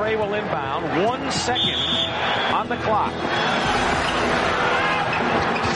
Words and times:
Trey 0.00 0.16
will 0.16 0.32
inbound. 0.32 1.04
One 1.04 1.30
second 1.30 1.76
on 2.56 2.70
the 2.70 2.76
clock. 2.86 3.12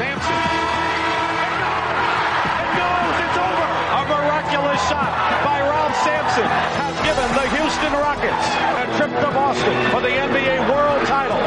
Sampson. 0.00 0.40
It 2.64 2.70
goes. 2.80 3.16
It's 3.24 3.38
over. 3.48 3.68
A 3.98 4.02
miraculous 4.08 4.80
shot 4.88 5.12
by 5.44 5.60
Ralph 5.60 5.96
Sampson 6.06 6.48
has 6.80 6.94
given 7.04 7.28
the 7.38 7.46
Houston 7.56 7.92
Rockets 7.92 8.46
a 8.80 8.84
trip 8.96 9.12
to 9.12 9.30
Boston 9.36 9.76
for 9.92 10.00
the 10.00 10.14
NBA 10.28 10.56
World 10.72 11.06
Title. 11.06 11.42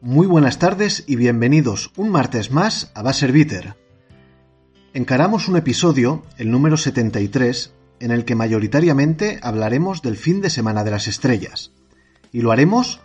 Muy 0.00 0.26
buenas 0.26 0.58
tardes 0.58 1.04
y 1.06 1.16
bienvenidos 1.16 1.90
un 1.98 2.08
martes 2.08 2.50
más 2.50 2.90
a 2.94 3.02
Basser 3.02 3.32
Bitter. 3.32 3.87
Encaramos 4.94 5.48
un 5.48 5.56
episodio, 5.56 6.22
el 6.38 6.50
número 6.50 6.78
73, 6.78 7.72
en 8.00 8.10
el 8.10 8.24
que 8.24 8.34
mayoritariamente 8.34 9.38
hablaremos 9.42 10.00
del 10.00 10.16
fin 10.16 10.40
de 10.40 10.48
semana 10.48 10.82
de 10.82 10.90
las 10.90 11.08
estrellas. 11.08 11.72
Y 12.32 12.40
lo 12.40 12.52
haremos 12.52 13.00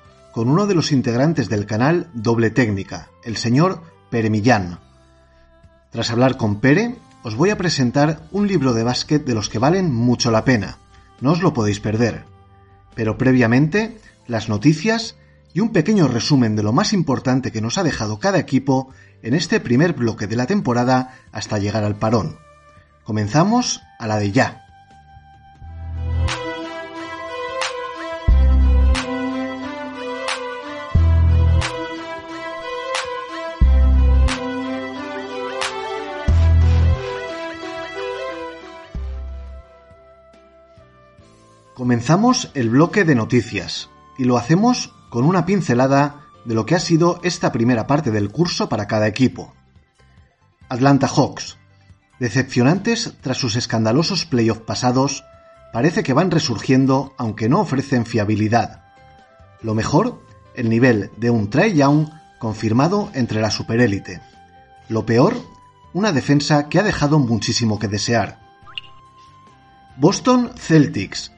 y 15.54 15.60
un 15.60 15.72
pequeño 15.72 16.08
resumen 16.08 16.56
de 16.56 16.64
lo 16.64 16.74
más 16.74 16.94
importante 16.94 17.52
que 17.52 17.62
nos 17.62 17.78
ha 17.78 17.84
dejado 17.84 18.20
cada 18.20 18.40
equipo 18.40 18.90
en 19.22 19.36
este 19.36 19.60
primer 19.60 19.94
bloque 19.94 20.28
de 20.28 20.36
la 20.36 20.48
temporada 20.48 21.16
hasta 21.32 21.60
llegar 21.60 21.84
al 21.84 21.96
parón. 21.96 22.38
Comenzamos 23.04 23.82
a 24.00 24.08
la 24.08 24.18
de 24.18 24.32
ya. 24.32 24.60
Comenzamos 41.76 42.50
el 42.54 42.70
bloque 42.70 43.04
de 43.04 43.16
noticias 43.16 43.90
y 44.17 44.23
lo 44.23 44.38
hacemos 44.38 44.94
con 45.14 45.25
una 45.25 45.45
pincelada 45.45 46.25
de 46.44 46.56
lo 46.56 46.66
que 46.66 46.73
ha 46.73 46.80
sido 46.80 47.19
esta 47.22 47.52
primera 47.52 47.86
parte 47.86 48.09
del 48.09 48.31
curso 48.31 48.67
para 48.67 48.88
cada 48.88 49.08
equipo. 49.08 49.53
Atlanta 50.70 51.08
Hawks. 51.08 51.59
Decepcionantes 52.20 53.14
tras 53.22 53.38
sus 53.38 53.55
escandalosos 53.55 54.25
playoffs 54.25 54.64
pasados, 54.64 55.23
parece 55.72 56.02
que 56.02 56.14
van 56.14 56.31
resurgiendo 56.31 57.14
aunque 57.20 57.47
no 57.47 57.61
ofrecen 57.61 58.08
fiabilidad. 58.08 58.86
Lo 59.61 59.75
mejor, 59.75 60.20
el 60.55 60.67
nivel 60.67 61.11
de 61.17 61.30
un 61.30 61.52
Trae 61.52 61.75
Young 61.75 62.08
confirmado 62.39 63.11
entre 63.14 63.39
la 63.39 63.52
superélite. 63.52 64.20
Lo 64.89 65.05
peor, 65.05 65.36
una 65.94 66.11
defensa 66.11 66.70
que 66.70 66.80
ha 66.80 66.83
dejado 66.83 67.20
muchísimo 67.20 67.77
que 67.77 67.88
desear. 67.88 68.39
Boston 69.95 70.50
Celtics. 70.58 71.31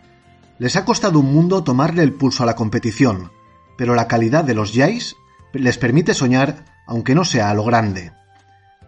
Les 0.60 0.78
ha 0.78 0.86
costado 0.86 1.20
un 1.20 1.34
mundo 1.34 1.66
tomarle 1.66 2.04
el 2.04 2.14
pulso 2.14 2.44
a 2.44 2.46
la 2.46 2.56
competición, 2.56 3.35
pero 3.78 3.96
la 3.96 4.08
calidad 4.08 4.44
de 4.44 4.56
los 4.56 4.74
Jays 4.74 5.16
les 5.54 5.78
permite 5.78 6.14
soñar 6.14 6.66
aunque 6.88 7.16
no 7.16 7.26
sea 7.26 7.50
a 7.50 7.54
lo 7.54 7.64
grande. 7.64 8.12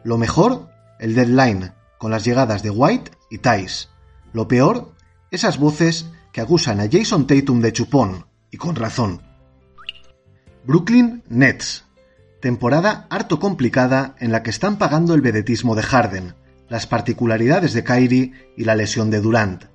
Lo 0.04 0.18
mejor, 0.18 0.70
el 1.00 1.16
deadline, 1.16 1.74
con 1.98 2.12
las 2.12 2.24
llegadas 2.24 2.64
de 2.64 2.70
White 2.70 3.12
y 3.30 3.40
Tice. 3.40 3.88
Lo 4.34 4.48
peor, 4.48 4.94
esas 5.32 5.58
voces 5.58 6.06
que 6.32 6.42
acusan 6.42 6.80
a 6.80 6.88
Jason 6.92 7.26
Tatum 7.26 7.62
de 7.62 7.74
chupón, 7.74 8.26
y 8.52 8.58
con 8.58 8.76
razón. 8.76 9.22
Brooklyn 10.64 11.24
Nets. 11.30 11.86
Temporada 12.42 13.08
harto 13.10 13.40
complicada 13.40 14.16
en 14.20 14.32
la 14.32 14.44
que 14.44 14.52
están 14.52 14.78
pagando 14.78 15.16
el 15.16 15.22
vedetismo 15.22 15.76
de 15.76 15.82
Harden, 15.82 16.36
las 16.70 16.86
particularidades 16.86 17.74
de 17.74 17.84
Kyrie 17.84 18.34
y 18.56 18.64
la 18.66 18.76
lesión 18.76 19.10
de 19.10 19.22
Durant. 19.22 19.66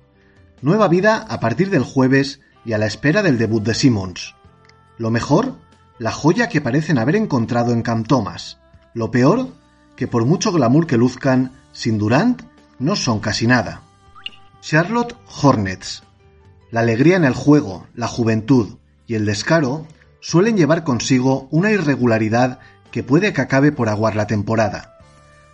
Nueva 0.61 0.87
vida 0.87 1.17
a 1.17 1.39
partir 1.39 1.69
del 1.69 1.83
jueves 1.83 2.39
y 2.63 2.73
a 2.73 2.77
la 2.77 2.85
espera 2.85 3.21
del 3.21 3.37
debut 3.37 3.63
de 3.63 3.73
Simmons. 3.73 4.35
Lo 4.97 5.09
mejor, 5.11 5.55
la 5.99 6.11
joya 6.11 6.49
que 6.49 6.61
parecen 6.61 6.97
haber 6.97 7.15
encontrado 7.15 7.73
en 7.73 7.81
Camp 7.81 8.07
Thomas. 8.07 8.59
Lo 8.93 9.11
peor, 9.11 9.49
que 9.95 10.07
por 10.07 10.25
mucho 10.25 10.51
glamour 10.51 10.87
que 10.87 10.97
luzcan, 10.97 11.51
sin 11.71 11.97
Durant, 11.97 12.43
no 12.79 12.95
son 12.95 13.19
casi 13.19 13.47
nada. 13.47 13.81
Charlotte 14.61 15.15
Hornets. 15.41 16.03
La 16.71 16.81
alegría 16.81 17.17
en 17.17 17.25
el 17.25 17.33
juego, 17.33 17.87
la 17.93 18.07
juventud 18.07 18.77
y 19.07 19.15
el 19.15 19.25
descaro 19.25 19.85
suelen 20.21 20.57
llevar 20.57 20.83
consigo 20.83 21.47
una 21.51 21.71
irregularidad 21.71 22.59
que 22.91 23.03
puede 23.03 23.33
que 23.33 23.41
acabe 23.41 23.71
por 23.71 23.89
aguar 23.89 24.15
la 24.15 24.27
temporada. 24.27 24.97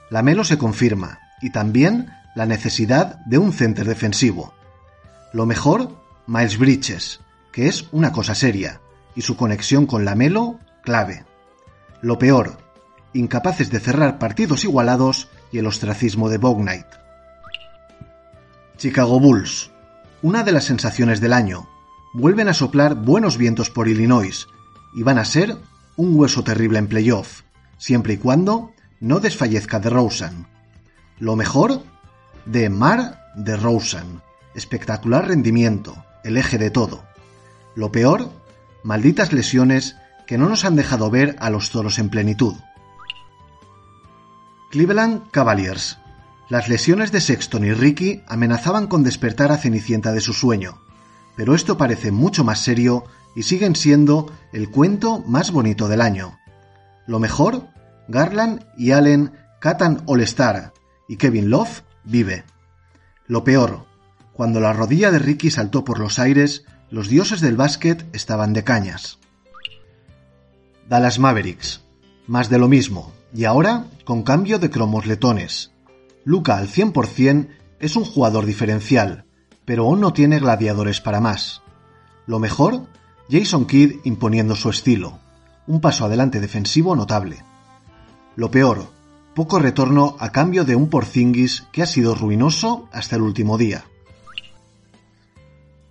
La 0.09 0.21
Melo 0.21 0.43
se 0.43 0.57
confirma, 0.57 1.19
y 1.41 1.51
también 1.51 2.11
la 2.35 2.45
necesidad 2.45 3.19
de 3.25 3.37
un 3.37 3.53
center 3.53 3.87
defensivo. 3.87 4.53
Lo 5.33 5.45
mejor, 5.45 5.95
Miles 6.27 6.57
Bridges, 6.57 7.19
que 7.51 7.67
es 7.67 7.87
una 7.91 8.11
cosa 8.11 8.35
seria, 8.35 8.81
y 9.19 9.21
su 9.21 9.35
conexión 9.35 9.85
con 9.85 10.05
la 10.05 10.15
Melo, 10.15 10.61
clave. 10.81 11.25
Lo 12.01 12.17
peor, 12.17 12.57
incapaces 13.11 13.69
de 13.69 13.81
cerrar 13.81 14.17
partidos 14.17 14.63
igualados 14.63 15.27
y 15.51 15.57
el 15.57 15.67
ostracismo 15.67 16.29
de 16.29 16.37
Bognite. 16.37 16.87
Chicago 18.77 19.19
Bulls, 19.19 19.71
una 20.21 20.45
de 20.45 20.53
las 20.53 20.63
sensaciones 20.63 21.19
del 21.19 21.33
año, 21.33 21.67
vuelven 22.13 22.47
a 22.47 22.53
soplar 22.53 22.95
buenos 22.95 23.37
vientos 23.37 23.69
por 23.69 23.89
Illinois 23.89 24.47
y 24.95 25.03
van 25.03 25.17
a 25.17 25.25
ser 25.25 25.57
un 25.97 26.17
hueso 26.17 26.45
terrible 26.45 26.79
en 26.79 26.87
playoff, 26.87 27.41
siempre 27.77 28.13
y 28.13 28.17
cuando 28.19 28.71
no 29.01 29.19
desfallezca 29.19 29.81
de 29.81 29.89
Rosen. 29.89 30.47
Lo 31.19 31.35
mejor, 31.35 31.83
de 32.45 32.69
Mar 32.69 33.33
de 33.35 33.57
Rosen, 33.57 34.21
espectacular 34.55 35.27
rendimiento, 35.27 36.05
el 36.23 36.37
eje 36.37 36.57
de 36.57 36.71
todo. 36.71 37.03
Lo 37.75 37.91
peor, 37.91 38.31
malditas 38.89 39.33
lesiones 39.33 39.97
que 40.25 40.39
no 40.39 40.49
nos 40.49 40.65
han 40.65 40.75
dejado 40.75 41.11
ver 41.11 41.35
a 41.37 41.51
los 41.51 41.69
toros 41.69 41.99
en 41.99 42.09
plenitud. 42.09 42.55
Cleveland 44.71 45.29
Cavaliers. 45.29 45.99
Las 46.49 46.69
lesiones 46.69 47.11
de 47.11 47.21
Sexton 47.21 47.65
y 47.65 47.73
Ricky 47.73 48.23
amenazaban 48.27 48.87
con 48.87 49.03
despertar 49.03 49.51
a 49.51 49.57
Cenicienta 49.57 50.11
de 50.11 50.21
su 50.21 50.33
sueño, 50.33 50.81
pero 51.37 51.53
esto 51.53 51.77
parece 51.77 52.11
mucho 52.11 52.43
más 52.43 52.61
serio 52.61 53.03
y 53.35 53.43
siguen 53.43 53.75
siendo 53.75 54.33
el 54.53 54.71
cuento 54.71 55.19
más 55.19 55.51
bonito 55.51 55.87
del 55.87 56.01
año. 56.01 56.39
Lo 57.05 57.19
mejor, 57.19 57.67
Garland 58.07 58.65
y 58.75 58.89
Allen 58.89 59.33
catan 59.61 60.01
All-Star 60.07 60.73
y 61.07 61.17
Kevin 61.17 61.51
Love 61.51 61.83
vive. 62.05 62.43
Lo 63.27 63.43
peor, 63.43 63.85
cuando 64.33 64.59
la 64.59 64.73
rodilla 64.73 65.11
de 65.11 65.19
Ricky 65.19 65.51
saltó 65.51 65.83
por 65.83 65.99
los 65.99 66.17
aires, 66.17 66.65
los 66.91 67.07
dioses 67.07 67.41
del 67.41 67.55
básquet 67.55 68.05
estaban 68.13 68.53
de 68.53 68.63
cañas. 68.63 69.19
Dallas 70.87 71.19
Mavericks. 71.19 71.81
Más 72.25 72.49
de 72.49 72.59
lo 72.59 72.67
mismo, 72.67 73.11
y 73.33 73.45
ahora 73.45 73.85
con 74.05 74.23
cambio 74.23 74.59
de 74.59 74.69
cromos 74.69 75.05
letones. 75.05 75.71
Luca 76.25 76.57
al 76.57 76.67
100% 76.67 77.47
es 77.79 77.95
un 77.95 78.05
jugador 78.05 78.45
diferencial, 78.45 79.25
pero 79.65 79.85
aún 79.85 79.99
no 79.99 80.13
tiene 80.13 80.39
gladiadores 80.39 81.01
para 81.01 81.19
más. 81.19 81.61
Lo 82.25 82.39
mejor, 82.39 82.87
Jason 83.29 83.65
Kidd 83.65 83.99
imponiendo 84.03 84.55
su 84.55 84.69
estilo, 84.69 85.19
un 85.67 85.81
paso 85.81 86.05
adelante 86.05 86.39
defensivo 86.39 86.95
notable. 86.95 87.43
Lo 88.35 88.51
peor, 88.51 88.87
poco 89.35 89.59
retorno 89.59 90.15
a 90.19 90.31
cambio 90.31 90.65
de 90.65 90.75
un 90.75 90.89
Porzingis 90.89 91.67
que 91.71 91.83
ha 91.83 91.85
sido 91.85 92.15
ruinoso 92.15 92.89
hasta 92.91 93.15
el 93.15 93.21
último 93.21 93.57
día. 93.57 93.85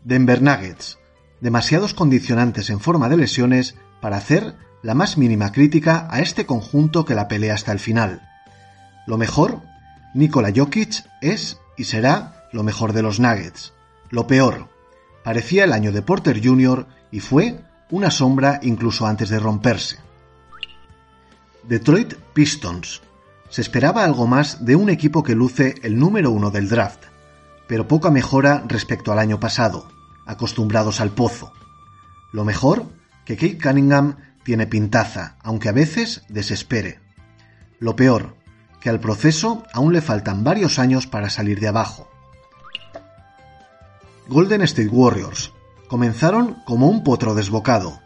Denver 0.09 0.41
Nuggets. 0.41 0.99
Demasiados 1.43 1.93
condicionantes 1.93 2.71
en 2.71 2.81
forma 2.81 3.11
de 3.11 3.19
lesiones 3.19 3.75
para 4.01 4.17
hacer 4.17 4.55
la 4.81 4.95
más 4.95 5.19
mínima 5.19 5.53
crítica 5.53 6.09
a 6.11 6.21
este 6.21 6.47
conjunto 6.47 7.05
que 7.05 7.15
la 7.15 7.29
pelea 7.29 7.53
hasta 7.53 7.73
el 7.73 7.79
final. 7.79 8.27
Lo 9.07 9.19
mejor, 9.19 9.61
Nikola 10.15 10.51
Jokic 10.57 11.05
es 11.21 11.61
y 11.77 11.85
será 11.85 12.49
lo 12.55 12.63
mejor 12.63 12.95
de 12.95 13.03
los 13.03 13.21
Nuggets. 13.21 13.75
Lo 14.09 14.27
peor, 14.27 14.71
parecía 15.25 15.65
el 15.65 15.75
año 15.75 15.93
de 15.93 16.01
Porter 16.01 16.41
Jr. 16.43 16.87
y 17.11 17.21
fue 17.21 17.61
una 17.91 18.11
sombra 18.11 18.61
incluso 18.63 19.07
antes 19.07 19.29
de 19.29 19.39
romperse. 19.39 19.99
Detroit 21.65 22.15
Pistons. 22.33 23.03
Se 23.51 23.61
esperaba 23.61 24.05
algo 24.05 24.27
más 24.27 24.65
de 24.65 24.75
un 24.75 24.89
equipo 24.89 25.23
que 25.23 25.35
luce 25.35 25.75
el 25.83 25.99
número 25.99 26.31
uno 26.31 26.51
del 26.51 26.71
draft, 26.71 27.05
pero 27.67 27.87
poca 27.87 28.11
mejora 28.11 28.65
respecto 28.67 29.13
al 29.13 29.19
año 29.19 29.39
pasado, 29.39 29.98
acostumbrados 30.29 31.01
al 31.01 31.11
pozo. 31.11 31.53
Lo 32.33 32.45
mejor, 32.45 32.87
que 33.25 33.37
Kate 33.37 33.59
Cunningham 33.59 34.17
tiene 34.45 34.69
pintaza, 34.69 35.37
aunque 35.43 35.69
a 35.69 35.73
veces 35.73 36.23
desespere. 36.29 37.01
Lo 37.81 37.97
peor, 37.97 38.37
que 38.81 38.91
al 38.91 39.01
proceso 39.01 39.65
aún 39.73 39.93
le 39.93 40.03
faltan 40.03 40.45
varios 40.45 40.79
años 40.79 41.07
para 41.07 41.31
salir 41.31 41.59
de 41.59 41.69
abajo. 41.69 42.09
Golden 44.29 44.63
State 44.63 44.89
Warriors. 44.89 45.53
Comenzaron 45.89 46.63
como 46.67 46.89
un 46.89 47.03
potro 47.03 47.35
desbocado, 47.35 47.99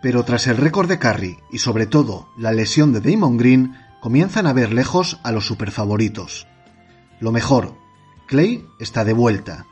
pero 0.00 0.22
tras 0.22 0.46
el 0.46 0.58
récord 0.58 0.88
de 0.88 0.98
Curry 0.98 1.38
y 1.50 1.58
sobre 1.58 1.86
todo 1.86 2.28
la 2.36 2.52
lesión 2.52 2.92
de 2.92 3.00
Damon 3.00 3.36
Green, 3.36 3.74
comienzan 4.00 4.46
a 4.46 4.52
ver 4.52 4.72
lejos 4.72 5.18
a 5.24 5.32
los 5.32 5.46
superfavoritos. 5.46 6.46
Lo 7.20 7.32
mejor, 7.32 7.74
Clay 8.28 8.64
está 8.78 9.04
de 9.04 9.12
vuelta, 9.12 9.66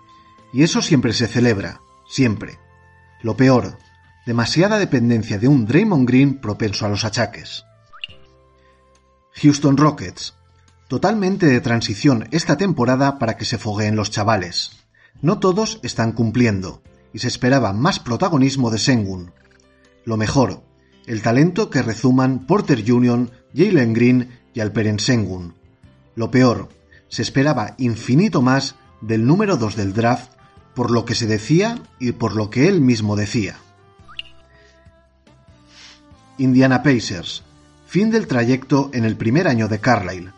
y 0.53 0.63
eso 0.63 0.83
siempre 0.83 1.13
se 1.13 1.27
celebra, 1.27 1.81
siempre. 2.07 2.59
Lo 3.23 3.37
peor, 3.37 3.79
demasiada 4.27 4.79
dependencia 4.79 5.39
de 5.39 5.49
un 5.49 5.67
Draymond 5.67 6.07
Green 6.09 6.41
propenso 6.41 6.87
a 6.87 6.89
los 6.89 7.05
achaques. 7.05 7.65
Houston 9.35 9.77
Rockets. 9.77 10.35
Totalmente 10.89 11.47
de 11.47 11.61
transición 11.61 12.29
esta 12.33 12.57
temporada 12.57 13.19
para 13.19 13.37
que 13.37 13.47
se 13.47 13.59
fogueen 13.59 13.97
los 13.97 14.11
chavales. 14.11 14.73
No 15.23 15.39
todos 15.39 15.81
están 15.83 16.13
cumpliendo, 16.13 16.83
y 17.13 17.21
se 17.21 17.29
esperaba 17.29 17.73
más 17.73 17.99
protagonismo 17.99 18.71
de 18.71 18.79
Sengun. 18.79 19.33
Lo 20.05 20.17
mejor, 20.17 20.63
el 21.07 21.23
talento 21.23 21.71
que 21.71 21.83
rezuman 21.83 22.47
Porter 22.47 22.85
Jr., 22.87 23.31
Jalen 23.55 23.93
Green 23.93 24.41
y 24.53 24.61
Alperen 24.61 24.99
Sengun. 24.99 25.55
Lo 26.15 26.31
peor, 26.31 26.69
se 27.09 27.23
esperaba 27.23 27.75
infinito 27.79 28.43
más 28.43 28.77
del 29.01 29.27
número 29.27 29.57
2 29.57 29.77
del 29.77 29.93
draft 29.95 30.33
por 30.75 30.91
lo 30.91 31.05
que 31.05 31.15
se 31.15 31.27
decía 31.27 31.79
y 31.99 32.13
por 32.13 32.35
lo 32.35 32.51
que 32.51 32.69
él 32.69 32.81
mismo 32.81 33.17
decía. 33.17 33.57
Indiana 36.39 36.83
Pacers. 36.83 37.43
Fin 37.87 38.11
del 38.11 38.27
trayecto 38.27 38.91
en 38.95 39.05
el 39.05 39.17
primer 39.17 39.47
año 39.49 39.69
de 39.69 39.81
Carlisle. 39.81 40.33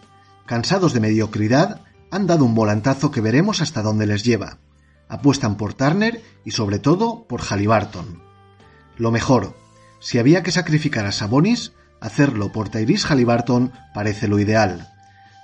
Cansados 0.45 0.93
de 0.93 1.01
mediocridad, 1.01 1.83
han 2.11 2.27
dado 2.27 2.45
un 2.45 2.55
volantazo 2.55 3.11
que 3.11 3.21
veremos 3.21 3.61
hasta 3.61 3.83
dónde 3.83 4.07
les 4.07 4.25
lleva. 4.25 4.59
Apuestan 5.09 5.57
por 5.57 5.75
Turner 5.75 6.23
y 6.45 6.51
sobre 6.51 6.79
todo 6.79 7.27
por 7.29 7.41
Halliburton. 7.41 8.23
Lo 8.97 9.11
mejor, 9.11 9.57
si 10.01 10.19
había 10.19 10.43
que 10.43 10.51
sacrificar 10.53 11.07
a 11.07 11.13
Sabonis, 11.13 11.73
hacerlo 12.01 12.53
por 12.53 12.69
Tyrese 12.69 13.07
Halliburton 13.09 13.73
parece 13.95 14.29
lo 14.29 14.39
ideal. 14.39 14.93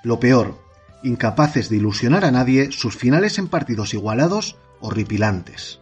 Lo 0.03 0.21
peor, 0.21 0.63
incapaces 1.03 1.69
de 1.69 1.77
ilusionar 1.77 2.25
a 2.25 2.31
nadie, 2.31 2.73
sus 2.73 2.97
finales 2.97 3.39
en 3.39 3.49
partidos 3.49 3.95
igualados 3.95 4.57
horripilantes. 4.81 5.81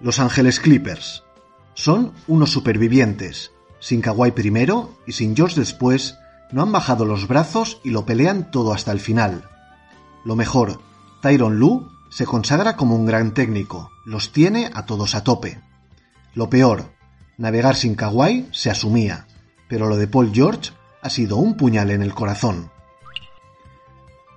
Los 0.00 0.18
Ángeles 0.18 0.60
Clippers 0.60 1.24
son 1.74 2.12
unos 2.26 2.50
supervivientes. 2.50 3.52
Sin 3.78 4.00
Kawhi 4.00 4.30
primero 4.30 4.96
y 5.06 5.12
sin 5.12 5.36
George 5.36 5.60
después, 5.60 6.16
no 6.50 6.62
han 6.62 6.72
bajado 6.72 7.04
los 7.04 7.28
brazos 7.28 7.80
y 7.84 7.90
lo 7.90 8.06
pelean 8.06 8.50
todo 8.50 8.72
hasta 8.72 8.92
el 8.92 9.00
final. 9.00 9.48
Lo 10.24 10.36
mejor, 10.36 10.80
Tyron 11.22 11.58
Lu 11.58 11.90
se 12.10 12.24
consagra 12.24 12.76
como 12.76 12.94
un 12.94 13.06
gran 13.06 13.34
técnico, 13.34 13.90
los 14.04 14.32
tiene 14.32 14.70
a 14.74 14.86
todos 14.86 15.14
a 15.14 15.24
tope. 15.24 15.60
Lo 16.34 16.48
peor, 16.50 16.92
navegar 17.36 17.76
sin 17.76 17.94
Kawhi 17.94 18.48
se 18.52 18.70
asumía, 18.70 19.26
pero 19.68 19.88
lo 19.88 19.96
de 19.96 20.08
Paul 20.08 20.32
George 20.32 20.70
ha 21.02 21.10
sido 21.10 21.36
un 21.36 21.56
puñal 21.56 21.90
en 21.90 22.02
el 22.02 22.14
corazón. 22.14 22.70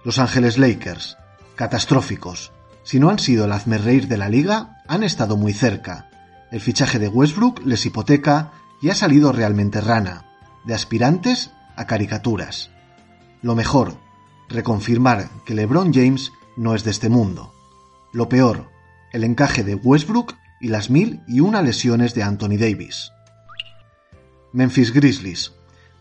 Los 0.04 0.20
Ángeles 0.20 0.58
Lakers, 0.58 1.18
catastróficos. 1.56 2.52
Si 2.90 3.00
no 3.00 3.12
han 3.12 3.20
sido 3.20 3.46
el 3.46 3.52
hazmerreír 3.52 4.08
de 4.08 4.18
la 4.18 4.30
liga, 4.30 4.82
han 4.88 5.04
estado 5.04 5.38
muy 5.38 5.54
cerca, 5.54 6.10
el 6.50 6.60
fichaje 6.60 6.98
de 6.98 7.08
Westbrook 7.08 7.64
les 7.64 7.86
hipoteca 7.86 8.52
y 8.82 8.90
ha 8.90 8.96
salido 8.96 9.32
realmente 9.32 9.80
rana, 9.80 10.26
de 10.66 10.74
aspirantes 10.74 11.52
a 11.76 11.86
caricaturas. 11.86 12.72
Lo 13.44 13.54
mejor, 13.54 14.00
reconfirmar 14.48 15.30
que 15.46 15.54
LeBron 15.54 15.94
James 15.94 16.32
no 16.58 16.74
es 16.74 16.84
de 16.84 16.90
este 16.90 17.10
mundo. 17.10 17.54
Lo 18.12 18.28
peor, 18.28 18.72
el 19.14 19.24
encaje 19.24 19.64
de 19.64 19.76
Westbrook 19.76 20.34
y 20.60 20.70
las 20.70 20.90
mil 20.90 21.22
y 21.28 21.42
una 21.42 21.62
lesiones 21.62 22.16
de 22.16 22.24
Anthony 22.24 22.58
Davis. 22.58 23.12
Memphis 24.52 24.92
Grizzlies. 24.94 25.54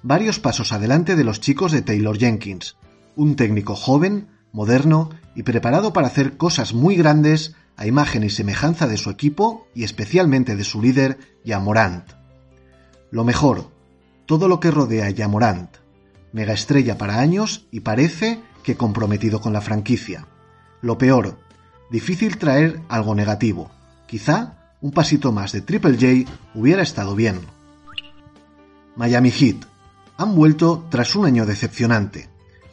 Varios 0.02 0.40
pasos 0.40 0.72
adelante 0.72 1.16
de 1.16 1.24
los 1.24 1.42
chicos 1.42 1.70
de 1.70 1.82
Taylor 1.82 2.16
Jenkins, 2.16 2.78
un 3.14 3.36
técnico 3.36 3.76
joven, 3.76 4.37
moderno 4.52 5.10
y 5.34 5.42
preparado 5.42 5.92
para 5.92 6.06
hacer 6.06 6.36
cosas 6.36 6.74
muy 6.74 6.96
grandes 6.96 7.54
a 7.76 7.86
imagen 7.86 8.24
y 8.24 8.30
semejanza 8.30 8.86
de 8.86 8.96
su 8.96 9.10
equipo 9.10 9.66
y 9.74 9.84
especialmente 9.84 10.56
de 10.56 10.64
su 10.64 10.82
líder, 10.82 11.18
Yamorant. 11.44 12.12
Lo 13.10 13.24
mejor, 13.24 13.70
todo 14.26 14.48
lo 14.48 14.60
que 14.60 14.70
rodea 14.70 15.06
a 15.06 15.10
Yamorant, 15.10 15.76
mega 16.32 16.52
estrella 16.52 16.98
para 16.98 17.20
años 17.20 17.66
y 17.70 17.80
parece 17.80 18.40
que 18.62 18.76
comprometido 18.76 19.40
con 19.40 19.52
la 19.52 19.60
franquicia. 19.60 20.26
Lo 20.82 20.98
peor, 20.98 21.38
difícil 21.90 22.36
traer 22.36 22.80
algo 22.88 23.14
negativo. 23.14 23.70
Quizá 24.06 24.74
un 24.80 24.90
pasito 24.90 25.32
más 25.32 25.52
de 25.52 25.60
Triple 25.60 25.94
J 25.94 26.30
hubiera 26.54 26.82
estado 26.82 27.14
bien. 27.14 27.40
Miami 28.96 29.30
Heat. 29.30 29.64
Han 30.16 30.34
vuelto 30.34 30.86
tras 30.90 31.14
un 31.14 31.26
año 31.26 31.46
decepcionante. 31.46 32.28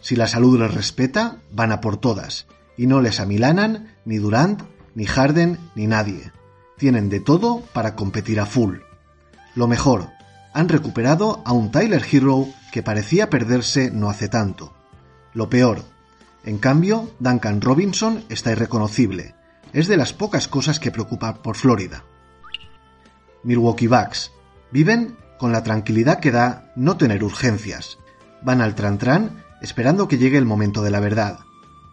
Si 0.06 0.16
la 0.16 0.28
salud 0.28 0.60
les 0.60 0.72
respeta, 0.72 1.38
van 1.52 1.72
a 1.72 1.82
por 1.82 1.98
todas, 1.98 2.46
y 2.78 2.86
no 2.86 3.02
les 3.02 3.20
amilanan 3.20 3.96
ni 4.06 4.18
Durant 4.18 4.62
ni 4.94 5.08
Harden 5.08 5.58
ni 5.74 5.88
nadie. 5.88 6.32
Tienen 6.78 7.10
de 7.10 7.20
todo 7.20 7.62
para 7.74 7.96
competir 7.96 8.40
a 8.40 8.46
full. 8.46 8.82
Lo 9.56 9.68
mejor, 9.68 10.12
han 10.54 10.70
recuperado 10.70 11.42
a 11.44 11.54
un 11.54 11.72
Tyler 11.72 12.06
Hero 12.06 12.46
que 12.72 12.84
parecía 12.84 13.32
perderse 13.32 13.90
no 13.90 14.12
hace 14.12 14.30
tanto. 14.30 14.76
Lo 15.34 15.50
peor, 15.50 15.82
en 16.44 16.60
cambio, 16.60 17.10
Duncan 17.18 17.60
Robinson 17.60 18.26
está 18.30 18.52
irreconocible. 18.52 19.34
Es 19.74 19.88
de 19.88 19.98
las 19.98 20.14
pocas 20.14 20.48
cosas 20.48 20.80
que 20.80 20.92
preocupa 20.92 21.42
por 21.42 21.56
Florida. 21.56 22.04
Milwaukee 23.42 23.88
Bucks. 23.88 24.32
Viven 24.70 25.18
con 25.40 25.52
la 25.52 25.64
tranquilidad 25.64 26.20
que 26.20 26.30
da 26.30 26.72
no 26.76 26.96
tener 26.96 27.24
urgencias. 27.24 27.98
Van 28.44 28.62
al 28.62 28.76
tran 28.76 29.00
tran 29.00 29.45
esperando 29.66 30.08
que 30.08 30.20
llegue 30.20 30.38
el 30.38 30.46
momento 30.46 30.84
de 30.84 30.92
la 30.92 31.00
verdad. 31.00 31.40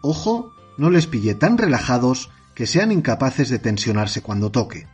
Ojo, 0.03 0.53
no 0.77 0.91
les 0.91 1.07
pille 1.07 1.33
tan 1.33 1.57
relajados 1.57 2.29
que 2.53 2.67
sean 2.67 2.91
incapaces 2.91 3.49
de 3.49 3.57
tensionarse 3.57 4.21
cuando 4.21 4.51
toque. 4.51 4.87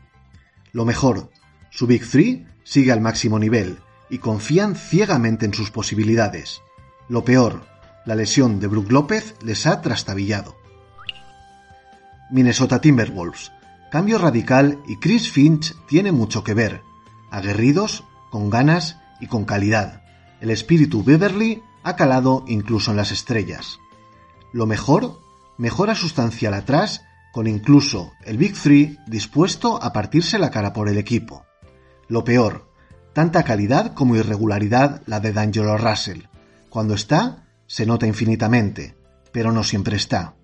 Lo 0.72 0.86
mejor, 0.86 1.30
su 1.72 1.88
Big 1.88 2.10
Three 2.10 2.48
sigue 2.64 2.94
al 2.94 3.02
máximo 3.02 3.38
nivel 3.38 3.80
y 4.10 4.20
confían 4.20 4.76
ciegamente 4.76 5.46
en 5.46 5.54
sus 5.54 5.72
posibilidades. 5.72 6.62
Lo 7.10 7.26
peor, 7.26 7.66
la 8.06 8.16
lesión 8.16 8.62
de 8.62 8.68
Brook 8.68 8.94
López 8.94 9.36
les 9.44 9.68
ha 9.68 9.82
trastabillado. 9.82 10.56
Minnesota 12.32 12.80
Timberwolves. 12.80 13.52
Cambio 13.92 14.20
radical 14.20 14.80
y 14.88 15.00
Chris 15.00 15.30
Finch 15.30 15.76
tiene 15.86 16.14
mucho 16.14 16.46
que 16.46 16.54
ver. 16.54 16.82
Aguerridos, 17.30 18.06
con 18.32 18.50
ganas 18.50 19.00
y 19.20 19.28
con 19.28 19.44
calidad. 19.44 20.04
El 20.40 20.50
espíritu 20.50 21.04
Beverly 21.04 21.62
ha 21.90 21.96
calado 21.96 22.44
incluso 22.48 22.92
en 22.92 22.98
las 22.98 23.12
estrellas. 23.12 23.80
Lo 24.54 24.66
mejor, 24.66 25.20
mejora 25.58 25.96
sustancial 25.96 26.54
atrás 26.54 27.02
con 27.32 27.48
incluso 27.48 28.14
el 28.26 28.38
Big 28.38 28.56
Three 28.56 28.98
dispuesto 29.06 29.82
a 29.82 29.94
partirse 29.94 30.40
la 30.40 30.50
cara 30.50 30.74
por 30.74 30.90
el 30.90 30.98
equipo. 30.98 31.46
Lo 32.08 32.24
peor, 32.24 32.72
tanta 33.14 33.44
calidad 33.44 33.94
como 33.94 34.16
irregularidad 34.16 35.02
la 35.06 35.20
de 35.20 35.34
D'Angelo 35.34 35.78
Russell. 35.78 36.24
Cuando 36.70 36.94
está, 36.94 37.48
se 37.68 37.86
nota 37.86 38.08
infinitamente, 38.08 38.96
pero 39.32 39.52
no 39.52 39.64
siempre 39.64 39.96
está. 39.96 40.36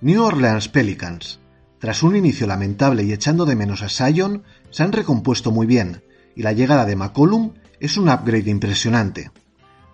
New 0.00 0.22
Orleans 0.22 0.68
Pelicans. 0.68 1.40
Tras 1.78 2.02
un 2.02 2.16
inicio 2.16 2.46
lamentable 2.46 3.04
y 3.04 3.12
echando 3.12 3.46
de 3.46 3.56
menos 3.56 3.82
a 3.82 3.88
Sion, 3.88 4.44
se 4.70 4.82
han 4.82 4.92
recompuesto 4.92 5.50
muy 5.50 5.66
bien, 5.66 6.02
y 6.36 6.42
la 6.42 6.52
llegada 6.52 6.84
de 6.84 6.96
McCollum 6.96 7.54
es 7.80 7.96
un 7.96 8.10
upgrade 8.10 8.50
impresionante. 8.50 9.30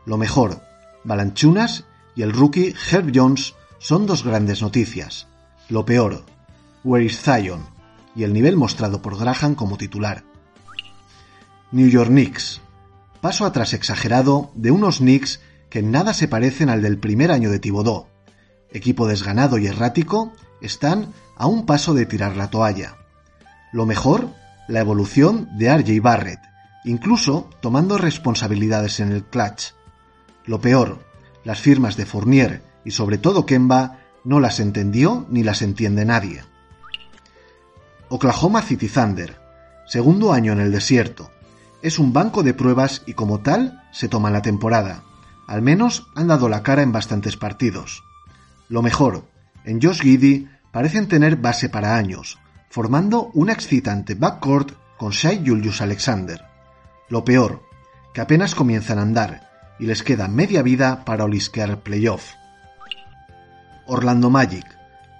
Lo 0.06 0.16
mejor, 0.16 0.62
Balanchunas 1.04 1.84
y 2.14 2.22
el 2.22 2.32
rookie 2.32 2.74
Herb 2.90 3.12
Jones 3.14 3.54
son 3.78 4.06
dos 4.06 4.24
grandes 4.24 4.62
noticias. 4.62 5.26
Lo 5.68 5.84
peor, 5.84 6.24
Where 6.84 7.04
is 7.04 7.20
Zion? 7.20 7.76
y 8.14 8.24
el 8.24 8.32
nivel 8.32 8.56
mostrado 8.56 9.02
por 9.02 9.18
Graham 9.18 9.54
como 9.54 9.76
titular. 9.76 10.24
New 11.70 11.88
York 11.88 12.08
Knicks. 12.08 12.62
Paso 13.20 13.44
atrás 13.44 13.74
exagerado 13.74 14.50
de 14.54 14.70
unos 14.70 14.98
Knicks 14.98 15.40
que 15.68 15.80
en 15.80 15.90
nada 15.90 16.14
se 16.14 16.26
parecen 16.26 16.70
al 16.70 16.80
del 16.80 16.98
primer 16.98 17.30
año 17.30 17.50
de 17.50 17.58
Thibodeau. 17.58 18.06
Equipo 18.70 19.06
desganado 19.06 19.58
y 19.58 19.66
errático, 19.66 20.32
están 20.62 21.12
a 21.36 21.46
un 21.46 21.66
paso 21.66 21.92
de 21.92 22.06
tirar 22.06 22.36
la 22.36 22.48
toalla. 22.48 22.96
Lo 23.72 23.84
mejor, 23.84 24.30
la 24.68 24.80
evolución 24.80 25.48
de 25.58 25.76
RJ 25.76 26.00
Barrett, 26.00 26.40
incluso 26.84 27.50
tomando 27.60 27.98
responsabilidades 27.98 29.00
en 29.00 29.12
el 29.12 29.24
clutch. 29.24 29.75
Lo 30.46 30.60
peor, 30.60 31.00
las 31.44 31.60
firmas 31.60 31.96
de 31.96 32.06
Fournier 32.06 32.62
y 32.84 32.92
sobre 32.92 33.18
todo 33.18 33.46
Kemba 33.46 33.98
no 34.24 34.40
las 34.40 34.60
entendió 34.60 35.26
ni 35.28 35.42
las 35.42 35.60
entiende 35.60 36.04
nadie. 36.04 36.42
Oklahoma 38.08 38.62
City 38.62 38.88
Thunder, 38.88 39.40
segundo 39.86 40.32
año 40.32 40.52
en 40.52 40.60
el 40.60 40.70
desierto. 40.70 41.30
Es 41.82 41.98
un 41.98 42.12
banco 42.12 42.44
de 42.44 42.54
pruebas 42.54 43.02
y 43.06 43.14
como 43.14 43.40
tal 43.40 43.82
se 43.92 44.08
toma 44.08 44.30
la 44.30 44.42
temporada. 44.42 45.02
Al 45.48 45.62
menos 45.62 46.06
han 46.14 46.28
dado 46.28 46.48
la 46.48 46.62
cara 46.62 46.82
en 46.82 46.92
bastantes 46.92 47.36
partidos. 47.36 48.04
Lo 48.68 48.82
mejor, 48.82 49.28
en 49.64 49.82
Josh 49.82 50.00
Giddy 50.00 50.48
parecen 50.70 51.08
tener 51.08 51.36
base 51.36 51.68
para 51.68 51.96
años, 51.96 52.38
formando 52.70 53.30
una 53.34 53.52
excitante 53.52 54.14
backcourt 54.14 54.72
con 54.96 55.10
Shai 55.10 55.42
Julius 55.44 55.80
Alexander. 55.80 56.44
Lo 57.08 57.24
peor, 57.24 57.62
que 58.14 58.20
apenas 58.20 58.54
comienzan 58.54 58.98
a 58.98 59.02
andar 59.02 59.46
y 59.78 59.86
les 59.86 60.02
queda 60.02 60.28
media 60.28 60.62
vida 60.62 61.04
para 61.04 61.24
olisquear 61.24 61.80
playoff. 61.80 62.34
Orlando 63.86 64.30
Magic, 64.30 64.66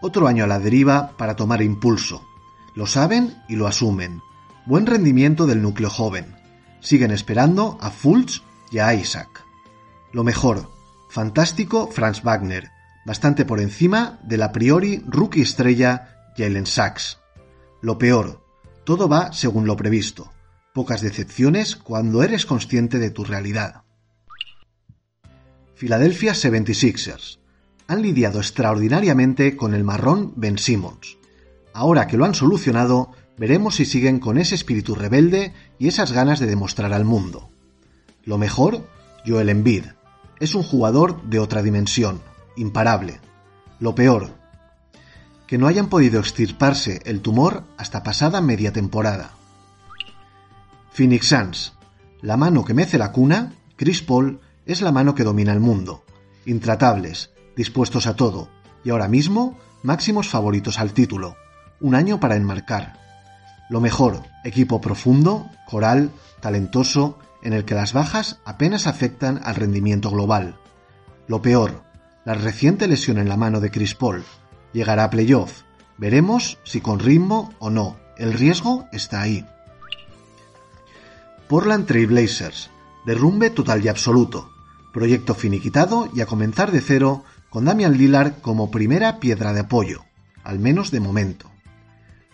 otro 0.03 0.27
año 0.27 0.45
a 0.45 0.47
la 0.47 0.59
deriva 0.59 1.17
para 1.17 1.37
tomar 1.37 1.63
impulso. 1.63 2.27
Lo 2.75 2.87
saben 2.87 3.43
y 3.49 3.57
lo 3.57 3.67
asumen. 3.67 4.21
Buen 4.67 4.87
rendimiento 4.87 5.47
del 5.47 5.63
núcleo 5.63 5.89
joven. 5.89 6.37
Siguen 6.81 7.11
esperando 7.11 7.79
a 7.81 7.91
Fultz 7.91 8.43
y 8.71 8.79
a 8.79 8.93
Isaac. 8.95 9.45
Lo 10.13 10.25
mejor, 10.25 10.71
fantástico 11.09 11.89
Franz 11.89 12.23
Wagner, 12.23 12.71
bastante 13.07 13.45
por 13.45 13.61
encima 13.61 14.19
de 14.23 14.37
la 14.37 14.53
priori 14.53 15.03
rookie 15.07 15.43
estrella 15.43 16.33
Jalen 16.37 16.67
Sachs. 16.67 17.19
Lo 17.81 17.99
peor, 17.99 18.45
todo 18.85 19.09
va 19.09 19.33
según 19.33 19.67
lo 19.67 19.77
previsto. 19.77 20.31
Pocas 20.75 21.01
decepciones 21.01 21.77
cuando 21.77 22.23
eres 22.23 22.45
consciente 22.45 22.99
de 22.99 23.11
tu 23.11 23.25
realidad. 23.25 23.86
Philadelphia 25.77 26.33
76ers. 26.33 27.39
Han 27.87 28.01
lidiado 28.01 28.39
extraordinariamente 28.39 29.57
con 29.57 29.75
el 29.75 29.85
marrón 29.85 30.33
Ben 30.35 30.57
Simmons. 30.57 31.19
Ahora 31.75 32.07
que 32.07 32.17
lo 32.17 32.25
han 32.25 32.35
solucionado, 32.35 33.13
veremos 33.37 33.75
si 33.75 33.85
siguen 33.85 34.19
con 34.19 34.39
ese 34.39 34.55
espíritu 34.55 34.95
rebelde 34.95 35.53
y 35.79 35.89
esas 35.89 36.13
ganas 36.13 36.41
de 36.41 36.47
demostrar 36.47 36.95
al 36.95 37.05
mundo. 37.05 37.51
Lo 38.25 38.39
mejor, 38.39 38.89
Joel 39.27 39.51
Embiid. 39.51 39.85
Es 40.41 40.55
un 40.55 40.63
jugador 40.63 41.23
de 41.25 41.41
otra 41.41 41.63
dimensión, 41.63 42.23
imparable. 42.57 43.21
Lo 43.79 43.95
peor, 43.95 44.31
que 45.47 45.59
no 45.59 45.67
hayan 45.67 45.91
podido 45.91 46.21
extirparse 46.21 47.03
el 47.05 47.21
tumor 47.21 47.65
hasta 47.77 48.03
pasada 48.03 48.41
media 48.41 48.73
temporada. 48.73 49.33
Phoenix 50.91 51.27
Suns. 51.29 51.75
La 52.23 52.39
mano 52.39 52.65
que 52.65 52.73
mece 52.73 52.97
la 52.97 53.13
cuna, 53.13 53.53
Chris 53.77 54.01
Paul, 54.01 54.41
es 54.67 54.83
la 54.83 54.93
mano 54.93 55.15
que 55.15 55.25
domina 55.25 55.53
el 55.53 55.61
mundo. 55.61 56.05
Intratables, 56.45 57.31
dispuestos 57.57 58.07
a 58.07 58.17
todo, 58.17 58.51
y 58.85 58.91
ahora 58.91 59.09
mismo 59.09 59.57
máximos 59.83 60.29
favoritos 60.29 60.79
al 60.79 60.93
título. 60.93 61.37
Un 61.81 61.95
año 61.95 62.21
para 62.21 62.37
enmarcar. 62.37 62.99
Lo 63.71 63.81
mejor, 63.81 64.23
equipo 64.45 64.81
profundo, 64.81 65.49
coral, 65.67 66.11
talentoso, 66.41 67.19
en 67.43 67.53
el 67.53 67.65
que 67.65 67.75
las 67.75 67.93
bajas 67.93 68.41
apenas 68.45 68.87
afectan 68.87 69.41
al 69.45 69.55
rendimiento 69.55 70.11
global. 70.11 70.59
Lo 71.29 71.43
peor, 71.43 71.83
la 72.25 72.35
reciente 72.35 72.89
lesión 72.89 73.19
en 73.19 73.29
la 73.29 73.37
mano 73.37 73.61
de 73.61 73.71
Chris 73.71 73.95
Paul. 73.95 74.25
Llegará 74.73 75.05
a 75.05 75.11
playoff. 75.11 75.63
Veremos 75.97 76.59
si 76.65 76.81
con 76.81 76.99
ritmo 76.99 77.55
o 77.59 77.71
no. 77.71 77.97
El 78.19 78.33
riesgo 78.33 78.87
está 78.93 79.23
ahí. 79.23 79.47
Portland 81.49 81.87
Trail 81.87 82.09
Blazers. 82.09 82.71
Derrumbe 83.05 83.51
total 83.51 83.85
y 83.85 83.89
absoluto. 83.89 84.56
Proyecto 84.97 85.35
finiquitado 85.35 86.09
y 86.15 86.23
a 86.23 86.27
comenzar 86.27 86.73
de 86.73 86.81
cero 86.81 87.23
con 87.51 87.67
Damian 87.67 87.99
Lillard 87.99 88.41
como 88.41 88.71
primera 88.71 89.21
piedra 89.21 89.53
de 89.53 89.61
apoyo, 89.61 90.07
al 90.43 90.59
menos 90.59 90.91
de 90.91 91.01
momento. 91.01 91.51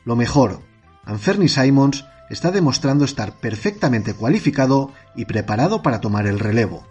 Lo 0.05 0.15
mejor, 0.15 0.61
Anferni 1.05 1.49
Simons 1.49 2.05
está 2.31 2.53
demostrando 2.53 3.05
estar 3.05 3.41
perfectamente 3.41 4.15
cualificado 4.15 4.93
y 5.17 5.25
preparado 5.25 5.83
para 5.83 6.01
tomar 6.01 6.29
el 6.29 6.39
relevo. 6.39 6.87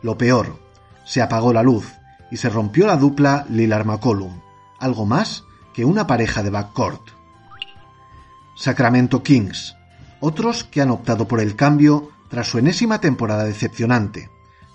Lo 0.00 0.16
peor, 0.16 0.58
se 1.04 1.20
apagó 1.20 1.52
la 1.52 1.62
luz 1.62 1.92
y 2.30 2.38
se 2.38 2.48
rompió 2.48 2.86
la 2.86 2.96
dupla 2.96 3.44
Lillard-McCollum, 3.50 4.40
algo 4.78 5.04
más 5.04 5.44
que 5.74 5.84
una 5.84 6.06
pareja 6.06 6.42
de 6.42 6.48
backcourt. 6.48 7.10
Sacramento 8.56 9.22
Kings, 9.22 9.76
otros 10.20 10.64
que 10.64 10.80
han 10.80 10.90
optado 10.90 11.28
por 11.28 11.40
el 11.40 11.56
cambio 11.56 12.10
tras 12.30 12.46
su 12.46 12.56
enésima 12.56 13.02
temporada 13.02 13.44
decepcionante, 13.44 14.30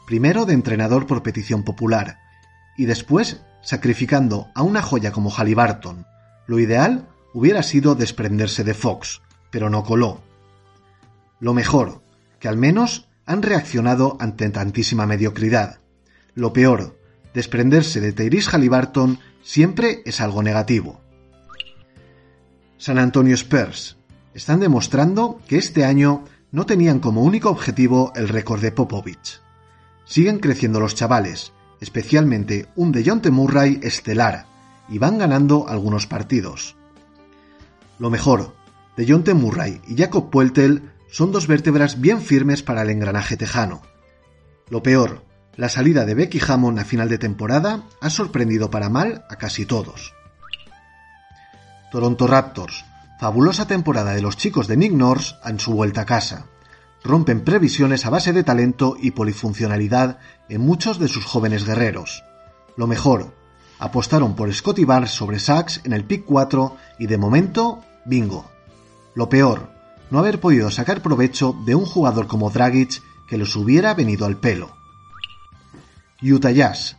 primero 0.05 0.45
de 0.45 0.53
entrenador 0.53 1.07
por 1.07 1.24
petición 1.24 1.63
popular, 1.63 2.19
y 2.77 2.85
después 2.85 3.41
sacrificando 3.62 4.50
a 4.53 4.62
una 4.62 4.81
joya 4.81 5.12
como 5.12 5.31
Halliburton. 5.31 6.05
Lo 6.47 6.59
ideal 6.59 7.07
hubiera 7.33 7.63
sido 7.63 7.95
desprenderse 7.95 8.63
de 8.63 8.74
Fox, 8.74 9.21
pero 9.50 9.69
no 9.69 9.83
coló. 9.83 10.21
Lo 11.39 11.53
mejor, 11.53 12.03
que 12.39 12.47
al 12.47 12.57
menos 12.57 13.07
han 13.25 13.41
reaccionado 13.41 14.17
ante 14.19 14.50
tantísima 14.50 15.05
mediocridad. 15.05 15.79
Lo 16.35 16.53
peor, 16.53 17.00
desprenderse 17.33 18.01
de 18.01 18.13
Tyrese 18.13 18.51
Halliburton 18.51 19.19
siempre 19.43 20.01
es 20.05 20.21
algo 20.21 20.43
negativo. 20.43 21.01
San 22.77 23.00
Antonio 23.00 23.33
Spurs 23.33 23.97
están 24.33 24.59
demostrando 24.59 25.41
que 25.47 25.57
este 25.57 25.85
año 25.85 26.25
no 26.51 26.65
tenían 26.65 27.00
como 27.00 27.24
único 27.24 27.50
objetivo 27.50 28.13
el 28.15 28.29
récord 28.29 28.62
de 28.62 28.71
Popovich. 28.71 29.44
Siguen 30.05 30.39
creciendo 30.39 30.79
los 30.79 30.95
chavales, 30.95 31.51
especialmente 31.81 32.67
un 32.75 32.91
de 32.91 33.03
John 33.05 33.21
Murray 33.31 33.79
estelar, 33.83 34.45
y 34.88 34.97
van 35.00 35.17
ganando 35.17 35.67
algunos 35.67 36.07
partidos. 36.07 36.75
Lo 38.00 38.09
mejor, 38.09 38.55
de 38.97 39.05
John 39.07 39.24
Murray 39.38 39.81
y 39.88 39.97
Jacob 39.97 40.29
Pueltel 40.29 40.91
son 41.12 41.31
dos 41.31 41.47
vértebras 41.47 42.01
bien 42.01 42.21
firmes 42.21 42.63
para 42.63 42.83
el 42.83 42.89
engranaje 42.89 43.38
tejano. 43.38 43.81
Lo 44.69 44.83
peor, 44.83 45.24
la 45.55 45.69
salida 45.69 46.05
de 46.05 46.15
Becky 46.15 46.41
Hammond 46.45 46.79
a 46.79 46.85
final 46.85 47.09
de 47.09 47.17
temporada 47.17 47.83
ha 48.01 48.09
sorprendido 48.09 48.69
para 48.69 48.89
mal 48.89 49.25
a 49.29 49.38
casi 49.38 49.65
todos. 49.65 50.13
Toronto 51.91 52.27
Raptors, 52.27 52.83
fabulosa 53.19 53.67
temporada 53.67 54.13
de 54.13 54.21
los 54.21 54.38
chicos 54.38 54.67
de 54.67 54.75
Nick 54.75 54.93
en 55.45 55.59
su 55.59 55.74
vuelta 55.74 56.01
a 56.01 56.05
casa. 56.05 56.47
Rompen 57.05 57.41
previsiones 57.41 58.07
a 58.07 58.09
base 58.09 58.33
de 58.33 58.43
talento 58.43 58.97
y 59.00 59.12
polifuncionalidad 59.12 60.17
en 60.50 60.62
muchos 60.62 60.97
de 60.97 61.07
sus 61.07 61.24
jóvenes 61.24 61.63
guerreros. 61.63 62.24
Lo 62.77 62.88
mejor, 62.88 63.35
apostaron 63.77 64.35
por 64.35 64.51
Scotty 64.51 64.85
Barnes 64.85 65.12
sobre 65.12 65.38
Sachs 65.38 65.81
en 65.83 65.93
el 65.93 66.03
pick 66.03 66.25
4 66.25 66.75
y 66.97 67.05
de 67.05 67.19
momento, 67.19 67.83
bingo. 68.05 68.50
Lo 69.13 69.29
peor, 69.29 69.69
no 70.09 70.17
haber 70.17 70.39
podido 70.39 70.71
sacar 70.71 71.03
provecho 71.03 71.55
de 71.63 71.75
un 71.75 71.85
jugador 71.85 72.25
como 72.25 72.50
Dragic 72.50 73.03
que 73.29 73.38
los 73.38 73.55
hubiera 73.55 73.93
venido 73.93 74.25
al 74.25 74.38
pelo. 74.38 74.75
Utah 76.24 76.50
Jazz. 76.50 76.97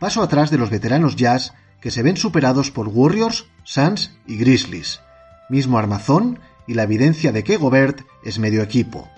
Paso 0.00 0.20
atrás 0.24 0.50
de 0.50 0.58
los 0.58 0.70
veteranos 0.70 1.14
Jazz 1.14 1.54
que 1.80 1.92
se 1.92 2.02
ven 2.02 2.16
superados 2.16 2.72
por 2.72 2.88
Warriors, 2.88 3.46
Suns 3.62 4.18
y 4.26 4.36
Grizzlies. 4.36 5.00
Mismo 5.48 5.78
armazón 5.78 6.40
y 6.66 6.74
la 6.74 6.82
evidencia 6.82 7.30
de 7.30 7.44
que 7.44 7.56
Gobert 7.56 8.00
es 8.24 8.40
medio 8.40 8.60
equipo. 8.60 9.08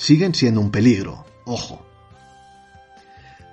Siguen 0.00 0.34
siendo 0.34 0.62
un 0.62 0.70
peligro, 0.70 1.26
ojo. 1.44 1.84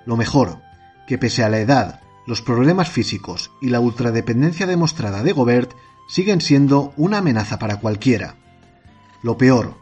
Lo 0.06 0.16
mejor, 0.16 0.62
que 1.06 1.18
pese 1.18 1.44
a 1.44 1.50
la 1.50 1.58
edad, 1.58 2.00
los 2.26 2.40
problemas 2.40 2.88
físicos 2.88 3.50
y 3.60 3.68
la 3.68 3.80
ultradependencia 3.80 4.66
demostrada 4.66 5.22
de 5.22 5.32
Gobert 5.32 5.74
siguen 6.08 6.40
siendo 6.40 6.94
una 6.96 7.18
amenaza 7.18 7.58
para 7.58 7.80
cualquiera. 7.80 8.36
Lo 9.22 9.36
peor, 9.36 9.74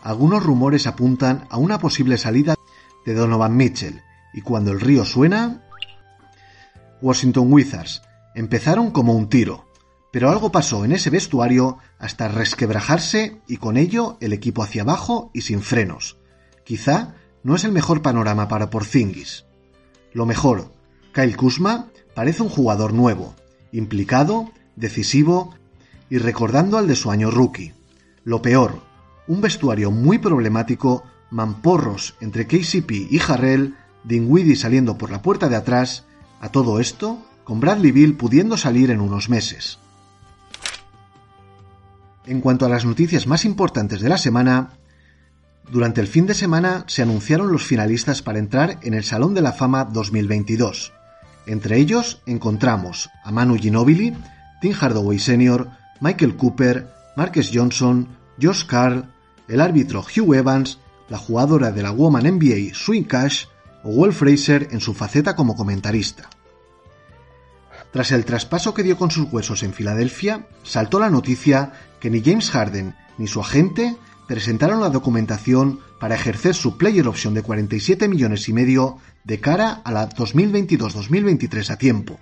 algunos 0.00 0.44
rumores 0.44 0.86
apuntan 0.86 1.48
a 1.50 1.56
una 1.56 1.80
posible 1.80 2.16
salida 2.16 2.54
de 3.04 3.14
Donovan 3.14 3.56
Mitchell, 3.56 4.00
y 4.32 4.42
cuando 4.42 4.70
el 4.70 4.80
río 4.80 5.04
suena... 5.04 5.64
Washington 7.00 7.52
Wizards 7.52 8.00
empezaron 8.36 8.92
como 8.92 9.12
un 9.12 9.28
tiro, 9.28 9.64
pero 10.12 10.30
algo 10.30 10.52
pasó 10.52 10.84
en 10.84 10.92
ese 10.92 11.10
vestuario 11.10 11.78
hasta 12.02 12.26
resquebrajarse 12.26 13.40
y 13.46 13.56
con 13.58 13.76
ello 13.76 14.18
el 14.20 14.32
equipo 14.32 14.64
hacia 14.64 14.82
abajo 14.82 15.30
y 15.32 15.42
sin 15.42 15.62
frenos. 15.62 16.18
Quizá 16.64 17.14
no 17.44 17.54
es 17.54 17.64
el 17.64 17.70
mejor 17.70 18.02
panorama 18.02 18.48
para 18.48 18.70
Porzingis. 18.70 19.46
Lo 20.12 20.26
mejor, 20.26 20.72
Kyle 21.14 21.36
Kuzma 21.36 21.86
parece 22.14 22.42
un 22.42 22.48
jugador 22.48 22.92
nuevo, 22.92 23.36
implicado, 23.70 24.50
decisivo 24.74 25.54
y 26.10 26.18
recordando 26.18 26.76
al 26.76 26.88
de 26.88 26.96
su 26.96 27.12
año 27.12 27.30
rookie. 27.30 27.72
Lo 28.24 28.42
peor, 28.42 28.82
un 29.28 29.40
vestuario 29.40 29.92
muy 29.92 30.18
problemático, 30.18 31.04
mamporros 31.30 32.16
entre 32.20 32.48
KCP 32.48 32.90
y 33.10 33.20
Harrell 33.26 33.76
Dinwiddie 34.02 34.56
saliendo 34.56 34.98
por 34.98 35.12
la 35.12 35.22
puerta 35.22 35.48
de 35.48 35.54
atrás, 35.54 36.04
a 36.40 36.48
todo 36.50 36.80
esto, 36.80 37.18
con 37.44 37.60
Bradley 37.60 37.92
Bill 37.92 38.16
pudiendo 38.16 38.56
salir 38.56 38.90
en 38.90 39.00
unos 39.00 39.28
meses. 39.28 39.78
En 42.26 42.40
cuanto 42.40 42.66
a 42.66 42.68
las 42.68 42.84
noticias 42.84 43.26
más 43.26 43.44
importantes 43.44 44.00
de 44.00 44.08
la 44.08 44.18
semana, 44.18 44.70
durante 45.70 46.00
el 46.00 46.06
fin 46.06 46.26
de 46.26 46.34
semana 46.34 46.84
se 46.86 47.02
anunciaron 47.02 47.50
los 47.50 47.64
finalistas 47.64 48.22
para 48.22 48.38
entrar 48.38 48.78
en 48.82 48.94
el 48.94 49.02
Salón 49.02 49.34
de 49.34 49.42
la 49.42 49.52
Fama 49.52 49.84
2022. 49.84 50.92
Entre 51.46 51.78
ellos 51.78 52.22
encontramos 52.26 53.10
a 53.24 53.32
Manu 53.32 53.56
Ginobili, 53.56 54.16
Tim 54.60 54.72
Hardaway 54.72 55.18
Sr., 55.18 55.68
Michael 56.00 56.36
Cooper, 56.36 56.88
Marcus 57.16 57.50
Johnson, 57.52 58.06
Josh 58.40 58.66
Carl, 58.66 59.06
el 59.48 59.60
árbitro 59.60 60.02
Hugh 60.02 60.34
Evans, 60.34 60.78
la 61.08 61.18
jugadora 61.18 61.72
de 61.72 61.82
la 61.82 61.90
Woman 61.90 62.38
NBA 62.38 62.74
Swing 62.74 63.04
Cash 63.04 63.46
o 63.82 63.90
Will 63.90 64.12
Fraser 64.12 64.68
en 64.70 64.80
su 64.80 64.94
faceta 64.94 65.34
como 65.34 65.56
comentarista. 65.56 66.30
Tras 67.92 68.10
el 68.10 68.24
traspaso 68.24 68.72
que 68.72 68.82
dio 68.82 68.96
con 68.96 69.10
sus 69.10 69.30
huesos 69.30 69.62
en 69.62 69.74
Filadelfia, 69.74 70.46
saltó 70.62 70.98
la 70.98 71.10
noticia 71.10 71.72
que 72.00 72.08
ni 72.08 72.22
James 72.22 72.50
Harden 72.50 72.94
ni 73.18 73.26
su 73.26 73.40
agente 73.40 73.96
presentaron 74.26 74.80
la 74.80 74.88
documentación 74.88 75.80
para 76.00 76.14
ejercer 76.14 76.54
su 76.54 76.78
player 76.78 77.06
option 77.06 77.34
de 77.34 77.42
47 77.42 78.08
millones 78.08 78.48
y 78.48 78.54
medio 78.54 78.96
de 79.24 79.40
cara 79.40 79.82
a 79.84 79.92
la 79.92 80.08
2022-2023 80.08 81.70
a 81.70 81.76
tiempo. 81.76 82.18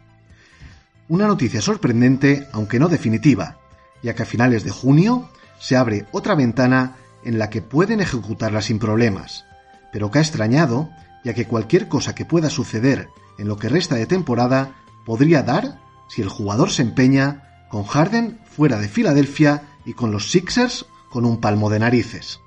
Una 1.08 1.28
noticia 1.28 1.62
sorprendente, 1.62 2.48
aunque 2.52 2.80
no 2.80 2.88
definitiva, 2.88 3.58
ya 4.02 4.14
que 4.14 4.24
a 4.24 4.26
finales 4.26 4.64
de 4.64 4.70
junio 4.70 5.30
se 5.60 5.76
abre 5.76 6.06
otra 6.10 6.34
ventana 6.34 6.96
en 7.24 7.38
la 7.38 7.48
que 7.48 7.62
pueden 7.62 8.00
ejecutarla 8.00 8.60
sin 8.60 8.80
problemas, 8.80 9.44
pero 9.92 10.10
que 10.10 10.18
ha 10.18 10.22
extrañado, 10.22 10.90
ya 11.24 11.34
que 11.34 11.46
cualquier 11.46 11.86
cosa 11.86 12.14
que 12.14 12.24
pueda 12.24 12.50
suceder 12.50 13.08
en 13.38 13.46
lo 13.46 13.56
que 13.56 13.68
resta 13.68 13.94
de 13.94 14.06
temporada 14.06 14.74
podría 15.04 15.42
dar 15.42 15.80
si 16.08 16.22
el 16.22 16.28
jugador 16.28 16.70
se 16.70 16.82
empeña 16.82 17.66
con 17.70 17.84
Harden 17.84 18.40
fuera 18.44 18.78
de 18.78 18.88
Filadelfia 18.88 19.62
y 19.84 19.94
con 19.94 20.10
los 20.10 20.30
Sixers 20.30 20.86
con 21.10 21.24
un 21.24 21.40
palmo 21.40 21.70
de 21.70 21.78
narices. 21.78 22.40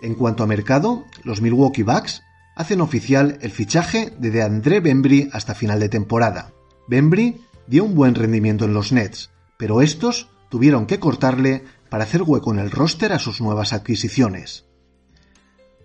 En 0.00 0.14
cuanto 0.14 0.42
a 0.42 0.46
mercado, 0.46 1.04
los 1.22 1.40
Milwaukee 1.40 1.82
Bucks 1.82 2.22
hacen 2.54 2.80
oficial 2.80 3.38
el 3.40 3.50
fichaje 3.50 4.12
de 4.18 4.30
DeAndre 4.30 4.80
Bembry 4.80 5.30
hasta 5.32 5.54
final 5.54 5.80
de 5.80 5.88
temporada. 5.88 6.52
Bembry 6.88 7.40
dio 7.66 7.84
un 7.84 7.94
buen 7.94 8.14
rendimiento 8.14 8.64
en 8.64 8.74
los 8.74 8.92
Nets, 8.92 9.30
pero 9.56 9.80
estos 9.80 10.28
tuvieron 10.50 10.86
que 10.86 10.98
cortarle 10.98 11.64
para 11.88 12.04
hacer 12.04 12.22
hueco 12.22 12.52
en 12.52 12.58
el 12.58 12.70
roster 12.70 13.12
a 13.12 13.18
sus 13.18 13.40
nuevas 13.40 13.72
adquisiciones. 13.72 14.66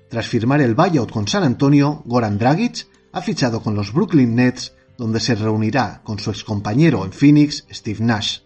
Tras 0.09 0.27
firmar 0.27 0.61
el 0.61 0.75
buyout 0.75 1.11
con 1.11 1.27
San 1.27 1.43
Antonio, 1.43 2.01
Goran 2.05 2.37
Dragic 2.37 2.87
ha 3.11 3.21
fichado 3.21 3.61
con 3.61 3.75
los 3.75 3.93
Brooklyn 3.93 4.35
Nets 4.35 4.73
donde 4.97 5.19
se 5.19 5.35
reunirá 5.35 6.01
con 6.03 6.19
su 6.19 6.29
excompañero 6.29 7.05
en 7.05 7.11
Phoenix, 7.11 7.65
Steve 7.71 8.03
Nash. 8.03 8.39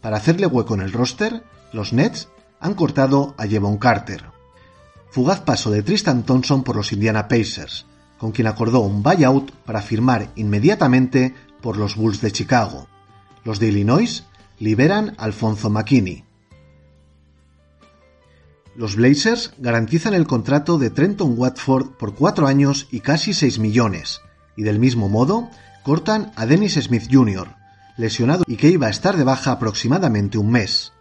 Para 0.00 0.16
hacerle 0.16 0.46
hueco 0.46 0.74
en 0.74 0.80
el 0.80 0.92
roster, 0.92 1.42
los 1.72 1.92
Nets 1.92 2.28
han 2.60 2.74
cortado 2.74 3.34
a 3.36 3.46
Jevon 3.46 3.78
Carter. 3.78 4.24
Fugaz 5.10 5.40
paso 5.40 5.70
de 5.70 5.82
Tristan 5.82 6.24
Thompson 6.24 6.64
por 6.64 6.76
los 6.76 6.92
Indiana 6.92 7.28
Pacers, 7.28 7.86
con 8.18 8.32
quien 8.32 8.46
acordó 8.46 8.80
un 8.80 9.02
buyout 9.02 9.52
para 9.64 9.82
firmar 9.82 10.30
inmediatamente 10.34 11.34
por 11.60 11.76
los 11.76 11.96
Bulls 11.96 12.20
de 12.20 12.32
Chicago. 12.32 12.88
Los 13.44 13.60
de 13.60 13.68
Illinois 13.68 14.24
liberan 14.58 15.14
a 15.18 15.24
Alfonso 15.24 15.70
McKinney. 15.70 16.24
Los 18.76 18.96
Blazers 18.96 19.52
garantizan 19.58 20.14
el 20.14 20.26
contrato 20.26 20.78
de 20.78 20.90
Trenton 20.90 21.34
Watford 21.36 21.90
por 21.90 22.14
cuatro 22.14 22.46
años 22.46 22.88
y 22.90 23.00
casi 23.00 23.32
6 23.32 23.60
millones, 23.60 24.20
y 24.56 24.62
del 24.62 24.80
mismo 24.80 25.08
modo 25.08 25.48
cortan 25.84 26.32
a 26.34 26.46
Dennis 26.46 26.74
Smith 26.74 27.08
Jr., 27.08 27.46
lesionado 27.96 28.42
y 28.48 28.56
que 28.56 28.70
iba 28.70 28.88
a 28.88 28.90
estar 28.90 29.16
de 29.16 29.22
baja 29.22 29.52
aproximadamente 29.52 30.38
un 30.38 30.50
mes. 30.50 30.92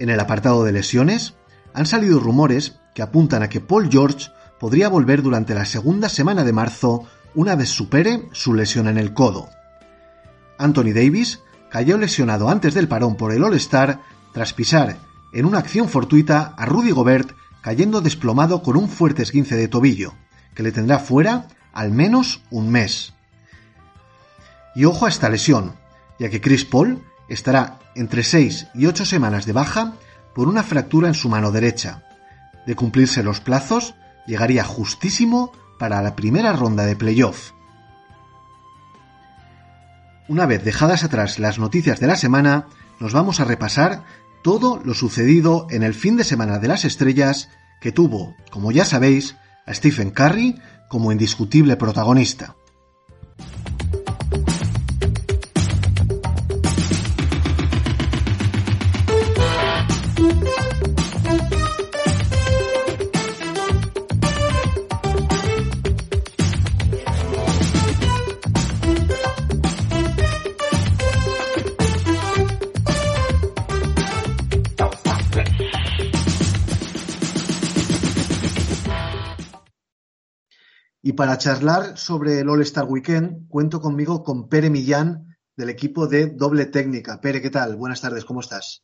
En 0.00 0.10
el 0.10 0.18
apartado 0.18 0.64
de 0.64 0.72
lesiones, 0.72 1.34
han 1.74 1.86
salido 1.86 2.18
rumores 2.18 2.80
que 2.94 3.02
apuntan 3.02 3.42
a 3.42 3.48
que 3.48 3.60
Paul 3.60 3.90
George 3.90 4.30
podría 4.58 4.88
volver 4.88 5.22
durante 5.22 5.54
la 5.54 5.66
segunda 5.66 6.08
semana 6.08 6.44
de 6.44 6.52
marzo 6.52 7.04
una 7.34 7.54
vez 7.56 7.68
supere 7.68 8.28
su 8.32 8.54
lesión 8.54 8.88
en 8.88 8.96
el 8.96 9.12
codo. 9.12 9.48
Anthony 10.58 10.92
Davis 10.94 11.40
cayó 11.70 11.98
lesionado 11.98 12.48
antes 12.48 12.74
del 12.74 12.88
parón 12.88 13.16
por 13.16 13.32
el 13.32 13.44
All-Star 13.44 14.00
tras 14.32 14.52
pisar 14.52 14.96
en 15.32 15.44
una 15.44 15.58
acción 15.58 15.88
fortuita 15.88 16.54
a 16.56 16.64
Rudy 16.64 16.92
Gobert 16.92 17.32
cayendo 17.60 18.00
desplomado 18.00 18.62
con 18.62 18.76
un 18.76 18.88
fuerte 18.88 19.22
esguince 19.22 19.56
de 19.56 19.68
tobillo, 19.68 20.14
que 20.54 20.62
le 20.62 20.72
tendrá 20.72 20.98
fuera 20.98 21.48
al 21.72 21.90
menos 21.90 22.42
un 22.50 22.70
mes. 22.70 23.13
Y 24.74 24.84
ojo 24.84 25.06
a 25.06 25.08
esta 25.08 25.28
lesión, 25.28 25.76
ya 26.18 26.30
que 26.30 26.40
Chris 26.40 26.64
Paul 26.64 27.02
estará 27.28 27.78
entre 27.94 28.22
6 28.22 28.68
y 28.74 28.86
8 28.86 29.04
semanas 29.04 29.46
de 29.46 29.52
baja 29.52 29.94
por 30.34 30.48
una 30.48 30.62
fractura 30.62 31.08
en 31.08 31.14
su 31.14 31.28
mano 31.28 31.52
derecha. 31.52 32.02
De 32.66 32.74
cumplirse 32.74 33.22
los 33.22 33.40
plazos, 33.40 33.94
llegaría 34.26 34.64
justísimo 34.64 35.52
para 35.78 36.02
la 36.02 36.16
primera 36.16 36.52
ronda 36.52 36.84
de 36.84 36.96
playoff. 36.96 37.52
Una 40.28 40.46
vez 40.46 40.64
dejadas 40.64 41.04
atrás 41.04 41.38
las 41.38 41.58
noticias 41.58 42.00
de 42.00 42.06
la 42.06 42.16
semana, 42.16 42.66
nos 42.98 43.12
vamos 43.12 43.40
a 43.40 43.44
repasar 43.44 44.04
todo 44.42 44.80
lo 44.84 44.94
sucedido 44.94 45.66
en 45.70 45.82
el 45.82 45.94
fin 45.94 46.16
de 46.16 46.24
semana 46.24 46.58
de 46.58 46.68
las 46.68 46.84
estrellas 46.84 47.50
que 47.80 47.92
tuvo, 47.92 48.34
como 48.50 48.72
ya 48.72 48.84
sabéis, 48.84 49.36
a 49.66 49.74
Stephen 49.74 50.10
Curry 50.10 50.60
como 50.88 51.12
indiscutible 51.12 51.76
protagonista. 51.76 52.56
Y 81.14 81.16
para 81.16 81.38
charlar 81.38 81.96
sobre 81.96 82.40
el 82.40 82.48
All-Star 82.48 82.86
Weekend, 82.86 83.46
cuento 83.46 83.80
conmigo 83.80 84.24
con 84.24 84.48
Pere 84.48 84.68
Millán 84.68 85.36
del 85.56 85.70
equipo 85.70 86.08
de 86.08 86.26
Doble 86.26 86.66
Técnica. 86.66 87.20
Pere, 87.20 87.40
¿qué 87.40 87.50
tal? 87.50 87.76
Buenas 87.76 88.00
tardes, 88.00 88.24
¿cómo 88.24 88.40
estás? 88.40 88.82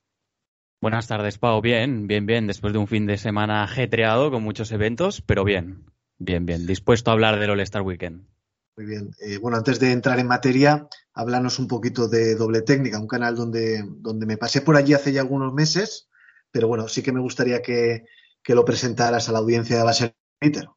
Buenas 0.80 1.08
tardes, 1.08 1.38
Pau. 1.38 1.60
Bien, 1.60 2.06
bien, 2.06 2.26
bien. 2.26 2.46
Después 2.46 2.72
de 2.72 2.78
un 2.78 2.86
fin 2.86 3.04
de 3.06 3.18
semana 3.18 3.64
ajetreado 3.64 4.30
con 4.30 4.44
muchos 4.44 4.70
eventos, 4.70 5.22
pero 5.22 5.42
bien, 5.42 5.90
bien, 6.18 6.46
bien. 6.46 6.68
Dispuesto 6.68 7.10
a 7.10 7.14
hablar 7.14 7.40
del 7.40 7.50
All-Star 7.50 7.82
Weekend. 7.82 8.28
Muy 8.76 8.86
bien. 8.86 9.10
Eh, 9.20 9.38
bueno, 9.38 9.56
antes 9.56 9.80
de 9.80 9.90
entrar 9.90 10.20
en 10.20 10.28
materia, 10.28 10.86
háblanos 11.12 11.58
un 11.58 11.66
poquito 11.66 12.06
de 12.06 12.36
Doble 12.36 12.62
Técnica, 12.62 13.00
un 13.00 13.08
canal 13.08 13.34
donde, 13.34 13.82
donde 13.88 14.26
me 14.26 14.36
pasé 14.36 14.60
por 14.60 14.76
allí 14.76 14.94
hace 14.94 15.12
ya 15.12 15.22
algunos 15.22 15.52
meses, 15.52 16.08
pero 16.52 16.68
bueno, 16.68 16.86
sí 16.86 17.02
que 17.02 17.10
me 17.10 17.18
gustaría 17.18 17.60
que, 17.60 18.04
que 18.40 18.54
lo 18.54 18.64
presentaras 18.64 19.28
a 19.28 19.32
la 19.32 19.40
audiencia 19.40 19.78
de 19.78 19.82
base 19.82 20.14
Twitter. 20.38 20.68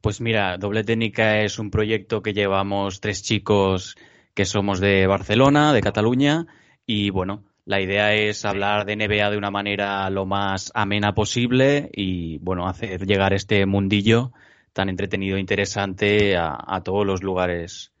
Pues 0.00 0.20
mira, 0.20 0.58
Doble 0.58 0.84
Técnica 0.84 1.40
es 1.42 1.58
un 1.58 1.70
proyecto 1.70 2.22
que 2.22 2.32
llevamos 2.32 3.00
tres 3.00 3.22
chicos 3.22 3.96
que 4.32 4.44
somos 4.44 4.78
de 4.78 5.08
Barcelona, 5.08 5.72
de 5.72 5.80
Cataluña, 5.80 6.46
y 6.86 7.10
bueno, 7.10 7.42
la 7.64 7.80
idea 7.80 8.14
es 8.14 8.44
hablar 8.44 8.86
de 8.86 8.94
NBA 8.94 9.30
de 9.30 9.36
una 9.36 9.50
manera 9.50 10.08
lo 10.10 10.24
más 10.24 10.70
amena 10.74 11.14
posible 11.14 11.90
y 11.92 12.38
bueno, 12.38 12.68
hacer 12.68 13.06
llegar 13.06 13.32
este 13.32 13.66
mundillo 13.66 14.32
tan 14.72 14.88
entretenido 14.88 15.36
e 15.36 15.40
interesante 15.40 16.36
a, 16.36 16.80
todos 16.84 17.04
los 17.04 17.24
lugares 17.24 17.92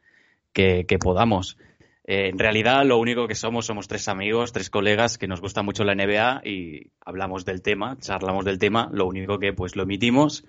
que, 0.52 0.86
que 0.86 0.98
podamos. 0.98 1.58
Eh, 2.04 2.28
en 2.28 2.38
realidad, 2.38 2.84
lo 2.86 2.98
único 2.98 3.26
que 3.26 3.34
somos, 3.34 3.66
somos 3.66 3.88
tres 3.88 4.06
amigos, 4.06 4.52
tres 4.52 4.70
colegas 4.70 5.18
que 5.18 5.26
nos 5.26 5.40
gusta 5.40 5.62
mucho 5.62 5.82
la 5.82 5.96
NBA 5.96 6.42
y 6.44 6.92
hablamos 7.04 7.44
del 7.44 7.60
tema, 7.60 7.98
charlamos 7.98 8.44
del 8.44 8.60
tema, 8.60 8.88
lo 8.92 9.06
único 9.06 9.40
que 9.40 9.52
pues 9.52 9.74
lo 9.74 9.82
emitimos 9.82 10.44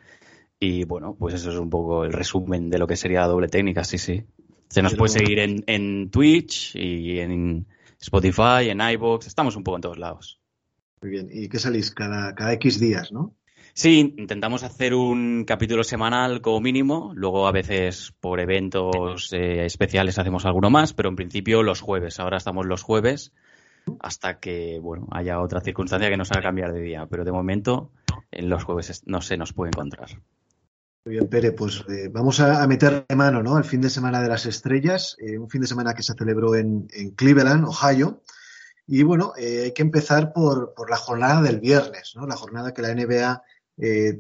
y 0.60 0.84
bueno, 0.84 1.16
pues 1.18 1.34
eso 1.34 1.52
es 1.52 1.58
un 1.58 1.70
poco 1.70 2.04
el 2.04 2.14
resumen 2.14 2.70
de 2.70 2.78
lo 2.78 2.88
que 2.88 2.96
sería 2.96 3.26
doble 3.26 3.48
técnica, 3.48 3.84
sí, 3.84 3.98
sí. 3.98 4.24
Se 4.70 4.82
nos 4.82 4.94
puede 4.96 5.14
seguir 5.14 5.40
en, 5.40 5.64
en 5.66 6.12
Twitch 6.12 6.76
y 6.76 7.20
en 7.20 7.66
Spotify, 8.00 8.70
en 8.70 8.82
iVoox, 8.82 9.26
estamos 9.26 9.56
un 9.56 9.64
poco 9.64 9.78
en 9.78 9.82
todos 9.82 9.98
lados. 9.98 10.40
Muy 11.02 11.12
bien, 11.12 11.30
¿y 11.32 11.48
qué 11.50 11.60
salís? 11.60 11.92
Cada, 11.92 12.36
cada 12.36 12.54
X 12.54 12.80
días, 12.80 13.12
¿no? 13.12 13.36
Sí, 13.74 14.14
intentamos 14.18 14.64
hacer 14.64 14.94
un 14.94 15.46
capítulo 15.46 15.84
semanal 15.84 16.42
como 16.42 16.60
mínimo, 16.60 17.14
luego 17.16 17.48
a 17.48 17.52
veces 17.52 18.14
por 18.20 18.40
eventos 18.40 19.32
eh, 19.32 19.66
especiales 19.66 20.20
hacemos 20.20 20.46
alguno 20.46 20.70
más, 20.70 20.94
pero 20.94 21.10
en 21.10 21.16
principio 21.16 21.64
los 21.64 21.80
jueves, 21.80 22.20
ahora 22.20 22.38
estamos 22.38 22.66
los 22.66 22.84
jueves 22.84 23.32
hasta 24.02 24.40
que 24.40 24.80
bueno 24.80 25.08
haya 25.12 25.40
otra 25.40 25.62
circunstancia 25.62 26.10
que 26.10 26.18
nos 26.18 26.32
haga 26.32 26.42
cambiar 26.42 26.74
de 26.74 26.82
día, 26.82 27.08
pero 27.10 27.24
de 27.24 27.32
momento 27.32 27.92
en 28.32 28.50
los 28.50 28.64
jueves 28.64 29.04
no 29.06 29.22
se 29.22 29.38
nos 29.38 29.54
puede 29.54 29.70
encontrar. 29.70 30.10
Muy 31.06 31.16
bien, 31.16 31.30
Pere, 31.30 31.54
pues 31.54 31.84
eh, 31.88 32.10
vamos 32.12 32.42
a, 32.42 32.62
a 32.62 32.68
meter 32.68 33.06
de 33.08 33.16
mano 33.16 33.42
¿no? 33.42 33.56
al 33.56 33.64
fin 33.64 33.80
de 33.80 33.90
semana 33.90 34.22
de 34.22 34.28
las 34.28 34.46
estrellas, 34.46 35.16
eh, 35.20 35.38
un 35.38 35.50
fin 35.50 35.62
de 35.62 35.68
semana 35.68 35.94
que 35.94 36.04
se 36.04 36.14
celebró 36.14 36.56
en, 36.56 36.88
Cleveland, 37.16 37.66
Ohio. 37.66 38.22
Y 38.86 39.04
bueno, 39.04 39.34
eh, 39.38 39.64
hay 39.66 39.74
que 39.74 39.82
empezar 39.82 40.34
por, 40.34 40.74
por, 40.74 40.90
la 40.90 40.98
jornada 40.98 41.42
del 41.42 41.60
viernes, 41.60 42.14
¿no? 42.16 42.28
la 42.28 42.36
jornada 42.36 42.74
que 42.74 42.82
la 42.82 42.94
NBA 42.94 43.42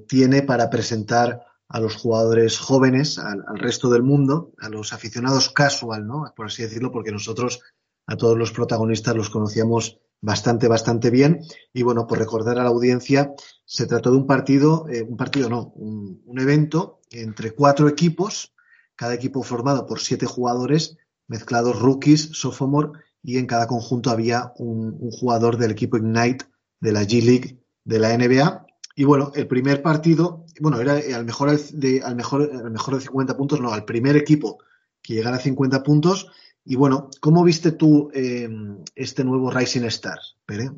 tiene 0.07 0.41
para 0.41 0.69
presentar 0.69 1.41
a 1.67 1.81
los 1.81 1.97
jugadores 1.97 2.57
jóvenes, 2.57 3.19
al, 3.19 3.43
al, 3.45 3.59
resto 3.59 3.89
del 3.89 4.03
mundo, 4.03 4.53
a 4.59 4.69
los 4.69 4.93
aficionados 4.93 5.49
casual, 5.49 6.07
¿no? 6.07 6.31
por 6.33 6.45
así 6.45 6.63
decirlo, 6.63 6.93
porque 6.93 7.11
nosotros 7.11 7.59
a 8.07 8.15
todos 8.15 8.37
los 8.37 8.53
protagonistas 8.53 9.17
los 9.17 9.29
conocíamos 9.29 9.99
bastante, 10.21 10.67
bastante 10.67 11.09
bien. 11.09 11.41
Y 11.73 11.83
bueno, 11.83 12.07
por 12.07 12.19
recordar 12.19 12.59
a 12.59 12.63
la 12.63 12.69
audiencia, 12.69 13.33
se 13.65 13.85
trató 13.85 14.11
de 14.11 14.17
un 14.17 14.27
partido, 14.27 14.87
eh, 14.89 15.01
un 15.01 15.17
partido 15.17 15.49
no, 15.49 15.71
un, 15.75 16.39
evento 16.39 17.01
entre 17.11 17.51
cuatro 17.51 17.87
equipos, 17.87 18.53
cada 18.95 19.13
equipo 19.13 19.43
formado 19.43 19.85
por 19.85 19.99
siete 19.99 20.25
jugadores, 20.25 20.97
mezclados 21.27 21.79
rookies, 21.79 22.29
sophomore, 22.33 22.91
y 23.21 23.37
en 23.37 23.45
cada 23.45 23.67
conjunto 23.67 24.09
había 24.09 24.53
un, 24.57 25.11
jugador 25.11 25.57
del 25.57 25.71
equipo 25.71 25.97
Ignite 25.97 26.45
de 26.79 26.91
la 26.91 27.03
G 27.03 27.23
League 27.23 27.59
de 27.83 27.99
la 27.99 28.17
NBA. 28.17 28.65
Y 28.95 29.03
bueno, 29.03 29.31
el 29.35 29.47
primer 29.47 29.81
partido, 29.81 30.45
bueno, 30.59 30.79
era 30.79 30.93
al 31.15 31.25
mejor 31.25 31.57
de, 31.57 32.01
al 32.01 32.15
mejor, 32.15 32.49
al 32.53 32.71
mejor 32.71 32.95
de 32.95 33.01
50 33.01 33.35
puntos, 33.37 33.59
no, 33.59 33.73
al 33.73 33.85
primer 33.85 34.15
equipo 34.17 34.59
que 35.01 35.13
llegara 35.13 35.37
a 35.37 35.41
50 35.41 35.83
puntos. 35.83 36.27
Y 36.69 36.75
bueno, 36.75 37.09
¿cómo 37.19 37.43
viste 37.43 37.71
tú 37.71 38.11
eh, 38.13 38.47
este 38.93 39.23
nuevo 39.23 39.49
Rising 39.49 39.85
Stars, 39.85 40.37
Pere? 40.45 40.69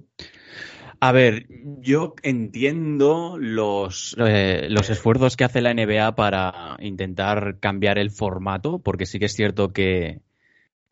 A 1.02 1.12
ver, 1.12 1.48
yo 1.82 2.16
entiendo 2.24 3.36
los, 3.38 4.16
eh, 4.18 4.68
los 4.70 4.90
esfuerzos 4.90 5.36
que 5.36 5.44
hace 5.44 5.60
la 5.60 5.74
NBA 5.74 6.16
para 6.16 6.78
intentar 6.80 7.60
cambiar 7.60 7.98
el 7.98 8.10
formato, 8.10 8.80
porque 8.80 9.06
sí 9.06 9.20
que 9.20 9.26
es 9.26 9.34
cierto 9.34 9.74
que 9.74 10.22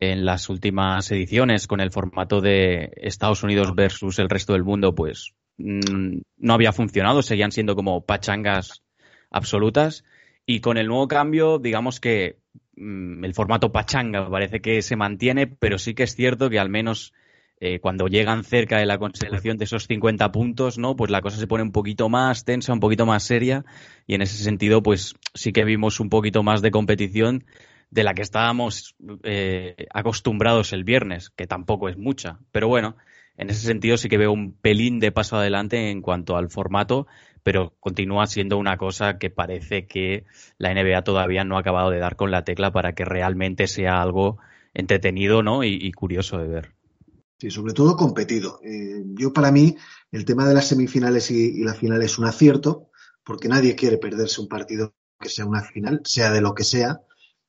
en 0.00 0.26
las 0.26 0.50
últimas 0.50 1.10
ediciones, 1.10 1.66
con 1.66 1.80
el 1.80 1.92
formato 1.92 2.42
de 2.42 2.92
Estados 2.96 3.42
Unidos 3.42 3.74
versus 3.74 4.18
el 4.18 4.28
resto 4.28 4.52
del 4.52 4.64
mundo, 4.64 4.94
pues 4.94 5.32
mm, 5.56 6.18
no 6.36 6.52
había 6.52 6.74
funcionado, 6.74 7.22
seguían 7.22 7.52
siendo 7.52 7.74
como 7.74 8.04
pachangas 8.04 8.82
absolutas. 9.30 10.04
Y 10.44 10.60
con 10.60 10.76
el 10.76 10.88
nuevo 10.88 11.08
cambio, 11.08 11.58
digamos 11.58 12.00
que 12.00 12.39
el 12.80 13.34
formato 13.34 13.72
pachanga 13.72 14.28
parece 14.28 14.60
que 14.60 14.82
se 14.82 14.96
mantiene, 14.96 15.46
pero 15.46 15.78
sí 15.78 15.94
que 15.94 16.04
es 16.04 16.14
cierto 16.14 16.48
que 16.48 16.58
al 16.58 16.70
menos 16.70 17.12
eh, 17.60 17.78
cuando 17.78 18.06
llegan 18.06 18.42
cerca 18.42 18.78
de 18.78 18.86
la 18.86 18.96
consecución 18.96 19.58
de 19.58 19.64
esos 19.64 19.86
50 19.86 20.32
puntos, 20.32 20.78
¿no? 20.78 20.96
Pues 20.96 21.10
la 21.10 21.20
cosa 21.20 21.36
se 21.36 21.46
pone 21.46 21.62
un 21.62 21.72
poquito 21.72 22.08
más 22.08 22.44
tensa, 22.44 22.72
un 22.72 22.80
poquito 22.80 23.04
más 23.04 23.22
seria 23.22 23.66
y 24.06 24.14
en 24.14 24.22
ese 24.22 24.42
sentido, 24.42 24.82
pues 24.82 25.14
sí 25.34 25.52
que 25.52 25.64
vimos 25.64 26.00
un 26.00 26.08
poquito 26.08 26.42
más 26.42 26.62
de 26.62 26.70
competición 26.70 27.44
de 27.90 28.04
la 28.04 28.14
que 28.14 28.22
estábamos 28.22 28.94
eh, 29.24 29.86
acostumbrados 29.92 30.72
el 30.72 30.84
viernes, 30.84 31.28
que 31.28 31.46
tampoco 31.46 31.90
es 31.90 31.98
mucha, 31.98 32.38
pero 32.50 32.68
bueno, 32.68 32.96
en 33.36 33.50
ese 33.50 33.66
sentido 33.66 33.96
sí 33.96 34.08
que 34.08 34.18
veo 34.18 34.32
un 34.32 34.52
pelín 34.52 34.98
de 34.98 35.12
paso 35.12 35.36
adelante 35.36 35.90
en 35.90 36.00
cuanto 36.00 36.36
al 36.36 36.50
formato, 36.50 37.06
pero 37.42 37.74
continúa 37.80 38.26
siendo 38.26 38.58
una 38.58 38.76
cosa 38.76 39.18
que 39.18 39.30
parece 39.30 39.86
que 39.86 40.24
la 40.58 40.72
NBA 40.74 41.02
todavía 41.02 41.44
no 41.44 41.56
ha 41.56 41.60
acabado 41.60 41.90
de 41.90 41.98
dar 41.98 42.16
con 42.16 42.30
la 42.30 42.44
tecla 42.44 42.72
para 42.72 42.94
que 42.94 43.04
realmente 43.04 43.66
sea 43.66 44.02
algo 44.02 44.38
entretenido, 44.74 45.42
¿no? 45.42 45.64
y 45.64 45.90
curioso 45.92 46.38
de 46.38 46.48
ver. 46.48 46.80
Sí, 47.40 47.50
sobre 47.50 47.72
todo 47.72 47.96
competido. 47.96 48.60
Eh, 48.62 49.02
yo 49.14 49.32
para 49.32 49.50
mí 49.50 49.74
el 50.12 50.26
tema 50.26 50.46
de 50.46 50.52
las 50.52 50.68
semifinales 50.68 51.30
y, 51.30 51.64
la 51.64 51.72
final 51.72 52.02
es 52.02 52.18
un 52.18 52.26
acierto, 52.26 52.90
porque 53.24 53.48
nadie 53.48 53.74
quiere 53.74 53.96
perderse 53.96 54.42
un 54.42 54.48
partido 54.48 54.94
que 55.18 55.30
sea 55.30 55.46
una 55.46 55.62
final, 55.62 56.02
sea 56.04 56.30
de 56.32 56.42
lo 56.42 56.54
que 56.54 56.64
sea, 56.64 57.00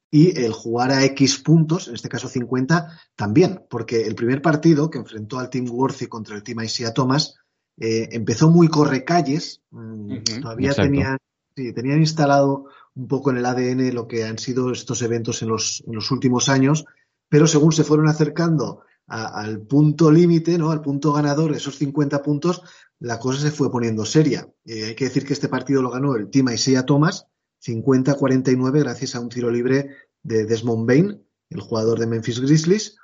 y 0.09 0.39
el 0.39 0.53
jugar 0.53 0.91
a 0.91 1.03
X 1.03 1.39
puntos, 1.39 1.89
en 1.89 1.95
este 1.95 2.07
caso 2.07 2.29
50, 2.29 2.87
también, 3.15 3.65
porque 3.69 4.03
el 4.03 4.15
primer 4.15 4.41
partido 4.41 4.89
que 4.89 4.97
enfrentó 4.97 5.39
al 5.39 5.49
Team 5.49 5.69
Worthy 5.69 6.07
contra 6.07 6.37
el 6.37 6.43
Team 6.43 6.61
Isaiah 6.61 6.93
Thomas 6.93 7.35
eh, 7.83 8.09
empezó 8.11 8.51
muy 8.51 8.67
correcalles, 8.67 9.63
mm, 9.71 10.17
todavía 10.39 10.71
tenían, 10.73 11.17
tenían 11.55 11.99
instalado 11.99 12.67
un 12.93 13.07
poco 13.07 13.31
en 13.31 13.37
el 13.37 13.45
ADN 13.47 13.91
lo 13.91 14.07
que 14.07 14.23
han 14.23 14.37
sido 14.37 14.71
estos 14.71 15.01
eventos 15.01 15.41
en 15.41 15.49
los, 15.49 15.83
en 15.87 15.95
los 15.95 16.11
últimos 16.11 16.47
años, 16.47 16.85
pero 17.27 17.47
según 17.47 17.71
se 17.71 17.83
fueron 17.83 18.07
acercando 18.07 18.81
al 19.07 19.61
punto 19.61 20.11
límite, 20.11 20.59
¿no? 20.59 20.69
Al 20.69 20.81
punto 20.81 21.11
ganador, 21.11 21.53
esos 21.53 21.75
50 21.77 22.21
puntos, 22.21 22.61
la 22.99 23.17
cosa 23.17 23.41
se 23.41 23.51
fue 23.51 23.71
poniendo 23.71 24.05
seria. 24.05 24.47
Eh, 24.63 24.85
hay 24.85 24.95
que 24.95 25.05
decir 25.05 25.25
que 25.25 25.33
este 25.33 25.49
partido 25.49 25.81
lo 25.81 25.89
ganó 25.89 26.15
el 26.15 26.29
Team 26.29 26.49
Isaiah 26.49 26.85
Thomas, 26.85 27.25
50-49, 27.65 28.79
gracias 28.79 29.15
a 29.15 29.19
un 29.19 29.29
tiro 29.29 29.49
libre 29.49 29.89
de 30.21 30.45
Desmond 30.45 30.87
Bain, 30.87 31.25
el 31.49 31.61
jugador 31.61 31.99
de 31.99 32.07
Memphis 32.07 32.39
Grizzlies. 32.39 32.97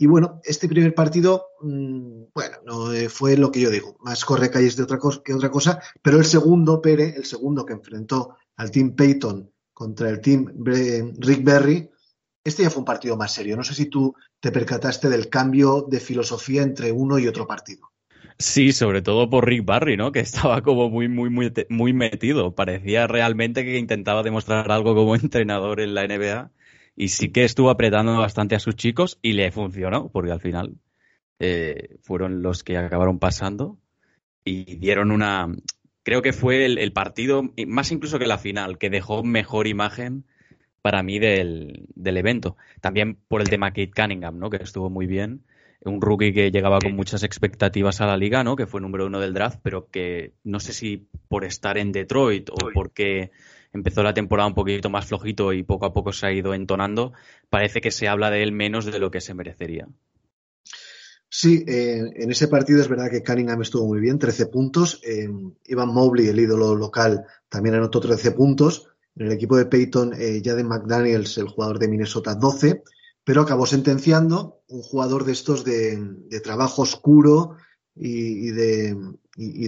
Y 0.00 0.06
bueno, 0.06 0.40
este 0.44 0.68
primer 0.68 0.94
partido, 0.94 1.48
mm, 1.60 2.26
bueno, 2.32 2.56
no 2.64 2.92
eh, 2.92 3.08
fue 3.08 3.36
lo 3.36 3.50
que 3.50 3.60
yo 3.60 3.68
digo, 3.68 3.96
más 4.00 4.24
corre 4.24 4.48
calles 4.48 4.76
de 4.76 4.84
otra 4.84 4.96
cosa 4.96 5.20
que 5.24 5.34
otra 5.34 5.50
cosa, 5.50 5.82
pero 6.00 6.18
el 6.18 6.24
segundo, 6.24 6.80
Pere, 6.80 7.16
el 7.16 7.24
segundo 7.24 7.66
que 7.66 7.72
enfrentó 7.72 8.36
al 8.56 8.70
Team 8.70 8.94
Peyton 8.94 9.50
contra 9.74 10.08
el 10.08 10.20
Team 10.20 10.54
Rick 10.64 11.42
Berry, 11.42 11.90
este 12.44 12.62
ya 12.62 12.70
fue 12.70 12.78
un 12.78 12.84
partido 12.84 13.16
más 13.16 13.34
serio. 13.34 13.56
No 13.56 13.64
sé 13.64 13.74
si 13.74 13.86
tú 13.86 14.14
te 14.40 14.52
percataste 14.52 15.08
del 15.08 15.28
cambio 15.28 15.84
de 15.88 15.98
filosofía 15.98 16.62
entre 16.62 16.92
uno 16.92 17.18
y 17.18 17.26
otro 17.26 17.46
partido. 17.48 17.90
Sí, 18.38 18.70
sobre 18.70 19.02
todo 19.02 19.28
por 19.28 19.46
Rick 19.46 19.64
Barry, 19.64 19.96
¿no? 19.96 20.12
Que 20.12 20.20
estaba 20.20 20.62
como 20.62 20.88
muy, 20.88 21.08
muy, 21.08 21.28
muy, 21.28 21.52
muy 21.68 21.92
metido. 21.92 22.54
Parecía 22.54 23.08
realmente 23.08 23.64
que 23.64 23.78
intentaba 23.78 24.22
demostrar 24.22 24.70
algo 24.70 24.94
como 24.94 25.14
entrenador 25.16 25.80
en 25.80 25.94
la 25.94 26.06
NBA. 26.06 26.52
Y 27.00 27.08
sí 27.08 27.30
que 27.30 27.44
estuvo 27.44 27.70
apretando 27.70 28.18
bastante 28.18 28.56
a 28.56 28.60
sus 28.60 28.74
chicos 28.74 29.18
y 29.22 29.34
le 29.34 29.52
funcionó, 29.52 30.10
porque 30.10 30.32
al 30.32 30.40
final 30.40 30.74
eh, 31.38 31.96
fueron 32.02 32.42
los 32.42 32.64
que 32.64 32.76
acabaron 32.76 33.20
pasando 33.20 33.78
y 34.44 34.76
dieron 34.76 35.12
una. 35.12 35.46
Creo 36.02 36.22
que 36.22 36.32
fue 36.32 36.66
el 36.66 36.92
partido, 36.92 37.44
más 37.66 37.92
incluso 37.92 38.18
que 38.18 38.26
la 38.26 38.38
final, 38.38 38.78
que 38.78 38.90
dejó 38.90 39.22
mejor 39.22 39.68
imagen 39.68 40.24
para 40.82 41.02
mí 41.02 41.18
del, 41.18 41.86
evento. 41.96 42.56
También 42.80 43.18
por 43.28 43.42
el 43.42 43.48
tema 43.48 43.70
Kate 43.70 43.92
Cunningham, 43.94 44.38
¿no? 44.38 44.50
Que 44.50 44.56
estuvo 44.56 44.90
muy 44.90 45.06
bien. 45.06 45.44
Un 45.82 46.00
rookie 46.00 46.32
que 46.32 46.50
llegaba 46.50 46.80
con 46.80 46.96
muchas 46.96 47.22
expectativas 47.22 48.00
a 48.00 48.06
la 48.06 48.16
liga, 48.16 48.42
¿no? 48.42 48.56
Que 48.56 48.66
fue 48.66 48.80
número 48.80 49.06
uno 49.06 49.20
del 49.20 49.34
draft, 49.34 49.60
pero 49.62 49.88
que 49.88 50.32
no 50.42 50.58
sé 50.58 50.72
si 50.72 51.08
por 51.28 51.44
estar 51.44 51.78
en 51.78 51.92
Detroit 51.92 52.50
o 52.50 52.56
porque 52.74 53.30
empezó 53.72 54.02
la 54.02 54.14
temporada 54.14 54.48
un 54.48 54.54
poquito 54.54 54.90
más 54.90 55.06
flojito 55.06 55.52
y 55.52 55.62
poco 55.62 55.86
a 55.86 55.92
poco 55.92 56.12
se 56.12 56.26
ha 56.26 56.32
ido 56.32 56.54
entonando, 56.54 57.12
parece 57.50 57.80
que 57.80 57.90
se 57.90 58.08
habla 58.08 58.30
de 58.30 58.42
él 58.42 58.52
menos 58.52 58.84
de 58.84 58.98
lo 58.98 59.10
que 59.10 59.20
se 59.20 59.34
merecería. 59.34 59.88
Sí, 61.30 61.62
eh, 61.66 62.10
en 62.16 62.30
ese 62.30 62.48
partido 62.48 62.80
es 62.80 62.88
verdad 62.88 63.10
que 63.10 63.22
Cunningham 63.22 63.60
estuvo 63.60 63.86
muy 63.86 64.00
bien, 64.00 64.18
13 64.18 64.46
puntos. 64.46 65.00
Eh, 65.04 65.28
Ivan 65.66 65.92
Mobley, 65.92 66.28
el 66.28 66.40
ídolo 66.40 66.74
local, 66.74 67.24
también 67.48 67.74
anotó 67.74 68.00
13 68.00 68.32
puntos. 68.32 68.88
En 69.14 69.26
el 69.26 69.32
equipo 69.32 69.56
de 69.56 69.66
Peyton, 69.66 70.14
eh, 70.14 70.40
Jaden 70.42 70.66
McDaniels, 70.66 71.36
el 71.38 71.48
jugador 71.48 71.78
de 71.78 71.88
Minnesota, 71.88 72.34
12, 72.34 72.82
pero 73.24 73.42
acabó 73.42 73.66
sentenciando 73.66 74.62
un 74.68 74.80
jugador 74.80 75.24
de 75.24 75.32
estos 75.32 75.64
de, 75.64 76.00
trabajo 76.42 76.82
oscuro 76.82 77.56
y, 77.94 78.50
de, 78.50 78.96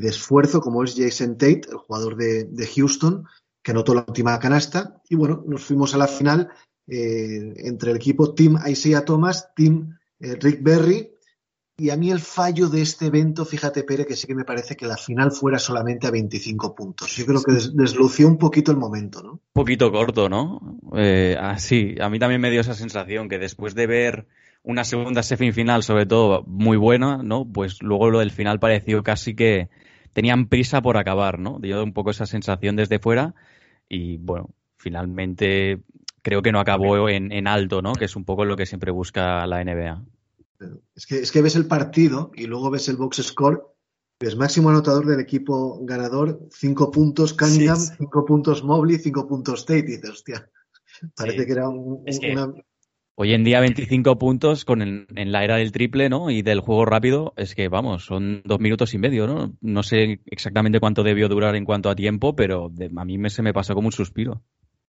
esfuerzo, 0.09 0.61
como 0.61 0.83
es 0.85 0.95
Jason 0.97 1.37
Tate, 1.37 1.63
el 1.69 1.77
jugador 1.77 2.17
de, 2.17 2.71
Houston, 2.75 3.27
que 3.63 3.73
anotó 3.73 3.95
la 3.95 4.05
última 4.07 4.39
canasta. 4.39 5.01
Y 5.09 5.17
bueno, 5.17 5.45
nos 5.47 5.65
fuimos 5.65 5.95
a 5.95 5.99
la 5.99 6.07
final 6.07 6.51
eh, 6.87 7.55
entre 7.57 7.91
el 7.91 7.97
equipo 7.97 8.35
Team 8.35 8.59
Isaiah 8.67 9.05
Thomas, 9.05 9.55
Team 9.55 9.99
eh, 10.19 10.37
Rick 10.41 10.63
Berry 10.63 11.11
y 11.81 11.89
a 11.89 11.97
mí 11.97 12.11
el 12.11 12.21
fallo 12.21 12.69
de 12.69 12.83
este 12.83 13.07
evento, 13.07 13.47
fíjate, 13.47 13.85
Pere, 13.85 14.05
que 14.05 14.15
sí 14.15 14.27
que 14.27 14.35
me 14.35 14.45
parece 14.45 14.77
que 14.77 14.85
la 14.85 14.99
final 14.99 15.33
fuera 15.33 15.59
solamente 15.59 16.07
a 16.07 16.11
25 16.11 16.75
puntos. 16.75 17.17
Yo 17.17 17.25
creo 17.25 17.43
que 17.43 17.53
deslució 17.73 18.29
un 18.29 18.37
poquito 18.37 18.71
el 18.71 18.77
momento, 18.77 19.23
¿no? 19.23 19.33
Un 19.33 19.41
poquito 19.55 19.91
corto, 19.91 20.29
¿no? 20.29 20.79
Eh, 20.95 21.39
ah, 21.41 21.59
sí, 21.59 21.95
a 21.99 22.11
mí 22.11 22.19
también 22.19 22.43
me 22.43 22.51
dio 22.51 22.61
esa 22.61 22.75
sensación 22.75 23.31
que 23.31 23.39
después 23.39 23.75
de 23.75 23.87
ver 23.87 24.27
una 24.63 24.85
segunda 24.85 25.23
semifinal, 25.23 25.83
sobre 25.83 26.05
todo, 26.05 26.45
muy 26.47 26.77
buena, 26.77 27.23
¿no? 27.23 27.51
Pues 27.51 27.83
luego 27.83 28.11
lo 28.11 28.19
del 28.19 28.31
final 28.31 28.61
pareció 28.61 29.03
casi 29.03 29.35
que 29.35 29.71
tenían 30.13 30.49
prisa 30.49 30.83
por 30.83 30.97
acabar, 30.97 31.39
¿no? 31.39 31.59
Dio 31.61 31.83
un 31.83 31.93
poco 31.93 32.11
esa 32.11 32.27
sensación 32.27 32.77
desde 32.77 32.99
fuera 32.99 33.35
y, 33.89 34.17
bueno, 34.19 34.51
finalmente 34.77 35.81
creo 36.23 36.43
que 36.43 36.53
no 36.53 36.61
acabó 36.61 37.09
en, 37.09 37.33
en 37.33 37.47
alto, 37.47 37.83
¿no? 37.83 37.93
Que 37.93 38.05
es 38.05 38.17
un 38.17 38.25
poco 38.25 38.45
lo 38.45 38.57
que 38.57 38.67
siempre 38.67 38.91
busca 38.91 39.47
la 39.47 39.65
NBA. 39.65 40.05
Es 40.95 41.07
que, 41.07 41.21
es 41.21 41.33
que 41.33 41.43
ves 41.43 41.57
el 41.57 41.67
partido 41.67 42.31
y 42.35 42.47
luego 42.47 42.71
ves 42.71 42.89
el 42.89 42.97
box 42.97 43.23
score, 43.23 43.63
ves 44.21 44.37
máximo 44.37 44.69
anotador 44.69 45.07
del 45.07 45.21
equipo 45.21 45.79
ganador, 45.85 46.41
cinco 46.51 46.91
puntos 46.91 47.33
Cunningham, 47.33 47.79
cinco 47.79 48.25
puntos 48.25 48.63
Mobley, 48.63 48.99
cinco 48.99 49.27
puntos 49.27 49.65
Tate. 49.65 49.79
Y 49.79 49.97
dices, 49.97 50.11
hostia, 50.11 50.51
parece 51.17 51.47
que 51.47 51.53
era 51.53 51.69
un, 51.69 52.05
una... 52.31 52.53
Hoy 53.23 53.35
en 53.35 53.45
día 53.45 53.61
25 53.61 54.19
puntos 54.19 54.65
con 54.65 54.81
en 54.81 55.07
la 55.31 55.45
era 55.45 55.57
del 55.57 55.73
triple, 55.73 56.09
¿no? 56.09 56.31
Y 56.31 56.41
del 56.41 56.61
juego 56.61 56.87
rápido, 56.87 57.35
es 57.37 57.55
que 57.55 57.69
vamos, 57.69 58.07
son 58.07 58.41
dos 58.47 58.61
minutos 58.61 58.95
y 58.95 58.99
medio, 58.99 59.27
¿no? 59.27 59.55
No 59.61 59.83
sé 59.83 60.23
exactamente 60.25 60.81
cuánto 60.81 61.03
debió 61.03 61.29
durar 61.29 61.55
en 61.55 61.67
cuanto 61.67 61.91
a 61.91 61.95
tiempo, 61.95 62.35
pero 62.35 62.73
a 62.97 63.05
mí 63.05 63.19
me, 63.19 63.29
se 63.29 63.43
me 63.43 63.53
pasó 63.53 63.75
como 63.75 63.89
un 63.89 63.93
suspiro. 63.93 64.43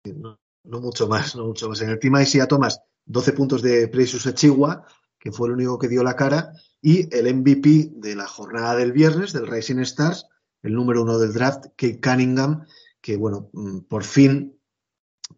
No, 0.05 0.38
mucho 0.63 1.07
más, 1.07 1.36
no 1.36 1.47
mucho 1.47 1.67
más. 1.67 1.81
En 1.81 1.89
el 1.89 1.97
Team 1.97 2.21
Isaiah 2.21 2.45
Thomas, 2.45 2.84
12 3.07 3.34
puntos 3.34 3.63
de 3.63 3.88
Precious 3.88 4.27
Achigua, 4.27 4.86
que 5.17 5.31
fue 5.31 5.47
el 5.47 5.55
único 5.55 5.79
que 5.79 5.88
dio 5.88 6.03
la 6.03 6.15
cara, 6.15 6.51
y 6.79 7.12
el 7.17 7.25
MVP 7.34 7.89
de 7.95 8.15
la 8.15 8.27
jornada 8.27 8.75
del 8.75 8.91
viernes, 8.91 9.34
del 9.34 9.47
Rising 9.47 9.79
Stars, 9.79 10.27
el 10.62 10.75
número 10.75 11.01
uno 11.01 11.17
del 11.17 11.34
draft, 11.34 11.69
Kate 11.75 11.99
Cunningham, 11.99 12.67
que 13.01 13.17
bueno, 13.17 13.49
mm, 13.51 13.79
por 13.89 14.03
fin 14.03 14.60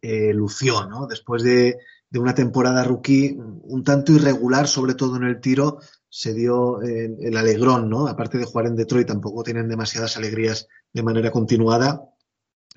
eh, 0.02 0.34
lució, 0.34 0.86
¿no? 0.86 1.08
Después 1.08 1.44
de, 1.44 1.78
una 2.20 2.36
temporada 2.36 2.84
rookie 2.84 3.38
un 3.38 3.84
tanto 3.84 4.12
irregular, 4.12 4.68
sobre 4.68 4.94
todo 4.94 5.16
en 5.18 5.24
el 5.24 5.40
tiro, 5.40 5.80
se 6.10 6.34
dio 6.34 6.82
el 6.82 7.36
alegrón, 7.36 7.90
¿no? 7.90 8.08
Aparte 8.08 8.38
de 8.38 8.46
jugar 8.46 8.68
en 8.68 8.76
Detroit, 8.76 9.08
tampoco 9.08 9.44
tienen 9.44 9.68
demasiadas 9.68 10.16
alegrías 10.18 10.68
de 10.92 11.04
manera 11.04 11.32
continuada. 11.32 12.04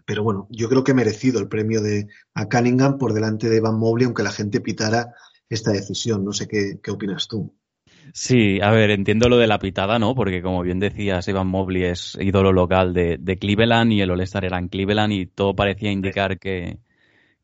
Pero 0.06 0.22
bueno, 0.22 0.46
yo 0.50 0.68
creo 0.68 0.84
que 0.84 0.94
merecido 0.94 1.40
el 1.40 1.48
premio 1.48 1.82
de 1.82 2.06
a 2.32 2.48
Cunningham 2.48 2.96
por 2.96 3.12
delante 3.12 3.50
de 3.50 3.60
Van 3.60 3.78
Mobley, 3.78 4.06
aunque 4.06 4.22
la 4.22 4.30
gente 4.30 4.60
pitara 4.60 5.14
esta 5.50 5.72
decisión. 5.72 6.24
No 6.24 6.32
sé 6.32 6.48
qué, 6.48 6.78
qué 6.82 6.90
opinas 6.90 7.28
tú. 7.28 7.52
Sí, 8.12 8.60
a 8.60 8.70
ver, 8.70 8.90
entiendo 8.90 9.28
lo 9.28 9.36
de 9.36 9.46
la 9.46 9.58
pitada, 9.58 9.98
¿no? 9.98 10.14
Porque 10.14 10.42
como 10.42 10.62
bien 10.62 10.78
decías, 10.78 11.26
Evan 11.28 11.48
Mobley 11.48 11.84
es 11.84 12.16
ídolo 12.20 12.52
local 12.52 12.94
de, 12.94 13.38
Cleveland 13.38 13.92
y 13.92 14.00
el 14.00 14.10
All-Star 14.10 14.44
era 14.44 14.58
en 14.58 14.68
Cleveland 14.68 15.12
y 15.12 15.26
todo 15.26 15.54
parecía 15.54 15.90
indicar 15.90 16.38
que, 16.38 16.78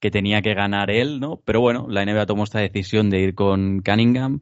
que 0.03 0.11
tenía 0.11 0.43
que 0.43 0.55
ganar 0.55 0.91
él, 0.91 1.21
¿no? 1.21 1.41
Pero 1.45 1.61
bueno, 1.61 1.87
la 1.88 2.05
NBA 2.05 2.27
tomó 2.27 2.43
esta 2.43 2.59
decisión 2.59 3.09
de 3.09 3.21
ir 3.21 3.37
con 3.37 3.83
Cunningham. 3.83 4.41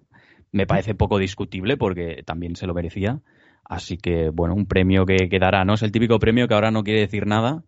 Me 0.52 0.66
parece 0.66 0.94
poco 0.94 1.18
discutible 1.18 1.76
porque 1.76 2.22
también 2.24 2.56
se 2.56 2.66
lo 2.66 2.72
merecía. 2.72 3.20
Así 3.62 3.98
que, 3.98 4.30
bueno, 4.30 4.54
un 4.54 4.64
premio 4.64 5.04
que 5.04 5.28
quedará, 5.28 5.66
¿no? 5.66 5.74
Es 5.74 5.82
el 5.82 5.92
típico 5.92 6.18
premio 6.18 6.48
que 6.48 6.54
ahora 6.54 6.70
no 6.70 6.82
quiere 6.82 7.00
decir 7.00 7.26
nada, 7.26 7.62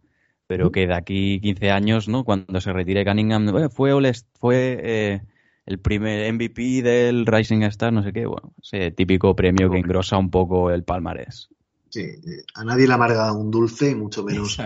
pero 0.46 0.72
que 0.72 0.86
de 0.86 0.94
aquí 0.94 1.38
15 1.42 1.70
años, 1.70 2.08
¿no? 2.08 2.24
Cuando 2.24 2.62
se 2.62 2.72
retire 2.72 3.04
Cunningham, 3.04 3.46
fue, 3.70 3.92
fue 4.40 4.80
eh, 4.82 5.20
el 5.66 5.78
primer 5.78 6.32
MVP 6.32 6.80
del 6.80 7.26
Rising 7.26 7.60
Star, 7.64 7.92
no 7.92 8.02
sé 8.02 8.14
qué, 8.14 8.24
bueno, 8.24 8.54
ese 8.62 8.90
típico 8.92 9.36
premio 9.36 9.70
que 9.70 9.78
engrosa 9.78 10.16
un 10.16 10.30
poco 10.30 10.70
el 10.70 10.82
palmarés. 10.82 11.50
Sí, 11.90 12.00
eh, 12.00 12.44
a 12.54 12.64
nadie 12.64 12.86
le 12.86 12.94
amarga 12.94 13.30
un 13.34 13.50
dulce, 13.50 13.90
y 13.90 13.94
mucho 13.94 14.24
menos 14.24 14.58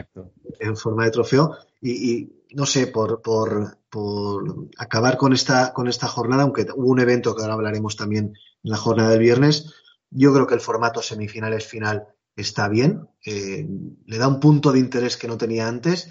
en 0.61 0.77
forma 0.77 1.07
de 1.07 1.11
trofeo. 1.11 1.57
Y, 1.83 2.36
no 2.57 2.65
sé, 2.65 2.87
por, 2.87 3.21
por, 3.21 3.81
por, 3.91 4.69
acabar 4.79 5.19
con 5.19 5.35
esta, 5.35 5.75
con 5.75 5.89
esta 5.89 6.09
jornada, 6.09 6.43
aunque 6.43 6.67
hubo 6.75 6.91
un 6.91 7.01
evento 7.01 7.37
que 7.37 7.43
ahora 7.43 7.53
hablaremos 7.53 7.97
también 7.97 8.33
en 8.65 8.71
la 8.71 8.79
jornada 8.79 9.11
del 9.11 9.19
viernes, 9.19 9.75
yo 10.09 10.33
creo 10.33 10.47
que 10.47 10.55
el 10.55 10.63
formato 10.63 11.03
semifinales 11.03 11.67
final 11.67 12.07
está 12.35 12.69
bien, 12.69 13.07
eh, 13.27 13.69
le 14.07 14.19
da 14.19 14.27
un 14.27 14.41
punto 14.41 14.73
de 14.73 14.79
interés 14.79 15.19
que 15.19 15.29
no 15.29 15.37
tenía 15.37 15.69
antes 15.69 16.09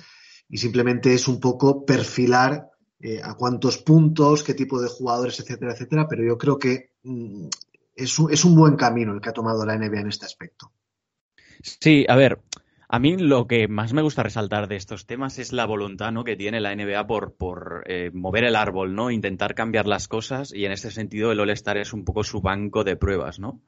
y 0.47 0.59
simplemente 0.59 1.15
es 1.15 1.27
un 1.27 1.39
poco 1.39 1.83
perfilar 1.83 2.69
eh, 2.99 3.21
a 3.23 3.33
cuántos 3.33 3.79
puntos, 3.79 4.43
qué 4.43 4.53
tipo 4.53 4.79
de 4.79 4.87
jugadores, 4.87 5.39
etcétera, 5.39 5.73
etcétera, 5.73 6.07
pero 6.07 6.23
yo 6.23 6.37
creo 6.37 6.59
que 6.59 6.91
mm, 7.01 7.47
es, 7.95 8.19
un, 8.19 8.31
es 8.31 8.45
un 8.45 8.53
buen 8.53 8.75
camino 8.75 9.13
el 9.13 9.19
que 9.19 9.29
ha 9.29 9.33
tomado 9.33 9.65
la 9.65 9.75
NBA 9.75 10.01
en 10.01 10.09
este 10.09 10.27
aspecto. 10.27 10.71
Sí, 11.63 12.05
a 12.07 12.15
ver, 12.15 12.39
a 12.95 12.99
mí 12.99 13.17
lo 13.17 13.45
que 13.45 13.67
más 13.67 13.91
me 13.91 14.01
gusta 14.01 14.23
resaltar 14.23 14.69
de 14.69 14.77
estos 14.77 15.05
temas 15.05 15.37
es 15.37 15.51
la 15.51 15.65
voluntad 15.65 16.13
¿no? 16.13 16.23
que 16.23 16.37
tiene 16.37 16.61
la 16.61 16.73
NBA 16.73 17.05
por, 17.07 17.33
por 17.33 17.83
eh, 17.87 18.09
mover 18.13 18.45
el 18.45 18.55
árbol, 18.55 18.95
¿no? 18.95 19.11
Intentar 19.11 19.53
cambiar 19.53 19.85
las 19.85 20.07
cosas 20.07 20.53
y 20.53 20.63
en 20.63 20.71
este 20.71 20.91
sentido 20.91 21.33
el 21.33 21.41
All-Star 21.41 21.77
es 21.77 21.91
un 21.91 22.05
poco 22.05 22.23
su 22.23 22.39
banco 22.39 22.85
de 22.85 22.95
pruebas, 22.95 23.37
¿no? 23.37 23.59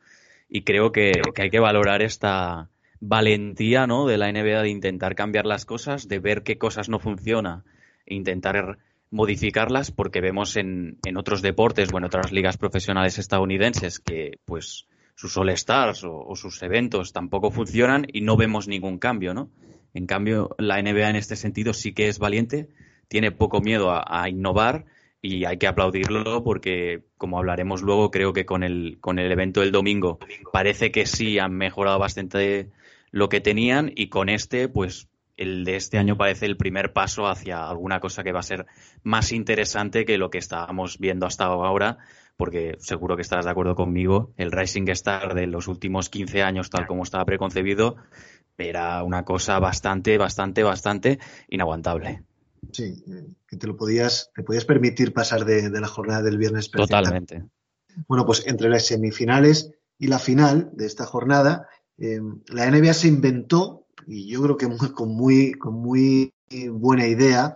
Y 0.47 0.61
creo 0.61 0.93
que, 0.93 1.11
hay 1.35 1.49
que 1.49 1.59
valorar 1.59 2.01
esta 2.01 2.69
valentía, 3.01 3.85
¿no? 3.85 4.07
De 4.07 4.17
la 4.17 4.31
NBA 4.31 4.61
de 4.61 4.69
intentar 4.69 5.13
cambiar 5.13 5.45
las 5.45 5.65
cosas, 5.65 6.07
de 6.07 6.19
ver 6.19 6.43
qué 6.43 6.57
cosas 6.57 6.87
no 6.87 6.97
funcionan 6.97 7.65
e 8.05 8.15
intentar 8.15 8.77
modificarlas 9.11 9.91
porque 9.91 10.21
vemos 10.21 10.55
en, 10.55 10.99
en 11.05 11.17
otros 11.17 11.41
deportes 11.41 11.89
o 11.91 11.97
en 11.97 12.05
otras 12.05 12.31
ligas 12.31 12.55
profesionales 12.55 13.19
estadounidenses 13.19 13.99
que 13.99 14.39
pues 14.45 14.87
sus 15.17 15.35
All 15.35 15.49
Stars 15.49 16.03
o, 16.03 16.35
sus 16.35 16.61
eventos 16.61 17.11
tampoco 17.11 17.49
funcionan 17.49 18.05
y 18.13 18.21
no 18.21 18.37
vemos 18.37 18.67
ningún 18.67 18.99
cambio, 18.99 19.33
¿no? 19.33 19.49
En 19.95 20.05
cambio, 20.05 20.55
la 20.59 20.79
NBA 20.79 21.09
en 21.09 21.15
este 21.15 21.35
sentido 21.35 21.73
sí 21.73 21.91
que 21.91 22.07
es 22.07 22.19
valiente, 22.19 22.69
tiene 23.07 23.31
poco 23.31 23.59
miedo 23.59 23.91
a, 23.91 24.29
innovar 24.29 24.85
y 25.19 25.45
hay 25.45 25.57
que 25.57 25.65
aplaudirlo 25.65 26.43
porque, 26.43 27.03
como 27.17 27.39
hablaremos 27.39 27.81
luego, 27.81 28.11
creo 28.11 28.31
que 28.31 28.45
con 28.45 28.61
el, 28.61 28.99
con 29.01 29.17
el 29.17 29.31
evento 29.31 29.61
del 29.61 29.71
domingo 29.71 30.19
parece 30.53 30.91
que 30.91 31.07
sí 31.07 31.39
han 31.39 31.53
mejorado 31.53 31.97
bastante 31.97 32.69
lo 33.09 33.27
que 33.27 33.41
tenían 33.41 33.91
y 33.95 34.09
con 34.09 34.29
este, 34.29 34.69
pues 34.69 35.07
el 35.35 35.65
de 35.65 35.77
este 35.77 35.97
año 35.97 36.15
parece 36.15 36.45
el 36.45 36.57
primer 36.57 36.93
paso 36.93 37.27
hacia 37.27 37.67
alguna 37.67 37.99
cosa 37.99 38.23
que 38.23 38.33
va 38.33 38.41
a 38.41 38.43
ser 38.43 38.67
más 39.01 39.31
interesante 39.31 40.05
que 40.05 40.19
lo 40.19 40.29
que 40.29 40.37
estábamos 40.37 40.99
viendo 40.99 41.25
hasta 41.25 41.45
ahora, 41.45 41.97
porque 42.37 42.77
seguro 42.79 43.15
que 43.15 43.23
estarás 43.23 43.45
de 43.45 43.51
acuerdo 43.51 43.75
conmigo, 43.75 44.31
el 44.37 44.51
Rising 44.51 44.87
Star 44.89 45.33
de 45.33 45.47
los 45.47 45.67
últimos 45.67 46.09
15 46.09 46.43
años, 46.43 46.69
tal 46.69 46.85
como 46.85 47.03
estaba 47.03 47.25
preconcebido, 47.25 47.97
era 48.57 49.03
una 49.03 49.25
cosa 49.25 49.59
bastante, 49.59 50.17
bastante, 50.17 50.63
bastante 50.63 51.19
inaguantable. 51.49 52.23
Sí, 52.71 53.03
que 53.47 53.57
te 53.57 53.67
lo 53.67 53.75
podías, 53.75 54.31
te 54.35 54.43
podías 54.43 54.65
permitir 54.65 55.13
pasar 55.13 55.45
de, 55.45 55.69
la 55.69 55.87
jornada 55.87 56.21
del 56.21 56.37
viernes. 56.37 56.69
Totalmente. 56.69 57.45
Bueno, 58.07 58.25
pues 58.25 58.45
entre 58.45 58.69
las 58.69 58.85
semifinales 58.85 59.71
y 59.97 60.07
la 60.07 60.19
final 60.19 60.69
de 60.73 60.85
esta 60.85 61.05
jornada, 61.05 61.67
eh, 61.97 62.19
la 62.47 62.69
NBA 62.69 62.93
se 62.93 63.07
inventó 63.07 63.87
y 64.05 64.27
yo 64.27 64.41
creo 64.43 64.57
que 64.57 64.67
con, 64.93 65.09
muy, 65.09 65.53
con 65.53 65.73
muy 65.73 66.33
buena 66.71 67.07
idea, 67.07 67.55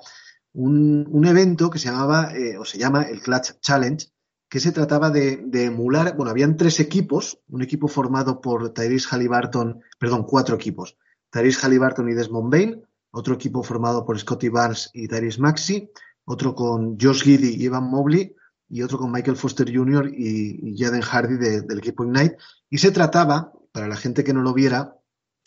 un, 0.54 1.26
evento 1.26 1.70
que 1.70 1.80
se 1.80 1.90
llamaba, 1.90 2.36
eh, 2.36 2.58
o 2.58 2.66
se 2.66 2.78
llama 2.78 3.04
el 3.04 3.22
Clutch 3.22 3.60
Challenge, 3.62 4.06
que 4.52 4.60
se 4.60 4.74
trataba 4.74 5.12
de, 5.12 5.50
emular, 5.54 6.18
bueno, 6.18 6.30
habían 6.30 6.58
tres 6.58 6.82
equipos, 6.82 7.40
un 7.48 7.62
equipo 7.62 7.88
formado 7.88 8.42
por 8.42 8.74
Tyrese 8.74 9.08
Halliburton, 9.10 9.82
perdón, 9.98 10.26
cuatro 10.26 10.58
equipos, 10.58 10.98
Tyrese 11.30 11.62
Halliburton 11.62 12.10
y 12.10 12.14
Desmond 12.14 12.52
Bain, 12.52 12.86
otro 13.12 13.34
equipo 13.34 13.64
formado 13.64 14.04
por 14.04 14.20
Scotty 14.20 14.50
Barnes 14.50 14.90
y 14.94 15.08
Tyrese 15.08 15.40
Maxi, 15.40 15.90
otro 16.26 16.54
con 16.54 17.00
Josh 17.00 17.24
Giddy 17.24 17.56
y 17.56 17.66
Evan 17.66 17.86
Mobley, 17.86 18.36
y 18.68 18.82
otro 18.82 18.98
con 18.98 19.14
Michael 19.14 19.38
Foster 19.38 19.74
Jr. 19.74 20.12
y, 20.14 20.76
Jaden 20.78 21.02
Hardy 21.02 21.38
del 21.38 21.78
equipo 21.78 22.04
Ignite. 22.04 22.36
Y 22.70 22.80
se 22.80 22.92
trataba, 22.92 23.54
para 23.72 23.88
la 23.88 23.96
gente 23.96 24.26
que 24.26 24.34
no 24.34 24.42
lo 24.42 24.54
viera, 24.54 24.98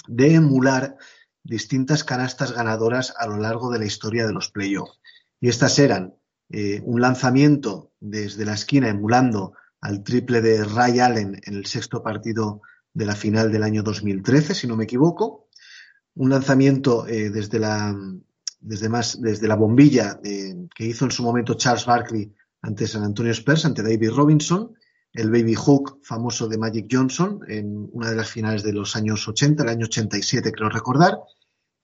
de 0.08 0.32
emular 0.32 0.96
distintas 1.42 2.04
canastas 2.04 2.52
ganadoras 2.52 3.12
a 3.18 3.26
lo 3.26 3.36
largo 3.36 3.70
de 3.70 3.80
la 3.80 3.84
historia 3.84 4.26
de 4.26 4.32
los 4.32 4.50
playoffs. 4.50 4.98
Y 5.40 5.48
estas 5.50 5.78
eran 5.78 6.14
eh, 6.50 6.80
un 6.85 7.00
lanzamiento 7.00 7.92
desde 8.00 8.44
la 8.44 8.54
esquina 8.54 8.88
emulando 8.88 9.54
al 9.80 10.02
triple 10.02 10.40
de 10.40 10.64
Ray 10.64 11.00
Allen 11.00 11.40
en 11.44 11.54
el 11.54 11.66
sexto 11.66 12.02
partido 12.02 12.62
de 12.92 13.07
la 13.07 13.16
final 13.16 13.50
del 13.50 13.62
año 13.62 13.83
2013, 13.83 14.54
si 14.54 14.66
no 14.66 14.76
me 14.76 14.85
equivoco. 14.85 15.48
Un 16.14 16.30
lanzamiento 16.30 17.07
eh, 17.07 17.30
desde, 17.30 17.59
la, 17.59 17.94
desde, 18.61 18.88
más, 18.88 19.20
desde 19.20 19.48
la 19.48 19.57
bombilla 19.57 20.20
que 20.22 20.87
hizo 20.87 21.04
en 21.04 21.11
su 21.11 21.22
momento 21.22 21.54
Charles 21.54 21.87
Barkley 21.87 22.33
ante 22.62 22.87
San 22.87 23.02
Antonio 23.02 23.33
Spurs, 23.33 23.64
ante 23.64 23.83
David 23.83 24.11
Robinson 24.11 24.74
el 25.14 25.30
baby 25.30 25.54
hook 25.54 26.00
famoso 26.02 26.48
de 26.48 26.59
Magic 26.59 26.88
Johnson 26.90 27.40
en 27.46 27.88
una 27.92 28.11
de 28.11 28.16
las 28.16 28.28
finales 28.28 28.64
de 28.64 28.72
los 28.72 28.96
años 28.96 29.26
80, 29.26 29.62
el 29.62 29.68
año 29.68 29.87
87 29.87 30.52
creo 30.52 30.68
recordar, 30.68 31.20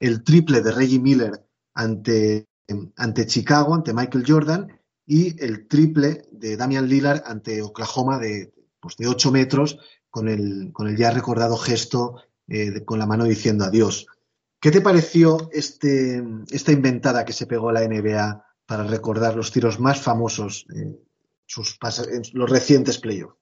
el 0.00 0.24
triple 0.24 0.60
de 0.60 0.72
Reggie 0.72 0.98
Miller 0.98 1.46
ante, 1.74 2.48
ante 2.96 3.26
Chicago, 3.26 3.74
ante 3.74 3.94
Michael 3.94 4.24
Jordan, 4.26 4.80
y 5.06 5.42
el 5.42 5.66
triple 5.66 6.22
de 6.30 6.56
Damian 6.56 6.88
Lillard 6.88 7.22
ante 7.26 7.62
Oklahoma 7.62 8.18
de, 8.18 8.52
pues 8.80 8.96
de 8.96 9.08
8 9.08 9.32
metros 9.32 9.78
con 10.08 10.28
el, 10.28 10.70
con 10.72 10.88
el 10.88 10.96
ya 10.96 11.10
recordado 11.10 11.56
gesto 11.56 12.22
eh, 12.48 12.84
con 12.84 12.98
la 12.98 13.06
mano 13.06 13.24
diciendo 13.24 13.64
adiós. 13.64 14.06
¿Qué 14.60 14.70
te 14.70 14.80
pareció 14.80 15.50
este, 15.52 16.22
esta 16.50 16.72
inventada 16.72 17.24
que 17.24 17.32
se 17.32 17.46
pegó 17.46 17.72
la 17.72 17.86
NBA 17.86 18.44
para 18.66 18.84
recordar 18.84 19.34
los 19.34 19.50
tiros 19.50 19.80
más 19.80 20.00
famosos 20.00 20.66
eh, 20.74 20.96
sus 21.50 21.76
en 22.08 22.22
los 22.34 22.48
recientes 22.48 22.98
playoffs. 22.98 23.34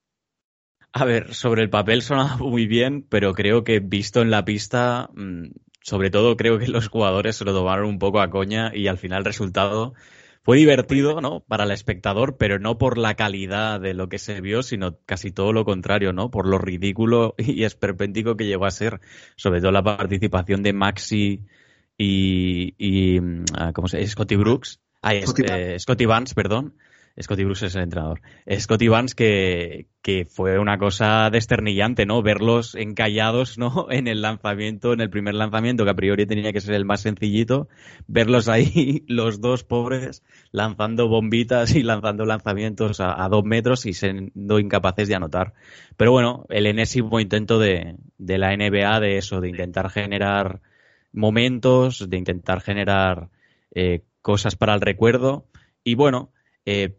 A 0.93 1.05
ver, 1.05 1.35
sobre 1.35 1.63
el 1.63 1.69
papel 1.69 2.01
suena 2.01 2.37
muy 2.39 2.67
bien, 2.67 3.03
pero 3.07 3.35
creo 3.35 3.63
que 3.63 3.81
visto 3.81 4.23
en 4.23 4.31
la 4.31 4.47
pista, 4.47 5.11
mm, 5.15 5.49
sobre 5.89 6.11
todo 6.11 6.37
creo 6.37 6.59
que 6.59 6.69
los 6.69 6.89
jugadores 6.89 7.37
se 7.37 7.45
lo 7.45 7.55
tomaron 7.55 7.87
un 7.87 7.99
poco 7.99 8.21
a 8.21 8.29
coña 8.29 8.71
y 8.75 8.89
al 8.89 8.99
final 8.99 9.21
el 9.21 9.25
resultado 9.25 9.95
fue 10.43 10.59
divertido, 10.59 11.21
¿no? 11.21 11.41
Para 11.41 11.65
el 11.65 11.71
espectador, 11.71 12.37
pero 12.37 12.59
no 12.59 12.77
por 12.77 12.99
la 12.99 13.15
calidad 13.15 13.81
de 13.81 13.95
lo 13.95 14.09
que 14.09 14.19
se 14.19 14.41
vio, 14.41 14.63
sino 14.63 14.99
casi 15.07 15.31
todo 15.31 15.53
lo 15.53 15.65
contrario, 15.65 16.13
¿no? 16.13 16.31
Por 16.31 16.47
lo 16.47 16.59
ridículo 16.59 17.35
y 17.39 17.65
esperpéntico 17.65 18.37
que 18.37 18.45
llegó 18.45 18.67
a 18.67 18.71
ser, 18.71 19.01
sobre 19.37 19.61
todo 19.61 19.73
la 19.73 19.83
participación 19.83 20.63
de 20.63 20.73
Maxi 20.75 21.47
y, 21.97 23.19
mm, 23.21 23.45
ah, 23.55 23.73
¿cómo 23.73 23.89
se 23.89 23.99
llama? 23.99 24.11
Scotty 24.11 24.37
Brooks. 24.37 24.81
Ah, 25.01 25.15
Scotty 25.79 26.07
Barnes, 26.07 26.35
perdón 26.35 26.75
Scotty 27.21 27.45
Bruce 27.45 27.67
es 27.67 27.75
el 27.75 27.83
entrenador. 27.83 28.21
Scotty 28.59 28.89
Barnes 28.89 29.15
que, 29.15 29.89
que, 30.03 30.25
fue 30.25 30.59
una 30.59 30.79
cosa 30.79 31.29
desternillante, 31.31 32.07
¿no? 32.07 32.23
Verlos 32.23 32.75
encallados, 32.75 33.59
¿no? 33.59 33.87
En 33.91 34.07
el 34.07 34.23
lanzamiento, 34.23 34.93
en 34.93 35.01
el 35.01 35.11
primer 35.11 35.35
lanzamiento, 35.35 35.85
que 35.85 35.91
a 35.91 35.95
priori 35.95 36.27
tenía 36.27 36.53
que 36.53 36.61
ser 36.61 36.75
el 36.75 36.85
más 36.85 37.01
sencillito, 37.01 37.69
verlos 38.07 38.49
ahí, 38.49 39.05
los 39.09 39.41
dos 39.41 39.65
pobres, 39.65 40.23
lanzando 40.53 41.09
bombitas 41.09 41.75
y 41.75 41.83
lanzando 41.83 42.25
lanzamientos 42.25 43.01
a, 43.01 43.29
dos 43.29 43.45
metros 43.45 43.87
y 43.87 43.93
siendo 43.93 44.59
incapaces 44.59 45.09
de 45.09 45.15
anotar. 45.15 45.55
Pero 45.97 46.13
bueno, 46.13 46.47
el 46.51 46.67
enésimo 46.67 47.21
intento 47.21 47.59
de, 47.59 47.97
de 48.19 48.39
la 48.39 48.57
NBA 48.57 49.01
de 49.01 49.19
eso, 49.19 49.41
de 49.41 49.49
intentar 49.49 49.91
generar 49.91 50.61
momentos, 51.13 52.09
de 52.09 52.17
intentar 52.17 52.61
generar 52.61 53.31
eh, 53.75 54.05
cosas 54.23 54.57
para 54.57 54.75
el 54.75 54.81
recuerdo. 54.81 55.47
Y 55.85 55.95
bueno, 55.95 56.33
eh, 56.65 56.97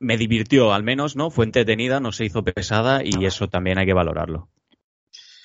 me 0.00 0.16
divirtió 0.16 0.72
al 0.72 0.82
menos, 0.82 1.16
¿no? 1.16 1.30
Fue 1.30 1.44
entretenida, 1.44 2.00
no 2.00 2.12
se 2.12 2.24
hizo 2.24 2.44
pesada 2.44 3.02
y 3.04 3.24
eso 3.24 3.48
también 3.48 3.78
hay 3.78 3.86
que 3.86 3.92
valorarlo. 3.92 4.48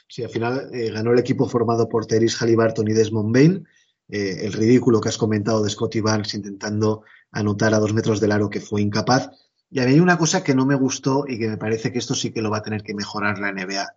Sí, 0.08 0.24
al 0.24 0.30
final 0.30 0.70
eh, 0.74 0.92
ganó 0.92 1.12
el 1.12 1.20
equipo 1.20 1.48
formado 1.48 1.90
por 1.90 2.06
Teris 2.06 2.40
Halliburton 2.40 2.88
y 2.88 2.94
Desmond 2.94 3.34
Bain. 3.34 3.68
Eh, 4.10 4.46
el 4.46 4.54
ridículo 4.54 5.02
que 5.02 5.10
has 5.10 5.18
comentado 5.18 5.64
de 5.64 5.70
Scotty 5.70 6.02
Barnes 6.02 6.34
intentando 6.36 7.04
anotar 7.32 7.74
a 7.74 7.80
dos 7.80 7.94
metros 7.94 8.20
del 8.20 8.32
aro 8.32 8.50
que 8.50 8.62
fue 8.62 8.82
incapaz. 8.82 9.32
Y 9.72 9.80
había 9.80 10.04
una 10.04 10.20
cosa 10.20 10.44
que 10.44 10.54
no 10.54 10.68
me 10.68 10.76
gustó 10.76 11.26
y 11.28 11.40
que 11.40 11.48
me 11.48 11.58
parece 11.58 11.92
que 11.92 11.98
esto 11.98 12.14
sí 12.14 12.32
que 12.32 12.44
lo 12.44 12.52
va 12.52 12.58
a 12.58 12.64
tener 12.64 12.84
que 12.84 12.94
mejorar 12.94 13.40
la 13.40 13.52
NBA, 13.52 13.88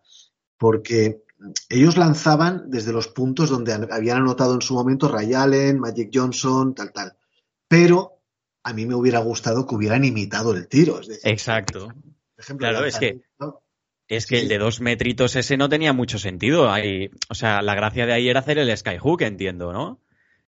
porque 0.57 1.23
ellos 1.69 1.99
lanzaban 1.99 2.71
desde 2.71 2.92
los 2.92 3.09
puntos 3.09 3.51
donde 3.51 3.75
habían 3.75 4.23
anotado 4.23 4.55
en 4.55 4.62
su 4.62 4.73
momento 4.73 5.09
Ray 5.09 5.35
Allen, 5.35 5.79
Magic 5.79 6.11
Johnson, 6.14 6.75
tal, 6.75 6.92
tal. 6.92 7.16
Pero 7.69 8.15
a 8.66 8.72
mí 8.72 8.85
me 8.85 8.96
hubiera 8.96 9.20
gustado 9.20 9.64
que 9.64 9.76
hubieran 9.76 10.05
imitado 10.05 10.52
el 10.52 10.66
tiro. 10.66 11.00
Exacto. 11.22 11.94
claro, 12.59 12.85
es 12.85 12.98
que, 12.98 13.20
es 14.09 14.26
que 14.26 14.40
el 14.40 14.48
de 14.48 14.59
dos 14.59 14.81
metritos 14.81 15.37
ese 15.37 15.57
no 15.57 15.68
tenía 15.68 15.92
mucho 15.92 16.18
sentido. 16.18 16.68
Ahí, 16.68 17.09
o 17.29 17.37
sea, 17.37 17.62
la 17.62 17.76
gracia 17.76 18.07
de 18.07 18.12
ahí 18.12 18.29
era 18.29 18.40
hacer 18.40 18.59
el 18.59 18.76
skyhook, 18.76 19.22
entiendo, 19.22 19.72
¿no? 19.72 20.00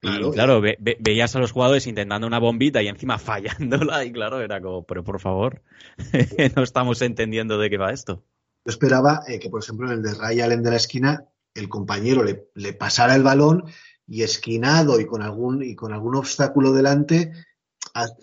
y 0.01 0.32
claro, 0.32 0.62
veías 0.62 1.36
a 1.36 1.39
los 1.39 1.51
jugadores 1.51 1.86
intentando 1.86 2.25
una 2.25 2.39
bombita 2.39 2.82
y 2.82 2.88
encima 2.88 3.19
fallándola 3.19 4.03
y 4.03 4.12
claro, 4.12 4.41
era 4.41 4.62
como, 4.62 4.84
pero 4.84 5.03
por 5.03 5.19
favor, 5.19 5.62
no 6.56 6.63
estamos 6.63 7.03
entendiendo 7.03 7.60
de 7.60 7.69
qué 7.69 7.77
va 7.77 7.91
esto. 7.91 8.23
Yo 8.65 8.71
esperaba 8.71 9.21
eh, 9.27 9.38
que, 9.38 9.51
por 9.51 9.62
ejemplo, 9.62 9.86
en 9.88 9.93
el 9.93 10.01
de 10.01 10.15
Ray 10.15 10.41
Allen 10.41 10.63
de 10.63 10.71
la 10.71 10.77
esquina, 10.77 11.25
el 11.53 11.69
compañero 11.69 12.23
le, 12.23 12.73
pasara 12.73 13.13
el 13.13 13.21
balón 13.21 13.65
y 14.08 14.23
esquinado 14.23 14.99
y 14.99 15.06
con 15.06 15.21
algún, 15.21 15.63
y 15.63 15.75
con 15.75 15.93
algún 15.93 16.15
obstáculo 16.15 16.73
delante 16.73 17.32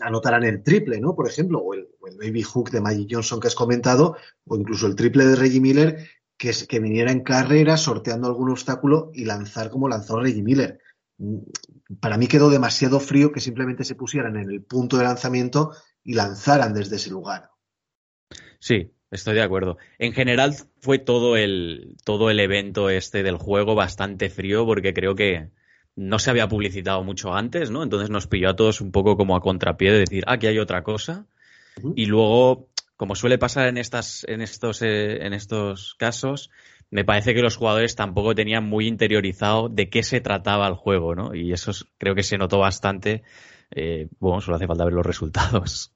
anotaran 0.01 0.45
el 0.45 0.63
triple, 0.63 1.01
¿no? 1.01 1.15
Por 1.15 1.29
ejemplo, 1.29 1.59
o 1.61 1.75
el, 1.75 1.89
baby 2.19 2.43
hook 2.43 2.71
de 2.71 2.81
Magic 2.81 3.09
Johnson 3.11 3.41
que 3.41 3.49
has 3.49 3.55
comentado, 3.55 4.17
o 4.47 4.57
incluso 4.57 4.87
el 4.87 4.95
triple 4.95 5.25
de 5.25 5.37
Reggie 5.37 5.61
Miller, 5.61 6.09
que, 6.37 6.53
que 6.69 6.81
viniera 6.81 7.11
en 7.11 7.23
carrera 7.23 7.77
sorteando 7.77 8.27
algún 8.27 8.51
obstáculo 8.51 9.11
y 9.15 9.25
lanzar 9.25 9.71
como 9.71 9.89
lanzó 9.89 10.21
Reggie 10.21 10.43
Miller. 10.43 10.81
Mm, 11.19 11.39
para 12.01 12.17
mí 12.17 12.27
quedó 12.27 12.51
demasiado 12.51 13.01
frío 13.01 13.33
que 13.33 13.41
simplemente 13.41 13.85
se 13.85 13.95
pusieran 13.95 14.37
en 14.37 14.51
el 14.51 14.63
punto 14.63 14.97
de 14.97 15.05
lanzamiento 15.05 15.73
y 16.03 16.15
lanzaran 16.15 16.75
desde 16.75 16.97
ese 16.97 17.11
lugar. 17.11 17.51
Sí, 18.59 18.95
Estoy 19.15 19.35
de 19.35 19.43
acuerdo. 19.43 19.79
En 20.01 20.13
general 20.13 20.57
fue 20.81 20.99
todo 20.99 21.37
el, 21.37 21.95
todo 22.05 22.31
el 22.31 22.41
evento 22.41 22.91
este 22.91 23.23
del 23.23 23.37
juego 23.37 23.77
bastante 23.77 24.29
frío 24.29 24.67
porque 24.67 24.93
creo 24.93 25.15
que 25.15 25.51
no 25.97 26.19
se 26.19 26.31
había 26.31 26.49
publicitado 26.49 27.03
mucho 27.05 27.35
antes, 27.35 27.71
¿no? 27.71 27.83
Entonces 27.83 28.11
nos 28.11 28.27
pilló 28.27 28.51
a 28.51 28.57
todos 28.57 28.81
un 28.81 28.91
poco 28.91 29.17
como 29.17 29.37
a 29.37 29.41
contrapié 29.41 29.93
de 29.93 29.99
decir, 30.01 30.25
ah, 30.27 30.35
aquí 30.35 30.47
hay 30.47 30.59
otra 30.59 30.83
cosa. 30.83 31.27
Y 31.97 32.07
luego, 32.07 32.69
como 32.97 33.17
suele 33.17 33.39
pasar 33.39 33.67
en, 33.67 33.79
estas, 33.79 34.25
en, 34.29 34.41
estos, 34.41 34.81
eh, 34.83 35.27
en 35.27 35.33
estos 35.33 35.97
casos, 35.99 36.51
me 36.91 37.05
parece 37.05 37.35
que 37.35 37.43
los 37.43 37.57
jugadores 37.57 37.97
tampoco 37.97 38.35
tenían 38.35 38.65
muy 38.65 38.87
interiorizado 38.87 39.69
de 39.69 39.91
qué 39.91 40.03
se 40.03 40.21
trataba 40.21 40.69
el 40.69 40.75
juego, 40.75 41.15
¿no? 41.15 41.35
Y 41.35 41.53
eso 41.53 41.73
creo 41.99 42.15
que 42.15 42.23
se 42.23 42.39
notó 42.39 42.59
bastante. 42.59 43.23
Eh, 43.71 44.09
bueno, 44.21 44.41
solo 44.41 44.57
hace 44.57 44.69
falta 44.69 44.85
ver 44.85 44.95
los 44.95 45.07
resultados. 45.07 45.93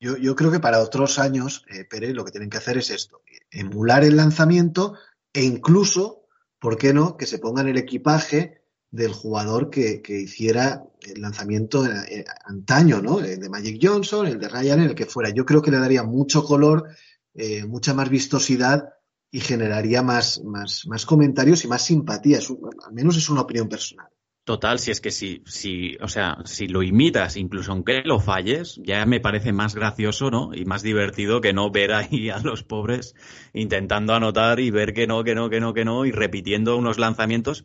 Yo, 0.00 0.34
creo 0.34 0.50
que 0.50 0.58
para 0.58 0.80
otros 0.80 1.20
años, 1.20 1.64
eh, 1.68 1.84
Pérez, 1.84 2.12
lo 2.14 2.24
que 2.24 2.32
tienen 2.32 2.50
que 2.50 2.56
hacer 2.56 2.76
es 2.76 2.90
esto, 2.90 3.20
emular 3.52 4.02
el 4.02 4.16
lanzamiento 4.16 4.94
e 5.32 5.44
incluso, 5.44 6.26
¿por 6.58 6.76
qué 6.76 6.92
no?, 6.92 7.16
que 7.16 7.26
se 7.26 7.38
pongan 7.38 7.68
el 7.68 7.78
equipaje 7.78 8.61
del 8.92 9.12
jugador 9.12 9.70
que, 9.70 10.02
hiciera 10.06 10.84
el 11.00 11.22
lanzamiento 11.22 11.84
eh, 11.86 12.24
antaño, 12.44 13.00
¿no? 13.00 13.20
El 13.20 13.40
de 13.40 13.48
Magic 13.48 13.80
Johnson, 13.82 14.26
el 14.26 14.38
de 14.38 14.48
Ryan, 14.48 14.80
el 14.82 14.94
que 14.94 15.06
fuera. 15.06 15.30
Yo 15.30 15.44
creo 15.44 15.62
que 15.62 15.70
le 15.70 15.78
daría 15.78 16.04
mucho 16.04 16.44
color, 16.44 16.88
eh, 17.34 17.64
mucha 17.64 17.94
más 17.94 18.10
vistosidad 18.10 18.90
y 19.30 19.40
generaría 19.40 20.02
más, 20.02 20.42
más, 20.44 20.86
más 20.86 21.06
comentarios 21.06 21.64
y 21.64 21.68
más 21.68 21.86
simpatía. 21.86 22.38
al 22.38 22.92
menos 22.92 23.16
es 23.16 23.30
una 23.30 23.40
opinión 23.40 23.68
personal. 23.68 24.08
Total, 24.44 24.78
si 24.78 24.90
es 24.90 25.00
que 25.00 25.12
si, 25.12 25.42
si, 25.46 25.96
o 26.00 26.08
sea, 26.08 26.38
si 26.44 26.66
lo 26.66 26.82
imitas, 26.82 27.36
incluso 27.36 27.72
aunque 27.72 28.02
lo 28.04 28.18
falles, 28.18 28.78
ya 28.84 29.06
me 29.06 29.20
parece 29.20 29.52
más 29.52 29.74
gracioso, 29.74 30.30
¿no? 30.30 30.50
Y 30.52 30.64
más 30.64 30.82
divertido 30.82 31.40
que 31.40 31.52
no 31.52 31.70
ver 31.70 31.92
ahí 31.94 32.28
a 32.28 32.40
los 32.40 32.62
pobres 32.62 33.14
intentando 33.54 34.14
anotar 34.14 34.60
y 34.60 34.70
ver 34.70 34.92
que 34.92 35.06
no, 35.06 35.24
que 35.24 35.34
no, 35.34 35.48
que 35.48 35.60
no, 35.60 35.72
que 35.72 35.84
no, 35.84 36.04
y 36.04 36.10
repitiendo 36.10 36.76
unos 36.76 36.98
lanzamientos 36.98 37.64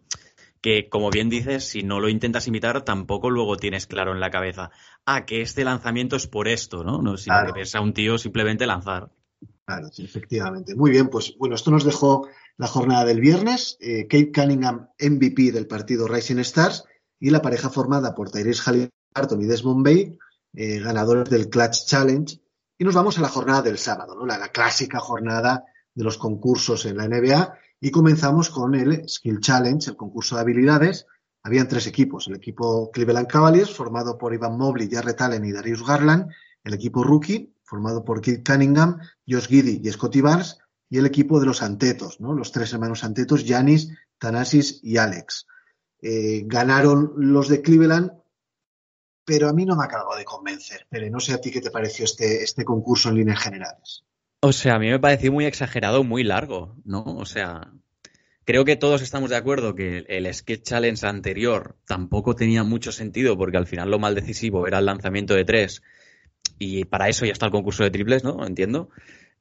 que, 0.61 0.89
como 0.89 1.09
bien 1.09 1.29
dices, 1.29 1.65
si 1.65 1.83
no 1.83 1.99
lo 1.99 2.09
intentas 2.09 2.47
imitar, 2.47 2.83
tampoco 2.83 3.29
luego 3.29 3.57
tienes 3.57 3.87
claro 3.87 4.13
en 4.13 4.19
la 4.19 4.31
cabeza, 4.31 4.71
ah, 5.05 5.25
que 5.25 5.41
este 5.41 5.63
lanzamiento 5.63 6.15
es 6.15 6.27
por 6.27 6.47
esto, 6.47 6.83
¿no? 6.83 7.01
No, 7.01 7.17
sino 7.17 7.35
que 7.45 7.59
ves 7.59 7.75
a 7.75 7.81
un 7.81 7.93
tío 7.93 8.17
simplemente 8.17 8.65
lanzar. 8.65 9.11
Claro, 9.65 9.89
sí, 9.91 10.05
efectivamente. 10.05 10.75
Muy 10.75 10.91
bien, 10.91 11.09
pues 11.09 11.35
bueno, 11.37 11.55
esto 11.55 11.71
nos 11.71 11.83
dejó 11.83 12.27
la 12.57 12.67
jornada 12.67 13.05
del 13.05 13.19
viernes, 13.19 13.77
eh, 13.81 14.07
Kate 14.07 14.31
Cunningham 14.31 14.89
MVP 14.99 15.51
del 15.51 15.67
partido 15.67 16.07
Rising 16.07 16.39
Stars 16.39 16.85
y 17.19 17.29
la 17.29 17.41
pareja 17.41 17.69
formada 17.69 18.15
por 18.15 18.31
Tyrese 18.31 18.61
Halliburton 18.65 19.41
y 19.41 19.45
Desmond 19.45 19.85
Bay, 19.85 20.17
eh, 20.53 20.79
ganadores 20.79 21.29
del 21.29 21.49
Clutch 21.49 21.85
Challenge. 21.85 22.39
Y 22.77 22.83
nos 22.83 22.95
vamos 22.95 23.17
a 23.17 23.21
la 23.21 23.29
jornada 23.29 23.61
del 23.61 23.77
sábado, 23.77 24.15
¿no? 24.15 24.25
la, 24.25 24.47
clásica 24.49 24.99
jornada 24.99 25.65
de 25.93 26.03
los 26.03 26.17
concursos 26.17 26.85
en 26.85 26.97
la 26.97 27.07
NBA. 27.07 27.57
Y 27.79 27.91
comenzamos 27.91 28.49
con 28.49 28.75
el 28.75 29.07
Skill 29.07 29.39
Challenge, 29.39 29.89
el 29.89 29.95
concurso 29.95 30.35
de 30.35 30.41
habilidades. 30.41 31.05
Habían 31.43 31.67
tres 31.67 31.87
equipos. 31.87 32.27
El 32.27 32.35
equipo 32.35 32.91
Cleveland 32.91 33.27
Cavaliers, 33.27 33.73
formado 33.73 34.17
por 34.17 34.33
Ivan 34.33 34.57
Mobley, 34.57 34.89
Jarrett 34.89 35.21
Allen 35.21 35.45
y 35.45 35.51
Darius 35.51 35.85
Garland. 35.85 36.31
El 36.63 36.73
equipo 36.73 37.03
Rookie, 37.03 37.53
formado 37.63 38.03
por 38.03 38.21
Kate 38.21 38.43
Cunningham, 38.43 38.99
Josh 39.27 39.47
Giddy 39.47 39.81
y 39.83 39.91
Scotty 39.91 40.21
Barnes 40.21 40.57
y 40.89 40.97
el 40.97 41.05
equipo 41.05 41.39
de 41.39 41.45
los 41.45 41.61
Antetos, 41.61 42.19
¿no? 42.19 42.33
Los 42.33 42.51
tres 42.51 42.73
hermanos 42.73 43.03
Antetos, 43.03 43.45
Yanis, 43.45 43.89
Tanasis 44.17 44.79
y 44.83 44.97
Alex. 44.97 45.47
Eh, 46.01 46.43
ganaron 46.45 47.13
los 47.17 47.49
de 47.49 47.61
Cleveland, 47.61 48.11
pero 49.25 49.49
a 49.49 49.53
mí 49.53 49.65
no 49.65 49.75
me 49.75 49.83
acabado 49.83 50.15
de 50.15 50.25
convencer. 50.25 50.87
Pero 50.89 51.09
no 51.09 51.19
sé 51.19 51.33
a 51.33 51.41
ti 51.41 51.51
qué 51.51 51.61
te 51.61 51.71
pareció 51.71 52.05
este, 52.05 52.43
este 52.43 52.63
concurso 52.63 53.09
en 53.09 53.15
líneas 53.15 53.41
generales. 53.41 54.05
O 54.39 54.51
sea, 54.51 54.75
a 54.75 54.79
mí 54.79 54.87
me 54.89 54.99
pareció 54.99 55.31
muy 55.31 55.45
exagerado, 55.45 56.03
muy 56.03 56.23
largo, 56.23 56.75
¿no? 56.85 57.03
O 57.03 57.25
sea, 57.25 57.71
creo 58.45 58.65
que 58.65 58.75
todos 58.75 59.01
estamos 59.01 59.31
de 59.31 59.35
acuerdo 59.35 59.73
que 59.73 60.05
el 60.07 60.31
Sketch 60.31 60.63
Challenge 60.63 61.07
anterior 61.07 61.75
tampoco 61.87 62.35
tenía 62.35 62.63
mucho 62.63 62.91
sentido 62.91 63.35
porque 63.35 63.57
al 63.57 63.65
final 63.65 63.89
lo 63.89 63.97
mal 63.97 64.13
decisivo 64.13 64.67
era 64.67 64.77
el 64.77 64.85
lanzamiento 64.85 65.33
de 65.33 65.43
tres 65.43 65.81
y 66.59 66.85
para 66.85 67.09
eso 67.09 67.25
ya 67.25 67.31
está 67.33 67.47
el 67.47 67.51
concurso 67.51 67.83
de 67.83 67.89
triples, 67.91 68.23
¿no? 68.23 68.45
Entiendo. 68.45 68.89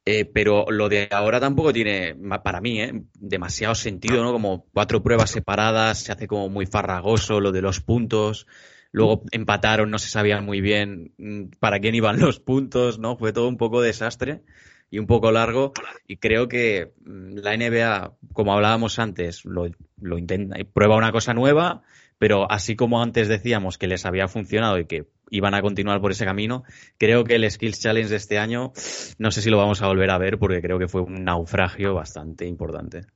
Eh, 0.07 0.25
pero 0.25 0.67
lo 0.71 0.89
de 0.89 1.09
ahora 1.11 1.41
tampoco 1.41 1.73
tiene, 1.73 2.17
para 2.43 2.61
mí, 2.61 2.81
¿eh? 2.81 3.03
demasiado 3.19 3.75
sentido, 3.75 4.23
¿no? 4.23 4.33
Como 4.33 4.67
cuatro 4.73 5.03
pruebas 5.03 5.31
separadas, 5.31 5.99
se 5.99 6.13
hace 6.13 6.27
como 6.27 6.49
muy 6.49 6.65
farragoso 6.65 7.41
lo 7.41 7.53
de 7.53 7.61
los 7.61 7.81
puntos. 7.81 8.47
Luego 8.93 9.25
empataron, 9.33 9.91
no 9.91 9.99
se 9.99 10.09
sabía 10.09 10.41
muy 10.41 10.61
bien 10.63 11.13
mm, 11.19 11.59
para 11.59 11.81
quién 11.81 11.95
iban 11.95 12.19
los 12.21 12.41
puntos, 12.41 12.99
¿no? 12.99 13.17
Fue 13.19 13.33
todo 13.35 13.49
un 13.49 13.59
poco 13.59 13.83
desastre 13.83 14.43
y 14.91 14.99
un 14.99 15.07
poco 15.07 15.33
largo. 15.33 15.73
Y 16.07 16.17
creo 16.17 16.49
que 16.49 16.93
mm, 17.05 17.39
la 17.39 17.57
NBA, 17.57 18.17
como 18.33 18.55
hablábamos 18.55 18.99
antes, 18.99 19.45
lo, 19.45 19.69
lo 20.01 20.19
intenta, 20.19 20.57
prueba 20.73 20.97
una 20.97 21.13
cosa 21.13 21.35
nueva, 21.35 21.83
pero 22.19 22.51
así 22.51 22.77
como 22.77 23.03
antes 23.03 23.29
decíamos 23.29 23.79
que 23.79 23.87
les 23.87 24.07
había 24.07 24.29
funcionado 24.29 24.79
y 24.79 24.87
que 24.87 25.07
iban 25.31 25.55
a 25.55 25.63
continuar 25.63 26.01
por 26.01 26.13
ese 26.13 26.25
camino, 26.25 26.65
creo 26.99 27.25
que 27.25 27.35
el 27.35 27.51
Skills 27.51 27.81
Challenge 27.81 28.09
de 28.09 28.17
este 28.17 28.39
año, 28.39 28.73
no 29.19 29.31
sé 29.31 29.43
si 29.43 29.51
lo 29.51 29.59
vamos 29.59 29.83
a 29.83 29.89
volver 29.89 30.11
a 30.11 30.19
ver 30.19 30.39
porque 30.39 30.63
creo 30.63 30.79
que 30.79 30.89
fue 30.89 31.03
un 31.03 31.25
naufragio 31.25 31.95
bastante 31.95 32.47
importante. 32.47 33.07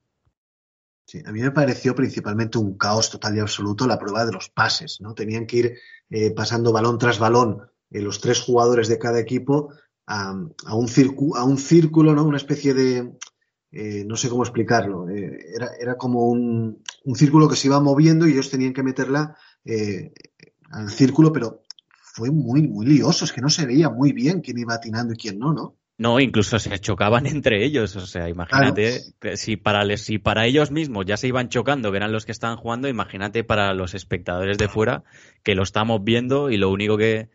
Sí, 1.07 1.23
a 1.25 1.33
mí 1.33 1.41
me 1.41 1.51
pareció 1.51 1.95
principalmente 1.95 2.59
un 2.59 2.77
caos 2.77 3.11
total 3.11 3.37
y 3.37 3.41
absoluto 3.41 3.87
la 3.87 3.99
prueba 3.99 4.25
de 4.25 4.33
los 4.33 4.49
pases, 4.49 4.99
¿no? 5.01 5.13
Tenían 5.13 5.47
que 5.47 5.57
ir 5.57 5.79
eh, 6.09 6.31
pasando 6.33 6.73
balón 6.73 6.99
tras 6.99 7.19
balón 7.19 7.69
eh, 7.91 8.01
los 8.01 8.21
tres 8.21 8.41
jugadores 8.41 8.89
de 8.89 8.99
cada 8.99 9.19
equipo 9.19 9.73
a, 10.11 10.33
un, 10.33 10.53
a 11.37 11.45
un 11.45 11.59
círculo, 11.59 12.15
¿no? 12.15 12.25
Una 12.25 12.37
especie 12.37 12.75
de, 12.75 13.13
eh, 13.71 14.05
no 14.05 14.17
sé 14.17 14.29
cómo 14.29 14.43
explicarlo, 14.43 15.09
eh, 15.09 15.39
era, 15.55 15.71
era, 15.81 15.97
como 15.97 16.29
un, 16.29 16.83
un, 17.05 17.15
círculo 17.15 17.49
que 17.49 17.55
se 17.55 17.69
iba 17.69 17.81
moviendo 17.81 18.27
y 18.27 18.33
ellos 18.33 18.51
tenían 18.51 18.73
que 18.73 18.83
meterla 18.83 19.37
eh, 19.65 20.13
al 20.73 20.91
círculo, 20.91 21.33
pero 21.33 21.63
fue 22.03 22.33
muy, 22.33 22.67
muy 22.67 22.87
lioso, 22.87 23.25
es 23.25 23.33
que 23.33 23.41
no 23.41 23.49
se 23.49 23.67
veía 23.67 23.89
muy 23.89 24.13
bien 24.13 24.41
quién 24.41 24.59
iba 24.59 24.75
atinando 24.75 25.15
y 25.15 25.17
quién 25.17 25.39
no, 25.39 25.53
¿no? 25.53 25.77
No, 25.97 26.19
incluso 26.19 26.59
se 26.59 26.77
chocaban 26.81 27.27
entre 27.27 27.65
ellos, 27.65 27.95
o 27.95 28.07
sea, 28.07 28.29
imagínate, 28.29 29.03
si, 29.37 29.57
para, 29.57 29.97
si 29.97 30.19
para 30.19 30.47
ellos 30.47 30.73
mismos 30.73 31.07
ya 31.07 31.17
se 31.17 31.29
iban 31.29 31.51
chocando, 31.51 31.93
que 31.93 31.99
eran 31.99 32.11
los 32.11 32.27
que 32.27 32.33
estaban 32.33 32.57
jugando, 32.57 32.89
imagínate 32.89 33.45
para 33.45 33.75
los 33.75 33.95
espectadores 33.95 34.59
de 34.59 34.69
fuera, 34.69 35.05
que 35.45 35.55
lo 35.55 35.63
estamos 35.63 36.03
viendo 36.03 36.51
y 36.51 36.57
lo 36.57 36.71
único 36.71 36.97
que, 36.97 37.29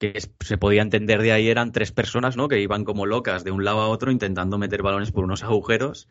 que 0.00 0.18
se 0.40 0.56
podía 0.56 0.80
entender 0.80 1.20
de 1.20 1.30
ahí 1.30 1.48
eran 1.48 1.72
tres 1.72 1.92
personas, 1.92 2.34
¿no? 2.34 2.48
Que 2.48 2.58
iban 2.58 2.84
como 2.84 3.04
locas 3.04 3.44
de 3.44 3.50
un 3.50 3.64
lado 3.64 3.82
a 3.82 3.88
otro 3.88 4.10
intentando 4.10 4.56
meter 4.56 4.82
balones 4.82 5.12
por 5.12 5.24
unos 5.24 5.44
agujeros, 5.44 6.08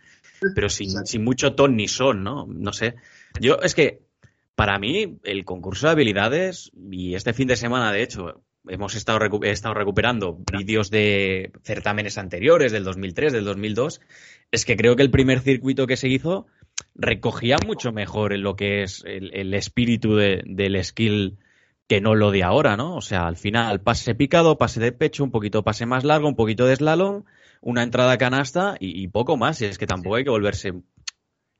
pero 0.53 0.69
sin, 0.69 0.93
mucho 1.23 1.55
ton 1.55 1.75
ni 1.75 1.87
son, 1.87 2.23
¿no? 2.23 2.45
No 2.47 2.71
sé. 2.71 2.95
Yo, 3.41 3.57
es 3.63 3.73
que, 3.73 4.01
para 4.53 4.77
mí, 4.77 5.17
el 5.23 5.43
concurso 5.43 5.87
de 5.87 5.93
habilidades, 5.93 6.71
y 6.91 7.15
este 7.15 7.33
fin 7.33 7.47
de 7.47 7.55
semana, 7.55 7.91
de 7.91 8.03
hecho, 8.03 8.43
hemos 8.67 8.93
estado, 8.93 9.19
estado 9.41 9.73
recuperando 9.73 10.37
vídeos 10.53 10.91
de 10.91 11.51
certámenes 11.63 12.19
anteriores, 12.19 12.71
del 12.71 12.83
2003, 12.83 13.33
del 13.33 13.45
2002, 13.45 14.01
es 14.51 14.65
que 14.65 14.77
creo 14.77 14.95
que 14.95 15.03
el 15.03 15.09
primer 15.09 15.39
circuito 15.39 15.87
que 15.87 15.97
se 15.97 16.09
hizo 16.09 16.45
recogía 16.93 17.57
mucho 17.65 17.91
mejor 17.91 18.33
en 18.33 18.43
lo 18.43 18.55
que 18.55 18.83
es 18.83 19.03
el, 19.03 19.51
espíritu 19.55 20.15
del 20.15 20.83
skill 20.83 21.39
que 21.89 22.01
no 22.01 22.13
lo 22.13 22.29
de 22.29 22.43
ahora, 22.43 22.77
¿no? 22.77 22.95
O 22.95 23.01
sea, 23.01 23.25
al 23.25 23.35
final 23.35 23.81
pase 23.81 24.13
picado, 24.13 24.59
pase 24.59 24.79
de 24.79 24.91
pecho, 24.91 25.23
un 25.23 25.31
poquito 25.31 25.63
pase 25.63 25.87
más 25.87 26.03
largo, 26.03 26.27
un 26.27 26.35
poquito 26.35 26.67
de 26.67 26.75
slalom, 26.75 27.23
una 27.61 27.81
entrada 27.81 28.19
canasta 28.19 28.77
y, 28.79 29.07
poco 29.07 29.37
más. 29.37 29.59
Y 29.61 29.65
es 29.65 29.79
que 29.79 29.87
tampoco 29.87 30.15
hay 30.15 30.23
que 30.23 30.29
volverse 30.29 30.83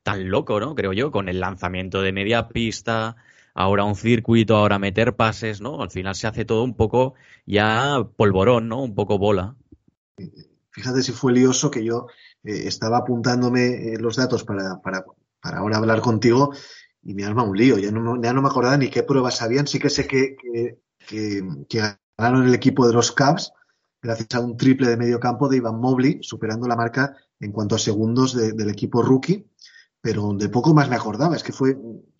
tan 0.04 0.30
loco, 0.30 0.60
¿no? 0.60 0.76
Creo 0.76 0.92
yo, 0.92 1.10
con 1.10 1.28
el 1.28 1.40
lanzamiento 1.40 2.00
de 2.00 2.12
media 2.12 2.46
pista, 2.46 3.16
ahora 3.54 3.82
un 3.82 3.96
circuito, 3.96 4.54
ahora 4.54 4.78
meter 4.78 5.16
pases, 5.16 5.60
¿no? 5.60 5.82
Al 5.82 5.90
final 5.90 6.14
se 6.14 6.28
hace 6.28 6.44
todo 6.44 6.62
un 6.62 6.76
poco 6.76 7.14
ya 7.44 8.06
polvorón, 8.16 8.68
¿no? 8.68 8.84
Un 8.84 8.94
poco 8.94 9.18
bola. 9.18 9.56
Fíjate 10.70 11.02
si 11.02 11.10
fue 11.10 11.32
lioso 11.32 11.72
que 11.72 11.84
yo 11.84 12.06
eh, 12.44 12.68
estaba 12.68 12.98
apuntándome 12.98 13.94
eh, 13.94 13.98
los 13.98 14.14
datos 14.14 14.44
para, 14.44 14.80
para, 14.80 15.04
para, 15.42 15.58
ahora 15.58 15.78
hablar 15.78 16.00
contigo 16.00 16.52
y 17.02 17.14
me 17.14 17.24
arma 17.24 17.42
un 17.42 17.56
lío. 17.56 17.78
Ya 17.78 17.90
no, 17.90 18.20
ya 18.20 18.32
no 18.32 18.42
me 18.42 18.48
acordaba 18.48 18.76
ni 18.76 18.88
qué 18.88 19.02
pruebas 19.02 19.42
habían. 19.42 19.66
Sí 19.66 19.78
que 19.78 19.90
sé 19.90 20.06
que, 20.06 20.36
que, 21.06 21.44
que, 21.68 21.80
ganaron 22.16 22.46
el 22.46 22.54
equipo 22.54 22.86
de 22.86 22.92
los 22.92 23.12
Cavs 23.12 23.52
gracias 24.02 24.28
a 24.34 24.40
un 24.40 24.56
triple 24.56 24.88
de 24.88 24.96
medio 24.96 25.20
campo 25.20 25.48
de 25.48 25.58
Ivan 25.58 25.80
Mobley, 25.80 26.18
superando 26.22 26.66
la 26.68 26.76
marca 26.76 27.16
en 27.38 27.52
cuanto 27.52 27.74
a 27.74 27.78
segundos 27.78 28.34
del 28.34 28.68
equipo 28.68 29.02
rookie. 29.02 29.46
Pero 30.00 30.32
de 30.34 30.48
poco 30.48 30.74
más 30.74 30.88
me 30.88 30.96
acordaba. 30.96 31.36
Es 31.36 31.42
que 31.42 31.52
fue 31.52 31.76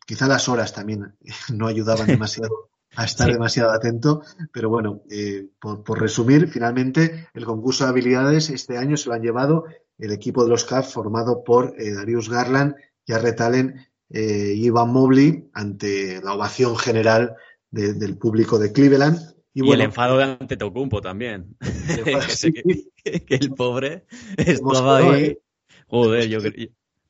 quizá 0.07 0.26
las 0.26 0.49
horas 0.49 0.72
también 0.72 1.16
no 1.53 1.66
ayudaban 1.66 2.07
demasiado 2.07 2.70
a 2.97 3.05
estar 3.05 3.31
demasiado 3.31 3.70
atento, 3.70 4.22
pero 4.53 4.68
bueno, 4.68 5.03
eh, 5.09 5.49
por, 5.61 5.85
por, 5.85 6.01
resumir, 6.01 6.49
finalmente 6.49 7.28
el 7.35 7.45
concurso 7.45 7.85
de 7.85 7.91
habilidades 7.91 8.51
este 8.51 8.78
año 8.78 8.97
se 8.97 9.09
lo 9.09 9.14
han 9.14 9.22
llevado 9.22 9.64
el 9.97 10.12
equipo 10.12 10.43
de 10.43 10.51
los 10.51 10.64
Cavs 10.64 10.93
formado 10.93 11.45
por 11.45 11.74
eh, 11.78 11.93
Darius 11.93 12.28
Garland, 12.28 12.74
Jarrett 13.07 13.41
Allen 13.41 13.87
eh, 14.11 14.53
Ivan 14.57 14.93
Mobley 14.93 15.49
ante 15.55 16.21
la 16.23 16.35
ovación 16.35 16.77
general 16.77 17.35
de, 17.71 17.95
del 17.95 18.19
público 18.19 18.59
de 18.59 18.73
Cleveland. 18.73 19.19
Y, 19.55 19.67
y 19.67 19.73
el 19.73 19.81
enfado 19.81 20.19
de 20.19 20.25
Antetokounmpo 20.25 21.01
también. 21.01 21.57
que, 23.05 23.21
que, 23.21 23.35
el 23.35 23.53
pobre 23.55 24.05
estaba 24.37 24.99
ahí. 24.99 25.25
¿eh? 25.25 25.41
Joder, 25.87 26.29
yo, 26.29 26.39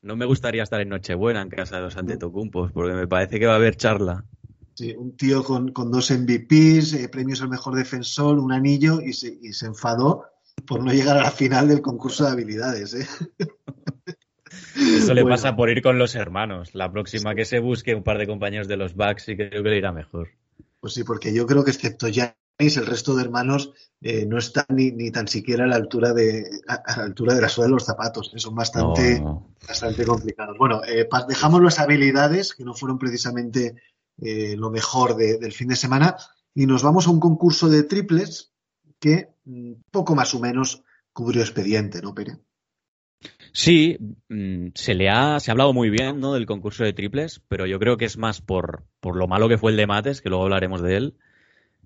no 0.01 0.15
me 0.15 0.25
gustaría 0.25 0.63
estar 0.63 0.81
en 0.81 0.89
Nochebuena 0.89 1.41
en 1.41 1.49
casa 1.49 1.75
de 1.77 1.83
los 1.83 1.97
Antetokounmpos 1.97 2.71
porque 2.71 2.93
me 2.93 3.07
parece 3.07 3.39
que 3.39 3.45
va 3.45 3.53
a 3.53 3.57
haber 3.57 3.75
charla. 3.75 4.25
Sí, 4.73 4.95
un 4.97 5.15
tío 5.15 5.43
con, 5.43 5.71
con 5.71 5.91
dos 5.91 6.11
MVPs, 6.11 6.93
eh, 6.93 7.09
premios 7.09 7.41
al 7.41 7.49
mejor 7.49 7.75
defensor, 7.75 8.39
un 8.39 8.51
anillo 8.51 9.01
y 9.01 9.13
se, 9.13 9.37
y 9.41 9.53
se, 9.53 9.67
enfadó 9.67 10.25
por 10.65 10.83
no 10.83 10.91
llegar 10.91 11.17
a 11.17 11.23
la 11.23 11.31
final 11.31 11.67
del 11.67 11.81
concurso 11.81 12.23
de 12.23 12.31
habilidades. 12.31 12.93
¿eh? 12.93 13.07
Eso 14.75 15.13
le 15.13 15.23
bueno. 15.23 15.35
pasa 15.35 15.55
por 15.55 15.69
ir 15.69 15.81
con 15.81 15.97
los 15.97 16.15
hermanos. 16.15 16.73
La 16.73 16.91
próxima 16.91 17.35
que 17.35 17.45
se 17.45 17.59
busque 17.59 17.95
un 17.95 18.03
par 18.03 18.17
de 18.17 18.27
compañeros 18.27 18.67
de 18.67 18.77
los 18.77 18.95
Bucks 18.95 19.29
y 19.29 19.35
creo 19.35 19.63
que 19.63 19.69
le 19.69 19.77
irá 19.77 19.91
mejor. 19.91 20.29
Pues 20.79 20.93
sí, 20.93 21.03
porque 21.03 21.33
yo 21.33 21.45
creo 21.45 21.63
que 21.63 21.71
excepto 21.71 22.07
Giannis, 22.07 22.77
el 22.77 22.85
resto 22.85 23.15
de 23.15 23.23
hermanos 23.23 23.73
eh, 24.01 24.25
no 24.25 24.37
están 24.37 24.65
ni, 24.69 24.91
ni, 24.91 25.11
tan 25.11 25.27
siquiera 25.27 25.65
a 25.65 25.67
la 25.67 25.75
altura 25.75 26.13
de 26.13 26.43
a, 26.67 26.73
a 26.73 26.97
la 26.97 27.03
altura 27.03 27.35
de 27.35 27.41
la 27.41 27.49
suela 27.49 27.67
de 27.67 27.73
los 27.73 27.85
zapatos. 27.85 28.31
Son 28.35 28.55
bastante, 28.55 29.19
no, 29.19 29.55
bastante 29.67 30.05
complicados. 30.05 30.57
Bueno, 30.57 30.81
eh, 30.83 31.07
dejamos 31.27 31.61
las 31.61 31.79
habilidades, 31.79 32.55
que 32.55 32.63
no 32.63 32.73
fueron 32.73 32.97
precisamente 32.97 33.75
eh, 34.21 34.55
lo 34.57 34.69
mejor 34.69 35.15
de, 35.15 35.37
del 35.37 35.51
fin 35.51 35.67
de 35.67 35.75
semana, 35.75 36.17
y 36.53 36.65
nos 36.65 36.83
vamos 36.83 37.07
a 37.07 37.11
un 37.11 37.19
concurso 37.19 37.69
de 37.69 37.83
triples 37.83 38.51
que 38.99 39.35
mm, 39.45 39.73
poco 39.91 40.15
más 40.15 40.33
o 40.33 40.39
menos 40.39 40.83
cubrió 41.13 41.41
expediente, 41.41 42.01
¿no, 42.01 42.13
Pere? 42.13 42.37
Sí, 43.53 43.97
mm, 44.29 44.67
se 44.75 44.93
le 44.93 45.09
ha, 45.09 45.39
se 45.39 45.51
ha 45.51 45.53
hablado 45.53 45.73
muy 45.73 45.89
bien 45.89 46.21
del 46.21 46.45
concurso 46.45 46.83
de 46.83 46.93
triples, 46.93 47.41
pero 47.47 47.65
yo 47.65 47.79
creo 47.79 47.97
que 47.97 48.05
es 48.05 48.17
más 48.17 48.41
por, 48.41 48.83
por 48.99 49.17
lo 49.17 49.27
malo 49.27 49.49
que 49.49 49.57
fue 49.57 49.71
el 49.71 49.77
de 49.77 49.87
mates, 49.87 50.21
que 50.21 50.29
luego 50.29 50.43
hablaremos 50.45 50.81
de 50.81 50.95
él, 50.95 51.15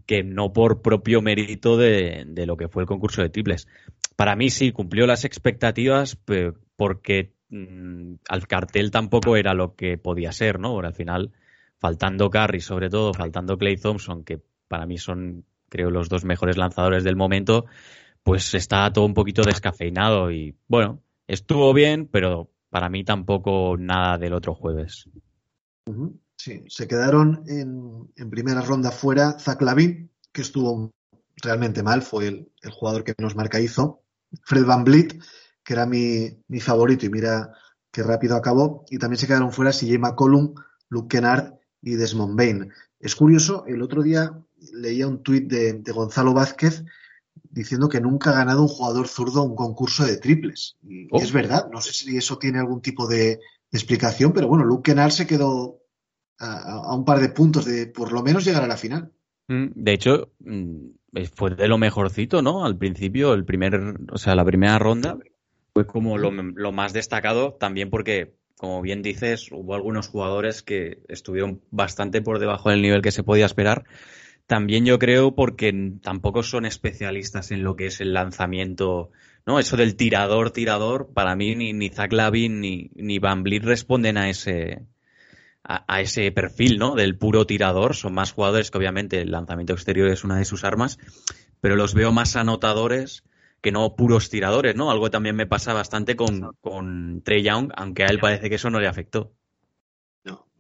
que 0.06 0.24
no 0.24 0.54
por 0.54 0.82
propio 0.82 1.22
mérito 1.22 1.78
de, 1.78 2.26
de 2.28 2.46
lo 2.46 2.58
que 2.58 2.68
fue 2.68 2.84
el 2.84 2.88
concurso 2.88 3.22
de 3.22 3.30
triples. 3.30 3.68
Para 4.16 4.36
mí 4.36 4.50
sí, 4.50 4.72
cumplió 4.72 5.08
las 5.08 5.26
expectativas 5.26 6.18
porque 6.76 7.34
mmm, 7.50 8.16
al 8.30 8.48
cartel 8.48 8.92
tampoco 8.92 9.36
era 9.36 9.54
lo 9.54 9.76
que 9.76 9.98
podía 9.98 10.32
ser, 10.32 10.60
¿no? 10.60 10.80
Al 10.80 10.94
final, 10.94 11.32
faltando 11.80 12.30
Curry, 12.30 12.62
sobre 12.62 12.90
todo, 12.90 13.14
faltando 13.14 13.58
Clay 13.58 13.78
Thompson, 13.78 14.24
que 14.24 14.40
para 14.68 14.86
mí 14.86 14.98
son, 14.98 15.46
creo, 15.70 15.90
los 15.90 16.10
dos 16.10 16.26
mejores 16.26 16.58
lanzadores 16.58 17.04
del 17.04 17.16
momento, 17.16 17.66
pues 18.24 18.54
está 18.54 18.92
todo 18.94 19.06
un 19.06 19.14
poquito 19.14 19.42
descafeinado 19.44 20.32
y, 20.32 20.56
bueno, 20.68 21.02
estuvo 21.28 21.74
bien, 21.74 22.08
pero 22.08 22.52
para 22.70 22.90
mí 22.90 23.04
tampoco 23.04 23.78
nada 23.78 24.18
del 24.18 24.34
otro 24.34 24.54
jueves. 24.54 25.10
Sí, 26.36 26.64
se 26.68 26.88
quedaron 26.88 27.44
en, 27.48 28.12
en 28.16 28.30
primera 28.30 28.62
ronda 28.62 28.92
fuera 28.92 29.40
Zach 29.40 29.60
que 30.32 30.42
estuvo 30.42 30.92
realmente 31.38 31.84
mal, 31.84 32.02
fue 32.02 32.28
el, 32.28 32.52
jugador 32.72 33.04
que 33.04 33.16
menos 33.18 33.36
marca 33.36 33.60
hizo. 33.60 34.02
Fred 34.44 34.66
Van 34.66 34.84
Vliet, 34.84 35.20
que 35.64 35.74
era 35.74 35.86
mi, 35.86 36.38
favorito, 36.60 37.06
y 37.06 37.10
mira 37.10 37.54
qué 37.92 38.04
rápido 38.04 38.36
acabó. 38.36 38.86
Y 38.90 38.98
también 38.98 39.20
se 39.20 39.28
quedaron 39.28 39.54
fuera 39.54 39.72
CJ 39.72 39.98
McCollum, 40.00 40.56
Luke 40.90 41.16
Kennard 41.16 41.54
y 41.82 41.96
Desmond 41.96 42.38
Bain. 42.38 42.72
Es 43.00 43.16
curioso, 43.16 43.66
el 43.68 43.82
otro 43.82 44.04
día 44.04 44.38
leía 44.74 45.08
un 45.08 45.24
tuit 45.24 45.48
de 45.48 45.92
Gonzalo 45.92 46.34
Vázquez 46.34 46.84
diciendo 47.56 47.88
que 47.88 48.02
nunca 48.02 48.32
ha 48.32 48.34
ganado 48.34 48.62
un 48.62 48.68
jugador 48.68 49.08
zurdo 49.08 49.42
un 49.42 49.56
concurso 49.56 50.06
de 50.06 50.18
triples. 50.18 50.76
Y 50.84 51.08
oh. 51.10 51.22
es 51.22 51.32
verdad, 51.32 51.70
no 51.72 51.80
sé 51.80 51.94
si 51.94 52.18
eso 52.18 52.38
tiene 52.38 52.60
algún 52.60 52.82
tipo 52.82 53.08
de, 53.08 53.18
de 53.18 53.40
explicación, 53.72 54.34
pero 54.34 54.50
bueno, 54.50 54.66
Luke 54.66 54.92
Kennard 54.92 55.12
se 55.12 55.26
quedó 55.26 55.80
a, 56.38 56.90
a, 56.90 56.94
un 56.94 57.06
par 57.06 57.20
de 57.20 57.30
puntos 57.30 57.64
de 57.64 57.88
por 57.88 58.12
lo 58.12 58.22
menos 58.22 58.44
llegar 58.44 58.64
a 58.64 58.68
la 58.68 58.76
final. 58.76 59.14
Mm, 59.48 59.68
de 59.74 59.94
hecho, 59.94 60.32
mm, 60.40 60.88
fue 61.34 61.56
de 61.56 61.70
lo 61.70 61.78
mejorcito, 61.78 62.42
¿no? 62.42 62.66
Al 62.66 62.78
principio, 62.78 63.34
el 63.34 63.46
primer, 63.46 64.02
o 64.12 64.18
sea, 64.18 64.36
la 64.36 64.44
primera 64.44 64.78
ronda 64.78 65.18
fue 65.74 65.88
como 65.88 66.18
lo, 66.18 66.32
lo 66.32 66.72
más 66.74 66.92
destacado, 66.92 67.54
también 67.54 67.90
porque, 67.90 68.36
como 68.58 68.82
bien 68.82 69.02
dices, 69.02 69.50
hubo 69.54 69.76
algunos 69.76 70.10
jugadores 70.10 70.62
que 70.62 71.00
estuvieron 71.08 71.62
bastante 71.72 72.22
por 72.22 72.40
debajo 72.40 72.70
del 72.70 72.82
nivel 72.82 73.02
que 73.02 73.12
se 73.12 73.24
podía 73.24 73.46
esperar. 73.46 73.86
También 74.48 74.86
yo 74.86 75.00
creo 75.00 75.34
porque 75.34 75.74
tampoco 76.02 76.44
son 76.44 76.66
especialistas 76.66 77.52
en 77.52 77.64
lo 77.64 77.76
que 77.76 77.88
es 77.88 78.00
el 78.00 78.14
lanzamiento, 78.14 79.12
¿no? 79.46 79.60
Eso 79.60 79.76
del 79.76 79.96
tirador, 79.96 80.52
tirador, 80.52 81.12
para 81.14 81.36
mí 81.36 81.56
ni, 81.56 81.74
ni 81.74 81.90
Zach 81.90 82.14
Lavin 82.14 82.62
ni, 82.62 82.92
ni 82.96 83.18
Van 83.18 83.42
Vliet 83.42 83.64
responden 83.64 84.18
a 84.18 84.30
ese, 84.30 84.84
a, 85.64 85.84
a, 85.88 86.02
ese 86.02 86.32
perfil, 86.32 86.78
¿no? 86.78 86.94
Del 86.94 87.18
puro 87.18 87.48
tirador. 87.48 87.96
Son 87.96 88.14
más 88.14 88.34
jugadores 88.34 88.70
que 88.70 88.78
obviamente 88.78 89.22
el 89.22 89.32
lanzamiento 89.32 89.74
exterior 89.74 90.10
es 90.10 90.24
una 90.24 90.38
de 90.38 90.46
sus 90.46 90.64
armas, 90.64 91.00
pero 91.60 91.76
los 91.76 91.96
veo 91.96 92.12
más 92.12 92.36
anotadores 92.36 93.24
que 93.62 93.72
no 93.72 93.96
puros 93.96 94.30
tiradores, 94.30 94.76
¿no? 94.76 94.92
Algo 94.92 95.06
que 95.06 95.10
también 95.10 95.36
me 95.36 95.48
pasa 95.48 95.74
bastante 95.74 96.16
con, 96.16 96.56
con 96.62 97.24
Trey 97.24 97.42
Young, 97.42 97.72
aunque 97.76 98.04
a 98.04 98.08
él 98.08 98.20
parece 98.20 98.48
que 98.48 98.56
eso 98.56 98.70
no 98.70 98.80
le 98.80 98.88
afectó. 98.88 99.34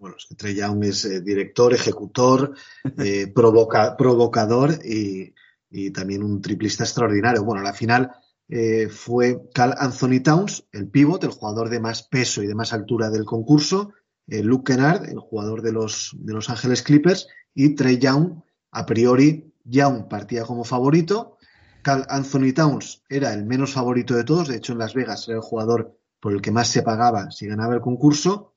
No, 0.06 0.12
bueno, 0.12 0.18
es 0.18 0.26
que 0.28 0.36
Trey 0.36 0.56
Young 0.56 0.84
es 0.84 1.06
eh, 1.06 1.22
director, 1.22 1.74
ejecutor, 1.74 2.54
eh, 3.00 3.28
provoca, 3.34 3.98
provocador 3.98 4.80
y, 4.86 5.34
y, 5.70 5.92
también 5.92 6.24
un 6.24 6.42
triplista 6.42 6.84
extraordinario. 6.84 7.44
Bueno, 7.44 7.64
la 7.64 7.74
final 7.74 8.12
eh, 8.48 8.88
fue 8.90 9.50
Cal 9.54 9.74
Anthony 9.78 10.22
Towns, 10.24 10.68
el 10.72 10.90
pívot, 10.90 11.24
el 11.24 11.32
jugador 11.32 11.70
de 11.70 11.80
más 11.80 12.04
peso 12.04 12.44
y 12.44 12.48
de 12.48 12.56
más 12.56 12.72
altura 12.74 13.10
del 13.10 13.26
concurso, 13.26 13.94
Luke 14.28 14.74
Kennard, 14.74 15.10
el 15.10 15.20
jugador 15.20 15.62
de 15.62 15.72
los, 15.72 16.16
de 16.18 16.34
los 16.34 16.50
Ángeles 16.50 16.82
Clippers, 16.82 17.28
y 17.54 17.76
Trey 17.76 18.00
Young, 18.00 18.42
a 18.72 18.86
priori, 18.86 19.54
Young 19.64 20.08
partía 20.08 20.44
como 20.44 20.64
favorito. 20.64 21.38
Cal 21.84 22.06
Anthony 22.10 22.52
Towns 22.54 23.04
era 23.08 23.34
el 23.34 23.46
menos 23.46 23.74
favorito 23.74 24.16
de 24.16 24.24
todos, 24.24 24.48
de 24.48 24.58
hecho 24.58 24.74
en 24.74 24.80
Las 24.80 24.96
Vegas 24.96 25.28
era 25.28 25.38
el 25.38 25.44
jugador 25.44 26.00
por 26.20 26.34
el 26.34 26.42
que 26.42 26.50
más 26.50 26.70
se 26.70 26.82
pagaba 26.82 27.30
si 27.30 27.46
ganaba 27.46 27.76
el 27.76 27.82
concurso. 27.82 28.56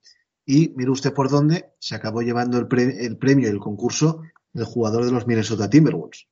Y 0.50 0.72
mire 0.76 0.90
usted 0.90 1.12
por 1.12 1.28
dónde 1.28 1.74
se 1.78 1.94
acabó 1.94 2.22
llevando 2.22 2.56
el, 2.56 2.68
pre 2.68 3.04
el 3.04 3.18
premio 3.18 3.48
y 3.48 3.50
el 3.50 3.58
concurso 3.58 4.22
el 4.54 4.64
jugador 4.64 5.04
de 5.04 5.12
los 5.12 5.26
Minnesota 5.26 5.68
Timberwolves. 5.68 6.26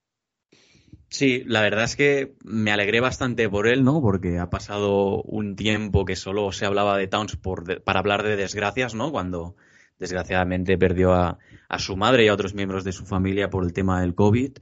Sí, 1.11 1.45
la 1.45 1.61
verdad 1.61 1.85
es 1.85 1.97
que 1.97 2.35
me 2.43 2.73
alegré 2.73 3.01
bastante 3.01 3.47
por 3.51 3.69
él, 3.69 3.85
¿no? 3.85 4.01
Porque 4.01 4.39
ha 4.39 4.49
pasado 4.49 5.23
un 5.23 5.55
tiempo 5.55 6.07
que 6.07 6.17
solo 6.17 6.51
se 6.51 6.65
hablaba 6.65 6.97
de 6.97 7.09
Towns 7.09 7.39
para 7.85 8.01
hablar 8.01 8.23
de 8.23 8.37
desgracias, 8.37 8.95
¿no? 8.95 9.13
Cuando 9.13 9.55
desgraciadamente 9.99 10.79
perdió 10.79 11.13
a, 11.13 11.39
su 11.77 11.99
madre 11.99 12.25
y 12.25 12.29
a 12.29 12.35
otros 12.35 12.55
miembros 12.55 12.85
de 12.85 12.93
su 12.93 13.05
familia 13.05 13.51
por 13.51 13.65
el 13.65 13.75
tema 13.75 14.01
del 14.01 14.15
COVID, 14.15 14.53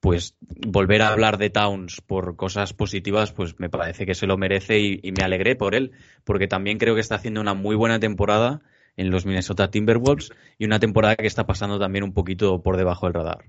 pues 0.00 0.34
volver 0.40 1.02
a 1.02 1.08
hablar 1.08 1.36
de 1.36 1.50
Towns 1.50 2.00
por 2.00 2.36
cosas 2.36 2.72
positivas, 2.72 3.32
pues 3.32 3.60
me 3.60 3.68
parece 3.68 4.06
que 4.06 4.14
se 4.14 4.26
lo 4.26 4.38
merece 4.38 4.80
y 4.80 5.12
me 5.12 5.22
alegré 5.22 5.56
por 5.56 5.74
él, 5.74 5.92
porque 6.24 6.48
también 6.48 6.78
creo 6.78 6.94
que 6.94 7.02
está 7.02 7.16
haciendo 7.16 7.42
una 7.42 7.52
muy 7.52 7.76
buena 7.76 8.00
temporada 8.00 8.62
en 8.96 9.10
los 9.10 9.26
Minnesota 9.26 9.70
Timberwolves 9.70 10.30
y 10.58 10.64
una 10.64 10.78
temporada 10.78 11.16
que 11.16 11.26
está 11.26 11.46
pasando 11.46 11.78
también 11.78 12.04
un 12.04 12.12
poquito 12.12 12.62
por 12.62 12.76
debajo 12.76 13.06
del 13.06 13.14
radar. 13.14 13.44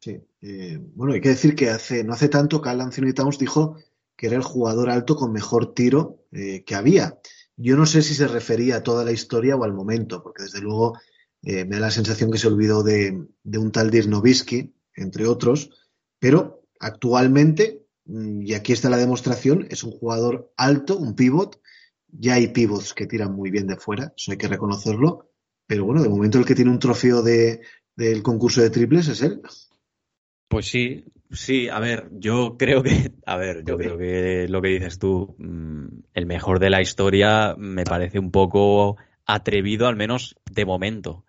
Sí, 0.00 0.20
eh, 0.42 0.78
bueno, 0.94 1.14
hay 1.14 1.20
que 1.20 1.30
decir 1.30 1.54
que 1.54 1.70
hace 1.70 2.04
no 2.04 2.12
hace 2.12 2.28
tanto 2.28 2.60
Carl 2.60 2.80
Anthony 2.80 3.12
Towns 3.14 3.38
dijo 3.38 3.76
que 4.16 4.26
era 4.26 4.36
el 4.36 4.42
jugador 4.42 4.90
alto 4.90 5.16
con 5.16 5.32
mejor 5.32 5.74
tiro 5.74 6.24
eh, 6.32 6.64
que 6.64 6.74
había. 6.74 7.18
Yo 7.56 7.76
no 7.76 7.86
sé 7.86 8.02
si 8.02 8.14
se 8.14 8.28
refería 8.28 8.76
a 8.76 8.82
toda 8.82 9.04
la 9.04 9.12
historia 9.12 9.56
o 9.56 9.64
al 9.64 9.72
momento, 9.72 10.22
porque 10.22 10.44
desde 10.44 10.60
luego 10.60 10.98
me 11.40 11.64
da 11.64 11.80
la 11.80 11.90
sensación 11.90 12.32
que 12.32 12.38
se 12.38 12.48
olvidó 12.48 12.82
de, 12.82 13.24
de 13.44 13.58
un 13.58 13.70
tal 13.70 13.90
Dirk 13.90 14.72
entre 14.94 15.26
otros, 15.26 15.70
pero 16.18 16.62
actualmente, 16.80 17.86
mm, 18.04 18.42
y 18.42 18.54
aquí 18.54 18.72
está 18.72 18.90
la 18.90 18.96
demostración, 18.96 19.66
es 19.70 19.84
un 19.84 19.92
jugador 19.92 20.52
alto, 20.56 20.96
un 20.96 21.14
pivot, 21.14 21.60
ya 22.12 22.34
hay 22.34 22.48
pivots 22.48 22.94
que 22.94 23.06
tiran 23.06 23.34
muy 23.34 23.50
bien 23.50 23.66
de 23.66 23.76
fuera, 23.76 24.12
eso 24.16 24.32
hay 24.32 24.38
que 24.38 24.48
reconocerlo, 24.48 25.30
pero 25.66 25.84
bueno, 25.84 26.02
de 26.02 26.08
momento 26.08 26.38
el 26.38 26.44
que 26.44 26.54
tiene 26.54 26.70
un 26.70 26.78
trofeo 26.78 27.22
de, 27.22 27.60
del 27.96 28.22
concurso 28.22 28.62
de 28.62 28.70
triples 28.70 29.08
es 29.08 29.22
él. 29.22 29.42
Pues 30.48 30.66
sí, 30.66 31.04
sí, 31.30 31.68
a 31.68 31.78
ver, 31.78 32.08
yo 32.12 32.56
creo 32.58 32.82
que, 32.82 33.12
a 33.26 33.36
ver, 33.36 33.64
yo 33.64 33.76
creo 33.76 33.98
que 33.98 34.46
lo 34.48 34.62
que 34.62 34.68
dices 34.68 34.98
tú, 34.98 35.36
mm, 35.38 36.04
el 36.14 36.26
mejor 36.26 36.58
de 36.58 36.70
la 36.70 36.80
historia 36.80 37.54
me 37.58 37.84
parece 37.84 38.18
un 38.18 38.30
poco 38.30 38.96
atrevido, 39.26 39.86
al 39.86 39.96
menos 39.96 40.36
de 40.50 40.64
momento. 40.64 41.24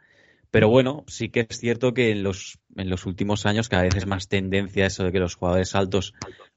Pero 0.52 0.70
bueno, 0.70 1.04
sí 1.08 1.30
que 1.30 1.46
es 1.48 1.60
cierto 1.60 1.94
que 1.94 2.12
en 2.12 2.24
los, 2.24 2.60
en 2.76 2.90
los 2.90 3.06
últimos 3.06 3.46
años 3.46 3.70
cada 3.70 3.84
vez 3.84 3.96
es 3.96 4.08
más 4.08 4.30
tendencia 4.30 4.88
eso 4.88 5.04
de 5.04 5.12
que 5.12 5.20
los 5.20 5.36
jugadores 5.36 5.76
altos 5.76 6.14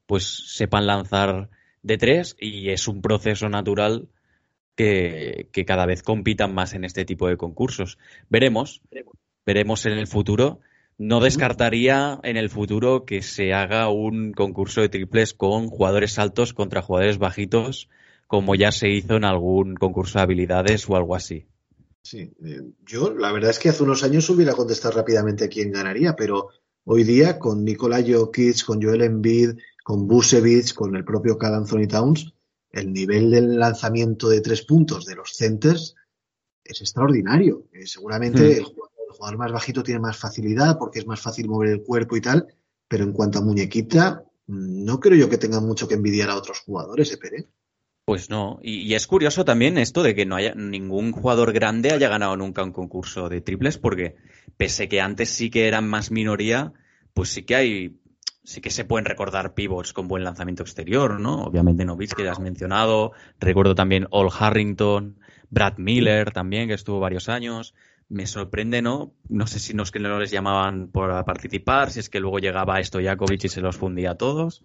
pues 0.07 0.55
sepan 0.55 0.87
lanzar 0.87 1.49
de 1.83 1.97
tres 1.97 2.35
y 2.39 2.69
es 2.69 2.87
un 2.87 3.01
proceso 3.01 3.49
natural 3.49 4.09
que, 4.75 5.49
que 5.51 5.65
cada 5.65 5.85
vez 5.85 6.03
compitan 6.03 6.53
más 6.53 6.73
en 6.73 6.83
este 6.83 7.05
tipo 7.05 7.27
de 7.27 7.37
concursos. 7.37 7.97
Veremos, 8.29 8.81
veremos 9.45 9.85
en 9.85 9.93
el 9.93 10.07
futuro. 10.07 10.59
No 10.97 11.19
descartaría 11.19 12.19
en 12.23 12.37
el 12.37 12.49
futuro 12.49 13.05
que 13.05 13.21
se 13.21 13.53
haga 13.53 13.89
un 13.89 14.31
concurso 14.31 14.81
de 14.81 14.89
triples 14.89 15.33
con 15.33 15.67
jugadores 15.67 16.19
altos 16.19 16.53
contra 16.53 16.81
jugadores 16.81 17.17
bajitos, 17.17 17.89
como 18.27 18.55
ya 18.55 18.71
se 18.71 18.89
hizo 18.89 19.15
en 19.15 19.25
algún 19.25 19.75
concurso 19.75 20.19
de 20.19 20.23
habilidades 20.23 20.87
o 20.89 20.95
algo 20.95 21.15
así. 21.15 21.47
Sí, 22.03 22.31
eh, 22.43 22.61
yo 22.85 23.13
la 23.13 23.31
verdad 23.31 23.51
es 23.51 23.59
que 23.59 23.69
hace 23.69 23.83
unos 23.83 24.03
años 24.03 24.29
hubiera 24.29 24.53
contestado 24.53 24.95
rápidamente 24.97 25.45
a 25.45 25.49
quién 25.49 25.71
ganaría, 25.71 26.15
pero 26.15 26.49
hoy 26.83 27.03
día 27.03 27.39
con 27.39 27.63
Nikola 27.63 28.03
Jokic, 28.05 28.65
con 28.65 28.81
Joel 28.81 29.01
Embiid, 29.01 29.51
con 29.83 30.07
Busevich, 30.07 30.73
con 30.73 30.95
el 30.95 31.05
propio 31.05 31.37
Cal 31.37 31.55
Anthony 31.55 31.87
Towns, 31.87 32.32
el 32.73 32.91
nivel 32.91 33.31
del 33.31 33.57
lanzamiento 33.59 34.27
de 34.27 34.41
tres 34.41 34.63
puntos 34.63 35.05
de 35.05 35.15
los 35.15 35.31
centers 35.35 35.95
es 36.63 36.81
extraordinario. 36.81 37.67
Eh, 37.71 37.85
seguramente 37.85 38.41
hmm. 38.41 38.57
el, 38.57 38.63
jugador, 38.63 39.37
más 39.37 39.51
bajito 39.51 39.83
tiene 39.83 39.99
más 39.99 40.17
facilidad 40.17 40.77
porque 40.77 40.99
es 40.99 41.05
más 41.05 41.21
fácil 41.21 41.47
mover 41.47 41.69
el 41.69 41.83
cuerpo 41.83 42.17
y 42.17 42.21
tal, 42.21 42.47
pero 42.87 43.03
en 43.03 43.13
cuanto 43.13 43.39
a 43.39 43.43
muñequita, 43.43 44.23
mm, 44.47 44.83
no 44.83 44.99
creo 44.99 45.17
yo 45.17 45.29
que 45.29 45.37
tenga 45.37 45.61
mucho 45.61 45.87
que 45.87 45.93
envidiar 45.93 46.31
a 46.31 46.35
otros 46.35 46.59
jugadores, 46.61 47.13
¿eh, 47.13 47.17
Pérez? 47.17 47.47
Pues 48.05 48.29
no, 48.29 48.59
y, 48.61 48.93
es 48.95 49.07
curioso 49.07 49.45
también 49.45 49.77
esto 49.77 50.03
de 50.03 50.13
que 50.13 50.25
no 50.25 50.35
haya 50.35 50.53
ningún 50.55 51.13
jugador 51.13 51.53
grande 51.53 51.91
haya 51.91 52.09
ganado 52.09 52.35
nunca 52.35 52.63
un 52.63 52.73
concurso 52.73 53.29
de 53.29 53.39
triples, 53.39 53.77
porque 53.77 54.17
pese 54.57 54.89
que 54.89 54.99
antes 54.99 55.29
sí 55.29 55.49
que 55.49 55.67
eran 55.69 55.87
más 55.87 56.11
minoría, 56.11 56.73
pues 57.13 57.29
sí 57.29 57.43
que 57.43 57.55
hay, 57.55 58.01
sí 58.43 58.61
que 58.61 58.69
se 58.69 58.85
pueden 58.85 59.05
recordar 59.05 59.53
pivots 59.53 59.93
con 59.93 60.07
buen 60.07 60.23
lanzamiento 60.23 60.63
exterior, 60.63 61.19
¿no? 61.19 61.43
Obviamente 61.43 61.85
Novich, 61.85 62.13
que 62.13 62.23
ya 62.23 62.31
has 62.31 62.39
mencionado, 62.39 63.13
recuerdo 63.39 63.75
también 63.75 64.07
Ol 64.11 64.29
Harrington, 64.37 65.19
Brad 65.49 65.77
Miller 65.77 66.31
también, 66.31 66.67
que 66.67 66.73
estuvo 66.73 66.99
varios 66.99 67.29
años. 67.29 67.73
Me 68.09 68.27
sorprende, 68.27 68.81
¿no? 68.81 69.13
No 69.29 69.47
sé 69.47 69.59
si 69.59 69.73
no 69.73 69.83
que 69.85 69.99
no 69.99 70.19
les 70.19 70.31
llamaban 70.31 70.87
por 70.87 71.23
participar, 71.25 71.89
si 71.89 71.99
es 71.99 72.09
que 72.09 72.19
luego 72.19 72.39
llegaba 72.39 72.79
esto 72.79 72.99
Jakovic 73.01 73.45
y 73.45 73.49
se 73.49 73.61
los 73.61 73.77
fundía 73.77 74.11
a 74.11 74.15
todos 74.15 74.63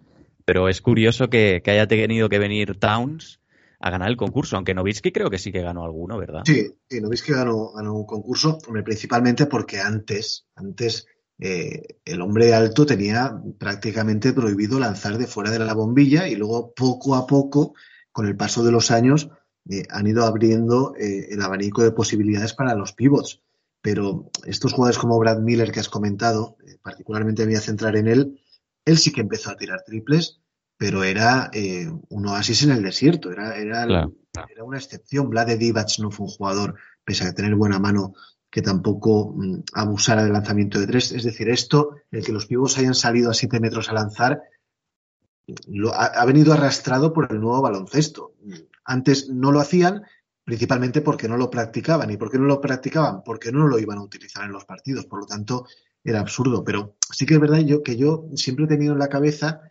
pero 0.49 0.67
es 0.67 0.81
curioso 0.81 1.29
que, 1.29 1.61
haya 1.63 1.87
tenido 1.87 2.27
que 2.27 2.39
venir 2.39 2.79
Towns 2.79 3.39
a 3.79 3.91
ganar 3.91 4.09
el 4.09 4.17
concurso, 4.17 4.55
aunque 4.55 4.73
Novitsky 4.73 5.11
creo 5.11 5.29
que 5.29 5.37
sí 5.37 5.51
que 5.51 5.61
ganó 5.61 5.83
alguno, 5.83 6.17
¿verdad? 6.17 6.41
Sí, 6.43 6.73
sí 6.89 6.99
Novitsky 6.99 7.33
ganó, 7.33 7.71
ganó 7.71 7.93
un 7.93 8.07
concurso, 8.07 8.57
principalmente 8.83 9.45
porque 9.45 9.79
antes, 9.79 10.47
antes 10.55 11.05
eh, 11.39 11.99
el 12.05 12.21
hombre 12.21 12.53
alto 12.53 12.85
tenía 12.85 13.41
prácticamente 13.57 14.33
prohibido 14.33 14.79
lanzar 14.79 15.17
de 15.17 15.27
fuera 15.27 15.51
de 15.51 15.59
la 15.59 15.73
bombilla 15.73 16.27
y 16.27 16.35
luego 16.35 16.73
poco 16.73 17.15
a 17.15 17.25
poco, 17.25 17.73
con 18.11 18.27
el 18.27 18.35
paso 18.35 18.63
de 18.63 18.71
los 18.71 18.91
años, 18.91 19.29
eh, 19.69 19.83
han 19.89 20.07
ido 20.07 20.25
abriendo 20.25 20.93
eh, 20.97 21.27
el 21.31 21.41
abanico 21.41 21.83
de 21.83 21.91
posibilidades 21.91 22.53
para 22.53 22.75
los 22.75 22.93
pivots. 22.93 23.41
Pero 23.81 24.29
estos 24.45 24.73
jugadores 24.73 24.97
como 24.97 25.17
Brad 25.17 25.39
Miller 25.39 25.71
que 25.71 25.79
has 25.79 25.87
comentado, 25.87 26.57
particularmente 26.81 27.43
me 27.43 27.53
voy 27.53 27.55
a 27.55 27.61
centrar 27.61 27.95
en 27.95 28.09
él, 28.09 28.41
él 28.85 28.97
sí 28.97 29.11
que 29.11 29.21
empezó 29.21 29.51
a 29.51 29.55
tirar 29.55 29.83
triples, 29.85 30.41
pero 30.77 31.03
era 31.03 31.49
eh, 31.53 31.91
un 32.09 32.27
oasis 32.27 32.63
en 32.63 32.71
el 32.71 32.81
desierto, 32.81 33.31
era, 33.31 33.55
era, 33.57 33.83
era 33.83 34.63
una 34.63 34.77
excepción. 34.77 35.29
Vlade 35.29 35.57
Divac 35.57 35.99
no 35.99 36.09
fue 36.09 36.25
un 36.25 36.31
jugador, 36.31 36.75
pese 37.03 37.25
a 37.25 37.33
tener 37.33 37.53
buena 37.55 37.79
mano, 37.79 38.13
que 38.49 38.61
tampoco 38.61 39.33
mm, 39.35 39.63
abusara 39.73 40.23
del 40.23 40.33
lanzamiento 40.33 40.79
de 40.79 40.87
tres. 40.87 41.11
Es 41.11 41.23
decir, 41.23 41.49
esto, 41.49 41.95
el 42.11 42.23
que 42.23 42.31
los 42.31 42.45
pibos 42.45 42.77
hayan 42.77 42.95
salido 42.95 43.29
a 43.29 43.33
siete 43.33 43.59
metros 43.59 43.89
a 43.89 43.93
lanzar, 43.93 44.41
lo, 45.67 45.93
ha, 45.93 46.25
venido 46.25 46.53
arrastrado 46.53 47.13
por 47.13 47.31
el 47.31 47.39
nuevo 47.39 47.61
baloncesto. 47.61 48.33
Antes 48.83 49.29
no 49.29 49.51
lo 49.51 49.59
hacían, 49.59 50.03
principalmente 50.43 51.01
porque 51.01 51.27
no 51.27 51.37
lo 51.37 51.49
practicaban. 51.49 52.11
¿Y 52.11 52.17
por 52.17 52.31
qué 52.31 52.37
no 52.37 52.45
lo 52.45 52.61
practicaban? 52.61 53.23
Porque 53.23 53.51
no 53.51 53.67
lo 53.67 53.79
iban 53.79 53.97
a 53.97 54.03
utilizar 54.03 54.45
en 54.45 54.51
los 54.51 54.65
partidos. 54.65 55.05
Por 55.05 55.21
lo 55.21 55.25
tanto, 55.25 55.65
era 56.03 56.19
absurdo. 56.19 56.63
Pero 56.63 56.95
sí 57.11 57.25
que 57.25 57.35
es 57.35 57.39
verdad 57.39 57.59
yo, 57.59 57.83
que 57.83 57.97
yo 57.97 58.27
siempre 58.35 58.65
he 58.65 58.67
tenido 58.67 58.93
en 58.93 58.99
la 58.99 59.09
cabeza, 59.09 59.61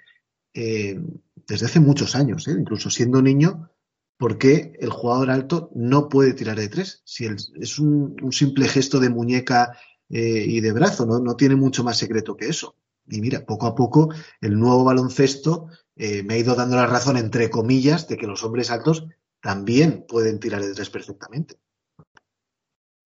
eh, 0.54 1.00
desde 1.46 1.66
hace 1.66 1.80
muchos 1.80 2.14
años, 2.14 2.46
eh, 2.48 2.56
incluso 2.58 2.90
siendo 2.90 3.22
niño, 3.22 3.70
por 4.18 4.36
qué 4.36 4.74
el 4.80 4.90
jugador 4.90 5.30
alto 5.30 5.70
no 5.74 6.08
puede 6.08 6.34
tirar 6.34 6.58
de 6.58 6.68
tres. 6.68 7.02
Si 7.04 7.24
es 7.26 7.78
un, 7.78 8.16
simple 8.32 8.68
gesto 8.68 9.00
de 9.00 9.08
muñeca 9.08 9.72
eh, 10.10 10.44
y 10.46 10.60
de 10.60 10.72
brazo, 10.72 11.06
¿no? 11.06 11.18
no 11.20 11.36
tiene 11.36 11.56
mucho 11.56 11.84
más 11.84 11.96
secreto 11.96 12.36
que 12.36 12.48
eso. 12.48 12.76
Y 13.06 13.22
mira, 13.22 13.46
poco 13.46 13.66
a 13.66 13.74
poco 13.74 14.12
el 14.42 14.58
nuevo 14.58 14.84
baloncesto 14.84 15.68
me 15.96 16.34
ha 16.34 16.38
ido 16.38 16.54
dando 16.54 16.76
la 16.76 16.86
razón, 16.86 17.16
entre 17.16 17.50
comillas, 17.50 18.06
de 18.06 18.16
que 18.18 18.26
los 18.26 18.44
hombres 18.44 18.70
altos 18.70 19.08
también 19.40 20.04
pueden 20.06 20.40
tirar 20.40 20.62
de 20.62 20.74
tres 20.74 20.90
perfectamente. 20.90 21.56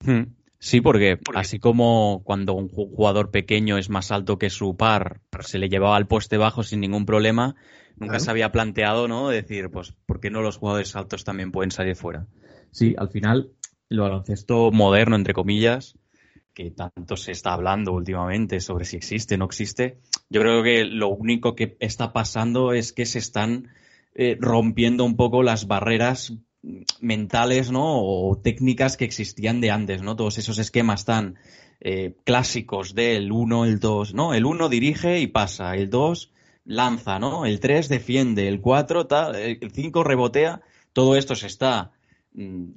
Hmm. 0.05 0.35
Sí, 0.59 0.81
porque 0.81 1.19
así 1.35 1.59
como 1.59 2.23
cuando 2.25 2.55
un 2.55 2.69
jugador 2.69 3.33
pequeño 3.33 3.79
es 3.79 3.91
más 3.91 4.13
alto 4.13 4.39
que 4.39 4.49
su 4.49 4.77
par, 4.77 5.21
se 5.41 5.59
le 5.59 5.69
llevaba 5.69 5.97
al 5.97 6.07
poste 6.07 6.37
bajo 6.37 6.63
sin 6.63 6.79
ningún 6.81 7.05
problema, 7.05 7.57
nunca 7.97 8.19
se 8.21 8.31
había 8.31 8.53
planteado, 8.53 9.09
¿no? 9.09 9.29
Decir, 9.29 9.71
pues, 9.71 9.95
¿por 10.07 10.21
qué 10.21 10.31
no 10.31 10.43
los 10.43 10.59
jugadores 10.59 10.95
altos 10.97 11.25
también 11.25 11.53
pueden 11.53 11.71
salir 11.71 11.97
fuera? 11.97 12.27
Sí, 12.71 12.95
al 12.97 13.09
final, 13.11 13.53
el 13.91 14.01
baloncesto 14.01 14.71
moderno, 14.71 15.17
entre 15.17 15.35
comillas, 15.35 15.99
que 16.55 16.71
tanto 16.71 17.17
se 17.17 17.33
está 17.33 17.53
hablando 17.53 17.93
últimamente 17.93 18.61
sobre 18.61 18.85
si 18.85 18.97
existe 18.97 19.35
o 19.35 19.39
no 19.39 19.47
existe, 19.47 19.99
yo 20.29 20.41
creo 20.41 20.63
que 20.63 20.85
lo 20.85 21.09
único 21.09 21.55
que 21.55 21.77
está 21.81 22.13
pasando 22.13 22.73
es 22.73 22.93
que 22.93 23.07
se 23.07 23.19
están 23.19 23.69
eh, 24.15 24.37
rompiendo 24.41 25.05
un 25.05 25.17
poco 25.17 25.43
las 25.43 25.67
barreras 25.67 26.35
mentales, 27.01 27.71
¿no? 27.73 28.03
O 28.03 28.39
técnicas 28.39 28.97
que 28.97 29.05
existían 29.05 29.61
de 29.61 29.71
antes, 29.71 30.03
¿no? 30.03 30.17
Todos 30.17 30.39
esos 30.39 30.59
esquemas 30.59 31.05
tan 31.05 31.37
eh, 31.81 32.15
clásicos 32.25 32.95
del 32.95 33.33
1, 33.33 33.65
el 33.65 33.81
2, 33.81 34.15
¿no? 34.15 34.35
El 34.35 34.45
1 34.45 34.69
dirige 34.69 35.19
y 35.19 35.27
pasa, 35.27 35.75
el 35.75 35.91
2 35.91 36.32
lanza, 36.65 37.19
¿no? 37.19 37.47
El 37.47 37.61
3 37.61 37.89
defiende, 37.89 38.49
el 38.49 38.61
4 38.61 39.07
tal, 39.07 39.37
el 39.37 39.71
5 39.71 40.05
rebotea. 40.05 40.63
Todo 40.93 41.17
esto 41.17 41.35
se 41.35 41.47
está 41.47 41.93
mm, 42.35 42.71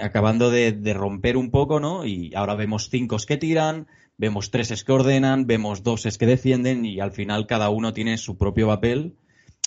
acabando 0.00 0.50
de, 0.50 0.94
romper 0.94 1.36
un 1.36 1.50
poco, 1.50 1.80
¿no? 1.80 2.04
Y 2.04 2.34
ahora 2.34 2.54
vemos 2.54 2.88
5 2.90 3.16
que 3.26 3.36
tiran, 3.36 3.86
vemos 4.16 4.50
3 4.50 4.84
que 4.84 4.92
ordenan, 4.92 5.46
vemos 5.46 5.82
2 5.82 6.16
que 6.18 6.26
defienden 6.26 6.84
y 6.84 7.00
al 7.00 7.12
final 7.12 7.46
cada 7.46 7.70
uno 7.70 7.92
tiene 7.92 8.18
su 8.18 8.36
propio 8.36 8.68
papel 8.68 9.16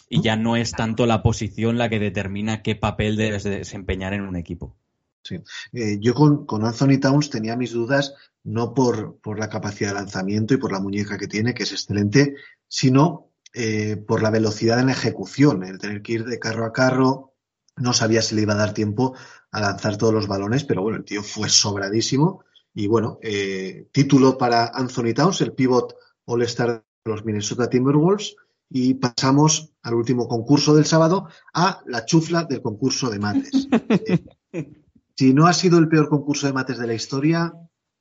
y 0.09 0.21
ya 0.21 0.35
no 0.35 0.55
es 0.55 0.71
tanto 0.71 1.05
la 1.05 1.21
posición 1.21 1.77
la 1.77 1.89
que 1.89 1.99
determina 1.99 2.63
qué 2.63 2.75
papel 2.75 3.15
debes 3.15 3.43
desempeñar 3.43 4.13
en 4.13 4.21
un 4.21 4.35
equipo. 4.35 4.75
Sí. 5.23 5.35
Eh, 5.73 5.97
yo 5.99 6.13
con, 6.13 6.65
Anthony 6.65 6.99
Towns 6.99 7.29
tenía 7.29 7.55
mis 7.55 7.71
dudas 7.71 8.15
no 8.43 8.73
por, 8.73 9.19
la 9.37 9.49
capacidad 9.49 9.89
de 9.89 9.95
lanzamiento 9.95 10.53
y 10.53 10.57
por 10.57 10.71
la 10.71 10.79
muñeca 10.79 11.17
que 11.17 11.27
tiene, 11.27 11.53
que 11.53 11.63
es 11.63 11.71
excelente, 11.71 12.35
sino 12.67 13.28
eh, 13.53 13.97
por 13.97 14.21
la 14.21 14.29
velocidad 14.29 14.79
en 14.79 14.87
la 14.87 14.91
ejecución, 14.91 15.63
el 15.63 15.79
tener 15.79 16.01
que 16.01 16.13
ir 16.13 16.25
de 16.25 16.39
carro 16.39 16.65
a 16.65 16.73
carro. 16.73 17.33
No 17.77 17.93
sabía 17.93 18.21
si 18.21 18.35
le 18.35 18.41
iba 18.43 18.53
a 18.53 18.57
dar 18.57 18.73
tiempo 18.73 19.15
a 19.51 19.61
lanzar 19.61 19.97
todos 19.97 20.13
los 20.13 20.27
balones, 20.27 20.63
pero 20.63 20.81
bueno, 20.81 20.97
el 20.97 21.05
tío 21.05 21.23
fue 21.23 21.49
sobradísimo. 21.49 22.43
Y 22.73 22.87
bueno, 22.87 23.19
eh, 23.21 23.87
título 23.91 24.37
para 24.37 24.67
Anthony 24.67 25.13
Towns, 25.15 25.41
el 25.41 25.53
pivot 25.53 25.95
All-Star 26.25 26.85
de 27.03 27.11
los 27.11 27.25
Minnesota 27.25 27.69
Timberwolves 27.69 28.35
y 28.69 28.93
pasamos 28.93 29.73
al 29.81 29.95
último 29.95 30.27
concurso 30.27 30.75
del 30.75 30.85
sábado 30.85 31.27
a 31.53 31.81
la 31.87 32.05
chufla 32.05 32.43
del 32.43 32.61
concurso 32.61 33.09
de 33.09 33.19
mates. 33.19 33.67
si 35.15 35.33
no 35.33 35.47
ha 35.47 35.53
sido 35.53 35.79
el 35.79 35.89
peor 35.89 36.07
concurso 36.07 36.45
de 36.47 36.53
mates 36.53 36.77
de 36.77 36.87
la 36.87 36.93
historia, 36.93 37.51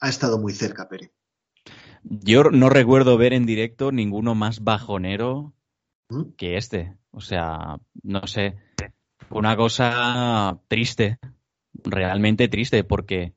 ha 0.01 0.09
estado 0.09 0.39
muy 0.39 0.53
cerca, 0.53 0.89
Pere. 0.89 1.13
Yo 2.11 2.45
no 2.45 2.71
recuerdo 2.71 3.19
ver 3.19 3.33
en 3.33 3.47
directo 3.47 3.93
ninguno 3.93 4.35
más 4.35 4.65
bajonero 4.65 5.53
¿Mm? 6.09 6.33
que 6.37 6.57
este. 6.57 6.95
O 7.11 7.21
sea, 7.21 7.79
no 8.03 8.27
sé. 8.27 8.57
Una 9.31 9.57
cosa 9.57 10.59
triste, 10.69 11.19
realmente 11.85 12.49
triste, 12.49 12.83
porque 12.83 13.35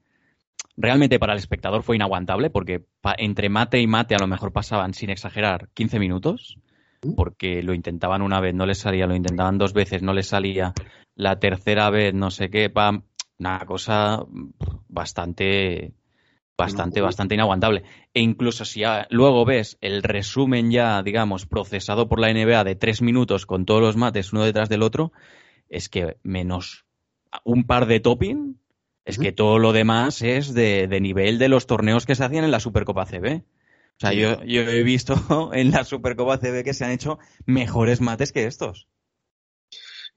realmente 0.78 1.20
para 1.20 1.34
el 1.34 1.40
espectador 1.40 1.84
fue 1.84 1.98
inaguantable 1.98 2.50
porque 2.50 2.86
entre 3.18 3.50
mate 3.50 3.82
y 3.82 3.88
mate 3.88 4.16
a 4.16 4.20
lo 4.20 4.28
mejor 4.28 4.54
pasaban, 4.54 4.94
sin 4.94 5.10
exagerar, 5.10 5.70
15 5.74 6.00
minutos 6.00 6.58
porque 7.16 7.64
lo 7.64 7.74
intentaban 7.74 8.22
una 8.22 8.40
vez, 8.40 8.54
no 8.54 8.66
les 8.66 8.80
salía, 8.80 9.08
lo 9.08 9.16
intentaban 9.16 9.58
dos 9.58 9.74
veces, 9.74 10.04
no 10.04 10.14
les 10.14 10.28
salía, 10.28 10.74
la 11.16 11.40
tercera 11.40 11.90
vez, 11.90 12.14
no 12.14 12.30
sé 12.30 12.50
qué, 12.50 12.70
pam, 12.70 13.04
una 13.40 13.66
cosa 13.66 14.24
bastante, 14.88 15.94
bastante, 16.62 17.02
bastante 17.02 17.36
inaguantable. 17.36 17.84
E 18.14 18.22
incluso 18.22 18.66
si 18.66 18.84
luego 19.10 19.46
ves 19.46 19.78
el 19.82 20.04
resumen 20.04 20.72
ya, 20.72 21.02
digamos, 21.04 21.46
procesado 21.46 22.08
por 22.08 22.20
la 22.20 22.32
NBA 22.34 22.64
de 22.64 22.76
tres 22.76 23.02
minutos 23.02 23.46
con 23.46 23.66
todos 23.66 23.82
los 23.82 23.98
mates 23.98 24.32
uno 24.34 24.44
detrás 24.44 24.70
del 24.70 24.84
otro, 24.84 25.12
es 25.70 25.90
que 25.90 26.18
menos 26.24 26.86
un 27.44 27.66
par 27.66 27.86
de 27.86 28.00
topping, 28.00 28.60
es 29.06 29.18
que 29.18 29.32
todo 29.32 29.58
lo 29.58 29.74
demás 29.74 30.22
es 30.22 30.54
de, 30.54 30.88
de 30.88 31.02
nivel 31.02 31.40
de 31.40 31.50
los 31.50 31.66
torneos 31.66 32.06
que 32.06 32.16
se 32.16 32.24
hacían 32.24 32.44
en 32.44 32.52
la 32.52 32.60
Supercopa 32.60 33.06
CB. 33.06 33.38
O 33.38 34.00
sea, 34.00 34.14
yo, 34.14 34.44
yo 34.44 34.62
he 34.62 34.84
visto 34.84 35.16
en 35.54 35.72
la 35.72 35.84
Supercopa 35.84 36.38
CB 36.38 36.64
que 36.64 36.74
se 36.74 36.86
han 36.86 36.92
hecho 36.92 37.20
mejores 37.46 38.02
mates 38.02 38.32
que 38.32 38.46
estos. 38.46 38.88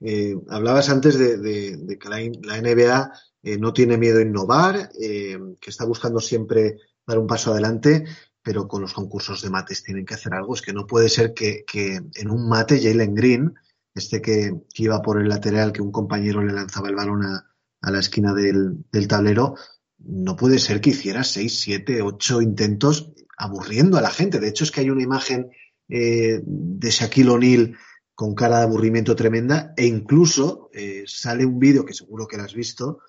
Eh, 0.00 0.34
hablabas 0.48 0.90
antes 0.90 1.18
de, 1.18 1.98
que 1.98 2.08
la, 2.08 2.18
NBA 2.20 3.12
eh, 3.46 3.58
no 3.58 3.74
tiene 3.74 3.98
miedo 3.98 4.20
a 4.20 4.22
innovar, 4.22 4.90
eh, 4.98 5.38
que 5.60 5.68
está 5.68 5.84
buscando 5.84 6.18
siempre 6.18 6.78
dar 7.06 7.18
un 7.18 7.26
paso 7.26 7.52
adelante, 7.52 8.04
pero 8.42 8.66
con 8.66 8.80
los 8.80 8.94
concursos 8.94 9.42
de 9.42 9.50
mates 9.50 9.82
tienen 9.82 10.06
que 10.06 10.14
hacer 10.14 10.32
algo. 10.32 10.54
Es 10.54 10.62
que 10.62 10.72
no 10.72 10.86
puede 10.86 11.10
ser 11.10 11.34
que, 11.34 11.66
en 12.14 12.30
un 12.30 12.48
mate 12.48 12.80
Jalen 12.80 13.14
Green, 13.14 13.54
este 13.94 14.22
que, 14.22 14.62
iba 14.76 15.02
por 15.02 15.20
el 15.20 15.28
lateral, 15.28 15.72
que 15.72 15.82
un 15.82 15.92
compañero 15.92 16.42
le 16.42 16.54
lanzaba 16.54 16.88
el 16.88 16.94
balón 16.94 17.22
a, 17.22 17.44
la 17.82 17.98
esquina 17.98 18.32
del, 18.32 18.82
tablero, 19.08 19.56
no 19.98 20.36
puede 20.36 20.58
ser 20.58 20.80
que 20.80 20.90
hiciera 20.90 21.22
seis, 21.22 21.60
siete, 21.60 22.00
ocho 22.00 22.40
intentos 22.40 23.12
aburriendo 23.36 23.98
a 23.98 24.00
la 24.00 24.10
gente. 24.10 24.40
De 24.40 24.48
hecho, 24.48 24.64
es 24.64 24.70
que 24.70 24.80
hay 24.80 24.88
una 24.88 25.02
imagen 25.02 25.50
eh, 25.90 26.40
de 26.42 26.90
Shaquille 26.90 27.28
O'Neal 27.28 27.76
con 28.14 28.34
cara 28.34 28.58
de 28.58 28.64
aburrimiento 28.64 29.14
tremenda 29.14 29.74
e 29.76 29.84
incluso 29.84 30.70
sale 31.04 31.44
un 31.44 31.58
vídeo 31.58 31.84
que 31.84 31.92
seguro 31.92 32.26
que 32.26 32.38
lo 32.38 32.44
has 32.44 32.54
visto 32.54 33.00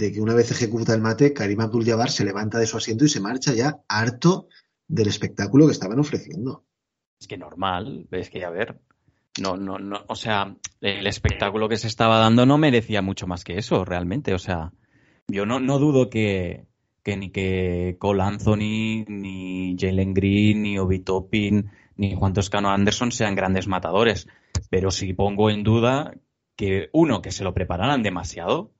de 0.00 0.12
que 0.12 0.20
una 0.20 0.34
vez 0.34 0.50
ejecuta 0.50 0.94
el 0.94 1.02
mate, 1.02 1.32
Karim 1.32 1.60
Abdul-Jabbar 1.60 2.10
se 2.10 2.24
levanta 2.24 2.58
de 2.58 2.66
su 2.66 2.76
asiento 2.76 3.04
y 3.04 3.08
se 3.08 3.20
marcha 3.20 3.52
ya 3.52 3.80
harto 3.86 4.48
del 4.88 5.08
espectáculo 5.08 5.66
que 5.66 5.72
estaban 5.72 5.98
ofreciendo. 5.98 6.64
Es 7.20 7.28
que 7.28 7.36
normal, 7.36 8.08
es 8.10 8.30
que 8.30 8.44
a 8.44 8.50
ver, 8.50 8.80
no, 9.40 9.56
no, 9.56 9.78
no, 9.78 10.04
o 10.08 10.16
sea, 10.16 10.56
el 10.80 11.06
espectáculo 11.06 11.68
que 11.68 11.76
se 11.76 11.86
estaba 11.86 12.18
dando 12.18 12.46
no 12.46 12.56
merecía 12.56 13.02
mucho 13.02 13.26
más 13.26 13.44
que 13.44 13.58
eso, 13.58 13.84
realmente, 13.84 14.32
o 14.32 14.38
sea, 14.38 14.72
yo 15.28 15.44
no, 15.44 15.60
no 15.60 15.78
dudo 15.78 16.08
que, 16.08 16.66
que 17.02 17.16
ni 17.16 17.30
que 17.30 17.96
Cole 17.98 18.22
Anthony, 18.22 19.04
ni 19.06 19.76
Jalen 19.78 20.14
Green, 20.14 20.62
ni 20.62 20.78
Obi 20.78 21.00
Toppin, 21.00 21.70
ni 21.96 22.14
Juan 22.14 22.32
Toscano 22.32 22.70
Anderson 22.70 23.12
sean 23.12 23.34
grandes 23.34 23.68
matadores. 23.68 24.26
Pero 24.70 24.90
sí 24.90 25.12
pongo 25.12 25.50
en 25.50 25.62
duda 25.62 26.14
que, 26.56 26.88
uno, 26.92 27.22
que 27.22 27.30
se 27.30 27.44
lo 27.44 27.54
prepararan 27.54 28.02
demasiado. 28.02 28.72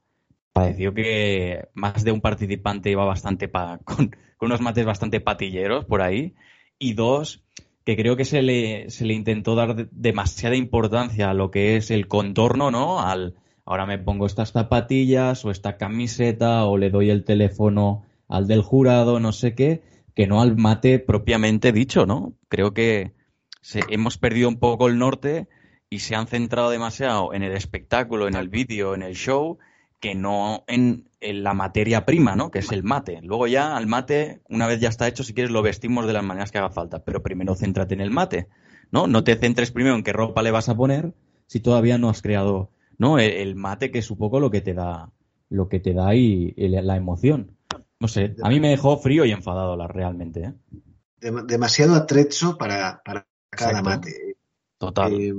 Pareció 0.60 0.92
que 0.92 1.68
más 1.72 2.04
de 2.04 2.12
un 2.12 2.20
participante 2.20 2.90
iba 2.90 3.06
bastante 3.06 3.48
pa 3.48 3.78
con, 3.84 4.14
unos 4.42 4.60
mates 4.60 4.84
bastante 4.84 5.18
patilleros 5.18 5.86
por 5.86 6.02
ahí. 6.02 6.34
Y 6.78 6.92
dos, 6.92 7.42
que 7.86 7.96
creo 7.96 8.14
que 8.14 8.26
se 8.26 8.42
le, 8.42 8.90
se 8.90 9.06
le 9.06 9.14
intentó 9.14 9.54
dar 9.54 9.88
demasiada 9.90 10.56
importancia 10.56 11.30
a 11.30 11.34
lo 11.34 11.50
que 11.50 11.76
es 11.76 11.90
el 11.90 12.08
contorno, 12.08 12.70
¿no? 12.70 13.00
Al 13.00 13.36
ahora 13.64 13.86
me 13.86 13.96
pongo 13.96 14.26
estas 14.26 14.52
zapatillas 14.52 15.46
o 15.46 15.50
esta 15.50 15.78
camiseta 15.78 16.66
o 16.66 16.76
le 16.76 16.90
doy 16.90 17.08
el 17.08 17.24
teléfono 17.24 18.04
al 18.28 18.46
del 18.46 18.60
jurado, 18.60 19.18
no 19.18 19.32
sé 19.32 19.54
qué, 19.54 19.82
que 20.14 20.26
no 20.26 20.42
al 20.42 20.58
mate 20.58 20.98
propiamente 20.98 21.72
dicho, 21.72 22.04
¿no? 22.04 22.34
Creo 22.48 22.74
que 22.74 23.12
hemos 23.88 24.18
perdido 24.18 24.50
un 24.50 24.58
poco 24.58 24.88
el 24.88 24.98
norte 24.98 25.48
y 25.88 26.00
se 26.00 26.16
han 26.16 26.26
centrado 26.26 26.68
demasiado 26.68 27.32
en 27.32 27.44
el 27.44 27.52
espectáculo, 27.52 28.28
en 28.28 28.34
el 28.34 28.50
vídeo, 28.50 28.94
en 28.94 29.02
el 29.02 29.14
show, 29.14 29.58
que 30.00 30.14
no 30.14 30.64
en, 30.66 31.08
la 31.20 31.52
materia 31.52 32.06
prima, 32.06 32.34
¿no? 32.34 32.50
Que 32.50 32.60
es 32.60 32.72
el 32.72 32.82
mate. 32.82 33.20
Luego 33.22 33.46
ya 33.46 33.76
al 33.76 33.86
mate, 33.86 34.40
una 34.48 34.66
vez 34.66 34.80
ya 34.80 34.88
está 34.88 35.06
hecho, 35.06 35.22
si 35.22 35.34
quieres 35.34 35.52
lo 35.52 35.62
vestimos 35.62 36.06
de 36.06 36.14
las 36.14 36.24
maneras 36.24 36.50
que 36.50 36.58
haga 36.58 36.70
falta, 36.70 37.04
pero 37.04 37.22
primero 37.22 37.54
céntrate 37.54 37.94
en 37.94 38.00
el 38.00 38.10
mate, 38.10 38.48
¿no? 38.90 39.06
No 39.06 39.22
te 39.22 39.36
centres 39.36 39.70
primero 39.70 39.94
en 39.94 40.02
qué 40.02 40.14
ropa 40.14 40.42
le 40.42 40.50
vas 40.50 40.70
a 40.70 40.76
poner 40.76 41.12
si 41.46 41.60
todavía 41.60 41.98
no 41.98 42.08
has 42.08 42.22
creado, 42.22 42.70
¿no? 42.96 43.18
El, 43.18 43.54
mate 43.54 43.90
que 43.90 43.98
es 43.98 44.10
un 44.10 44.16
poco 44.16 44.40
lo 44.40 44.50
que 44.50 44.62
te 44.62 44.72
da, 44.72 45.12
lo 45.50 45.68
que 45.68 45.80
te 45.80 45.92
da 45.92 46.14
y 46.14 46.54
la 46.56 46.96
emoción. 46.96 47.58
No 48.00 48.08
sé, 48.08 48.34
a 48.42 48.48
mí 48.48 48.60
me 48.60 48.70
dejó 48.70 48.96
frío 48.96 49.26
y 49.26 49.32
enfadado 49.32 49.76
la, 49.76 49.86
realmente. 49.86 50.40
¿eh? 50.40 50.54
demasiado 51.20 51.94
atrecho 51.94 52.56
para, 52.56 53.02
cada 53.50 53.82
mate. 53.82 54.36
Total. 54.78 55.20
Eh, 55.20 55.34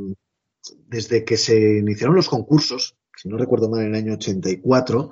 desde 0.86 1.26
que 1.26 1.38
se 1.38 1.80
iniciaron 1.80 2.16
los 2.16 2.30
concursos, 2.30 2.96
si 3.22 3.30
no 3.30 3.38
recuerdo 3.38 3.70
mal, 3.70 3.82
en 3.82 3.88
el 3.88 3.96
año 3.96 4.14
84, 4.14 5.12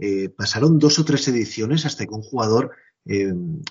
eh, 0.00 0.28
pasaron 0.30 0.78
dos 0.78 0.98
o 0.98 1.04
tres 1.04 1.28
ediciones 1.28 1.84
hasta 1.84 2.06
que 2.06 2.14
un 2.14 2.22
jugador 2.22 2.70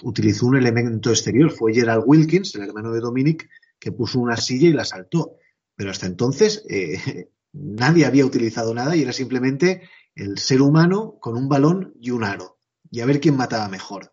utilizó 0.04 0.46
un 0.46 0.58
elemento 0.58 1.10
exterior. 1.10 1.52
Fue 1.52 1.74
Gerald 1.74 2.04
Wilkins, 2.06 2.54
el 2.56 2.64
hermano 2.64 2.92
de 2.92 3.00
Dominic, 3.00 3.50
que 3.80 3.94
puso 3.94 4.20
una 4.20 4.36
silla 4.36 4.68
y 4.68 4.74
la 4.74 4.84
saltó. 4.84 5.38
Pero 5.74 5.90
hasta 5.90 6.06
entonces 6.06 6.66
nadie 7.54 8.06
había 8.06 8.26
utilizado 8.26 8.74
nada 8.74 8.96
y 8.96 9.04
era 9.04 9.14
simplemente 9.14 9.84
el 10.16 10.38
ser 10.38 10.62
humano 10.62 11.18
con 11.20 11.38
un 11.38 11.48
balón 11.48 11.94
y 12.00 12.12
un 12.12 12.26
aro 12.26 12.60
y 12.92 13.00
a 13.00 13.06
ver 13.06 13.20
quién 13.20 13.38
mataba 13.38 13.70
mejor. 13.70 14.12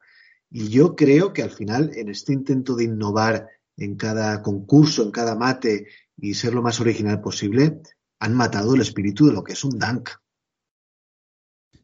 Y 0.50 0.68
yo 0.68 0.96
creo 0.96 1.32
que 1.32 1.42
al 1.42 1.50
final, 1.50 1.90
en 1.94 2.08
este 2.08 2.32
intento 2.32 2.74
de 2.76 2.84
innovar 2.84 3.48
en 3.76 3.96
cada 3.96 4.40
concurso, 4.42 5.02
en 5.02 5.10
cada 5.10 5.34
mate 5.34 5.88
y 6.16 6.34
ser 6.34 6.54
lo 6.54 6.62
más 6.62 6.80
original 6.80 7.20
posible, 7.20 7.80
han 8.20 8.34
matado 8.34 8.74
el 8.74 8.80
espíritu 8.80 9.26
de 9.26 9.32
lo 9.32 9.44
que 9.44 9.52
es 9.52 9.64
un 9.64 9.78
dunk. 9.78 10.10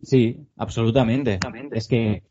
Sí, 0.02 0.46
absolutamente. 0.56 1.40
Es 1.72 1.88
que 1.88 2.24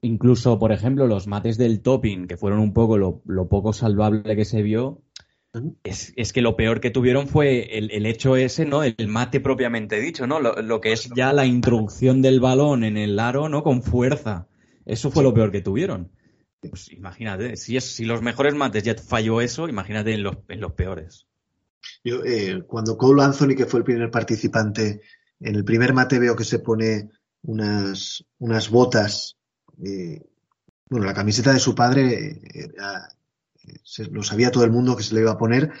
incluso, 0.00 0.58
por 0.58 0.72
ejemplo, 0.72 1.06
los 1.06 1.26
mates 1.26 1.58
del 1.58 1.80
topping, 1.80 2.26
que 2.26 2.36
fueron 2.36 2.60
un 2.60 2.72
poco 2.72 2.98
lo, 2.98 3.48
poco 3.48 3.72
salvable 3.72 4.36
que 4.36 4.44
se 4.44 4.62
vio, 4.62 5.02
es, 5.82 6.32
que 6.32 6.42
lo 6.42 6.54
peor 6.54 6.80
que 6.80 6.90
tuvieron 6.90 7.28
fue 7.28 7.78
el, 7.78 8.06
hecho 8.06 8.36
ese, 8.36 8.66
¿no? 8.66 8.84
El 8.84 9.08
mate 9.08 9.40
propiamente 9.40 9.98
dicho, 10.00 10.26
¿no? 10.26 10.38
Lo, 10.38 10.80
que 10.80 10.92
es 10.92 11.10
ya 11.16 11.32
la 11.32 11.46
introducción 11.46 12.22
del 12.22 12.40
balón 12.40 12.84
en 12.84 12.96
el 12.96 13.18
aro, 13.18 13.48
¿no? 13.48 13.62
Con 13.62 13.82
fuerza. 13.82 14.48
Eso 14.84 15.10
fue 15.10 15.22
lo 15.22 15.34
peor 15.34 15.50
que 15.50 15.62
tuvieron. 15.62 16.12
Pues 16.60 16.92
imagínate, 16.92 17.56
si, 17.56 17.76
es, 17.76 17.84
si 17.84 18.04
los 18.04 18.22
mejores 18.22 18.54
mates 18.54 18.82
ya 18.82 18.94
falló 18.94 19.40
eso, 19.40 19.68
imagínate 19.68 20.12
en 20.12 20.22
los, 20.22 20.36
en 20.48 20.60
los 20.60 20.72
peores. 20.72 21.26
Yo, 22.04 22.24
eh, 22.24 22.62
cuando 22.66 22.96
Cole 22.96 23.22
Anthony, 23.22 23.54
que 23.56 23.66
fue 23.66 23.80
el 23.80 23.84
primer 23.84 24.10
participante, 24.10 25.00
en 25.40 25.54
el 25.54 25.64
primer 25.64 25.92
mate 25.92 26.18
veo 26.18 26.36
que 26.36 26.44
se 26.44 26.60
pone 26.60 27.10
unas, 27.42 28.24
unas 28.38 28.70
botas, 28.70 29.36
eh, 29.84 30.22
bueno, 30.88 31.06
la 31.06 31.14
camiseta 31.14 31.52
de 31.52 31.60
su 31.60 31.74
padre 31.74 32.40
era 32.52 33.08
lo 34.10 34.22
sabía 34.22 34.52
todo 34.52 34.64
el 34.64 34.70
mundo 34.70 34.96
que 34.96 35.02
se 35.02 35.14
le 35.14 35.22
iba 35.22 35.32
a 35.32 35.38
poner, 35.38 35.72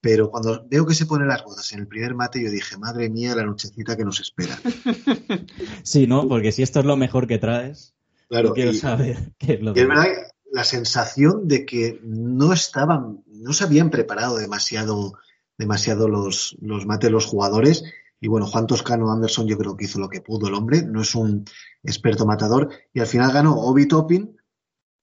pero 0.00 0.30
cuando 0.30 0.66
veo 0.68 0.86
que 0.86 0.94
se 0.94 1.06
pone 1.06 1.26
las 1.26 1.44
botas 1.44 1.70
en 1.72 1.80
el 1.80 1.86
primer 1.86 2.14
mate, 2.14 2.42
yo 2.42 2.50
dije, 2.50 2.76
madre 2.76 3.08
mía, 3.10 3.34
la 3.34 3.44
nochecita 3.44 3.96
que 3.96 4.04
nos 4.04 4.20
espera. 4.20 4.58
Sí, 5.82 6.06
¿no? 6.06 6.28
Porque 6.28 6.52
si 6.52 6.62
esto 6.62 6.80
es 6.80 6.86
lo 6.86 6.96
mejor 6.96 7.26
que 7.26 7.38
traes, 7.38 7.94
claro, 8.28 8.52
quiero 8.52 8.72
saber 8.72 9.32
qué 9.38 9.54
es 9.54 9.60
lo 9.62 9.72
que... 9.74 9.86
Verdad 9.86 10.06
la 10.52 10.64
sensación 10.64 11.46
de 11.46 11.64
que 11.64 12.00
no 12.02 12.52
estaban, 12.52 13.22
no 13.26 13.52
se 13.52 13.64
habían 13.64 13.90
preparado 13.90 14.36
demasiado, 14.36 15.14
demasiado 15.60 16.08
los, 16.08 16.56
los 16.62 16.86
mates 16.86 17.10
los 17.10 17.26
jugadores. 17.26 17.84
Y 18.18 18.28
bueno, 18.28 18.46
Juan 18.46 18.66
Toscano 18.66 19.12
Anderson 19.12 19.46
yo 19.46 19.58
creo 19.58 19.76
que 19.76 19.84
hizo 19.84 20.00
lo 20.00 20.08
que 20.08 20.22
pudo 20.22 20.48
el 20.48 20.54
hombre, 20.54 20.82
no 20.82 21.02
es 21.02 21.14
un 21.14 21.44
experto 21.82 22.26
matador. 22.26 22.70
Y 22.92 23.00
al 23.00 23.06
final 23.06 23.30
ganó 23.30 23.54
Obi 23.54 23.86
Toppin, 23.86 24.36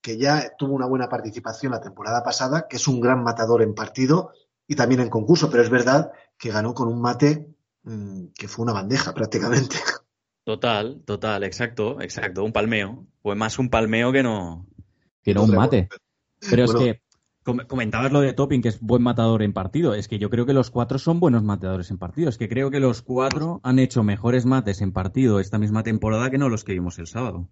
que 0.02 0.18
ya 0.18 0.56
tuvo 0.58 0.74
una 0.74 0.86
buena 0.86 1.08
participación 1.08 1.72
la 1.72 1.80
temporada 1.80 2.22
pasada, 2.22 2.66
que 2.68 2.76
es 2.76 2.88
un 2.88 3.00
gran 3.00 3.22
matador 3.22 3.62
en 3.62 3.74
partido 3.74 4.32
y 4.66 4.74
también 4.74 5.00
en 5.00 5.10
concurso, 5.10 5.48
pero 5.48 5.62
es 5.62 5.70
verdad 5.70 6.10
que 6.36 6.50
ganó 6.50 6.74
con 6.74 6.88
un 6.88 7.00
mate 7.00 7.48
mm, 7.84 8.26
que 8.36 8.48
fue 8.48 8.64
una 8.64 8.72
bandeja 8.72 9.14
prácticamente. 9.14 9.76
Total, 10.44 11.02
total, 11.04 11.44
exacto, 11.44 12.00
exacto, 12.00 12.42
un 12.42 12.52
palmeo. 12.52 13.06
Fue 13.22 13.36
más 13.36 13.58
un 13.58 13.70
palmeo 13.70 14.10
que 14.12 14.22
no, 14.22 14.66
que 15.22 15.34
no 15.34 15.44
un 15.44 15.54
mate. 15.54 15.88
Pero 16.50 16.64
es 16.64 16.74
que 16.74 17.02
comentabas 17.66 18.12
lo 18.12 18.20
de 18.20 18.32
Topping, 18.32 18.62
que 18.62 18.68
es 18.68 18.80
buen 18.80 19.02
matador 19.02 19.42
en 19.42 19.52
partido. 19.52 19.94
Es 19.94 20.08
que 20.08 20.18
yo 20.18 20.30
creo 20.30 20.46
que 20.46 20.52
los 20.52 20.70
cuatro 20.70 20.98
son 20.98 21.20
buenos 21.20 21.42
matadores 21.42 21.90
en 21.90 21.98
partido. 21.98 22.28
Es 22.28 22.38
que 22.38 22.48
creo 22.48 22.70
que 22.70 22.80
los 22.80 23.02
cuatro 23.02 23.60
han 23.62 23.78
hecho 23.78 24.02
mejores 24.02 24.46
mates 24.46 24.80
en 24.80 24.92
partido 24.92 25.40
esta 25.40 25.58
misma 25.58 25.82
temporada 25.82 26.30
que 26.30 26.38
no 26.38 26.48
los 26.48 26.64
que 26.64 26.72
vimos 26.72 26.98
el 26.98 27.06
sábado. 27.06 27.48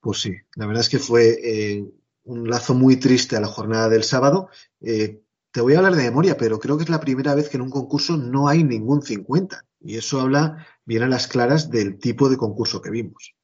Pues 0.00 0.20
sí, 0.20 0.34
la 0.54 0.66
verdad 0.66 0.82
es 0.82 0.88
que 0.88 0.98
fue 0.98 1.36
eh, 1.42 1.84
un 2.24 2.48
lazo 2.48 2.74
muy 2.74 2.96
triste 2.96 3.36
a 3.36 3.40
la 3.40 3.48
jornada 3.48 3.88
del 3.88 4.04
sábado. 4.04 4.48
Eh, 4.80 5.22
te 5.50 5.60
voy 5.60 5.74
a 5.74 5.78
hablar 5.78 5.94
de 5.94 6.04
memoria, 6.04 6.36
pero 6.36 6.58
creo 6.58 6.76
que 6.76 6.84
es 6.84 6.90
la 6.90 7.00
primera 7.00 7.34
vez 7.34 7.48
que 7.48 7.56
en 7.56 7.62
un 7.62 7.70
concurso 7.70 8.16
no 8.16 8.48
hay 8.48 8.62
ningún 8.62 9.02
50. 9.02 9.64
Y 9.80 9.96
eso 9.96 10.20
habla 10.20 10.66
bien 10.84 11.02
a 11.02 11.08
las 11.08 11.28
claras 11.28 11.70
del 11.70 11.98
tipo 11.98 12.28
de 12.28 12.36
concurso 12.36 12.82
que 12.82 12.90
vimos. 12.90 13.34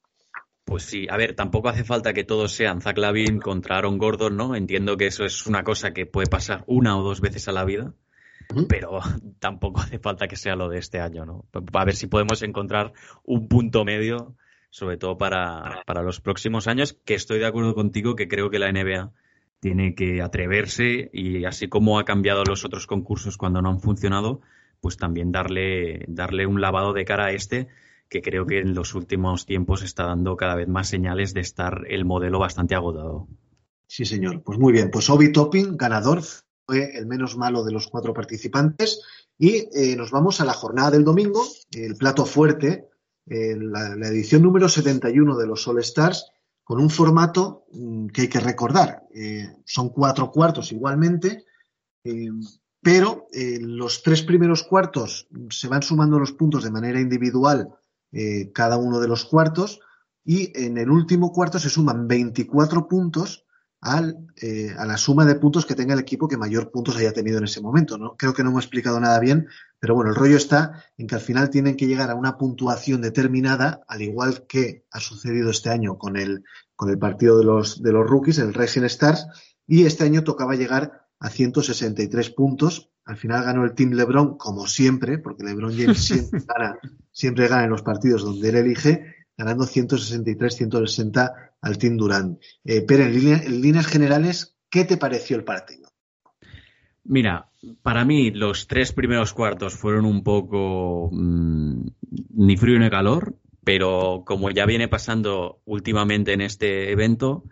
Pues 0.65 0.83
sí, 0.83 1.07
a 1.09 1.17
ver, 1.17 1.35
tampoco 1.35 1.69
hace 1.69 1.83
falta 1.83 2.13
que 2.13 2.23
todos 2.23 2.53
sean 2.53 2.81
Zach 2.81 2.97
Lavin 2.97 3.39
contra 3.39 3.77
Aaron 3.77 3.97
Gordon, 3.97 4.37
¿no? 4.37 4.55
Entiendo 4.55 4.95
que 4.95 5.07
eso 5.07 5.25
es 5.25 5.45
una 5.45 5.63
cosa 5.63 5.93
que 5.93 6.05
puede 6.05 6.27
pasar 6.27 6.63
una 6.67 6.97
o 6.97 7.03
dos 7.03 7.19
veces 7.19 7.47
a 7.47 7.51
la 7.51 7.65
vida, 7.65 7.93
pero 8.69 8.99
tampoco 9.39 9.81
hace 9.81 9.99
falta 9.99 10.27
que 10.27 10.37
sea 10.37 10.55
lo 10.55 10.69
de 10.69 10.79
este 10.79 10.99
año, 10.99 11.25
¿no? 11.25 11.45
A 11.73 11.85
ver 11.85 11.95
si 11.95 12.07
podemos 12.07 12.41
encontrar 12.43 12.93
un 13.23 13.47
punto 13.47 13.83
medio, 13.83 14.35
sobre 14.69 14.97
todo 14.97 15.17
para, 15.17 15.83
para 15.85 16.01
los 16.01 16.21
próximos 16.21 16.67
años, 16.67 16.93
que 17.05 17.15
estoy 17.15 17.39
de 17.39 17.45
acuerdo 17.45 17.75
contigo, 17.75 18.15
que 18.15 18.27
creo 18.27 18.49
que 18.49 18.59
la 18.59 18.71
NBA 18.71 19.11
tiene 19.59 19.95
que 19.95 20.21
atreverse 20.21 21.09
y 21.13 21.45
así 21.45 21.67
como 21.67 21.99
ha 21.99 22.05
cambiado 22.05 22.43
los 22.43 22.65
otros 22.65 22.87
concursos 22.87 23.37
cuando 23.37 23.61
no 23.61 23.69
han 23.69 23.79
funcionado, 23.79 24.41
pues 24.81 24.97
también 24.97 25.31
darle, 25.31 26.03
darle 26.09 26.45
un 26.45 26.59
lavado 26.59 26.91
de 26.91 27.05
cara 27.05 27.27
a 27.27 27.31
este, 27.31 27.67
que 28.13 28.21
creo 28.21 28.45
que 28.45 28.59
en 28.59 28.75
los 28.75 28.93
últimos 28.93 29.47
tiempos 29.47 29.81
está 29.81 30.05
dando 30.05 30.37
cada 30.37 30.53
vez 30.53 30.67
más 30.67 30.87
señales 30.87 31.33
de 31.33 31.41
estar 31.41 31.81
el 31.89 32.05
modelo 32.05 32.37
bastante 32.37 32.75
agotado. 32.75 33.27
Sí, 33.87 34.05
señor. 34.05 34.43
Pues 34.43 34.59
muy 34.59 34.71
bien. 34.71 34.91
Pues 34.91 35.09
Obi 35.09 35.31
Topping, 35.31 35.75
ganador, 35.75 36.21
fue 36.67 36.95
el 36.95 37.07
menos 37.07 37.35
malo 37.37 37.63
de 37.63 37.71
los 37.71 37.87
cuatro 37.87 38.13
participantes. 38.13 39.01
Y 39.39 39.67
eh, 39.73 39.95
nos 39.97 40.11
vamos 40.11 40.39
a 40.39 40.45
la 40.45 40.53
jornada 40.53 40.91
del 40.91 41.03
domingo, 41.03 41.43
el 41.71 41.95
plato 41.95 42.27
fuerte, 42.27 42.87
la, 43.25 44.07
edición 44.07 44.43
número 44.43 44.69
71 44.69 45.35
de 45.35 45.47
los 45.47 45.67
All 45.67 45.79
Stars, 45.79 46.27
con 46.63 46.79
un 46.79 46.91
formato 46.91 47.65
mm, 47.71 48.07
que 48.09 48.21
hay 48.21 48.27
que 48.27 48.39
recordar. 48.39 49.07
Eh, 49.11 49.49
son 49.65 49.89
cuatro 49.89 50.29
cuartos 50.29 50.71
igualmente, 50.71 51.45
pero 52.79 53.27
en 53.31 53.55
eh, 53.55 53.59
los 53.59 54.03
tres 54.03 54.21
primeros 54.21 54.61
cuartos 54.61 55.27
se 55.49 55.67
van 55.67 55.81
sumando 55.81 56.19
los 56.19 56.33
puntos 56.33 56.63
de 56.63 56.69
manera 56.69 56.99
individual 56.99 57.69
eh, 58.13 58.51
cada 58.53 58.77
uno 58.77 58.99
de 58.99 59.07
los 59.07 59.25
cuartos 59.25 59.81
y 60.23 60.51
en 60.55 60.77
el 60.77 60.89
último 60.89 61.31
cuarto 61.33 61.59
se 61.59 61.69
suman 61.69 62.07
24 62.07 62.87
puntos 62.87 63.45
al, 63.81 64.27
eh, 64.41 64.73
a 64.77 64.85
la 64.85 64.95
suma 64.95 65.25
de 65.25 65.35
puntos 65.35 65.65
que 65.65 65.75
tenga 65.75 65.93
el 65.93 65.99
equipo 65.99 66.29
que 66.29 66.37
mayor 66.37 66.71
puntos 66.71 66.95
haya 66.95 67.11
tenido 67.11 67.37
en 67.37 67.43
ese 67.43 67.59
momento. 67.59 67.97
¿no? 67.97 68.15
Creo 68.15 68.33
que 68.33 68.43
no 68.43 68.51
hemos 68.51 68.63
explicado 68.63 68.99
nada 68.99 69.19
bien, 69.19 69.47
pero 69.79 69.93
bueno, 69.93 70.11
el 70.11 70.15
rollo 70.15 70.37
está 70.37 70.85
en 70.97 71.07
que 71.07 71.15
al 71.15 71.21
final 71.21 71.49
tienen 71.49 71.75
que 71.75 71.87
llegar 71.87 72.09
a 72.09 72.15
una 72.15 72.37
puntuación 72.37 73.01
determinada, 73.01 73.81
al 73.87 74.01
igual 74.01 74.45
que 74.47 74.85
ha 74.91 75.01
sucedido 75.01 75.51
este 75.51 75.69
año 75.69 75.97
con 75.97 76.15
el, 76.15 76.45
con 76.75 76.89
el 76.89 76.97
partido 76.97 77.37
de 77.37 77.43
los, 77.43 77.83
de 77.83 77.91
los 77.91 78.07
rookies, 78.07 78.37
el 78.37 78.53
Racing 78.53 78.83
Stars, 78.83 79.27
y 79.67 79.85
este 79.85 80.05
año 80.05 80.23
tocaba 80.23 80.55
llegar 80.55 81.07
a 81.19 81.29
163 81.29 82.29
puntos. 82.29 82.89
Al 83.05 83.17
final 83.17 83.43
ganó 83.43 83.65
el 83.65 83.73
Team 83.73 83.91
LeBron, 83.91 84.37
como 84.37 84.67
siempre, 84.67 85.17
porque 85.17 85.43
LeBron 85.43 85.75
James 85.75 85.97
siempre 86.05 86.41
gana, 86.47 86.79
siempre 87.11 87.47
gana 87.47 87.65
en 87.65 87.69
los 87.69 87.81
partidos 87.81 88.23
donde 88.23 88.49
él 88.49 88.55
elige, 88.55 89.15
ganando 89.37 89.65
163-160 89.65 91.33
al 91.61 91.77
Team 91.77 91.97
Durant. 91.97 92.39
Eh, 92.63 92.83
pero 92.87 93.03
en, 93.03 93.61
líneas 93.61 93.87
generales, 93.87 94.57
¿qué 94.69 94.85
te 94.85 94.97
pareció 94.97 95.37
el 95.37 95.43
partido? 95.43 95.89
Mira, 97.03 97.49
para 97.81 98.05
mí 98.05 98.31
los 98.31 98.67
tres 98.67 98.93
primeros 98.93 99.33
cuartos 99.33 99.73
fueron 99.73 100.05
un 100.05 100.23
poco 100.23 101.09
mm, 101.11 101.85
ni 102.35 102.57
frío 102.57 102.79
ni 102.79 102.89
calor, 102.89 103.35
pero 103.63 104.23
como 104.25 104.49
ya 104.51 104.65
viene 104.65 104.87
pasando 104.87 105.61
últimamente 105.65 106.33
en 106.33 106.41
este 106.41 106.91
evento, 106.91 107.43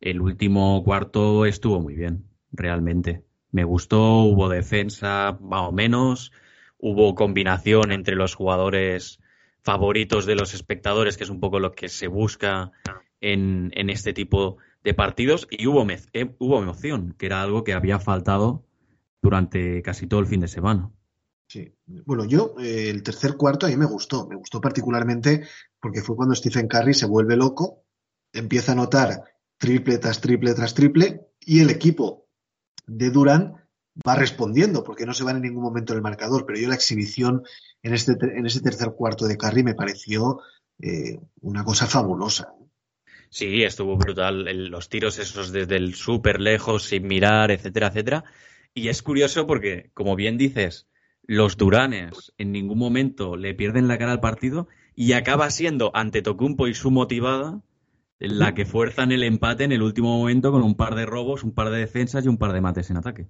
el 0.00 0.20
último 0.20 0.82
cuarto 0.84 1.46
estuvo 1.46 1.80
muy 1.80 1.94
bien 1.94 2.24
realmente. 2.52 3.24
Me 3.50 3.64
gustó, 3.64 4.22
hubo 4.22 4.48
defensa 4.48 5.38
más 5.40 5.62
o 5.62 5.72
menos, 5.72 6.32
hubo 6.78 7.14
combinación 7.14 7.92
entre 7.92 8.16
los 8.16 8.34
jugadores 8.34 9.20
favoritos 9.62 10.26
de 10.26 10.36
los 10.36 10.54
espectadores, 10.54 11.16
que 11.16 11.24
es 11.24 11.30
un 11.30 11.40
poco 11.40 11.58
lo 11.58 11.72
que 11.72 11.88
se 11.88 12.06
busca 12.06 12.72
en, 13.20 13.72
este 13.90 14.12
tipo 14.12 14.58
de 14.84 14.94
partidos, 14.94 15.48
y 15.50 15.66
hubo, 15.66 15.84
eh, 16.12 16.34
hubo 16.38 16.62
emoción, 16.62 17.14
que 17.18 17.26
era 17.26 17.42
algo 17.42 17.64
que 17.64 17.72
había 17.72 17.98
faltado 17.98 18.64
durante 19.22 19.82
casi 19.82 20.06
todo 20.06 20.20
el 20.20 20.26
fin 20.26 20.40
de 20.40 20.48
semana. 20.48 20.90
Sí, 21.48 21.72
bueno, 22.04 22.24
yo 22.24 22.54
eh, 22.58 22.90
el 22.90 23.02
tercer 23.02 23.36
cuarto 23.36 23.66
a 23.66 23.68
mí 23.68 23.76
me 23.76 23.86
gustó, 23.86 24.26
me 24.28 24.36
gustó 24.36 24.60
particularmente 24.60 25.46
porque 25.80 26.02
fue 26.02 26.16
cuando 26.16 26.34
Stephen 26.34 26.68
Curry 26.68 26.94
se 26.94 27.06
vuelve 27.06 27.36
loco, 27.36 27.84
empieza 28.32 28.72
a 28.72 28.74
anotar 28.74 29.24
triple 29.56 29.98
tras 29.98 30.20
triple 30.20 30.54
tras 30.54 30.74
triple 30.74 31.28
y 31.40 31.60
el 31.60 31.70
equipo 31.70 32.25
de 32.86 33.10
Durán 33.10 33.54
va 34.06 34.14
respondiendo, 34.14 34.84
porque 34.84 35.06
no 35.06 35.14
se 35.14 35.24
va 35.24 35.30
en 35.30 35.42
ningún 35.42 35.62
momento 35.62 35.94
el 35.94 36.02
marcador, 36.02 36.44
pero 36.46 36.58
yo 36.58 36.68
la 36.68 36.74
exhibición 36.74 37.42
en, 37.82 37.94
este, 37.94 38.12
en 38.20 38.46
ese 38.46 38.60
tercer 38.60 38.92
cuarto 38.96 39.26
de 39.26 39.36
Carry 39.36 39.62
me 39.62 39.74
pareció 39.74 40.40
eh, 40.80 41.18
una 41.40 41.64
cosa 41.64 41.86
fabulosa. 41.86 42.52
Sí, 43.30 43.62
estuvo 43.62 43.96
brutal. 43.96 44.44
los 44.70 44.88
tiros 44.88 45.18
esos 45.18 45.52
desde 45.52 45.76
el 45.76 45.94
súper 45.94 46.40
lejos, 46.40 46.84
sin 46.84 47.06
mirar, 47.06 47.50
etcétera, 47.50 47.88
etcétera. 47.88 48.24
Y 48.74 48.88
es 48.88 49.02
curioso 49.02 49.46
porque, 49.46 49.90
como 49.94 50.16
bien 50.16 50.38
dices, 50.38 50.86
los 51.22 51.56
Duranes 51.56 52.32
en 52.38 52.52
ningún 52.52 52.78
momento 52.78 53.36
le 53.36 53.54
pierden 53.54 53.88
la 53.88 53.98
cara 53.98 54.12
al 54.12 54.20
partido 54.20 54.68
y 54.94 55.12
acaba 55.12 55.50
siendo 55.50 55.90
ante 55.94 56.22
Tocumpo 56.22 56.68
y 56.68 56.74
su 56.74 56.90
motivada 56.90 57.62
la 58.18 58.54
que 58.54 58.64
fuerzan 58.64 59.12
el 59.12 59.22
empate 59.22 59.64
en 59.64 59.72
el 59.72 59.82
último 59.82 60.18
momento 60.18 60.50
con 60.50 60.62
un 60.62 60.76
par 60.76 60.94
de 60.94 61.06
robos, 61.06 61.44
un 61.44 61.52
par 61.52 61.70
de 61.70 61.78
defensas 61.78 62.24
y 62.24 62.28
un 62.28 62.38
par 62.38 62.52
de 62.52 62.60
mates 62.60 62.90
en 62.90 62.96
ataque. 62.96 63.28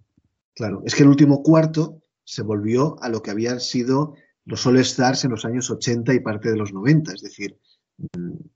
Claro, 0.54 0.82
es 0.84 0.94
que 0.94 1.02
el 1.02 1.08
último 1.08 1.42
cuarto 1.42 2.02
se 2.24 2.42
volvió 2.42 2.96
a 3.02 3.08
lo 3.08 3.22
que 3.22 3.30
habían 3.30 3.60
sido 3.60 4.14
los 4.44 4.64
All 4.66 4.78
Stars 4.78 5.24
en 5.24 5.32
los 5.32 5.44
años 5.44 5.70
80 5.70 6.14
y 6.14 6.20
parte 6.20 6.50
de 6.50 6.56
los 6.56 6.72
90. 6.72 7.12
Es 7.12 7.22
decir, 7.22 7.58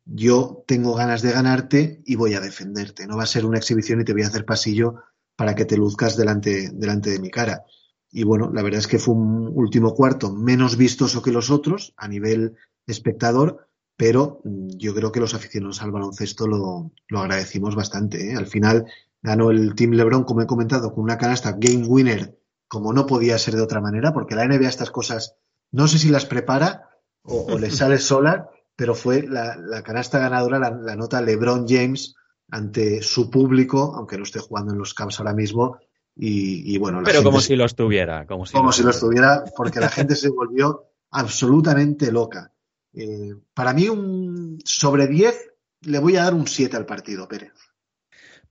yo 0.04 0.64
tengo 0.66 0.94
ganas 0.94 1.22
de 1.22 1.32
ganarte 1.32 2.02
y 2.04 2.16
voy 2.16 2.34
a 2.34 2.40
defenderte. 2.40 3.06
No 3.06 3.16
va 3.16 3.24
a 3.24 3.26
ser 3.26 3.44
una 3.44 3.58
exhibición 3.58 4.00
y 4.00 4.04
te 4.04 4.12
voy 4.12 4.22
a 4.22 4.28
hacer 4.28 4.44
pasillo 4.44 4.94
para 5.36 5.54
que 5.54 5.64
te 5.64 5.76
luzcas 5.76 6.16
delante, 6.16 6.70
delante 6.72 7.10
de 7.10 7.18
mi 7.18 7.30
cara. 7.30 7.64
Y 8.12 8.24
bueno, 8.24 8.50
la 8.52 8.62
verdad 8.62 8.80
es 8.80 8.86
que 8.86 8.98
fue 8.98 9.14
un 9.14 9.50
último 9.54 9.94
cuarto 9.94 10.32
menos 10.32 10.76
vistoso 10.76 11.22
que 11.22 11.32
los 11.32 11.50
otros 11.50 11.94
a 11.96 12.08
nivel 12.08 12.56
espectador, 12.86 13.68
pero 14.00 14.40
mm, 14.44 14.78
yo 14.78 14.94
creo 14.94 15.12
que 15.12 15.20
los 15.20 15.34
aficionados 15.34 15.82
al 15.82 15.90
baloncesto 15.90 16.46
lo, 16.46 16.90
agradecimos 17.10 17.76
bastante. 17.76 18.30
¿eh? 18.30 18.34
Al 18.34 18.46
final 18.46 18.86
ganó 19.20 19.50
el 19.50 19.74
Team 19.74 19.90
LeBron, 19.90 20.24
como 20.24 20.40
he 20.40 20.46
comentado, 20.46 20.94
con 20.94 21.04
una 21.04 21.18
canasta 21.18 21.52
game 21.58 21.86
winner, 21.86 22.34
como 22.66 22.94
no 22.94 23.04
podía 23.04 23.36
ser 23.36 23.56
de 23.56 23.60
otra 23.60 23.82
manera, 23.82 24.14
porque 24.14 24.34
la 24.34 24.46
NBA 24.46 24.70
estas 24.70 24.90
cosas 24.90 25.36
no 25.70 25.86
sé 25.86 25.98
si 25.98 26.08
las 26.08 26.24
prepara 26.24 26.88
o, 27.24 27.58
le 27.58 27.70
sale 27.70 27.98
sola, 28.10 28.48
pero 28.74 28.94
fue 28.94 29.20
la, 29.20 29.82
canasta 29.84 30.18
ganadora, 30.18 30.58
la, 30.58 30.96
nota 30.96 31.20
LeBron 31.20 31.66
James 31.68 32.14
ante 32.50 33.02
su 33.02 33.28
público, 33.28 33.92
aunque 33.94 34.16
no 34.16 34.22
esté 34.22 34.38
jugando 34.38 34.72
en 34.72 34.78
los 34.78 34.94
Cavs 34.94 35.20
ahora 35.20 35.34
mismo. 35.34 35.76
Y, 36.16 36.76
bueno, 36.78 37.02
pero 37.04 37.22
como 37.22 37.40
si 37.40 37.54
lo 37.54 37.66
estuviera, 37.66 38.26
como 38.26 38.46
si, 38.46 38.54
como 38.54 38.72
si 38.72 38.82
lo 38.82 38.90
estuviera, 38.90 39.44
porque 39.54 39.78
la 39.78 39.90
gente 39.90 40.16
se 40.16 40.30
volvió 40.30 40.86
absolutamente 41.10 42.10
loca. 42.10 42.50
Eh, 42.94 43.34
para 43.54 43.72
mí, 43.72 43.88
un 43.88 44.58
sobre 44.64 45.06
10 45.06 45.50
le 45.82 45.98
voy 45.98 46.16
a 46.16 46.24
dar 46.24 46.34
un 46.34 46.46
7 46.46 46.76
al 46.76 46.86
partido, 46.86 47.28
Pérez. 47.28 47.52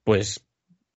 Pues 0.03 0.45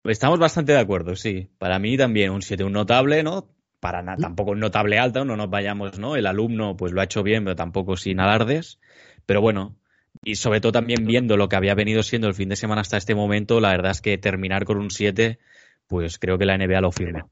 estamos 0.04 0.38
bastante 0.38 0.72
de 0.72 0.78
acuerdo, 0.78 1.16
sí. 1.16 1.50
Para 1.58 1.78
mí 1.78 1.96
también 1.96 2.30
un 2.30 2.42
7, 2.42 2.64
un 2.64 2.72
notable, 2.72 3.22
¿no? 3.22 3.48
Para 3.80 4.02
nada, 4.02 4.16
tampoco 4.18 4.52
un 4.52 4.60
notable 4.60 4.98
alto, 4.98 5.24
no 5.24 5.36
nos 5.36 5.50
vayamos, 5.50 5.98
¿no? 5.98 6.14
El 6.14 6.26
alumno 6.26 6.76
pues 6.76 6.92
lo 6.92 7.00
ha 7.00 7.04
hecho 7.04 7.22
bien, 7.22 7.44
pero 7.44 7.56
tampoco 7.56 7.96
sin 7.96 8.20
alardes. 8.20 8.78
Pero 9.26 9.40
bueno, 9.40 9.76
y 10.22 10.36
sobre 10.36 10.60
todo 10.60 10.72
también 10.72 11.04
viendo 11.04 11.36
lo 11.36 11.48
que 11.48 11.56
había 11.56 11.74
venido 11.74 12.02
siendo 12.02 12.28
el 12.28 12.34
fin 12.34 12.48
de 12.48 12.56
semana 12.56 12.82
hasta 12.82 12.96
este 12.96 13.14
momento, 13.14 13.60
la 13.60 13.70
verdad 13.70 13.90
es 13.90 14.00
que 14.00 14.18
terminar 14.18 14.64
con 14.64 14.78
un 14.78 14.90
7, 14.90 15.40
pues 15.88 16.18
creo 16.18 16.38
que 16.38 16.44
la 16.44 16.56
NBA 16.56 16.80
lo 16.80 16.92
firma. 16.92 17.28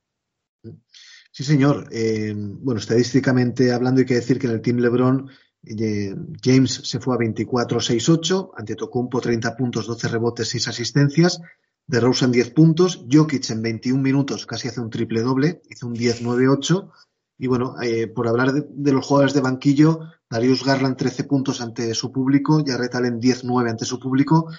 Sí, 1.30 1.44
señor. 1.44 1.88
Eh, 1.92 2.34
bueno, 2.34 2.80
estadísticamente 2.80 3.72
hablando, 3.72 4.00
hay 4.00 4.06
que 4.06 4.14
decir 4.14 4.38
que 4.40 4.48
en 4.48 4.54
el 4.54 4.60
Team 4.60 4.78
LeBron 4.78 5.30
James 5.62 6.72
se 6.84 7.00
fue 7.00 7.14
a 7.14 7.18
24-6-8, 7.18 8.52
ante 8.56 8.76
Tocumpo 8.76 9.20
30 9.20 9.56
puntos, 9.56 9.86
12 9.86 10.08
rebotes, 10.08 10.48
6 10.48 10.68
asistencias, 10.68 11.40
de 11.86 11.98
en 11.98 12.32
10 12.32 12.50
puntos, 12.50 13.04
Jokic 13.10 13.50
en 13.50 13.62
21 13.62 14.00
minutos 14.00 14.46
casi 14.46 14.68
hace 14.68 14.80
un 14.80 14.90
triple 14.90 15.22
doble, 15.22 15.60
hizo 15.68 15.88
un 15.88 15.96
10-9-8, 15.96 16.90
y 17.36 17.46
bueno, 17.46 17.74
eh, 17.82 18.06
por 18.06 18.28
hablar 18.28 18.52
de, 18.52 18.92
los 18.92 19.04
jugadores 19.04 19.34
de 19.34 19.40
banquillo, 19.40 20.00
Darius 20.28 20.64
Garland 20.64 20.96
13 20.96 21.24
puntos 21.24 21.60
ante 21.60 21.92
su 21.94 22.12
público, 22.12 22.62
Jarrett 22.64 22.94
Allen 22.94 23.20
10-9 23.20 23.70
ante 23.70 23.84
su 23.84 23.98
público, 23.98 24.50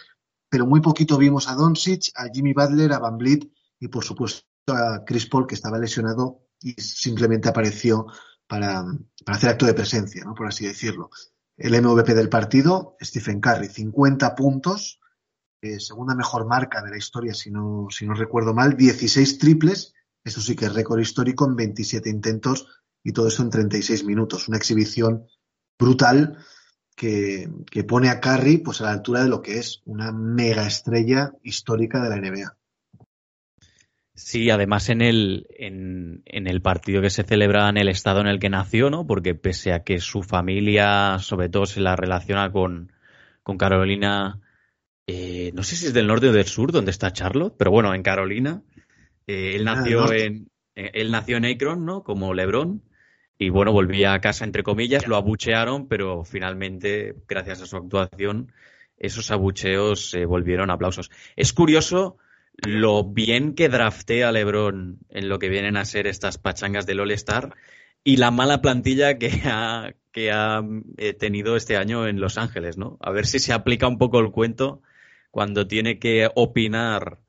pero 0.49 0.65
muy 0.65 0.81
poquito 0.81 1.17
vimos 1.17 1.47
a 1.47 1.55
Doncic, 1.55 2.11
a 2.15 2.27
Jimmy 2.33 2.53
Butler, 2.53 2.91
a 2.91 2.99
Van 2.99 3.17
Vliet 3.17 3.49
y 3.79 3.87
por 3.87 4.03
supuesto 4.03 4.43
a 4.67 5.05
Chris 5.05 5.27
Paul 5.27 5.47
que 5.47 5.55
estaba 5.55 5.77
lesionado 5.77 6.41
y 6.59 6.73
simplemente 6.73 7.47
apareció 7.47 8.07
para, 8.51 8.83
hacer 9.27 9.49
acto 9.49 9.65
de 9.65 9.73
presencia, 9.73 10.25
¿no? 10.25 10.35
por 10.35 10.45
así 10.45 10.67
decirlo. 10.67 11.09
El 11.55 11.81
MVP 11.81 12.13
del 12.13 12.27
partido, 12.27 12.97
Stephen 13.01 13.39
Curry, 13.39 13.69
50 13.69 14.35
puntos, 14.35 14.99
eh, 15.61 15.79
segunda 15.79 16.15
mejor 16.15 16.45
marca 16.45 16.81
de 16.81 16.89
la 16.89 16.97
historia, 16.97 17.33
si 17.33 17.49
no, 17.49 17.87
si 17.89 18.05
no 18.05 18.13
recuerdo 18.13 18.53
mal, 18.53 18.75
16 18.75 19.37
triples, 19.37 19.93
eso 20.25 20.41
sí 20.41 20.57
que 20.57 20.65
es 20.65 20.73
récord 20.73 20.99
histórico 20.99 21.45
en 21.45 21.55
27 21.55 22.09
intentos 22.09 22.67
y 23.05 23.13
todo 23.13 23.29
eso 23.29 23.41
en 23.41 23.51
36 23.51 24.03
minutos. 24.03 24.49
Una 24.49 24.57
exhibición 24.57 25.27
brutal 25.79 26.37
que, 26.93 27.49
que, 27.71 27.85
pone 27.85 28.09
a 28.09 28.19
Curry 28.19 28.57
pues 28.57 28.81
a 28.81 28.85
la 28.85 28.91
altura 28.91 29.23
de 29.23 29.29
lo 29.29 29.41
que 29.41 29.59
es 29.59 29.81
una 29.85 30.11
mega 30.11 30.67
estrella 30.67 31.31
histórica 31.41 32.03
de 32.03 32.09
la 32.09 32.17
NBA. 32.17 32.57
Sí, 34.23 34.51
además 34.51 34.89
en 34.89 35.01
el, 35.01 35.47
en, 35.49 36.21
en, 36.25 36.47
el 36.47 36.61
partido 36.61 37.01
que 37.01 37.09
se 37.09 37.23
celebra 37.23 37.67
en 37.67 37.77
el 37.77 37.89
estado 37.89 38.21
en 38.21 38.27
el 38.27 38.39
que 38.39 38.49
nació, 38.49 38.91
¿no? 38.91 39.07
Porque 39.07 39.33
pese 39.33 39.73
a 39.73 39.83
que 39.83 39.99
su 39.99 40.21
familia, 40.21 41.17
sobre 41.19 41.49
todo, 41.49 41.65
se 41.65 41.81
la 41.81 41.95
relaciona 41.95 42.51
con, 42.51 42.93
con 43.41 43.57
Carolina, 43.57 44.39
eh, 45.07 45.51
no 45.55 45.63
sé 45.63 45.75
si 45.75 45.87
es 45.87 45.93
del 45.93 46.05
norte 46.05 46.29
o 46.29 46.33
del 46.33 46.45
sur, 46.45 46.71
donde 46.71 46.91
está 46.91 47.11
Charlotte, 47.11 47.55
pero 47.57 47.71
bueno, 47.71 47.95
en 47.95 48.03
Carolina. 48.03 48.61
Eh, 49.25 49.55
él, 49.55 49.65
nació 49.65 50.13
en, 50.13 50.51
eh, 50.75 50.91
él 50.93 51.09
nació 51.11 51.37
en 51.37 51.45
Akron, 51.45 51.83
¿no? 51.83 52.03
Como 52.03 52.35
LeBron. 52.35 52.83
Y 53.39 53.49
bueno, 53.49 53.73
volvía 53.73 54.13
a 54.13 54.21
casa, 54.21 54.45
entre 54.45 54.61
comillas, 54.61 55.07
lo 55.07 55.15
abuchearon, 55.15 55.87
pero 55.87 56.23
finalmente, 56.25 57.15
gracias 57.27 57.63
a 57.63 57.65
su 57.65 57.75
actuación, 57.75 58.53
esos 58.97 59.31
abucheos 59.31 60.11
se 60.11 60.25
volvieron 60.25 60.69
aplausos. 60.69 61.09
Es 61.35 61.53
curioso 61.53 62.17
lo 62.61 63.03
bien 63.03 63.55
que 63.55 63.69
draftea 63.69 64.31
LeBron 64.31 64.99
en 65.09 65.29
lo 65.29 65.39
que 65.39 65.49
vienen 65.49 65.77
a 65.77 65.85
ser 65.85 66.07
estas 66.07 66.37
pachangas 66.37 66.85
del 66.85 66.99
All-Star 66.99 67.55
y 68.03 68.17
la 68.17 68.31
mala 68.31 68.61
plantilla 68.61 69.17
que 69.17 69.41
ha, 69.45 69.93
que 70.11 70.31
ha 70.31 70.63
eh, 70.97 71.13
tenido 71.13 71.55
este 71.55 71.77
año 71.77 72.07
en 72.07 72.19
Los 72.19 72.37
Ángeles, 72.37 72.77
¿no? 72.77 72.97
A 73.01 73.11
ver 73.11 73.25
si 73.25 73.39
se 73.39 73.53
aplica 73.53 73.87
un 73.87 73.97
poco 73.97 74.19
el 74.19 74.31
cuento 74.31 74.81
cuando 75.31 75.67
tiene 75.67 75.99
que 75.99 76.29
opinar 76.35 77.19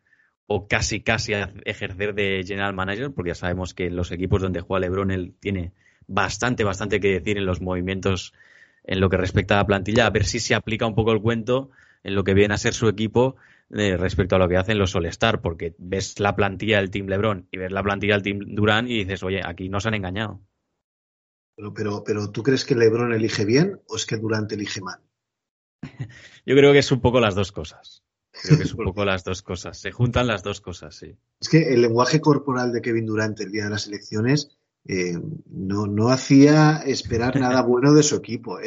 o 0.46 0.68
casi 0.68 1.00
casi 1.00 1.32
ejercer 1.64 2.14
de 2.14 2.44
general 2.46 2.74
manager, 2.74 3.12
porque 3.14 3.30
ya 3.30 3.34
sabemos 3.34 3.74
que 3.74 3.86
en 3.86 3.96
los 3.96 4.10
equipos 4.12 4.42
donde 4.42 4.60
juega 4.60 4.80
LeBron 4.80 5.10
él 5.10 5.34
tiene 5.40 5.72
bastante, 6.06 6.64
bastante 6.64 7.00
que 7.00 7.08
decir 7.08 7.38
en 7.38 7.46
los 7.46 7.60
movimientos 7.60 8.34
en 8.84 9.00
lo 9.00 9.08
que 9.08 9.16
respecta 9.16 9.54
a 9.54 9.58
la 9.58 9.66
plantilla, 9.66 10.06
a 10.06 10.10
ver 10.10 10.24
si 10.24 10.40
se 10.40 10.54
aplica 10.54 10.86
un 10.86 10.94
poco 10.94 11.12
el 11.12 11.22
cuento 11.22 11.70
en 12.02 12.14
lo 12.14 12.24
que 12.24 12.34
viene 12.34 12.54
a 12.54 12.58
ser 12.58 12.74
su 12.74 12.88
equipo 12.88 13.36
eh, 13.70 13.96
respecto 13.96 14.36
a 14.36 14.38
lo 14.38 14.48
que 14.48 14.56
hacen 14.56 14.78
los 14.78 14.94
All-Star, 14.94 15.40
porque 15.40 15.74
ves 15.78 16.20
la 16.20 16.36
plantilla 16.36 16.78
del 16.78 16.90
Team 16.90 17.06
LeBron 17.06 17.48
y 17.50 17.58
ves 17.58 17.72
la 17.72 17.82
plantilla 17.82 18.14
del 18.14 18.22
Team 18.22 18.40
Durán 18.54 18.88
y 18.88 18.98
dices, 18.98 19.22
oye, 19.22 19.40
aquí 19.44 19.68
nos 19.68 19.86
han 19.86 19.94
engañado. 19.94 20.40
Pero, 21.56 21.74
pero, 21.74 22.04
pero 22.04 22.30
¿tú 22.30 22.42
crees 22.42 22.64
que 22.64 22.74
LeBron 22.74 23.12
elige 23.12 23.44
bien 23.44 23.80
o 23.88 23.96
es 23.96 24.06
que 24.06 24.16
Durant 24.16 24.50
elige 24.52 24.80
mal? 24.80 25.00
Yo 26.46 26.56
creo 26.56 26.72
que 26.72 26.78
es 26.78 26.92
un 26.92 27.00
poco 27.00 27.20
las 27.20 27.34
dos 27.34 27.52
cosas. 27.52 28.02
Creo 28.30 28.58
que 28.58 28.64
es 28.64 28.74
un 28.74 28.84
poco 28.84 29.04
las 29.04 29.24
dos 29.24 29.42
cosas. 29.42 29.78
Se 29.78 29.92
juntan 29.92 30.26
las 30.26 30.42
dos 30.42 30.60
cosas, 30.60 30.94
sí. 30.94 31.16
Es 31.40 31.48
que 31.48 31.72
el 31.72 31.82
lenguaje 31.82 32.20
corporal 32.20 32.72
de 32.72 32.80
Kevin 32.80 33.06
Durant 33.06 33.38
el 33.40 33.52
día 33.52 33.64
de 33.64 33.70
las 33.70 33.86
elecciones 33.86 34.56
eh, 34.86 35.18
no, 35.46 35.86
no 35.86 36.08
hacía 36.08 36.82
esperar 36.84 37.38
nada 37.38 37.62
bueno 37.66 37.92
de 37.92 38.02
su 38.02 38.16
equipo. 38.16 38.58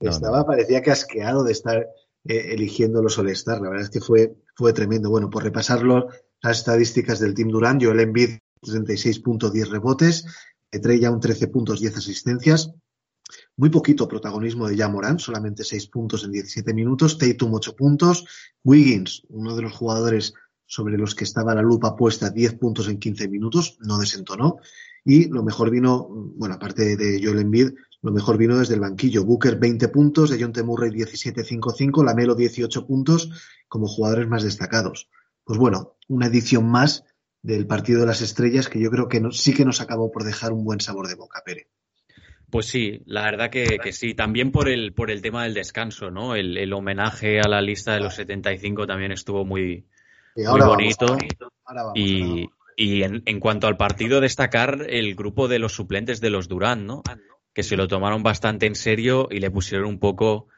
Estaba, 0.00 0.16
estaba, 0.16 0.46
parecía 0.46 0.82
que 0.82 0.90
asqueado 0.90 1.44
de 1.44 1.52
estar 1.52 1.86
eh, 2.24 2.52
eligiendo 2.52 3.02
los 3.02 3.18
All-Star. 3.18 3.60
La 3.60 3.68
verdad 3.68 3.84
es 3.84 3.90
que 3.90 4.00
fue, 4.00 4.34
fue 4.54 4.72
tremendo. 4.72 5.10
Bueno, 5.10 5.28
por 5.28 5.44
repasarlo, 5.44 6.08
las 6.42 6.58
estadísticas 6.58 7.20
del 7.20 7.34
Team 7.34 7.50
Durant, 7.50 7.82
Joel 7.82 8.00
Embiid 8.00 8.38
36 8.62 9.20
puntos, 9.20 9.52
10 9.52 9.70
rebotes, 9.70 10.24
Trey 10.70 11.04
un 11.06 11.20
13 11.20 11.48
puntos, 11.48 11.80
10 11.80 11.96
asistencias. 11.96 12.72
Muy 13.56 13.70
poquito 13.70 14.08
protagonismo 14.08 14.68
de 14.68 14.76
Jamoran, 14.76 15.18
solamente 15.18 15.64
6 15.64 15.88
puntos 15.88 16.24
en 16.24 16.32
17 16.32 16.72
minutos. 16.74 17.18
Tatum 17.18 17.54
8 17.54 17.76
puntos. 17.76 18.24
Wiggins, 18.64 19.22
uno 19.28 19.54
de 19.54 19.62
los 19.62 19.72
jugadores 19.72 20.34
sobre 20.66 20.96
los 20.96 21.14
que 21.14 21.24
estaba 21.24 21.54
la 21.54 21.62
lupa 21.62 21.96
puesta, 21.96 22.30
10 22.30 22.54
puntos 22.54 22.88
en 22.88 22.98
15 22.98 23.28
minutos, 23.28 23.76
no 23.80 23.98
desentonó. 23.98 24.58
Y 25.04 25.28
lo 25.28 25.42
mejor 25.42 25.70
vino, 25.70 26.08
bueno, 26.08 26.54
aparte 26.54 26.96
de 26.96 27.20
Joel 27.22 27.40
Embiid, 27.40 27.70
lo 28.02 28.12
mejor 28.12 28.38
vino 28.38 28.58
desde 28.58 28.74
el 28.74 28.80
banquillo. 28.80 29.24
Booker 29.24 29.56
20 29.56 29.88
puntos, 29.88 30.30
de 30.30 30.42
John 30.42 30.52
Murray 30.64 30.90
17-5-5, 30.90 32.04
Lamelo 32.04 32.34
18 32.34 32.86
puntos 32.86 33.30
como 33.68 33.86
jugadores 33.86 34.28
más 34.28 34.42
destacados. 34.42 35.08
Pues 35.44 35.58
bueno, 35.58 35.96
una 36.08 36.26
edición 36.26 36.68
más 36.70 37.04
del 37.42 37.66
partido 37.66 38.00
de 38.00 38.06
las 38.06 38.20
estrellas 38.20 38.68
que 38.68 38.80
yo 38.80 38.90
creo 38.90 39.08
que 39.08 39.22
sí 39.32 39.54
que 39.54 39.64
nos 39.64 39.80
acabó 39.80 40.10
por 40.10 40.24
dejar 40.24 40.52
un 40.52 40.64
buen 40.64 40.80
sabor 40.80 41.08
de 41.08 41.14
boca, 41.14 41.42
Pere. 41.44 41.68
Pues 42.50 42.66
sí, 42.66 43.02
la 43.06 43.22
verdad 43.22 43.50
que, 43.50 43.92
sí. 43.92 44.14
También 44.14 44.50
por 44.50 44.68
el, 44.68 44.92
por 44.92 45.10
el 45.10 45.22
tema 45.22 45.44
del 45.44 45.54
descanso, 45.54 46.10
¿no? 46.10 46.34
El, 46.34 46.72
homenaje 46.72 47.40
a 47.40 47.48
la 47.48 47.62
lista 47.62 47.94
de 47.94 48.00
los 48.00 48.16
75 48.16 48.86
también 48.86 49.12
estuvo 49.12 49.44
muy, 49.44 49.86
muy 50.34 50.60
bonito. 50.60 51.16
y, 51.94 52.50
y 52.76 53.02
en, 53.04 53.22
en, 53.24 53.38
cuanto 53.38 53.68
al 53.68 53.76
partido, 53.76 54.20
destacar 54.20 54.86
el 54.88 55.14
grupo 55.14 55.46
de 55.46 55.60
los 55.60 55.74
suplentes 55.74 56.20
de 56.20 56.30
los 56.30 56.48
Durán, 56.48 56.86
¿no? 56.86 57.04
Que 57.52 57.62
se 57.62 57.76
lo 57.76 57.88
tomaron 57.88 58.22
bastante 58.22 58.66
en 58.66 58.74
serio 58.74 59.28
y 59.30 59.40
le 59.40 59.50
pusieron 59.50 59.86
un 59.86 59.98
poco 59.98 60.48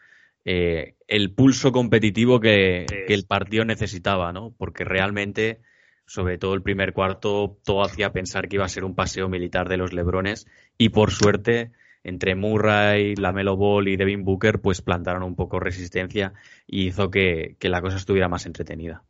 eh, 0.45 0.97
el 1.09 1.33
pulso 1.33 1.73
competitivo 1.73 2.41
que, 2.41 2.87
que 3.07 3.15
el 3.15 3.27
partido 3.27 3.65
necesitaba, 3.65 4.33
¿no? 4.33 4.55
Porque 4.59 4.85
realmente 4.85 5.61
sobre 6.07 6.37
todo 6.37 6.55
el 6.55 6.63
primer 6.63 6.93
cuarto, 6.93 7.59
todo 7.65 7.83
hacía 7.83 8.13
pensar 8.13 8.49
que 8.49 8.57
iba 8.57 8.67
a 8.67 8.69
ser 8.69 8.85
un 8.85 8.95
paseo 8.95 9.29
militar 9.29 9.69
de 9.69 9.79
los 9.79 9.93
Lebrones 9.93 10.47
y 10.77 10.91
por 10.91 11.11
suerte 11.11 11.73
entre 12.05 12.35
Murray, 12.35 13.15
Lamelo 13.15 13.57
Ball 13.57 13.89
y 13.89 13.97
Devin 13.97 14.25
Booker 14.25 14.61
pues 14.61 14.83
plantaron 14.83 15.23
un 15.23 15.37
poco 15.37 15.61
resistencia 15.61 16.35
y 16.67 16.89
hizo 16.89 17.11
que, 17.11 17.57
la 17.61 17.81
cosa 17.81 17.97
estuviera 17.97 18.29
más 18.29 18.47
entretenida. 18.47 19.05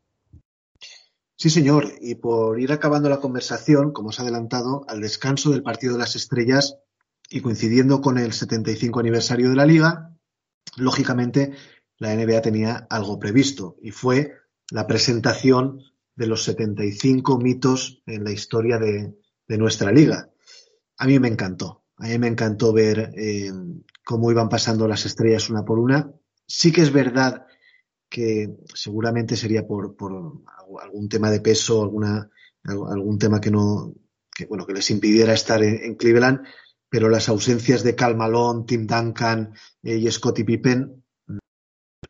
Sí, 1.37 1.51
señor. 1.51 1.87
Y 2.01 2.17
por 2.17 2.61
ir 2.61 2.71
acabando 2.71 3.09
la 3.09 3.19
conversación, 3.19 3.93
como 3.93 4.11
os 4.11 4.21
ha 4.21 4.23
adelantado, 4.23 4.85
al 4.87 5.01
descanso 5.01 5.51
del 5.51 5.63
Partido 5.63 5.95
de 5.95 6.01
las 6.01 6.15
Estrellas 6.15 6.79
y 7.33 7.41
coincidiendo 7.41 8.01
con 8.01 8.19
el 8.19 8.33
75 8.33 9.01
aniversario 9.01 9.49
de 9.49 9.57
la 9.57 9.65
liga, 9.65 10.15
lógicamente 10.77 11.53
la 11.99 12.15
NBA 12.15 12.43
tenía 12.43 12.87
algo 12.91 13.19
previsto 13.19 13.77
y 13.81 13.91
fue 13.91 14.35
la 14.71 14.87
presentación 14.87 15.81
de 16.15 16.27
los 16.27 16.45
75 16.45 17.39
mitos 17.39 18.03
en 18.07 18.25
la 18.25 18.33
historia 18.33 18.79
de, 18.79 19.15
nuestra 19.59 19.93
liga. 19.93 20.31
A 20.97 21.07
mí 21.07 21.19
me 21.19 21.29
encantó. 21.29 21.85
A 21.99 22.07
mí 22.07 22.19
me 22.19 22.27
encantó 22.27 22.73
ver 22.73 23.13
eh, 23.15 23.53
cómo 24.03 24.31
iban 24.31 24.49
pasando 24.49 24.89
las 24.89 25.05
estrellas 25.05 25.51
una 25.51 25.63
por 25.63 25.79
una. 25.79 26.11
Sí 26.47 26.73
que 26.73 26.81
es 26.81 26.91
verdad 26.91 27.45
que 28.09 28.49
seguramente 28.75 29.37
sería 29.37 29.67
por, 29.67 29.95
algún 30.83 31.09
tema 31.11 31.31
de 31.31 31.41
peso, 31.41 31.83
alguna, 31.83 32.31
algún 32.65 33.19
tema 33.19 33.43
que 33.43 33.51
no, 33.51 33.95
que, 34.35 34.47
bueno, 34.47 34.67
que 34.67 34.73
les 34.73 34.91
impidiera 34.91 35.35
estar 35.35 35.63
en, 35.63 35.95
Cleveland, 35.97 36.41
pero 36.93 37.09
las 37.09 37.31
ausencias 37.31 37.83
de 37.83 37.97
Cal 37.97 38.17
Malone, 38.17 38.65
Tim 38.67 38.87
Duncan 38.87 39.55
eh, 39.83 39.97
y 39.97 40.11
Scottie 40.11 40.45
Pippen 40.45 41.03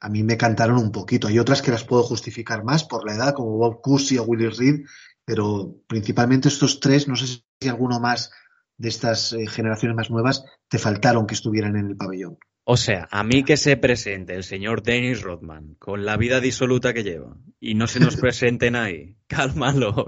a 0.01 0.09
mí 0.09 0.25
me 0.25 0.37
cantaron 0.37 0.79
un 0.79 0.91
poquito. 0.91 1.29
Hay 1.29 1.39
otras 1.39 1.63
que 1.63 1.71
las 1.71 1.85
puedo 1.85 2.03
justificar 2.03 2.65
más 2.65 2.83
por 2.83 3.07
la 3.07 3.15
edad, 3.15 3.33
como 3.33 3.59
Bob 3.59 3.81
Cousy 3.81 4.19
o 4.19 4.25
Willie 4.25 4.51
Reed, 4.51 4.81
pero 5.25 5.77
principalmente 5.87 6.49
estos 6.49 6.81
tres, 6.81 7.07
no 7.07 7.15
sé 7.15 7.27
si 7.29 7.69
alguno 7.69 8.01
más 8.01 8.33
de 8.77 8.89
estas 8.89 9.33
eh, 9.35 9.47
generaciones 9.47 9.97
más 9.97 10.11
nuevas 10.11 10.45
te 10.69 10.81
faltaron 10.81 11.29
que 11.29 11.35
estuvieran 11.35 11.77
en 11.77 11.87
el 11.87 11.97
pabellón. 11.97 12.39
O 12.65 12.77
sea, 12.77 13.07
a 13.13 13.23
mí 13.23 13.45
que 13.45 13.57
se 13.57 13.77
presente 13.77 14.35
el 14.35 14.43
señor 14.43 14.83
Dennis 14.83 15.23
Rodman 15.23 15.77
con 15.79 16.05
la 16.05 16.17
vida 16.17 16.41
disoluta 16.41 16.93
que 16.93 17.05
lleva 17.05 17.37
y 17.61 17.77
no 17.77 17.87
se 17.87 18.01
nos 18.01 18.17
presenten 18.17 18.75
ahí, 18.75 19.17
cálmalo. 19.29 20.07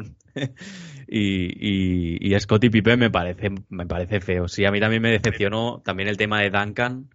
Y, 1.07 2.27
y, 2.27 2.35
y 2.35 2.41
Scottie 2.41 2.71
Pippen 2.71 2.99
me 2.99 3.11
parece, 3.11 3.51
me 3.69 3.87
parece 3.87 4.21
feo. 4.21 4.49
Sí, 4.49 4.65
a 4.65 4.71
mí 4.71 4.81
también 4.81 5.03
me 5.03 5.11
decepcionó 5.11 5.83
también 5.85 6.09
el 6.09 6.17
tema 6.17 6.41
de 6.41 6.51
Duncan 6.51 7.09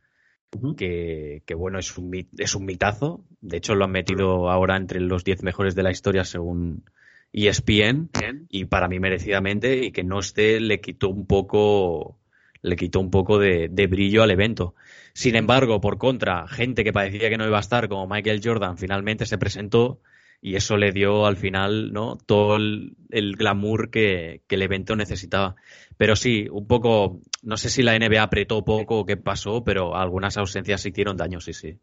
que, 0.78 1.44
bueno, 1.56 1.80
es 1.80 1.98
un, 1.98 2.28
es 2.38 2.56
un 2.56 2.66
mitazo. 2.66 3.26
De 3.42 3.58
hecho, 3.58 3.76
lo 3.76 3.86
han 3.86 3.92
metido 3.92 4.50
ahora 4.50 4.78
entre 4.78 5.00
los 5.00 5.24
10 5.24 5.44
mejores 5.44 5.76
de 5.76 5.84
la 5.84 5.92
historia 5.92 6.24
según 6.24 6.84
ESPN 7.32 8.10
y 8.50 8.66
para 8.66 8.88
mí 8.88 9.00
merecidamente 9.00 9.86
y 9.86 9.92
que 9.92 10.04
no 10.04 10.20
esté 10.20 10.60
le 10.60 10.82
quitó 10.82 11.10
un 11.10 11.28
poco 11.28 12.20
le 12.62 12.76
quitó 12.76 13.00
un 13.00 13.12
poco 13.12 13.40
de, 13.40 13.70
brillo 13.88 14.24
al 14.24 14.32
evento. 14.32 14.76
Sin 15.14 15.36
embargo, 15.36 15.80
por 15.80 15.98
contra, 15.98 16.48
gente 16.48 16.84
que 16.84 16.92
parecía 16.92 17.30
que 17.30 17.38
no 17.38 17.48
iba 17.48 17.58
a 17.58 17.62
estar, 17.62 17.88
como 17.88 18.06
Michael 18.08 18.42
Jordan, 18.44 18.78
finalmente 18.78 19.26
se 19.26 19.38
presentó 19.38 20.02
y 20.42 20.56
eso 20.56 20.78
le 20.78 20.92
dio 20.92 21.26
al 21.26 21.38
final 21.38 21.92
¿no? 21.92 22.18
todo 22.18 22.56
el, 22.56 22.96
glamour 23.10 23.90
que, 23.90 24.42
el 24.48 24.62
evento 24.62 24.96
necesitaba. 24.96 25.56
Pero 25.98 26.16
sí, 26.16 26.48
un 26.50 26.66
poco, 26.68 27.20
no 27.42 27.58
sé 27.58 27.70
si 27.70 27.84
la 27.84 27.98
NBA 27.98 28.24
apretó 28.24 28.64
poco 28.64 29.00
o 29.00 29.06
qué 29.06 29.18
pasó, 29.18 29.64
pero 29.64 29.96
algunas 29.96 30.38
ausencias 30.38 30.86
hicieron 30.86 31.18
daño, 31.18 31.42
sí, 31.42 31.54
sí. 31.54 31.78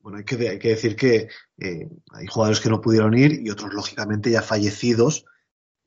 Bueno, 0.00 0.18
hay 0.18 0.24
que, 0.24 0.48
hay 0.48 0.58
que 0.58 0.68
decir 0.68 0.96
que 0.96 1.28
eh, 1.58 1.88
hay 2.12 2.26
jugadores 2.26 2.60
que 2.60 2.70
no 2.70 2.80
pudieron 2.80 3.16
ir 3.16 3.40
y 3.42 3.50
otros, 3.50 3.74
lógicamente, 3.74 4.30
ya 4.30 4.40
fallecidos, 4.40 5.26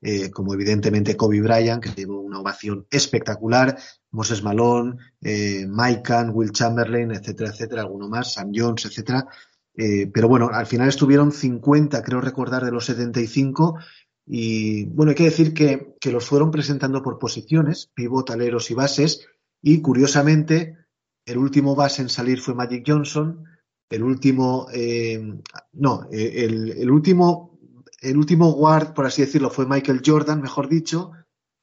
eh, 0.02 0.30
como 0.30 0.54
evidentemente 0.54 1.16
Kobe 1.16 1.42
Bryant, 1.42 1.82
que 1.82 1.90
tuvo 1.90 2.20
una 2.20 2.40
ovación 2.40 2.86
espectacular, 2.92 3.78
Moses 4.12 4.44
Malone, 4.44 4.98
eh, 5.22 5.66
Mike 5.68 6.14
Will 6.32 6.52
Chamberlain, 6.52 7.12
etcétera, 7.12 7.50
etcétera, 7.50 7.82
alguno 7.82 8.08
más, 8.10 8.34
Sam 8.34 8.52
Jones, 8.54 8.86
etcétera. 8.86 9.26
Eh, 9.78 10.08
pero 10.14 10.28
bueno, 10.28 10.50
al 10.52 10.66
final 10.66 10.88
estuvieron 10.88 11.32
50, 11.32 12.02
creo 12.04 12.22
recordar, 12.22 12.64
de 12.64 12.72
los 12.72 12.86
75. 12.86 13.78
Y 14.26 14.86
bueno, 14.86 15.12
hay 15.12 15.16
que 15.16 15.26
decir 15.26 15.54
que, 15.54 15.96
los 16.12 16.26
fueron 16.26 16.52
presentando 16.52 17.02
por 17.02 17.20
posiciones, 17.20 17.92
pivot, 17.94 18.30
aleros 18.32 18.72
y 18.72 18.74
bases. 18.74 19.28
Y 19.62 19.82
curiosamente, 19.82 20.78
el 21.26 21.38
último 21.38 21.76
base 21.76 22.02
en 22.02 22.10
salir 22.10 22.40
fue 22.40 22.56
Magic 22.56 22.84
Johnson, 22.88 23.46
el 23.90 24.04
último, 24.04 24.68
eh, 24.74 25.22
no, 25.74 26.08
eh, 26.12 26.46
el, 26.46 26.92
último, 26.92 27.60
el 28.02 28.18
último 28.18 28.52
guard, 28.52 28.94
por 28.94 29.06
así 29.06 29.22
decirlo, 29.22 29.50
fue 29.50 29.66
Michael 29.66 30.02
Jordan, 30.06 30.42
mejor 30.42 30.70
dicho, 30.70 31.12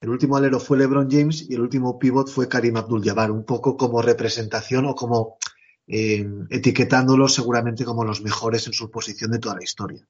el 0.00 0.10
último 0.10 0.36
alero 0.36 0.58
fue 0.58 0.78
LeBron 0.78 1.08
James 1.08 1.48
y 1.48 1.54
el 1.54 1.60
último 1.60 1.96
pivot 1.98 2.28
fue 2.28 2.48
Karim 2.48 2.76
Abdul-Jabbar, 2.76 3.30
un 3.30 3.44
poco 3.44 3.76
como 3.76 4.02
representación 4.02 4.86
o 4.86 4.96
como 4.96 5.36
eh, 5.94 6.26
etiquetándolos 6.48 7.34
seguramente 7.34 7.84
como 7.84 8.02
los 8.02 8.22
mejores 8.22 8.66
en 8.66 8.72
su 8.72 8.90
posición 8.90 9.30
de 9.30 9.38
toda 9.38 9.56
la 9.56 9.62
historia. 9.62 10.08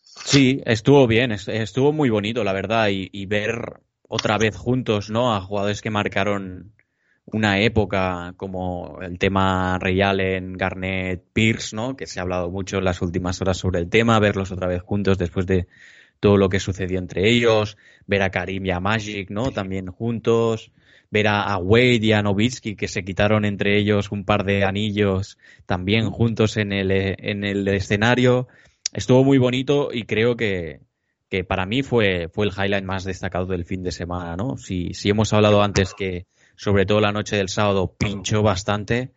Sí, 0.00 0.62
estuvo 0.64 1.08
bien, 1.08 1.32
estuvo 1.32 1.92
muy 1.92 2.08
bonito, 2.08 2.44
la 2.44 2.52
verdad, 2.52 2.88
y, 2.88 3.26
ver 3.26 3.80
otra 4.02 4.38
vez 4.38 4.54
juntos, 4.54 5.10
¿no? 5.10 5.34
A 5.34 5.40
jugadores 5.40 5.82
que 5.82 5.90
marcaron 5.90 6.72
una 7.24 7.60
época 7.60 8.34
como 8.36 9.00
el 9.02 9.18
tema 9.18 9.76
Ray 9.80 10.02
Allen, 10.02 10.52
Garnett, 10.52 11.24
Pierce, 11.32 11.74
¿no? 11.74 11.96
Que 11.96 12.06
se 12.06 12.20
ha 12.20 12.22
hablado 12.22 12.48
mucho 12.48 12.78
en 12.78 12.84
las 12.84 13.02
últimas 13.02 13.40
horas 13.40 13.56
sobre 13.56 13.80
el 13.80 13.90
tema, 13.90 14.20
verlos 14.20 14.52
otra 14.52 14.68
vez 14.68 14.82
juntos 14.82 15.18
después 15.18 15.46
de 15.46 15.66
todo 16.20 16.36
lo 16.36 16.48
que 16.48 16.60
sucedió 16.60 17.00
entre 17.00 17.28
ellos, 17.28 17.76
ver 18.06 18.22
a 18.22 18.30
Karim 18.30 18.66
y 18.66 18.70
a 18.70 18.78
Magic, 18.78 19.30
¿no? 19.30 19.50
También 19.50 19.88
juntos, 19.88 20.70
ver 21.10 21.28
a, 21.28 21.56
Wade 21.56 22.00
y 22.02 22.12
a 22.12 22.22
Novitsky 22.22 22.76
que 22.76 22.88
se 22.88 23.04
quitaron 23.04 23.44
entre 23.44 23.78
ellos 23.78 24.12
un 24.12 24.24
par 24.24 24.44
de 24.44 24.64
anillos 24.64 25.38
también 25.66 26.10
juntos 26.10 26.56
en 26.56 26.72
el, 26.72 26.90
en 26.90 27.44
el 27.44 27.66
escenario. 27.68 28.48
Estuvo 28.92 29.24
muy 29.24 29.38
bonito 29.38 29.90
y 29.92 30.04
creo 30.04 30.36
que, 30.36 30.80
que 31.28 31.44
para 31.44 31.66
mí 31.66 31.82
fue, 31.82 32.28
fue 32.32 32.46
el 32.46 32.52
highlight 32.52 32.84
más 32.84 33.04
destacado 33.04 33.46
del 33.46 33.64
fin 33.64 33.82
de 33.82 33.92
semana, 33.92 34.36
¿no? 34.36 34.56
Si, 34.56 34.94
si 34.94 35.10
hemos 35.10 35.32
hablado 35.32 35.62
antes 35.62 35.94
que 35.94 36.26
sobre 36.56 36.86
todo 36.86 37.00
la 37.00 37.12
noche 37.12 37.36
del 37.36 37.48
sábado 37.48 37.94
pinchó 37.98 38.42
bastante, 38.42 39.12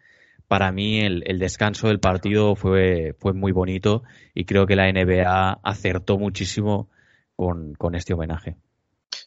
para 0.47 0.71
mí 0.71 0.99
el, 0.99 1.23
el, 1.27 1.39
descanso 1.39 1.87
del 1.87 1.99
partido 1.99 2.55
fue, 2.55 3.15
fue 3.19 3.33
muy 3.33 3.53
bonito 3.53 4.03
y 4.33 4.43
creo 4.43 4.67
que 4.67 4.75
la 4.75 4.91
NBA 4.91 5.61
acertó 5.63 6.17
muchísimo 6.17 6.89
con, 7.37 7.73
con 7.75 7.95
este 7.95 8.13
homenaje. 8.13 8.57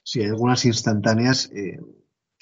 Sí, 0.02 0.20
hay 0.20 0.26
algunas 0.26 0.64
instantáneas 0.66 1.50
eh, 1.52 1.80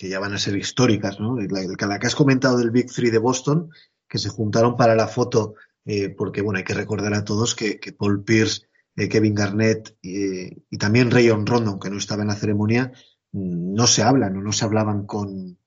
que 0.03 0.09
ya 0.09 0.19
van 0.19 0.35
a 0.35 0.39
ser 0.39 0.57
históricas, 0.57 1.21
¿no? 1.21 1.37
La, 1.37 1.99
que 2.01 2.07
has 2.09 2.17
comentado 2.17 2.59
del 2.59 2.73
Big 2.73 2.91
Three 2.91 3.13
de 3.13 3.19
Boston, 3.19 3.71
que 4.09 4.19
se 4.19 4.31
juntaron 4.31 4.77
para 4.77 4.97
la 4.97 5.07
foto, 5.07 5.55
eh, 5.85 6.09
porque 6.09 6.43
bueno, 6.43 6.59
hay 6.59 6.65
que 6.65 6.75
recordar 6.75 7.15
a 7.15 7.23
todos 7.23 7.55
que, 7.55 7.79
que 7.79 7.93
Paul 7.93 8.25
Pierce, 8.25 8.63
eh, 8.97 9.09
Kevin 9.09 9.37
Garnett 9.37 9.97
y 10.03 10.77
también 10.77 11.13
Rayon 11.13 11.47
Rondo, 11.47 11.71
aunque 11.71 11.89
no 11.89 11.99
estaba 11.99 12.23
en 12.23 12.29
la 12.31 12.35
ceremonia, 12.35 12.91
mm, 13.31 13.75
no 13.75 13.87
se 13.87 14.03
hablan 14.03 14.37
o 14.37 14.43
no 14.43 14.51
se 14.51 14.65
hablaban 14.65 15.07
con, 15.07 15.61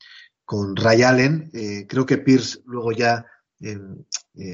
con 0.43 0.75
Ray 0.75 1.03
Allen. 1.03 1.49
Eh, 1.53 1.87
creo 1.87 2.05
que 2.05 2.17
Pierce 2.17 2.59
luego 2.65 2.91
ya 2.91 3.25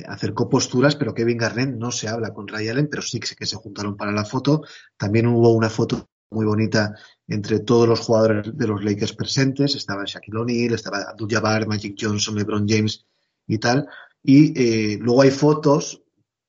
acercó 0.07 0.47
posturas, 0.47 0.95
pero 0.95 1.15
Kevin 1.15 1.39
Garnett 1.39 1.75
no 1.75 1.89
se 1.89 2.07
habla 2.07 2.35
con 2.35 2.47
Ray 2.47 2.67
Allen, 2.67 2.87
pero 2.87 3.01
sí 3.01 3.19
que 3.19 3.47
se 3.47 3.55
juntaron 3.55 3.97
para 3.97 4.11
la 4.11 4.25
foto. 4.25 4.61
También 4.95 5.25
hubo 5.25 5.55
una 5.55 5.71
foto 5.71 6.10
muy 6.31 6.45
bonita 6.45 6.95
entre 7.27 7.59
todos 7.59 7.87
los 7.87 7.99
jugadores 7.99 8.57
de 8.57 8.67
los 8.67 8.83
Lakers 8.83 9.13
presentes. 9.13 9.75
Estaba 9.75 10.03
Shaquille 10.05 10.39
O'Neal, 10.39 10.73
estaba 10.73 11.03
Abdul-Jabbar, 11.09 11.67
Magic 11.67 11.95
Johnson, 11.99 12.35
LeBron 12.35 12.67
James 12.67 13.05
y 13.47 13.57
tal. 13.57 13.87
Y 14.23 14.97
luego 14.97 15.21
hay 15.21 15.31
fotos 15.31 16.03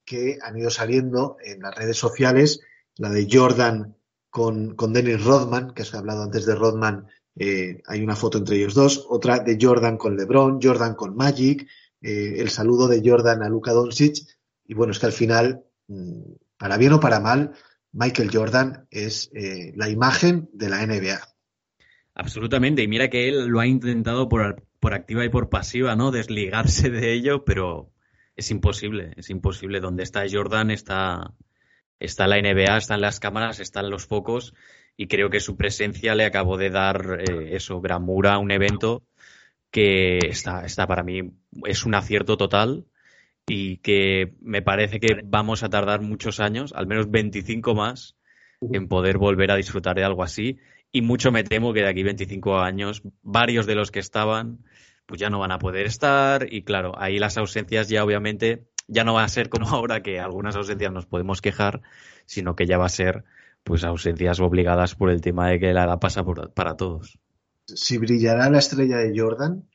que 0.04 0.38
han 0.42 0.58
ido 0.58 0.70
saliendo 0.70 1.36
en 1.44 1.60
las 1.60 1.74
redes 1.74 1.96
sociales, 1.96 2.60
la 2.96 3.10
de 3.10 3.28
Jordan 3.30 3.96
con, 4.30 4.74
con 4.74 4.92
Dennis 4.92 5.24
Rodman, 5.24 5.72
que 5.74 5.82
has 5.82 5.94
hablado 5.94 6.22
antes 6.22 6.46
de 6.46 6.54
Rodman, 6.54 7.06
eh, 7.34 7.82
hay 7.86 8.02
una 8.02 8.16
foto 8.16 8.38
entre 8.38 8.56
ellos 8.56 8.74
dos, 8.74 9.06
otra 9.08 9.38
de 9.38 9.58
Jordan 9.60 9.96
con 9.96 10.16
LeBron, 10.16 10.60
Jordan 10.62 10.94
con 10.94 11.16
Magic, 11.16 11.66
eh, 12.00 12.34
el 12.38 12.50
saludo 12.50 12.88
de 12.88 13.02
Jordan 13.04 13.42
a 13.42 13.48
Luka 13.48 13.72
Doncic. 13.72 14.18
Y 14.64 14.74
bueno, 14.74 14.92
es 14.92 14.98
que 14.98 15.06
al 15.06 15.12
final, 15.12 15.64
mm, 15.88 16.20
para 16.58 16.76
bien 16.76 16.92
o 16.92 17.00
para 17.00 17.20
mal, 17.20 17.52
Michael 17.92 18.30
Jordan 18.32 18.86
es 18.90 19.30
eh, 19.34 19.72
la 19.76 19.88
imagen 19.88 20.48
de 20.52 20.68
la 20.68 20.84
NBA. 20.86 21.20
Absolutamente, 22.14 22.82
y 22.82 22.88
mira 22.88 23.08
que 23.08 23.28
él 23.28 23.46
lo 23.46 23.60
ha 23.60 23.66
intentado 23.66 24.28
por, 24.28 24.66
por 24.80 24.94
activa 24.94 25.24
y 25.24 25.28
por 25.28 25.48
pasiva, 25.48 25.96
¿no? 25.96 26.10
Desligarse 26.10 26.90
de 26.90 27.12
ello, 27.12 27.44
pero 27.44 27.92
es 28.36 28.50
imposible, 28.50 29.12
es 29.16 29.30
imposible. 29.30 29.80
Donde 29.80 30.02
está 30.02 30.24
Jordan 30.30 30.70
está, 30.70 31.34
está 32.00 32.26
la 32.26 32.40
NBA, 32.40 32.76
están 32.76 33.00
las 33.00 33.20
cámaras, 33.20 33.60
están 33.60 33.90
los 33.90 34.06
focos 34.06 34.54
y 34.96 35.06
creo 35.06 35.30
que 35.30 35.40
su 35.40 35.56
presencia 35.56 36.14
le 36.14 36.24
acabó 36.24 36.56
de 36.56 36.70
dar 36.70 37.20
eh, 37.20 37.56
eso, 37.56 37.80
gramura 37.80 38.34
a 38.34 38.38
un 38.38 38.50
evento 38.50 39.04
que 39.70 40.18
está, 40.18 40.64
está 40.66 40.86
para 40.86 41.02
mí, 41.02 41.32
es 41.64 41.86
un 41.86 41.94
acierto 41.94 42.36
total 42.36 42.86
y 43.46 43.78
que 43.78 44.34
me 44.40 44.62
parece 44.62 45.00
que 45.00 45.20
vamos 45.24 45.62
a 45.62 45.68
tardar 45.68 46.00
muchos 46.00 46.40
años, 46.40 46.72
al 46.74 46.86
menos 46.86 47.10
25 47.10 47.74
más, 47.74 48.16
en 48.60 48.88
poder 48.88 49.18
volver 49.18 49.50
a 49.50 49.56
disfrutar 49.56 49.96
de 49.96 50.04
algo 50.04 50.22
así. 50.22 50.58
Y 50.92 51.02
mucho 51.02 51.32
me 51.32 51.42
temo 51.42 51.72
que 51.72 51.80
de 51.80 51.88
aquí 51.88 52.02
25 52.02 52.58
años, 52.58 53.02
varios 53.22 53.66
de 53.66 53.74
los 53.74 53.90
que 53.90 53.98
estaban, 53.98 54.58
pues 55.06 55.20
ya 55.20 55.30
no 55.30 55.40
van 55.40 55.52
a 55.52 55.58
poder 55.58 55.86
estar. 55.86 56.46
Y 56.52 56.62
claro, 56.62 56.92
ahí 56.98 57.18
las 57.18 57.36
ausencias 57.38 57.88
ya 57.88 58.04
obviamente 58.04 58.66
ya 58.88 59.04
no 59.04 59.14
va 59.14 59.24
a 59.24 59.28
ser 59.28 59.48
como 59.48 59.68
ahora 59.70 60.02
que 60.02 60.20
algunas 60.20 60.56
ausencias 60.56 60.92
nos 60.92 61.06
podemos 61.06 61.40
quejar, 61.40 61.82
sino 62.26 62.54
que 62.54 62.66
ya 62.66 62.78
va 62.78 62.86
a 62.86 62.90
ser 62.90 63.24
pues 63.64 63.84
ausencias 63.84 64.40
obligadas 64.40 64.94
por 64.94 65.10
el 65.10 65.20
tema 65.20 65.48
de 65.48 65.60
que 65.60 65.72
la 65.72 65.84
edad 65.84 66.00
pasa 66.00 66.24
para 66.54 66.76
todos. 66.76 67.18
Si 67.66 67.96
brillará 67.96 68.50
la 68.50 68.58
estrella 68.58 68.98
de 68.98 69.12
Jordan, 69.16 69.68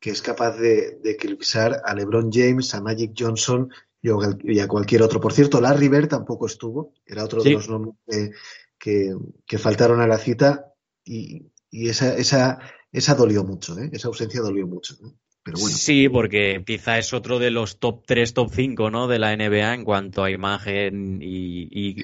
que 0.00 0.10
es 0.10 0.22
capaz 0.22 0.56
de, 0.56 1.00
eclipsar 1.04 1.82
a 1.84 1.94
LeBron 1.94 2.30
James, 2.32 2.74
a 2.74 2.80
Magic 2.80 3.12
Johnson 3.16 3.70
y 4.00 4.60
a 4.60 4.68
cualquier 4.68 5.02
otro. 5.02 5.20
Por 5.20 5.32
cierto, 5.32 5.60
Larry 5.60 5.88
Bird 5.88 6.08
tampoco 6.08 6.46
estuvo, 6.46 6.94
era 7.04 7.24
otro 7.24 7.42
de 7.42 7.50
los 7.50 7.68
nombres 7.68 7.96
que, 8.78 9.58
faltaron 9.58 10.00
a 10.00 10.06
la 10.06 10.18
cita 10.18 10.72
y, 11.04 11.50
esa, 11.70 12.16
esa, 12.16 12.58
esa 12.92 13.14
dolió 13.14 13.44
mucho, 13.44 13.78
¿eh? 13.78 13.90
esa 13.92 14.08
ausencia 14.08 14.40
dolió 14.40 14.66
mucho. 14.66 14.94
Sí, 15.56 16.08
porque 16.08 16.62
quizá 16.66 16.98
es 16.98 17.12
otro 17.12 17.38
de 17.38 17.50
los 17.50 17.78
top 17.78 18.04
3, 18.06 18.34
top 18.34 18.50
5 18.52 18.90
¿no? 18.90 19.08
de 19.08 19.18
la 19.18 19.34
NBA 19.36 19.74
en 19.74 19.84
cuanto 19.84 20.22
a 20.22 20.30
imagen 20.30 21.20
y, 21.22 21.94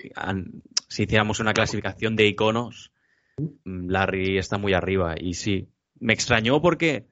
si 0.89 1.03
hiciéramos 1.03 1.41
una 1.41 1.53
clasificación 1.53 2.17
de 2.17 2.27
iconos, 2.27 2.93
Larry 3.65 4.39
está 4.39 4.59
muy 4.59 4.75
arriba. 4.75 5.15
Y 5.19 5.35
sí, 5.35 5.69
me 5.99 6.13
extrañó 6.13 6.63
porque 6.63 7.07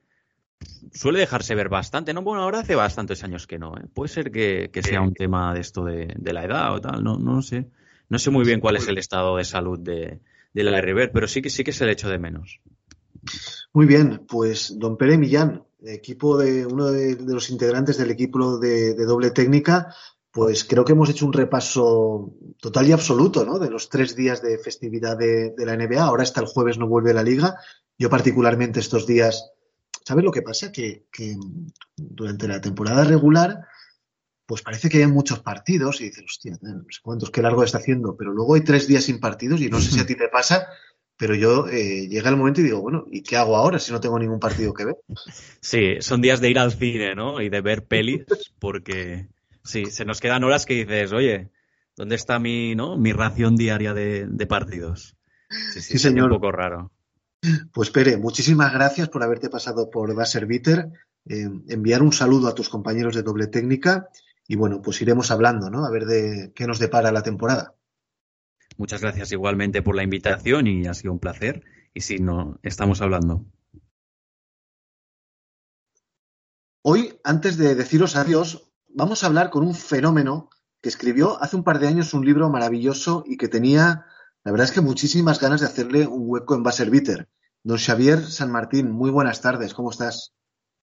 suele 0.93 1.19
dejarse 1.19 1.55
ver 1.55 1.69
bastante. 1.69 2.13
No, 2.13 2.21
bueno, 2.21 2.43
ahora 2.43 2.59
hace 2.59 2.75
bastantes 2.75 3.23
años 3.23 3.47
que 3.47 3.59
no. 3.59 3.75
¿eh? 3.77 3.85
Puede 3.93 4.09
ser 4.09 4.31
que, 4.31 4.69
sea 4.83 5.01
un 5.01 5.13
tema 5.13 5.53
de 5.53 5.61
esto 5.61 5.83
de, 5.83 6.15
la 6.23 6.43
edad 6.43 6.73
o 6.73 6.81
tal, 6.81 7.03
no, 7.03 7.17
no 7.17 7.41
sé. 7.41 7.69
No 8.09 8.19
sé 8.19 8.29
muy 8.29 8.45
bien 8.45 8.59
cuál 8.59 8.75
es 8.75 8.87
el 8.87 8.97
estado 8.97 9.37
de 9.37 9.45
salud 9.45 9.79
de, 9.79 10.19
de 10.53 10.63
Larry 10.63 10.93
Bird, 10.93 11.11
pero 11.13 11.27
sí 11.27 11.41
que 11.41 11.49
sí 11.49 11.63
que 11.63 11.71
se 11.71 11.85
le 11.85 11.93
echo 11.93 12.09
de 12.09 12.19
menos. 12.19 12.61
Muy 13.73 13.85
bien, 13.85 14.25
pues 14.27 14.77
don 14.77 14.97
Pere 14.97 15.17
Millán, 15.17 15.63
equipo 15.83 16.37
de 16.37 16.65
uno 16.65 16.91
de, 16.91 17.17
los 17.19 17.49
integrantes 17.49 17.97
del 17.97 18.11
equipo 18.11 18.57
de, 18.59 18.93
doble 19.05 19.31
técnica, 19.31 19.93
pues 20.31 20.63
creo 20.63 20.83
que 20.83 20.93
hemos 20.93 21.09
hecho 21.09 21.25
un 21.25 21.33
repaso 21.33 22.33
total 22.59 22.87
y 22.87 22.91
absoluto, 22.91 23.45
¿no? 23.45 23.59
De 23.59 23.69
los 23.69 23.89
tres 23.89 24.15
días 24.15 24.41
de 24.41 24.57
festividad 24.57 25.17
de, 25.17 25.53
la 25.57 25.75
NBA. 25.75 26.03
Ahora 26.03 26.23
hasta 26.23 26.41
el 26.41 26.47
jueves 26.47 26.77
no 26.77 26.87
vuelve 26.87 27.13
la 27.13 27.23
liga. 27.23 27.57
Yo 27.97 28.09
particularmente 28.09 28.79
estos 28.79 29.05
días, 29.05 29.51
¿sabes 30.05 30.23
lo 30.23 30.31
que 30.31 30.41
pasa? 30.41 30.71
Que, 30.71 31.05
durante 31.95 32.47
la 32.47 32.61
temporada 32.61 33.03
regular, 33.03 33.61
pues 34.45 34.61
parece 34.61 34.89
que 34.89 34.99
hay 34.99 35.07
muchos 35.07 35.39
partidos 35.39 36.01
y 36.01 36.05
dices, 36.05 36.25
hostia, 36.25 36.57
no 36.61 36.83
sé 36.89 36.99
cuántos, 37.01 37.31
qué 37.31 37.41
largo 37.41 37.63
está 37.63 37.77
haciendo, 37.77 38.15
pero 38.17 38.33
luego 38.33 38.55
hay 38.55 38.61
tres 38.61 38.87
días 38.87 39.05
sin 39.05 39.19
partidos 39.19 39.61
y 39.61 39.69
no 39.69 39.79
sé 39.79 39.91
si 39.91 39.99
a 39.99 40.05
ti 40.07 40.15
te 40.15 40.27
pasa, 40.27 40.67
pero 41.17 41.35
yo 41.35 41.67
eh, 41.67 42.07
llega 42.07 42.29
el 42.29 42.37
momento 42.37 42.61
y 42.61 42.65
digo, 42.65 42.81
bueno, 42.81 43.05
¿y 43.09 43.23
qué 43.23 43.37
hago 43.37 43.55
ahora 43.55 43.79
si 43.79 43.91
no 43.91 44.01
tengo 44.01 44.19
ningún 44.19 44.39
partido 44.39 44.73
que 44.73 44.85
ver? 44.85 44.97
Sí, 45.61 45.97
son 46.01 46.21
días 46.21 46.41
de 46.41 46.49
ir 46.49 46.59
al 46.59 46.73
cine, 46.73 47.15
¿no? 47.15 47.41
Y 47.41 47.49
de 47.49 47.61
ver 47.61 47.85
pelis, 47.85 48.25
porque 48.59 49.27
sí, 49.63 49.85
se 49.85 50.05
nos 50.05 50.19
quedan 50.19 50.43
horas 50.43 50.65
que 50.65 50.73
dices, 50.73 51.13
oye, 51.13 51.49
¿dónde 51.95 52.15
está 52.15 52.39
mi, 52.39 52.75
¿no? 52.75 52.97
mi 52.97 53.13
ración 53.13 53.55
diaria 53.55 53.93
de, 53.93 54.45
partidos? 54.47 55.15
Sí, 55.71 55.81
sí, 55.81 55.99
señor. 55.99 56.31
Un 56.31 56.37
poco 56.37 56.51
raro. 56.51 56.91
Pues 57.73 57.89
Pere, 57.89 58.17
muchísimas 58.17 58.71
gracias 58.73 59.09
por 59.09 59.23
haberte 59.23 59.49
pasado 59.49 59.89
por 59.89 60.13
Baser 60.15 60.45
Bitter, 60.45 60.91
eh, 61.25 61.49
enviar 61.67 62.01
un 62.01 62.13
saludo 62.13 62.47
a 62.47 62.55
tus 62.55 62.69
compañeros 62.69 63.15
de 63.15 63.23
doble 63.23 63.47
técnica 63.47 64.09
y 64.47 64.55
bueno, 64.55 64.81
pues 64.81 65.01
iremos 65.01 65.31
hablando, 65.31 65.69
¿no? 65.69 65.85
A 65.85 65.91
ver 65.91 66.05
de 66.05 66.51
qué 66.55 66.67
nos 66.67 66.79
depara 66.79 67.11
la 67.11 67.23
temporada. 67.23 67.75
Muchas 68.77 69.01
gracias 69.01 69.31
igualmente 69.31 69.81
por 69.81 69.95
la 69.95 70.03
invitación 70.03 70.67
y 70.67 70.87
ha 70.87 70.93
sido 70.93 71.13
un 71.13 71.19
placer. 71.19 71.63
Y 71.93 72.01
si 72.01 72.17
no, 72.17 72.59
estamos 72.63 73.01
hablando. 73.01 73.45
Hoy, 76.81 77.17
antes 77.23 77.57
de 77.57 77.75
deciros 77.75 78.15
adiós, 78.15 78.71
vamos 78.89 79.23
a 79.23 79.27
hablar 79.27 79.49
con 79.51 79.65
un 79.65 79.75
fenómeno 79.75 80.49
que 80.81 80.89
escribió 80.89 81.41
hace 81.41 81.55
un 81.55 81.63
par 81.63 81.79
de 81.79 81.87
años 81.87 82.13
un 82.13 82.25
libro 82.25 82.49
maravilloso 82.49 83.23
y 83.25 83.37
que 83.37 83.47
tenía, 83.47 84.05
la 84.43 84.51
verdad 84.51 84.65
es 84.65 84.73
que 84.73 84.81
muchísimas 84.81 85.39
ganas 85.39 85.61
de 85.61 85.67
hacerle 85.67 86.05
un 86.05 86.23
hueco 86.25 86.55
en 86.55 86.91
Bitter. 86.91 87.29
Don 87.63 87.77
Xavier 87.77 88.21
San 88.21 88.51
Martín, 88.51 88.91
muy 88.91 89.09
buenas 89.09 89.41
tardes, 89.41 89.73
¿cómo 89.73 89.91
estás? 89.91 90.33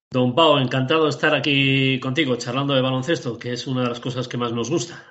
Don 0.09 0.33
Pau, 0.33 0.57
encantado 0.57 1.03
de 1.03 1.11
estar 1.11 1.35
aquí 1.35 1.99
contigo 1.99 2.35
charlando 2.35 2.73
de 2.73 2.81
baloncesto, 2.81 3.37
que 3.37 3.53
es 3.53 3.67
una 3.67 3.83
de 3.83 3.89
las 3.89 3.99
cosas 3.99 4.27
que 4.27 4.37
más 4.37 4.51
nos 4.51 4.69
gusta. 4.69 5.05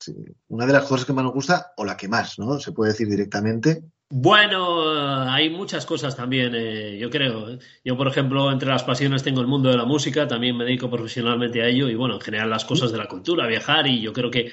Sí, 0.00 0.14
una 0.48 0.66
de 0.66 0.72
las 0.72 0.84
cosas 0.84 1.06
que 1.06 1.12
más 1.12 1.24
nos 1.24 1.34
gusta, 1.34 1.72
o 1.76 1.84
la 1.84 1.96
que 1.96 2.08
más, 2.08 2.38
¿no? 2.38 2.58
Se 2.58 2.72
puede 2.72 2.92
decir 2.92 3.08
directamente. 3.08 3.84
Bueno, 4.10 4.90
hay 5.30 5.50
muchas 5.50 5.86
cosas 5.86 6.16
también, 6.16 6.54
eh, 6.54 6.98
yo 6.98 7.10
creo. 7.10 7.58
Yo, 7.84 7.96
por 7.96 8.08
ejemplo, 8.08 8.50
entre 8.50 8.68
las 8.68 8.84
pasiones 8.84 9.22
tengo 9.22 9.40
el 9.40 9.46
mundo 9.46 9.70
de 9.70 9.76
la 9.76 9.84
música, 9.84 10.26
también 10.26 10.56
me 10.56 10.64
dedico 10.64 10.90
profesionalmente 10.90 11.62
a 11.62 11.66
ello 11.66 11.88
y, 11.88 11.94
bueno, 11.94 12.14
en 12.14 12.20
general 12.20 12.50
las 12.50 12.64
cosas 12.64 12.90
de 12.90 12.98
la 12.98 13.06
cultura, 13.06 13.46
viajar 13.46 13.86
y 13.86 14.00
yo 14.00 14.12
creo 14.12 14.30
que, 14.30 14.52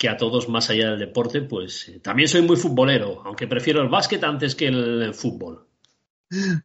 que 0.00 0.08
a 0.08 0.16
todos, 0.16 0.48
más 0.48 0.70
allá 0.70 0.90
del 0.90 0.98
deporte, 0.98 1.42
pues 1.42 1.90
eh, 1.90 2.00
también 2.00 2.26
soy 2.26 2.40
muy 2.40 2.56
futbolero, 2.56 3.20
aunque 3.26 3.46
prefiero 3.46 3.82
el 3.82 3.90
básquet 3.90 4.24
antes 4.24 4.54
que 4.54 4.68
el, 4.68 5.12
fútbol. 5.12 5.66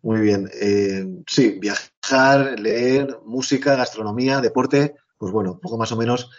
Muy 0.01 0.21
bien. 0.21 0.49
Eh, 0.61 1.05
sí, 1.27 1.59
viajar, 1.59 2.57
leer, 2.57 3.19
música, 3.25 3.75
gastronomía, 3.75 4.39
deporte, 4.39 4.95
pues 5.17 5.33
bueno, 5.33 5.59
poco 5.61 5.77
más 5.77 5.91
o 5.91 5.97
menos 5.97 6.29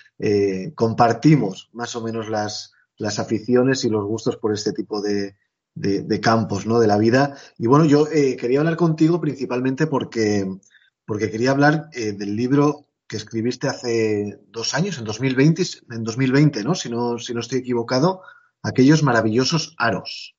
compartimos 0.75 1.69
más 1.73 1.95
o 1.97 2.03
menos 2.03 2.31
las, 2.31 2.73
las 2.97 3.19
aficiones 3.19 3.85
y 3.85 3.91
los 3.91 4.05
gustos 4.05 4.37
por 4.37 4.55
este 4.55 4.73
tipo 4.73 5.03
de, 5.03 5.35
de, 5.77 6.21
campos, 6.21 6.67
¿no? 6.67 6.81
De 6.81 6.87
la 6.87 6.97
vida. 6.97 7.37
Y 7.59 7.67
bueno, 7.67 7.85
yo 7.85 8.09
eh, 8.09 8.37
quería 8.37 8.61
hablar 8.61 8.77
contigo 8.77 9.21
principalmente 9.21 9.87
porque, 9.87 10.47
porque 11.05 11.31
quería 11.31 11.51
hablar 11.51 11.91
eh, 11.93 12.13
del 12.13 12.35
libro 12.35 12.86
que 13.09 13.17
escribiste 13.17 13.69
hace 13.69 14.39
dos 14.49 14.75
años, 14.75 14.99
en 14.99 15.05
2020, 15.05 15.63
en 15.91 16.05
2020, 16.05 16.65
¿no? 16.65 16.75
Si 16.75 16.89
no, 16.89 17.19
si 17.19 17.35
no 17.35 17.41
estoy 17.41 17.61
equivocado, 17.61 18.23
aquellos 18.63 19.03
maravillosos 19.03 19.75
aros. 19.79 20.35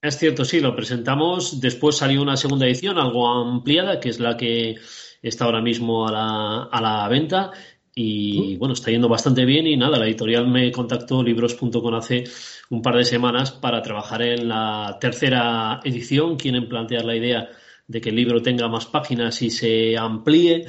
Es 0.00 0.18
cierto, 0.18 0.44
sí, 0.44 0.60
lo 0.60 0.74
presentamos. 0.74 1.60
Después 1.60 1.96
salió 1.96 2.22
una 2.22 2.36
segunda 2.36 2.66
edición, 2.66 2.98
algo 2.98 3.28
ampliada, 3.28 4.00
que 4.00 4.08
es 4.08 4.18
la 4.18 4.36
que 4.36 4.76
está 5.22 5.44
ahora 5.44 5.62
mismo 5.62 6.08
a 6.08 6.12
la, 6.12 6.62
a 6.64 6.80
la 6.80 7.08
venta. 7.08 7.52
Y 7.94 8.56
bueno, 8.56 8.74
está 8.74 8.90
yendo 8.90 9.08
bastante 9.08 9.44
bien 9.44 9.66
y 9.66 9.76
nada, 9.76 9.98
la 9.98 10.06
editorial 10.06 10.48
me 10.48 10.72
contactó 10.72 11.22
libros.com 11.22 11.94
hace 11.94 12.24
un 12.70 12.80
par 12.80 12.96
de 12.96 13.04
semanas 13.04 13.52
para 13.52 13.82
trabajar 13.82 14.22
en 14.22 14.48
la 14.48 14.96
tercera 15.00 15.80
edición. 15.84 16.36
Quieren 16.36 16.68
plantear 16.68 17.04
la 17.04 17.14
idea 17.14 17.50
de 17.86 18.00
que 18.00 18.08
el 18.08 18.16
libro 18.16 18.40
tenga 18.40 18.66
más 18.68 18.86
páginas 18.86 19.42
y 19.42 19.50
se 19.50 19.96
amplíe 19.98 20.66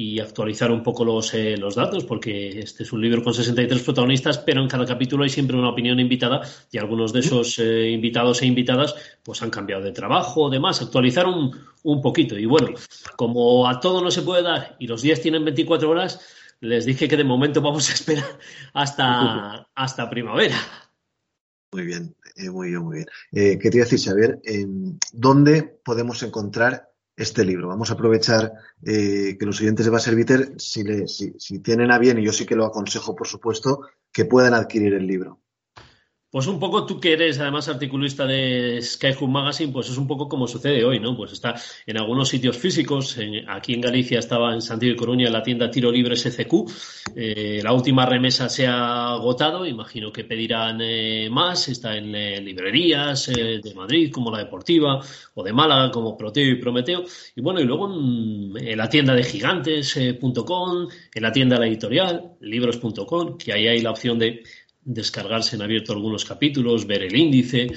y 0.00 0.18
actualizar 0.18 0.72
un 0.72 0.82
poco 0.82 1.04
los, 1.04 1.34
eh, 1.34 1.58
los 1.58 1.74
datos, 1.74 2.04
porque 2.04 2.58
este 2.58 2.84
es 2.84 2.92
un 2.92 3.02
libro 3.02 3.22
con 3.22 3.34
63 3.34 3.82
protagonistas, 3.82 4.38
pero 4.38 4.62
en 4.62 4.68
cada 4.68 4.86
capítulo 4.86 5.24
hay 5.24 5.28
siempre 5.28 5.58
una 5.58 5.68
opinión 5.68 6.00
invitada 6.00 6.40
y 6.70 6.78
algunos 6.78 7.12
de 7.12 7.20
esos 7.20 7.58
eh, 7.58 7.90
invitados 7.90 8.40
e 8.40 8.46
invitadas 8.46 8.94
pues 9.22 9.42
han 9.42 9.50
cambiado 9.50 9.82
de 9.82 9.92
trabajo 9.92 10.44
o 10.44 10.50
demás, 10.50 10.80
actualizar 10.80 11.26
un, 11.26 11.54
un 11.82 12.00
poquito. 12.00 12.38
Y 12.38 12.46
bueno, 12.46 12.68
como 13.16 13.68
a 13.68 13.78
todo 13.78 14.02
no 14.02 14.10
se 14.10 14.22
puede 14.22 14.42
dar 14.42 14.74
y 14.78 14.86
los 14.86 15.02
días 15.02 15.20
tienen 15.20 15.44
24 15.44 15.90
horas, 15.90 16.18
les 16.60 16.86
dije 16.86 17.06
que 17.06 17.18
de 17.18 17.24
momento 17.24 17.60
vamos 17.60 17.90
a 17.90 17.92
esperar 17.92 18.38
hasta, 18.72 19.68
hasta 19.74 20.08
primavera. 20.08 20.56
Muy 21.72 21.84
bien, 21.84 22.16
eh, 22.36 22.48
muy 22.48 22.70
bien, 22.70 22.82
muy 22.82 22.96
bien. 22.96 23.06
Eh, 23.32 23.58
quería 23.58 23.82
decir, 23.82 24.00
Xavier, 24.00 24.40
¿dónde 25.12 25.62
podemos 25.84 26.22
encontrar 26.22 26.89
este 27.20 27.44
libro? 27.44 27.68
Vamos 27.68 27.90
a 27.90 27.94
aprovechar 27.94 28.52
eh, 28.84 29.36
que 29.38 29.46
los 29.46 29.60
oyentes 29.60 29.84
de 29.86 29.90
Baserviter, 29.90 30.54
si, 30.58 30.82
si, 31.06 31.34
si 31.38 31.58
tienen 31.60 31.90
a 31.90 31.98
bien, 31.98 32.18
y 32.18 32.24
yo 32.24 32.32
sí 32.32 32.46
que 32.46 32.56
lo 32.56 32.64
aconsejo, 32.64 33.14
por 33.14 33.28
supuesto, 33.28 33.82
que 34.12 34.24
puedan 34.24 34.54
adquirir 34.54 34.94
el 34.94 35.06
libro. 35.06 35.40
Pues 36.30 36.46
un 36.46 36.60
poco 36.60 36.86
tú 36.86 37.00
que 37.00 37.14
eres 37.14 37.40
además 37.40 37.68
articulista 37.68 38.24
de 38.24 38.80
Skyhook 38.80 39.28
Magazine, 39.28 39.72
pues 39.72 39.90
es 39.90 39.98
un 39.98 40.06
poco 40.06 40.28
como 40.28 40.46
sucede 40.46 40.84
hoy, 40.84 41.00
¿no? 41.00 41.16
Pues 41.16 41.32
está 41.32 41.56
en 41.84 41.98
algunos 41.98 42.28
sitios 42.28 42.56
físicos, 42.56 43.18
aquí 43.48 43.74
en 43.74 43.80
Galicia 43.80 44.20
estaba 44.20 44.54
en 44.54 44.62
Santiago 44.62 44.94
y 44.94 44.96
Coruña 44.96 45.28
la 45.28 45.42
tienda 45.42 45.68
Tiro 45.68 45.90
Libre 45.90 46.14
SCQ, 46.14 46.70
eh, 47.16 47.60
la 47.64 47.72
última 47.72 48.06
remesa 48.06 48.48
se 48.48 48.64
ha 48.68 49.14
agotado, 49.14 49.66
imagino 49.66 50.12
que 50.12 50.22
pedirán 50.22 50.80
eh, 50.80 51.28
más, 51.28 51.68
está 51.68 51.96
en 51.96 52.14
eh, 52.14 52.40
librerías 52.40 53.26
de 53.26 53.74
Madrid 53.74 54.12
como 54.12 54.30
la 54.30 54.38
Deportiva 54.38 55.00
o 55.34 55.42
de 55.42 55.52
Málaga 55.52 55.90
como 55.90 56.16
Proteo 56.16 56.48
y 56.48 56.60
Prometeo, 56.60 57.02
y 57.34 57.40
bueno, 57.40 57.58
y 57.58 57.64
luego 57.64 57.92
en, 57.92 58.68
en 58.68 58.78
la 58.78 58.88
tienda 58.88 59.14
de 59.14 59.24
gigantes.com, 59.24 60.88
en 61.12 61.22
la 61.24 61.32
tienda 61.32 61.56
de 61.56 61.60
la 61.60 61.66
editorial, 61.66 62.36
libros.com, 62.40 63.36
que 63.36 63.52
ahí 63.52 63.66
hay 63.66 63.80
la 63.80 63.90
opción 63.90 64.16
de 64.16 64.44
descargarse 64.82 65.56
en 65.56 65.62
abierto 65.62 65.92
algunos 65.92 66.24
capítulos, 66.24 66.86
ver 66.86 67.02
el 67.02 67.16
índice 67.16 67.68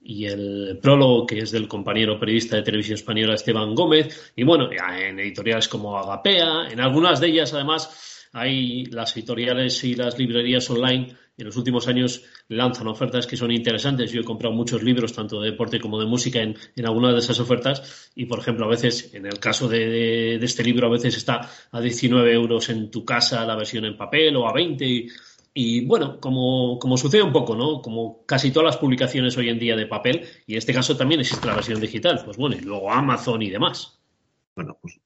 y 0.00 0.26
el 0.26 0.78
prólogo 0.80 1.26
que 1.26 1.40
es 1.40 1.50
del 1.50 1.68
compañero 1.68 2.18
periodista 2.18 2.56
de 2.56 2.62
televisión 2.62 2.94
española 2.94 3.34
Esteban 3.34 3.74
Gómez 3.74 4.32
y 4.36 4.44
bueno, 4.44 4.70
en 4.72 5.18
editoriales 5.18 5.68
como 5.68 5.98
Agapea, 5.98 6.68
en 6.70 6.80
algunas 6.80 7.20
de 7.20 7.28
ellas 7.28 7.52
además 7.52 8.26
hay 8.32 8.84
las 8.86 9.16
editoriales 9.16 9.82
y 9.84 9.94
las 9.94 10.18
librerías 10.18 10.68
online 10.70 11.16
en 11.38 11.46
los 11.46 11.56
últimos 11.56 11.86
años 11.86 12.24
lanzan 12.48 12.88
ofertas 12.88 13.26
que 13.26 13.36
son 13.36 13.52
interesantes. 13.52 14.10
Yo 14.10 14.20
he 14.20 14.24
comprado 14.24 14.54
muchos 14.54 14.82
libros, 14.82 15.12
tanto 15.12 15.40
de 15.40 15.52
deporte 15.52 15.78
como 15.78 16.00
de 16.00 16.06
música, 16.06 16.40
en, 16.40 16.56
en 16.74 16.86
algunas 16.86 17.12
de 17.12 17.20
esas 17.20 17.38
ofertas. 17.38 18.10
Y, 18.16 18.26
por 18.26 18.40
ejemplo, 18.40 18.66
a 18.66 18.68
veces, 18.68 19.14
en 19.14 19.24
el 19.24 19.38
caso 19.38 19.68
de, 19.68 20.38
de, 20.38 20.44
este 20.44 20.64
libro, 20.64 20.88
a 20.88 20.90
veces 20.90 21.16
está 21.16 21.48
a 21.70 21.80
19 21.80 22.32
euros 22.32 22.68
en 22.70 22.90
tu 22.90 23.04
casa 23.04 23.46
la 23.46 23.54
versión 23.54 23.84
en 23.84 23.96
papel 23.96 24.34
o 24.34 24.48
a 24.48 24.52
20. 24.52 24.84
Y, 24.84 25.08
y 25.54 25.86
bueno, 25.86 26.20
como, 26.20 26.78
como, 26.78 26.96
sucede 26.96 27.22
un 27.22 27.32
poco, 27.32 27.56
¿no? 27.56 27.82
Como 27.82 28.24
casi 28.26 28.50
todas 28.50 28.66
las 28.66 28.76
publicaciones 28.76 29.36
hoy 29.36 29.48
en 29.48 29.58
día 29.58 29.76
de 29.76 29.86
papel, 29.86 30.26
y 30.46 30.52
en 30.52 30.58
este 30.58 30.74
caso 30.74 30.96
también 30.96 31.20
existe 31.20 31.46
la 31.46 31.54
versión 31.54 31.80
digital, 31.80 32.22
pues 32.24 32.36
bueno, 32.36 32.56
y 32.56 32.60
luego 32.60 32.92
Amazon 32.92 33.42
y 33.42 33.50
demás. 33.50 33.98
Bueno, 34.54 34.78
pues 34.80 35.00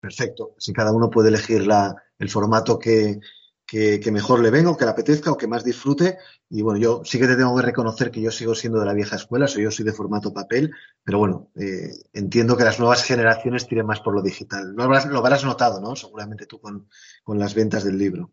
perfecto. 0.00 0.54
Si 0.58 0.72
cada 0.72 0.92
uno 0.92 1.10
puede 1.10 1.28
elegir 1.28 1.66
la, 1.66 1.94
el 2.18 2.28
formato 2.28 2.78
que, 2.78 3.20
que, 3.68 4.10
mejor 4.10 4.40
le 4.40 4.50
venga 4.50 4.70
o 4.70 4.76
que 4.76 4.86
le 4.86 4.92
apetezca 4.92 5.30
o 5.30 5.36
que 5.36 5.46
más 5.46 5.62
disfrute. 5.62 6.18
Y 6.48 6.62
bueno, 6.62 6.80
yo 6.80 7.02
sí 7.04 7.18
que 7.18 7.26
te 7.26 7.36
tengo 7.36 7.54
que 7.56 7.62
reconocer 7.62 8.10
que 8.10 8.22
yo 8.22 8.30
sigo 8.30 8.54
siendo 8.54 8.80
de 8.80 8.86
la 8.86 8.94
vieja 8.94 9.16
escuela, 9.16 9.46
soy 9.46 9.64
yo 9.64 9.70
soy 9.70 9.84
de 9.84 9.92
formato 9.92 10.32
papel, 10.32 10.72
pero 11.04 11.18
bueno, 11.18 11.50
eh, 11.54 11.90
entiendo 12.14 12.56
que 12.56 12.64
las 12.64 12.78
nuevas 12.78 13.04
generaciones 13.04 13.66
tiren 13.66 13.86
más 13.86 14.00
por 14.00 14.14
lo 14.14 14.22
digital. 14.22 14.72
Lo 14.74 14.84
habrás, 14.84 15.06
lo 15.06 15.18
habrás 15.18 15.44
notado, 15.44 15.80
¿no? 15.80 15.94
Seguramente 15.96 16.46
tú 16.46 16.60
con, 16.60 16.88
con 17.22 17.38
las 17.38 17.54
ventas 17.54 17.84
del 17.84 17.98
libro. 17.98 18.32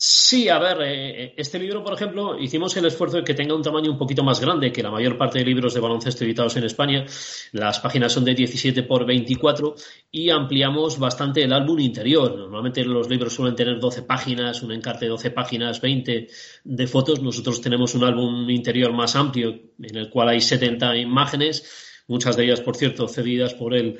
Sí, 0.00 0.48
a 0.48 0.60
ver, 0.60 0.80
eh, 0.82 1.24
eh, 1.24 1.34
este 1.36 1.58
libro, 1.58 1.82
por 1.82 1.92
ejemplo, 1.92 2.38
hicimos 2.38 2.76
el 2.76 2.84
esfuerzo 2.86 3.16
de 3.16 3.24
que 3.24 3.34
tenga 3.34 3.56
un 3.56 3.62
tamaño 3.62 3.90
un 3.90 3.98
poquito 3.98 4.22
más 4.22 4.40
grande 4.40 4.70
que 4.70 4.80
la 4.80 4.92
mayor 4.92 5.18
parte 5.18 5.40
de 5.40 5.44
libros 5.44 5.74
de 5.74 5.80
baloncesto 5.80 6.22
editados 6.24 6.56
en 6.56 6.62
España. 6.62 7.04
Las 7.50 7.80
páginas 7.80 8.12
son 8.12 8.24
de 8.24 8.32
17 8.32 8.84
por 8.84 9.04
24 9.04 9.74
y 10.12 10.30
ampliamos 10.30 11.00
bastante 11.00 11.42
el 11.42 11.52
álbum 11.52 11.80
interior. 11.80 12.32
Normalmente 12.38 12.84
los 12.84 13.08
libros 13.08 13.34
suelen 13.34 13.56
tener 13.56 13.80
12 13.80 14.02
páginas, 14.02 14.62
un 14.62 14.70
encarte 14.70 15.06
de 15.06 15.10
12 15.10 15.32
páginas, 15.32 15.80
20 15.80 16.28
de 16.62 16.86
fotos. 16.86 17.20
Nosotros 17.20 17.60
tenemos 17.60 17.92
un 17.96 18.04
álbum 18.04 18.48
interior 18.50 18.92
más 18.92 19.16
amplio 19.16 19.48
en 19.82 19.96
el 19.96 20.10
cual 20.10 20.28
hay 20.28 20.40
70 20.40 20.96
imágenes, 20.96 22.04
muchas 22.06 22.36
de 22.36 22.44
ellas, 22.44 22.60
por 22.60 22.76
cierto, 22.76 23.08
cedidas 23.08 23.52
por 23.54 23.74
el 23.74 23.98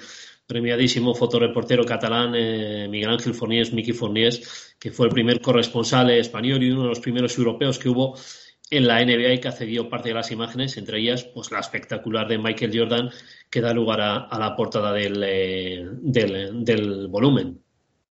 premiadísimo 0.48 1.14
fotoreportero 1.14 1.84
catalán 1.84 2.32
eh, 2.34 2.88
Miguel 2.90 3.10
Ángel 3.10 3.34
Forniés, 3.34 3.72
Miki 3.72 3.92
Forniés, 3.92 4.74
que 4.78 4.90
fue 4.90 5.06
el 5.06 5.12
primer 5.12 5.40
corresponsal 5.42 6.10
español 6.10 6.62
y 6.62 6.70
uno 6.70 6.84
de 6.84 6.88
los 6.88 7.00
primeros 7.00 7.36
europeos 7.36 7.78
que 7.78 7.90
hubo 7.90 8.16
en 8.70 8.86
la 8.86 9.04
NBA 9.04 9.34
y 9.34 9.40
que 9.40 9.48
accedió 9.48 9.88
parte 9.90 10.08
de 10.08 10.14
las 10.14 10.30
imágenes, 10.30 10.76
entre 10.78 11.00
ellas 11.00 11.24
pues 11.24 11.50
la 11.50 11.60
espectacular 11.60 12.26
de 12.28 12.38
Michael 12.38 12.76
Jordan 12.76 13.10
que 13.50 13.60
da 13.60 13.74
lugar 13.74 14.00
a, 14.00 14.38
la 14.38 14.56
portada 14.56 14.92
del, 14.92 15.22
eh, 15.22 15.86
del, 16.00 17.08
volumen. 17.08 17.62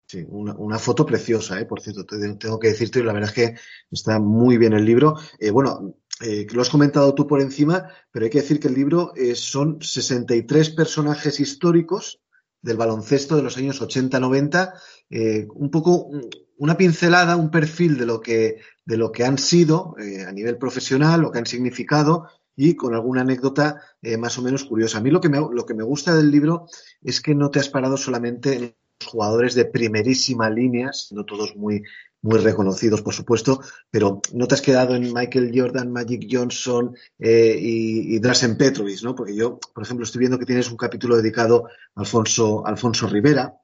Sí, 0.06 0.26
una, 0.28 0.78
foto 0.78 1.06
preciosa, 1.06 1.60
¿eh? 1.60 1.66
por 1.66 1.82
cierto, 1.82 2.06
tengo 2.06 2.60
que 2.60 2.68
decirte, 2.68 3.04
la 3.04 3.14
verdad 3.14 3.30
es 3.30 3.36
que 3.36 3.56
está 3.92 4.20
muy 4.20 4.58
bien 4.58 4.74
el 4.74 4.86
libro. 4.86 5.16
Eh, 5.40 5.52
bueno, 5.52 5.96
eh, 6.22 6.46
lo 6.52 6.62
has 6.62 6.70
comentado 6.70 7.16
tú 7.16 7.28
por 7.28 7.42
encima, 7.42 7.90
pero 8.12 8.26
hay 8.26 8.30
que 8.30 8.42
decir 8.42 8.60
que 8.60 8.68
el 8.68 8.76
libro 8.76 9.14
son 9.36 9.82
63 9.82 10.70
personajes 10.72 11.40
históricos 11.40 12.20
del 12.66 12.78
baloncesto 12.78 13.36
de 13.36 13.44
los 13.44 13.58
años 13.58 13.80
80-90, 13.80 14.74
eh, 15.12 15.48
un 15.54 15.70
poco 15.70 16.10
una 16.58 16.76
pincelada, 16.76 17.36
un 17.36 17.52
perfil 17.52 17.96
de 17.96 18.08
lo 18.08 18.22
que, 18.22 18.58
de 18.84 18.98
lo 18.98 19.12
que 19.12 19.24
han 19.24 19.38
sido 19.38 19.96
eh, 20.00 20.26
a 20.26 20.32
nivel 20.32 20.58
profesional, 20.58 21.22
lo 21.22 21.32
que 21.32 21.38
han 21.38 21.46
significado 21.46 22.28
y 22.56 22.76
con 22.76 22.96
alguna 22.96 23.22
anécdota 23.22 23.82
eh, 24.02 24.18
más 24.18 24.40
o 24.40 24.42
menos 24.42 24.64
curiosa. 24.64 24.98
A 24.98 25.02
mí 25.02 25.12
lo 25.12 25.22
que, 25.22 25.30
me, 25.30 25.38
lo 25.38 25.66
que 25.68 25.76
me 25.76 25.84
gusta 25.84 26.16
del 26.16 26.32
libro 26.32 26.66
es 27.04 27.22
que 27.22 27.36
no 27.36 27.52
te 27.52 27.60
has 27.60 27.70
parado 27.70 27.98
solamente 27.98 28.56
en 28.56 28.76
jugadores 29.04 29.56
de 29.56 29.66
primerísima 29.66 30.50
línea, 30.50 30.94
siendo 30.94 31.26
todos 31.26 31.56
muy, 31.56 31.84
muy 32.22 32.40
reconocidos, 32.40 33.02
por 33.02 33.14
supuesto, 33.14 33.62
pero 33.92 34.20
no 34.34 34.48
te 34.48 34.56
has 34.56 34.62
quedado 34.62 34.96
en 34.96 35.14
Michael 35.14 35.52
Jordan, 35.54 35.92
Magic 35.92 36.28
Johnson 36.30 36.96
eh, 37.20 37.58
y, 37.60 38.18
Drasen 38.20 38.58
Petrovic, 38.58 39.04
¿no? 39.04 39.16
Porque 39.16 39.36
yo, 39.36 39.60
por 39.74 39.84
ejemplo, 39.84 40.04
estoy 40.04 40.20
viendo 40.20 40.40
que 40.40 40.46
tienes 40.46 40.70
un 40.72 40.78
capítulo 40.78 41.18
dedicado 41.18 41.68
a 41.96 42.00
Alfonso, 42.00 42.66
Alfonso 42.66 43.08
Rivera, 43.08 43.56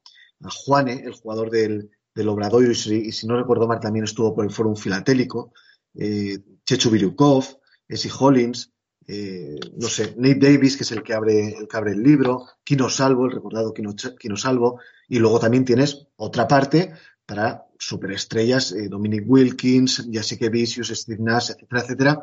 a 0.43 0.49
Juane, 0.49 1.01
el 1.03 1.13
jugador 1.13 1.49
del, 1.49 1.89
del 2.13 2.29
Obradoiro, 2.29 2.71
y 2.71 2.75
si, 3.11 3.27
no 3.27 3.35
recuerdo 3.35 3.67
mal, 3.67 3.79
también 3.79 4.05
estuvo 4.05 4.35
por 4.35 4.45
el 4.45 4.51
Fórum 4.51 4.75
Filatélico, 4.75 5.53
eh, 5.95 6.37
Chechu 6.63 6.91
Birukov, 6.91 7.45
Essie 7.87 8.11
Hollins, 8.17 8.71
eh, 9.13 9.59
no 9.75 9.89
sé, 9.89 10.13
Nate 10.15 10.39
Davis, 10.39 10.77
que 10.77 10.83
es 10.83 10.91
el 10.93 11.03
que 11.03 11.13
abre 11.13 11.49
el, 11.49 11.67
abre 11.73 11.91
el 11.91 12.01
libro, 12.01 12.45
Kino 12.63 12.89
Salvo, 12.89 13.25
el 13.25 13.33
recordado 13.33 13.73
Kino, 13.73 14.37
Salvo, 14.37 14.79
y 15.09 15.19
luego 15.19 15.37
también 15.37 15.65
tienes 15.65 16.07
otra 16.15 16.47
parte 16.47 16.93
para 17.25 17.65
superestrellas, 17.77 18.71
eh, 18.71 18.87
Dominic 18.87 19.25
Wilkins, 19.27 20.07
Jessica 20.09 20.47
Vicious, 20.47 20.87
Steve 20.87 21.21
Nash, 21.21 21.49
etcétera, 21.49 21.81
etcétera. 21.81 22.19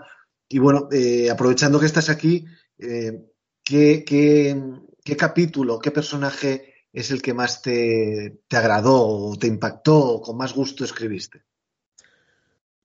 Y 0.48 0.59
bueno, 0.60 0.89
eh, 0.90 1.28
aprovechando 1.31 1.78
que 1.78 1.85
estás 1.85 2.09
aquí, 2.09 2.47
¿qué, 2.78 4.05
qué, 4.06 5.16
capítulo, 5.16 5.78
qué 5.78 5.90
personaje 5.90 6.86
es 6.90 7.10
el 7.10 7.20
que 7.20 7.35
más 7.35 7.60
te, 7.60 8.44
te 8.48 8.56
agradó 8.56 9.06
o 9.06 9.36
te 9.36 9.47
impactó 9.47 9.98
o 9.98 10.23
con 10.23 10.39
más 10.39 10.55
gusto 10.55 10.85
escribiste? 10.85 11.44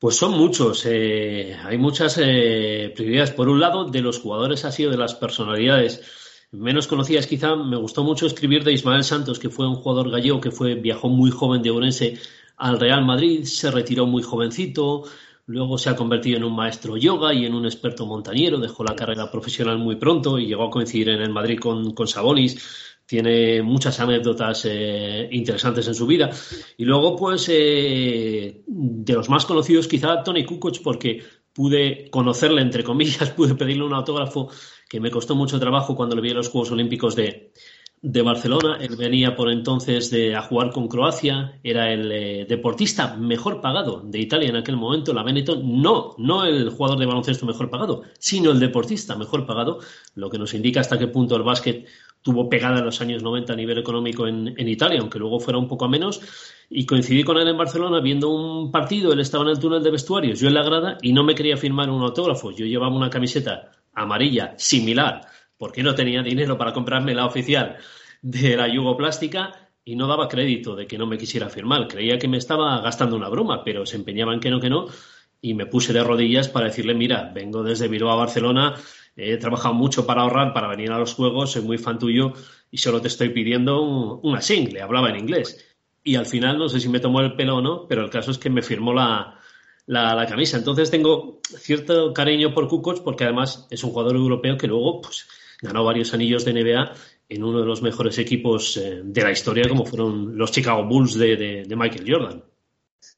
Pues 0.03 0.17
son 0.17 0.33
muchos. 0.33 0.85
Eh, 0.85 1.55
hay 1.63 1.77
muchas 1.77 2.19
eh, 2.21 2.91
prioridades. 2.93 3.31
Por 3.31 3.47
un 3.47 3.61
lado, 3.61 3.85
de 3.85 4.01
los 4.01 4.19
jugadores 4.19 4.65
ha 4.65 4.71
sido 4.73 4.91
de 4.91 4.97
las 4.97 5.15
personalidades 5.15 6.01
menos 6.51 6.87
conocidas, 6.87 7.25
quizá 7.25 7.55
me 7.55 7.77
gustó 7.77 8.03
mucho 8.03 8.25
escribir 8.25 8.65
de 8.65 8.73
Ismael 8.73 9.05
Santos, 9.05 9.39
que 9.39 9.49
fue 9.49 9.65
un 9.65 9.75
jugador 9.75 10.11
gallego 10.11 10.41
que 10.41 10.51
fue 10.51 10.75
viajó 10.75 11.07
muy 11.07 11.31
joven 11.31 11.61
de 11.61 11.71
Orense 11.71 12.17
al 12.57 12.81
Real 12.81 13.05
Madrid, 13.05 13.45
se 13.45 13.71
retiró 13.71 14.05
muy 14.05 14.23
jovencito, 14.23 15.05
luego 15.45 15.77
se 15.77 15.89
ha 15.89 15.95
convertido 15.95 16.35
en 16.35 16.43
un 16.43 16.53
maestro 16.53 16.97
yoga 16.97 17.33
y 17.33 17.45
en 17.45 17.53
un 17.53 17.63
experto 17.63 18.05
montañero, 18.05 18.59
dejó 18.59 18.83
la 18.83 18.97
carrera 18.97 19.31
profesional 19.31 19.77
muy 19.77 19.95
pronto 19.95 20.37
y 20.37 20.47
llegó 20.47 20.65
a 20.65 20.69
coincidir 20.69 21.11
en 21.11 21.21
el 21.21 21.29
Madrid 21.29 21.59
con, 21.59 21.93
con 21.93 22.09
Sabonis 22.09 22.92
tiene 23.05 23.61
muchas 23.61 23.99
anécdotas 23.99 24.65
eh, 24.65 25.27
interesantes 25.31 25.87
en 25.87 25.95
su 25.95 26.07
vida. 26.07 26.29
Y 26.77 26.85
luego, 26.85 27.15
pues, 27.15 27.47
eh, 27.49 28.63
de 28.65 29.13
los 29.13 29.29
más 29.29 29.45
conocidos, 29.45 29.87
quizá 29.87 30.23
Tony 30.23 30.45
Kukoc, 30.45 30.81
porque 30.81 31.21
pude 31.53 32.09
conocerle, 32.09 32.61
entre 32.61 32.83
comillas, 32.83 33.29
pude 33.37 33.55
pedirle 33.55 33.83
un 33.83 33.93
autógrafo 33.93 34.49
que 34.89 34.99
me 34.99 35.11
costó 35.11 35.35
mucho 35.35 35.59
trabajo 35.59 35.95
cuando 35.95 36.15
le 36.15 36.21
vi 36.21 36.29
en 36.29 36.37
los 36.37 36.49
Juegos 36.49 36.71
Olímpicos 36.71 37.15
de, 37.15 37.51
de 38.03 38.21
Barcelona. 38.21 38.77
Él 38.79 38.95
venía 38.95 39.35
por 39.35 39.49
entonces 39.49 40.11
de, 40.11 40.35
a 40.35 40.41
jugar 40.41 40.71
con 40.71 40.87
Croacia, 40.87 41.59
era 41.63 41.91
el 41.91 42.11
eh, 42.11 42.45
deportista 42.47 43.15
mejor 43.15 43.61
pagado 43.61 44.01
de 44.01 44.19
Italia 44.19 44.49
en 44.49 44.57
aquel 44.57 44.75
momento, 44.75 45.13
la 45.13 45.23
Benetton. 45.23 45.81
No, 45.81 46.13
no 46.17 46.45
el 46.45 46.69
jugador 46.69 46.99
de 46.99 47.05
baloncesto 47.05 47.45
mejor 47.45 47.69
pagado, 47.69 48.03
sino 48.19 48.51
el 48.51 48.59
deportista 48.59 49.15
mejor 49.15 49.45
pagado, 49.45 49.79
lo 50.15 50.29
que 50.29 50.37
nos 50.37 50.53
indica 50.53 50.81
hasta 50.81 50.99
qué 50.99 51.07
punto 51.07 51.35
el 51.35 51.43
básquet 51.43 51.87
tuvo 52.23 52.49
pegada 52.49 52.79
en 52.79 52.85
los 52.85 52.99
años 53.01 53.21
90 53.21 53.53
a 53.53 53.55
nivel 53.55 53.77
económico 53.77 54.25
en, 54.27 54.67
Italia, 54.67 54.99
aunque 55.01 55.19
luego 55.19 55.39
fuera 55.39 55.59
un 55.59 55.67
poco 55.67 55.85
a 55.85 55.89
menos. 55.89 56.21
Y 56.69 56.85
coincidí 56.85 57.23
con 57.23 57.37
él 57.37 57.47
en 57.47 57.57
Barcelona 57.57 57.99
viendo 57.99 58.29
un 58.29 58.71
partido, 58.71 59.13
él 59.13 59.19
estaba 59.19 59.43
en 59.43 59.51
el 59.51 59.59
túnel 59.59 59.83
de 59.83 59.91
vestuarios, 59.91 60.39
yo 60.39 60.47
en 60.47 60.55
la 60.55 60.63
grada, 60.63 60.97
y 61.01 61.13
no 61.13 61.23
me 61.23 61.35
quería 61.35 61.57
firmar 61.57 61.89
un 61.89 62.01
autógrafo. 62.01 62.51
Yo 62.51 62.65
llevaba 62.65 62.95
una 62.95 63.09
camiseta 63.09 63.71
amarilla 63.93 64.55
similar, 64.57 65.21
porque 65.57 65.83
no 65.83 65.93
tenía 65.93 66.23
dinero 66.23 66.57
para 66.57 66.73
comprarme 66.73 67.13
la 67.13 67.25
oficial 67.25 67.77
de 68.21 68.55
la 68.55 68.67
yugoplástica 68.67 69.69
y 69.85 69.97
no 69.97 70.07
daba 70.07 70.29
crédito 70.29 70.75
de 70.75 70.87
que 70.87 70.97
no 70.97 71.05
me 71.05 71.17
quisiera 71.17 71.49
firmar. 71.49 71.87
Creía 71.87 72.17
que 72.17 72.29
me 72.29 72.37
estaba 72.37 72.79
gastando 72.81 73.17
una 73.17 73.29
broma, 73.29 73.63
pero 73.63 73.85
se 73.85 73.97
empeñaban 73.97 74.39
que 74.39 74.49
no, 74.49 74.59
que 74.61 74.69
no. 74.69 74.87
Y 75.41 75.55
me 75.55 75.65
puse 75.65 75.91
de 75.91 76.01
rodillas 76.01 76.47
para 76.47 76.67
decirle, 76.67 76.93
mira, 76.93 77.31
vengo 77.35 77.63
desde 77.63 77.89
Bilbao 77.89 78.13
a 78.13 78.15
Barcelona, 78.15 78.75
he 79.15 79.37
trabajado 79.37 79.73
mucho 79.73 80.05
para 80.05 80.21
ahorrar, 80.21 80.53
para 80.53 80.67
venir 80.67 80.91
a 80.91 80.97
los 80.97 81.13
juegos, 81.13 81.51
soy 81.51 81.61
muy 81.61 81.77
fan 81.77 81.99
tuyo 81.99 82.33
y 82.71 82.77
solo 82.77 83.01
te 83.01 83.07
estoy 83.07 83.29
pidiendo 83.29 83.81
un, 83.81 84.19
una 84.23 84.39
le 84.47 84.81
hablaba 84.81 85.09
en 85.09 85.17
inglés. 85.17 85.63
Y 86.03 86.15
al 86.15 86.25
final, 86.25 86.57
no 86.57 86.67
sé 86.67 86.79
si 86.79 86.89
me 86.89 86.99
tomó 86.99 87.21
el 87.21 87.35
pelo 87.35 87.57
o 87.57 87.61
no, 87.61 87.87
pero 87.87 88.03
el 88.03 88.09
caso 88.09 88.31
es 88.31 88.37
que 88.37 88.49
me 88.49 88.61
firmó 88.61 88.93
la, 88.93 89.39
la, 89.85 90.25
camisa. 90.27 90.57
Entonces 90.57 90.91
tengo 90.91 91.39
cierto 91.43 92.13
cariño 92.13 92.53
por 92.53 92.67
Kukoc 92.67 93.03
porque 93.03 93.23
además 93.23 93.67
es 93.69 93.83
un 93.83 93.91
jugador 93.91 94.15
europeo 94.15 94.57
que 94.57 94.67
luego 94.67 95.01
pues, 95.01 95.27
ganó 95.61 95.85
varios 95.85 96.13
anillos 96.13 96.43
de 96.43 96.53
NBA 96.53 96.93
en 97.29 97.43
uno 97.43 97.61
de 97.61 97.65
los 97.65 97.81
mejores 97.81 98.17
equipos 98.17 98.75
eh, 98.77 99.01
de 99.03 99.23
la 99.23 99.31
historia 99.31 99.69
como 99.69 99.85
fueron 99.85 100.37
los 100.37 100.51
Chicago 100.51 100.85
Bulls 100.85 101.13
de, 101.15 101.65
Michael 101.69 102.05
Jordan. 102.05 102.43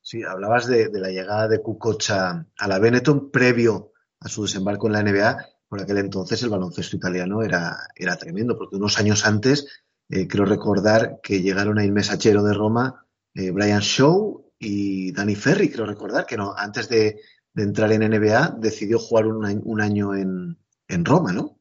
Sí, 0.01 0.21
hablabas 0.23 0.67
de, 0.67 0.89
la 0.93 1.09
llegada 1.09 1.47
de 1.47 1.61
Kukoc 1.61 2.11
a, 2.11 2.45
a 2.55 2.67
la 2.67 2.79
Benetton 2.79 3.31
previo 3.31 3.93
a 4.19 4.29
su 4.29 4.43
desembarco 4.43 4.87
en 4.87 4.93
la 4.93 5.01
NBA 5.01 5.54
por 5.67 5.81
aquel 5.81 5.97
entonces 5.97 6.41
el 6.43 6.49
baloncesto 6.49 6.95
italiano 6.95 7.41
era, 7.43 7.87
era 7.95 8.15
tremendo, 8.17 8.57
porque 8.57 8.75
unos 8.75 8.97
años 8.97 9.25
antes 9.25 9.67
eh, 10.09 10.27
creo 10.27 10.45
recordar 10.45 11.19
que 11.23 11.41
llegaron 11.41 11.79
a 11.79 11.83
el 11.83 11.91
mesachero 11.91 12.43
de 12.43 12.53
Roma 12.53 13.05
eh, 13.33 13.51
Brian 13.51 13.81
Shaw 13.81 14.51
y 14.59 15.11
Danny 15.11 15.35
Ferry, 15.35 15.69
creo 15.69 15.85
recordar 15.85 16.25
que 16.25 16.37
no, 16.37 16.53
antes 16.55 16.89
de, 16.89 17.19
entrar 17.55 17.91
en 17.93 18.01
NBA 18.01 18.57
decidió 18.59 18.99
jugar 18.99 19.27
un, 19.27 19.61
un 19.63 19.81
año 19.81 20.13
en, 20.13 20.57
en 20.89 21.05
Roma, 21.05 21.31
¿no? 21.31 21.54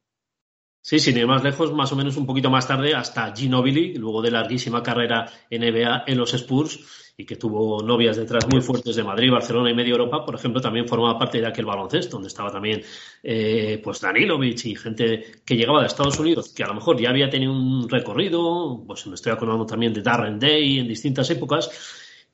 Sí, 0.87 0.99
sin 0.99 1.17
ir 1.17 1.25
más 1.25 1.43
lejos, 1.43 1.73
más 1.73 1.91
o 1.93 1.95
menos 1.95 2.15
un 2.15 2.27
poquito 2.27 2.51
más 2.51 2.67
tarde, 2.67 2.93
hasta 2.93 3.35
Ginobili, 3.35 3.95
luego 3.95 4.21
de 4.21 4.29
larguísima 4.29 4.83
carrera 4.83 5.25
en 5.49 5.63
NBA 5.63 6.03
en 6.05 6.15
los 6.15 6.31
Spurs 6.35 7.11
y 7.17 7.25
que 7.25 7.37
tuvo 7.37 7.81
novias 7.81 8.17
detrás 8.17 8.45
muy 8.51 8.61
fuertes 8.61 8.95
de 8.95 9.03
Madrid, 9.03 9.31
Barcelona 9.31 9.71
y 9.71 9.73
media 9.73 9.93
Europa, 9.93 10.23
por 10.23 10.35
ejemplo, 10.35 10.61
también 10.61 10.87
formaba 10.87 11.17
parte 11.17 11.41
de 11.41 11.47
aquel 11.47 11.65
baloncesto, 11.65 12.17
donde 12.17 12.27
estaba 12.27 12.51
también 12.51 12.83
eh, 13.23 13.81
pues 13.83 13.99
Danilovic 13.99 14.63
y 14.65 14.75
gente 14.75 15.41
que 15.43 15.55
llegaba 15.55 15.81
de 15.81 15.87
Estados 15.87 16.19
Unidos, 16.19 16.53
que 16.53 16.63
a 16.63 16.67
lo 16.67 16.75
mejor 16.75 17.01
ya 17.01 17.09
había 17.09 17.31
tenido 17.31 17.51
un 17.51 17.89
recorrido, 17.89 18.83
pues 18.85 19.07
me 19.07 19.15
estoy 19.15 19.31
acordando 19.31 19.65
también 19.65 19.91
de 19.91 20.03
Darren 20.03 20.37
Day 20.37 20.77
en 20.77 20.87
distintas 20.87 21.27
épocas, 21.31 21.67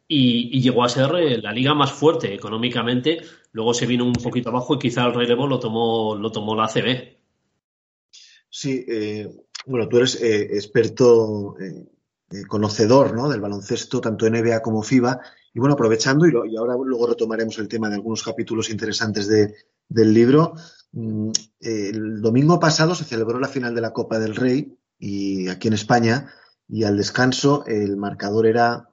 y, 0.09 0.59
llegó 0.59 0.83
a 0.83 0.89
ser 0.89 1.09
la 1.41 1.53
liga 1.53 1.73
más 1.73 1.93
fuerte 1.93 2.33
económicamente. 2.33 3.21
Luego 3.53 3.73
se 3.73 3.85
vino 3.85 4.03
un 4.03 4.11
poquito 4.11 4.49
abajo 4.49 4.75
y 4.75 4.79
quizá 4.79 5.05
el 5.05 5.13
relevo 5.13 5.47
lo 5.47 5.57
tomó, 5.57 6.17
lo 6.17 6.29
tomó 6.33 6.53
la 6.53 6.65
ACB. 6.65 7.20
Sí, 8.53 8.85
eh, 8.85 9.33
bueno, 9.65 9.87
tú 9.87 9.97
eres 9.97 10.21
eh, 10.21 10.57
experto, 10.57 11.55
eh, 11.57 11.87
conocedor 12.47 13.15
¿no? 13.15 13.29
del 13.29 13.39
baloncesto, 13.39 14.01
tanto 14.01 14.29
NBA 14.29 14.61
como 14.61 14.83
FIBA. 14.83 15.21
Y 15.53 15.59
bueno, 15.59 15.73
aprovechando, 15.75 16.27
y, 16.27 16.57
ahora 16.57 16.75
luego 16.75 17.07
retomaremos 17.07 17.57
el 17.59 17.69
tema 17.69 17.87
de 17.89 17.95
algunos 17.95 18.23
capítulos 18.23 18.69
interesantes 18.69 19.27
del 19.29 20.13
libro. 20.13 20.53
Mm, 20.91 21.31
el 21.61 22.21
domingo 22.21 22.59
pasado 22.59 22.93
se 22.93 23.05
celebró 23.05 23.39
la 23.39 23.47
final 23.47 23.73
de 23.73 23.81
la 23.81 23.93
Copa 23.93 24.19
del 24.19 24.35
Rey 24.35 24.77
y 24.99 25.47
aquí 25.47 25.69
en 25.69 25.73
España, 25.73 26.33
y 26.67 26.83
al 26.83 26.97
descanso 26.97 27.65
el 27.67 27.95
marcador 27.95 28.47
era, 28.47 28.89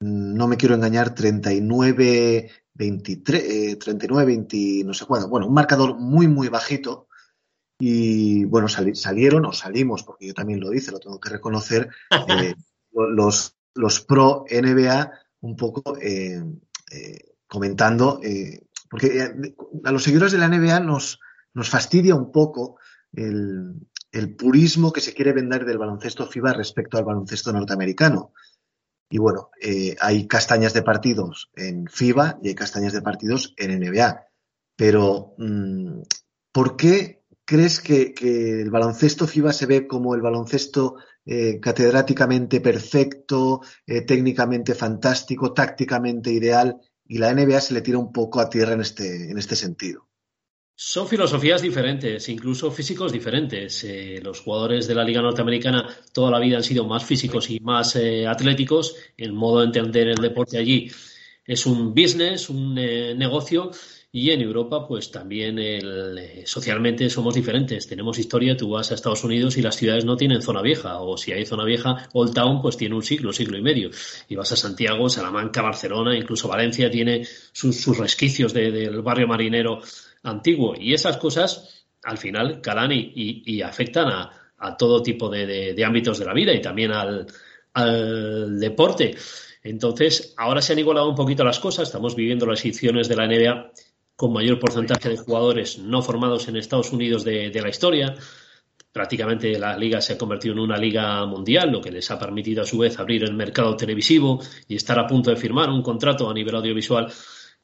mm, 0.00 0.34
no 0.34 0.48
me 0.48 0.56
quiero 0.56 0.74
engañar, 0.74 1.14
39 1.14 2.50
23, 2.74 3.78
39, 3.78 4.26
20, 4.26 4.82
no 4.84 4.94
sé 4.94 5.06
cuándo. 5.06 5.28
Bueno, 5.28 5.46
un 5.46 5.54
marcador 5.54 5.96
muy, 5.96 6.26
muy 6.26 6.48
bajito 6.48 7.05
y 7.78 8.44
bueno, 8.44 8.68
salieron 8.68 9.44
o 9.44 9.52
salimos, 9.52 10.02
porque 10.02 10.28
yo 10.28 10.34
también 10.34 10.60
lo 10.60 10.72
hice, 10.72 10.92
lo 10.92 10.98
tengo 10.98 11.20
que 11.20 11.30
reconocer, 11.30 11.90
eh, 12.28 12.54
los, 12.92 13.56
los 13.74 14.00
pro 14.00 14.44
NBA 14.50 15.10
un 15.40 15.56
poco 15.56 15.98
eh, 16.00 16.42
eh, 16.90 17.34
comentando, 17.46 18.20
porque 18.90 19.30
a 19.84 19.92
los 19.92 20.02
seguidores 20.02 20.32
de 20.32 20.38
la 20.38 20.48
NBA 20.48 20.80
nos, 20.80 21.20
nos 21.52 21.68
fastidia 21.68 22.14
un 22.14 22.32
poco 22.32 22.78
el, 23.12 23.74
el, 24.10 24.34
purismo 24.34 24.92
que 24.92 25.00
se 25.00 25.12
quiere 25.12 25.32
vender 25.32 25.64
del 25.64 25.78
baloncesto 25.78 26.26
FIBA 26.26 26.54
respecto 26.54 26.96
al 26.96 27.04
baloncesto 27.04 27.52
norteamericano. 27.52 28.32
Y 29.08 29.18
bueno, 29.18 29.50
hay 30.00 30.26
castañas 30.26 30.72
de 30.72 30.82
partidos 30.82 31.50
en 31.54 31.86
FIBA 31.86 32.40
y 32.42 32.48
hay 32.48 32.54
castañas 32.56 32.92
de 32.92 33.02
partidos 33.02 33.54
en 33.56 33.78
NBA. 33.78 34.26
Pero, 34.74 35.34
mm, 35.38 36.00
¿por 36.52 36.76
qué 36.76 37.22
¿Crees 37.48 37.78
que, 37.78 38.12
el 38.60 38.70
baloncesto 38.70 39.28
FIBA 39.28 39.52
se 39.52 39.66
ve 39.66 39.86
como 39.86 40.16
el 40.16 40.20
baloncesto 40.20 40.96
eh, 41.24 41.60
catedráticamente 41.60 42.60
perfecto, 42.60 43.60
eh, 43.86 44.00
técnicamente 44.00 44.74
fantástico, 44.74 45.52
tácticamente 45.52 46.32
ideal, 46.32 46.76
y 47.06 47.18
la 47.18 47.32
NBA 47.32 47.60
se 47.60 47.74
le 47.74 47.82
tira 47.82 47.98
un 47.98 48.12
poco 48.12 48.40
a 48.40 48.50
tierra 48.50 48.72
en 48.72 48.80
este, 48.80 49.30
en 49.30 49.38
este 49.38 49.54
sentido? 49.54 50.08
Son 50.74 51.06
filosofías 51.06 51.62
diferentes, 51.62 52.28
incluso 52.28 52.72
físicos 52.72 53.12
diferentes. 53.12 53.84
Eh, 53.84 54.20
los 54.20 54.40
jugadores 54.40 54.88
de 54.88 54.96
la 54.96 55.04
Liga 55.04 55.22
Norteamericana 55.22 55.88
toda 56.12 56.32
la 56.32 56.40
vida 56.40 56.56
han 56.56 56.64
sido 56.64 56.84
más 56.84 57.04
físicos 57.04 57.48
y 57.48 57.60
más 57.60 57.96
atléticos. 58.28 58.96
El 59.16 59.32
modo 59.32 59.60
de 59.60 59.66
entender 59.66 60.08
el 60.08 60.16
deporte 60.16 60.58
allí 60.58 60.90
es 61.44 61.64
un 61.64 61.94
business, 61.94 62.50
un 62.50 62.74
negocio 62.74 63.70
y 64.12 64.30
en 64.30 64.40
Europa, 64.40 64.86
pues 64.86 65.10
también 65.10 65.58
el, 65.58 66.16
eh, 66.18 66.42
socialmente 66.46 67.10
somos 67.10 67.34
diferentes. 67.34 67.86
Tenemos 67.86 68.18
historia, 68.18 68.56
tú 68.56 68.70
vas 68.70 68.90
a 68.90 68.94
Estados 68.94 69.24
Unidos 69.24 69.58
y 69.58 69.62
las 69.62 69.76
ciudades 69.76 70.06
no 70.06 70.16
tienen 70.16 70.40
zona 70.40 70.62
vieja, 70.62 71.00
o 71.00 71.18
si 71.18 71.32
hay 71.32 71.44
zona 71.44 71.64
vieja, 71.64 72.08
Old 72.14 72.32
Town, 72.32 72.62
pues 72.62 72.78
tiene 72.78 72.94
un 72.94 73.02
siglo, 73.02 73.32
siglo 73.32 73.58
y 73.58 73.62
medio. 73.62 73.90
Y 74.28 74.36
vas 74.36 74.52
a 74.52 74.56
Santiago, 74.56 75.08
Salamanca, 75.10 75.60
Barcelona, 75.60 76.16
incluso 76.16 76.48
Valencia 76.48 76.90
tiene 76.90 77.26
sus, 77.52 77.98
resquicios 77.98 78.54
del 78.54 79.02
barrio 79.02 79.28
marinero 79.28 79.80
antiguo. 80.22 80.74
Y 80.78 80.94
esas 80.94 81.18
cosas, 81.18 81.86
al 82.02 82.16
final, 82.16 82.62
calan 82.62 82.92
y, 82.92 83.60
afectan 83.60 84.08
a, 84.08 84.76
todo 84.78 85.02
tipo 85.02 85.28
de, 85.28 85.84
ámbitos 85.84 86.18
de 86.18 86.24
la 86.24 86.32
vida 86.32 86.54
y 86.54 86.62
también 86.62 86.92
al, 86.92 87.26
al 87.74 88.58
deporte. 88.58 89.14
Entonces, 89.62 90.32
ahora 90.38 90.62
se 90.62 90.72
han 90.72 90.78
igualado 90.78 91.10
un 91.10 91.16
poquito 91.16 91.44
las 91.44 91.58
cosas, 91.58 91.88
estamos 91.88 92.16
viviendo 92.16 92.46
las 92.46 92.64
ediciones 92.64 93.08
de 93.08 93.16
la 93.16 93.26
NBA 93.26 93.72
con 94.16 94.32
mayor 94.32 94.58
porcentaje 94.58 95.10
de 95.10 95.16
jugadores 95.18 95.78
no 95.78 96.02
formados 96.02 96.48
en 96.48 96.56
Estados 96.56 96.92
Unidos 96.92 97.22
de, 97.22 97.60
la 97.62 97.68
historia. 97.68 98.14
Prácticamente 98.90 99.58
la 99.58 99.76
liga 99.76 100.00
se 100.00 100.14
ha 100.14 100.18
convertido 100.18 100.54
en 100.54 100.60
una 100.60 100.78
liga 100.78 101.24
mundial, 101.26 101.70
lo 101.70 101.82
que 101.82 101.92
les 101.92 102.10
ha 102.10 102.18
permitido 102.18 102.62
a 102.62 102.66
su 102.66 102.78
vez 102.78 102.98
abrir 102.98 103.24
el 103.24 103.34
mercado 103.34 103.76
televisivo 103.76 104.40
y 104.66 104.76
estar 104.76 104.98
a 104.98 105.06
punto 105.06 105.30
de 105.30 105.36
firmar 105.36 105.68
un 105.68 105.82
contrato 105.82 106.28
a 106.30 106.34
nivel 106.34 106.56
audiovisual 106.56 107.12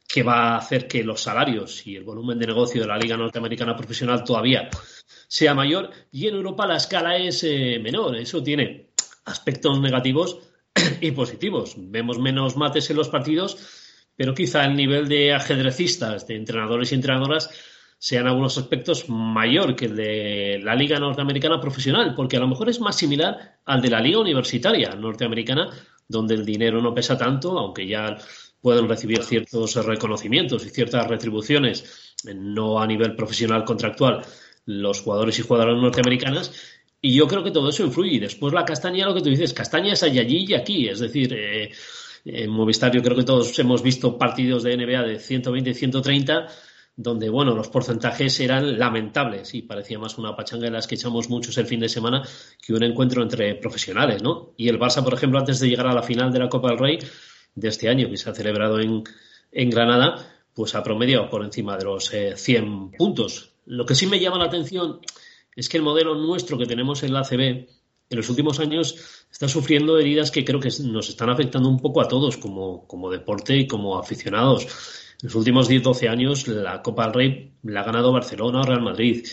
que 0.06 0.22
va 0.22 0.50
a 0.50 0.58
hacer 0.58 0.86
que 0.86 1.02
los 1.02 1.22
salarios 1.22 1.86
y 1.86 1.96
el 1.96 2.04
volumen 2.04 2.38
de 2.38 2.46
negocio 2.46 2.82
de 2.82 2.86
la 2.86 2.98
Liga 2.98 3.16
Norteamericana 3.16 3.74
Profesional 3.74 4.22
todavía 4.24 4.68
sea 5.26 5.54
mayor 5.54 5.90
y 6.10 6.28
en 6.28 6.34
Europa 6.34 6.66
la 6.66 6.76
escala 6.76 7.16
es 7.16 7.42
eh, 7.44 7.80
menor. 7.82 8.14
Eso 8.16 8.42
tiene 8.42 8.90
aspectos 9.24 9.80
negativos 9.80 10.38
y 11.00 11.12
positivos. 11.12 11.76
Vemos 11.78 12.18
menos 12.18 12.58
mates 12.58 12.90
en 12.90 12.96
los 12.98 13.08
partidos, 13.08 13.81
pero 14.16 14.34
quizá 14.34 14.64
el 14.64 14.76
nivel 14.76 15.08
de 15.08 15.32
ajedrecistas, 15.32 16.26
de 16.26 16.36
entrenadores 16.36 16.92
y 16.92 16.94
entrenadoras, 16.94 17.50
sean 17.98 18.26
algunos 18.26 18.58
aspectos 18.58 19.08
mayor 19.08 19.76
que 19.76 19.84
el 19.84 19.96
de 19.96 20.60
la 20.62 20.74
Liga 20.74 20.98
Norteamericana 20.98 21.60
Profesional, 21.60 22.14
porque 22.16 22.36
a 22.36 22.40
lo 22.40 22.48
mejor 22.48 22.68
es 22.68 22.80
más 22.80 22.96
similar 22.96 23.58
al 23.64 23.80
de 23.80 23.90
la 23.90 24.00
Liga 24.00 24.18
Universitaria 24.18 24.90
Norteamericana, 24.96 25.70
donde 26.08 26.34
el 26.34 26.44
dinero 26.44 26.82
no 26.82 26.92
pesa 26.92 27.16
tanto, 27.16 27.56
aunque 27.58 27.86
ya 27.86 28.16
pueden 28.60 28.88
recibir 28.88 29.22
ciertos 29.22 29.74
reconocimientos 29.86 30.64
y 30.64 30.70
ciertas 30.70 31.06
retribuciones, 31.06 32.14
no 32.34 32.80
a 32.80 32.86
nivel 32.86 33.14
profesional 33.14 33.64
contractual, 33.64 34.24
los 34.66 35.00
jugadores 35.00 35.38
y 35.38 35.42
jugadoras 35.42 35.80
norteamericanas. 35.80 36.52
Y 37.00 37.16
yo 37.16 37.26
creo 37.26 37.42
que 37.42 37.50
todo 37.50 37.68
eso 37.68 37.84
influye. 37.84 38.14
Y 38.14 38.18
después 38.20 38.52
la 38.52 38.64
castaña, 38.64 39.06
lo 39.06 39.14
que 39.14 39.22
tú 39.22 39.28
dices, 39.28 39.52
castaña 39.52 39.94
es 39.94 40.02
allí 40.04 40.46
y 40.48 40.54
aquí. 40.54 40.88
Es 40.88 41.00
decir, 41.00 41.32
eh, 41.34 41.72
en 42.24 42.50
Movistar 42.50 42.92
yo 42.92 43.02
creo 43.02 43.16
que 43.16 43.24
todos 43.24 43.58
hemos 43.58 43.82
visto 43.82 44.18
partidos 44.18 44.62
de 44.62 44.76
NBA 44.76 45.02
de 45.02 45.18
120 45.18 45.70
y 45.70 45.74
130 45.74 46.46
donde, 46.94 47.30
bueno, 47.30 47.54
los 47.54 47.68
porcentajes 47.68 48.38
eran 48.40 48.78
lamentables 48.78 49.54
y 49.54 49.62
parecía 49.62 49.98
más 49.98 50.18
una 50.18 50.36
pachanga 50.36 50.66
en 50.66 50.74
las 50.74 50.86
que 50.86 50.96
echamos 50.96 51.30
muchos 51.30 51.56
el 51.56 51.66
fin 51.66 51.80
de 51.80 51.88
semana 51.88 52.22
que 52.60 52.74
un 52.74 52.82
encuentro 52.82 53.22
entre 53.22 53.54
profesionales, 53.54 54.22
¿no? 54.22 54.52
Y 54.56 54.68
el 54.68 54.78
Barça, 54.78 55.02
por 55.02 55.14
ejemplo, 55.14 55.38
antes 55.38 55.58
de 55.58 55.68
llegar 55.68 55.86
a 55.86 55.94
la 55.94 56.02
final 56.02 56.32
de 56.32 56.38
la 56.38 56.48
Copa 56.48 56.68
del 56.68 56.78
Rey 56.78 56.98
de 57.54 57.68
este 57.68 57.88
año, 57.88 58.10
que 58.10 58.16
se 58.18 58.28
ha 58.28 58.34
celebrado 58.34 58.78
en, 58.78 59.04
en 59.52 59.70
Granada, 59.70 60.16
pues 60.54 60.74
ha 60.74 60.82
promediado 60.82 61.30
por 61.30 61.42
encima 61.42 61.78
de 61.78 61.84
los 61.84 62.10
100 62.10 62.64
eh, 62.64 62.96
puntos. 62.98 63.54
Lo 63.64 63.86
que 63.86 63.94
sí 63.94 64.06
me 64.06 64.20
llama 64.20 64.38
la 64.38 64.44
atención 64.44 65.00
es 65.56 65.68
que 65.68 65.78
el 65.78 65.82
modelo 65.82 66.14
nuestro 66.14 66.58
que 66.58 66.66
tenemos 66.66 67.02
en 67.02 67.14
la 67.14 67.20
ACB 67.20 67.68
en 68.12 68.18
los 68.18 68.28
últimos 68.28 68.60
años 68.60 69.24
está 69.30 69.48
sufriendo 69.48 69.98
heridas 69.98 70.30
que 70.30 70.44
creo 70.44 70.60
que 70.60 70.68
nos 70.84 71.08
están 71.08 71.30
afectando 71.30 71.68
un 71.68 71.78
poco 71.78 72.02
a 72.02 72.08
todos 72.08 72.36
como, 72.36 72.86
como 72.86 73.10
deporte 73.10 73.56
y 73.56 73.66
como 73.66 73.98
aficionados. 73.98 74.64
En 75.22 75.28
los 75.28 75.34
últimos 75.34 75.70
10-12 75.70 76.08
años 76.10 76.46
la 76.46 76.82
Copa 76.82 77.04
del 77.04 77.14
Rey 77.14 77.52
la 77.62 77.80
ha 77.80 77.84
ganado 77.84 78.12
Barcelona 78.12 78.60
o 78.60 78.64
Real 78.64 78.82
Madrid. 78.82 79.26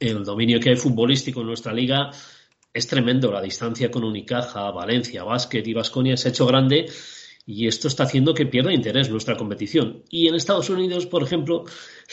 El 0.00 0.24
dominio 0.24 0.58
que 0.60 0.70
hay 0.70 0.76
futbolístico 0.76 1.42
en 1.42 1.48
nuestra 1.48 1.74
liga 1.74 2.10
es 2.72 2.86
tremendo. 2.86 3.30
La 3.30 3.42
distancia 3.42 3.90
con 3.90 4.02
Unicaja, 4.02 4.70
Valencia, 4.70 5.24
Básquet 5.24 5.66
y 5.66 5.74
Vasconia 5.74 6.16
se 6.16 6.28
ha 6.28 6.30
hecho 6.30 6.46
grande 6.46 6.86
y 7.44 7.66
esto 7.66 7.88
está 7.88 8.04
haciendo 8.04 8.32
que 8.32 8.46
pierda 8.46 8.72
interés 8.72 9.10
nuestra 9.10 9.36
competición. 9.36 10.04
Y 10.08 10.28
en 10.28 10.36
Estados 10.36 10.70
Unidos, 10.70 11.06
por 11.06 11.22
ejemplo, 11.22 11.64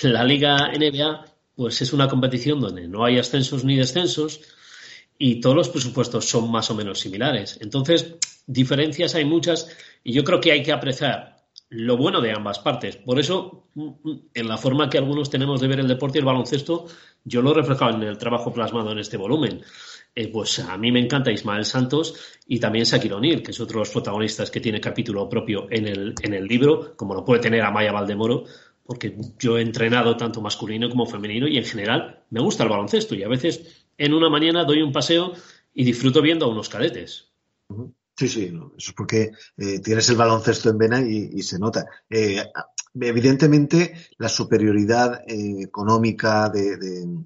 la 0.02 0.24
Liga 0.24 0.72
NBA 0.78 1.26
pues 1.56 1.82
es 1.82 1.94
una 1.94 2.08
competición 2.08 2.60
donde 2.60 2.88
no 2.88 3.06
hay 3.06 3.20
ascensos 3.20 3.64
ni 3.64 3.76
descensos 3.76 4.42
y 5.22 5.42
todos 5.42 5.56
los 5.56 5.70
presupuestos 5.70 6.28
son 6.28 6.50
más 6.50 6.72
o 6.72 6.76
menos 6.76 7.00
similares. 7.00 7.60
Entonces, 7.62 8.16
diferencias 8.48 9.14
hay 9.16 9.26
muchas 9.26 9.70
y 10.04 10.14
yo 10.14 10.24
creo 10.24 10.40
que 10.40 10.54
hay 10.54 10.64
que 10.64 10.72
apreciar 10.72 11.36
lo 11.70 11.98
bueno 11.98 12.22
de 12.22 12.32
ambas 12.32 12.60
partes. 12.60 12.96
Por 12.96 13.20
eso, 13.20 13.68
en 14.34 14.48
la 14.48 14.58
forma 14.58 14.90
que 14.90 14.98
algunos 14.98 15.30
tenemos 15.30 15.60
de 15.60 15.68
ver 15.68 15.82
el 15.82 15.88
deporte 15.88 16.18
y 16.18 16.22
el 16.22 16.26
baloncesto, 16.26 16.88
yo 17.26 17.42
lo 17.42 17.52
he 17.52 17.54
reflejado 17.54 17.96
en 17.96 18.04
el 18.04 18.18
trabajo 18.18 18.54
plasmado 18.54 18.94
en 18.94 19.00
este 19.00 19.18
volumen. 19.18 19.62
Eh, 20.16 20.30
pues 20.30 20.60
a 20.60 20.78
mí 20.78 20.92
me 20.92 21.02
encanta 21.02 21.32
Ismael 21.32 21.66
Santos 21.66 22.40
y 22.48 22.60
también 22.60 22.86
Shaquille 22.86 23.14
O'Neal, 23.14 23.44
que 23.44 23.52
es 23.52 23.60
otro 23.60 23.76
de 23.76 23.82
los 23.82 23.92
protagonistas 23.92 24.50
que 24.50 24.62
tiene 24.62 24.80
capítulo 24.80 25.30
propio 25.30 25.68
en 25.70 25.86
el, 25.86 26.16
en 26.24 26.34
el 26.34 26.46
libro, 26.46 26.96
como 26.96 27.14
lo 27.14 27.26
puede 27.26 27.42
tener 27.42 27.62
Amaya 27.62 27.92
Valdemoro, 27.92 28.46
porque 28.86 29.16
yo 29.38 29.58
he 29.58 29.62
entrenado 29.62 30.18
tanto 30.18 30.42
masculino 30.42 30.90
como 30.90 31.06
femenino 31.06 31.48
y 31.48 31.58
en 31.58 31.66
general 31.66 32.24
me 32.32 32.42
gusta 32.42 32.64
el 32.64 32.70
baloncesto 32.70 33.14
y 33.14 33.22
a 33.22 33.28
veces 33.28 33.86
en 34.00 34.14
una 34.14 34.30
mañana 34.30 34.64
doy 34.64 34.82
un 34.82 34.92
paseo 34.92 35.34
y 35.74 35.84
disfruto 35.84 36.22
viendo 36.22 36.46
a 36.46 36.50
unos 36.50 36.70
cadetes. 36.70 37.32
Sí, 38.18 38.28
sí, 38.28 38.46
eso 38.46 38.74
es 38.78 38.94
porque 38.94 39.32
eh, 39.58 39.80
tienes 39.80 40.10
el 40.10 40.16
baloncesto 40.16 40.70
en 40.70 40.78
vena 40.78 41.02
y, 41.02 41.42
se 41.44 41.60
nota. 41.60 41.86
Eh, 42.10 42.44
evidentemente, 43.00 43.94
la 44.18 44.30
superioridad 44.30 45.22
eh, 45.28 45.62
económica 45.62 46.50
de, 46.50 47.24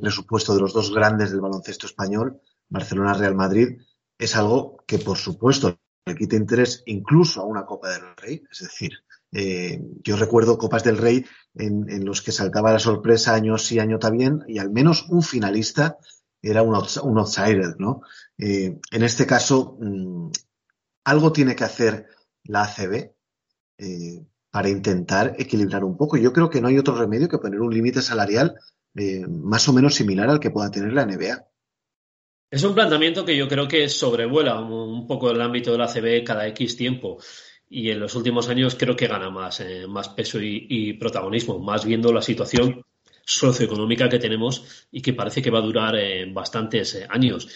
presupuesto 0.00 0.54
de 0.54 0.60
los 0.60 0.72
dos 0.72 0.92
grandes 0.92 1.30
del 1.30 1.40
baloncesto 1.40 1.86
español, 1.86 2.40
Barcelona-Real 2.68 3.34
Madrid, 3.34 3.78
es 4.18 4.36
algo 4.36 4.78
que, 4.86 4.98
por 4.98 5.18
supuesto, 5.18 5.78
le 6.06 6.14
quita 6.14 6.36
interés 6.36 6.82
incluso 6.86 7.40
a 7.42 7.44
una 7.44 7.64
Copa 7.66 7.90
del 7.90 8.16
Rey. 8.16 8.42
Es 8.50 8.60
decir, 8.60 8.92
eh, 9.38 9.82
yo 10.02 10.16
recuerdo 10.16 10.56
Copas 10.56 10.82
del 10.82 10.96
Rey 10.96 11.22
en, 11.54 12.06
los 12.06 12.22
que 12.22 12.32
saltaba 12.32 12.72
la 12.72 12.78
sorpresa 12.78 13.34
año 13.34 13.58
sí, 13.58 13.78
año 13.78 13.98
también, 13.98 14.42
y 14.48 14.56
al 14.56 14.70
menos 14.70 15.10
un 15.10 15.22
finalista 15.22 15.98
era 16.40 16.62
un, 16.62 16.74
outsider, 16.74 17.78
¿no? 17.78 18.00
Eh, 18.38 18.78
en 18.90 19.02
este 19.02 19.26
caso, 19.26 19.76
mm, 19.78 20.30
algo 21.04 21.32
tiene 21.32 21.54
que 21.54 21.64
hacer 21.64 22.06
la 22.44 22.62
ACB 22.62 23.12
eh, 23.76 24.24
para 24.50 24.70
intentar 24.70 25.34
equilibrar 25.38 25.84
un 25.84 25.98
poco. 25.98 26.16
Yo 26.16 26.32
creo 26.32 26.48
que 26.48 26.62
no 26.62 26.68
hay 26.68 26.78
otro 26.78 26.96
remedio 26.96 27.28
que 27.28 27.36
poner 27.36 27.60
un 27.60 27.74
límite 27.74 28.00
salarial 28.00 28.58
más 29.28 29.68
o 29.68 29.74
menos 29.74 29.94
similar 29.94 30.30
al 30.30 30.40
que 30.40 30.50
pueda 30.50 30.70
tener 30.70 30.94
la 30.94 31.04
NBA. 31.04 31.46
Es 32.50 32.64
un 32.64 32.74
planteamiento 32.74 33.26
que 33.26 33.36
yo 33.36 33.46
creo 33.46 33.68
que 33.68 33.90
sobrevuela 33.90 34.58
un 34.58 35.06
poco 35.06 35.30
el 35.30 35.42
ámbito 35.42 35.72
de 35.72 35.76
la 35.76 35.84
ACB 35.84 36.24
cada 36.24 36.46
X 36.46 36.78
tiempo 36.78 37.18
y 37.68 37.90
en 37.90 38.00
los 38.00 38.14
últimos 38.14 38.48
años 38.48 38.76
creo 38.78 38.96
que 38.96 39.08
gana 39.08 39.30
más, 39.30 39.60
eh, 39.60 39.86
más 39.88 40.08
peso 40.10 40.38
y, 40.40 40.92
protagonismo, 40.94 41.58
más 41.58 41.84
viendo 41.84 42.12
la 42.12 42.22
situación 42.22 42.84
socioeconómica 43.24 44.08
que 44.08 44.20
tenemos 44.20 44.86
y 44.92 45.02
que 45.02 45.12
parece 45.12 45.42
que 45.42 45.50
va 45.50 45.58
a 45.58 45.62
durar 45.62 45.96
eh, 45.96 46.30
bastantes 46.32 46.94
eh, 46.94 47.06
años. 47.08 47.48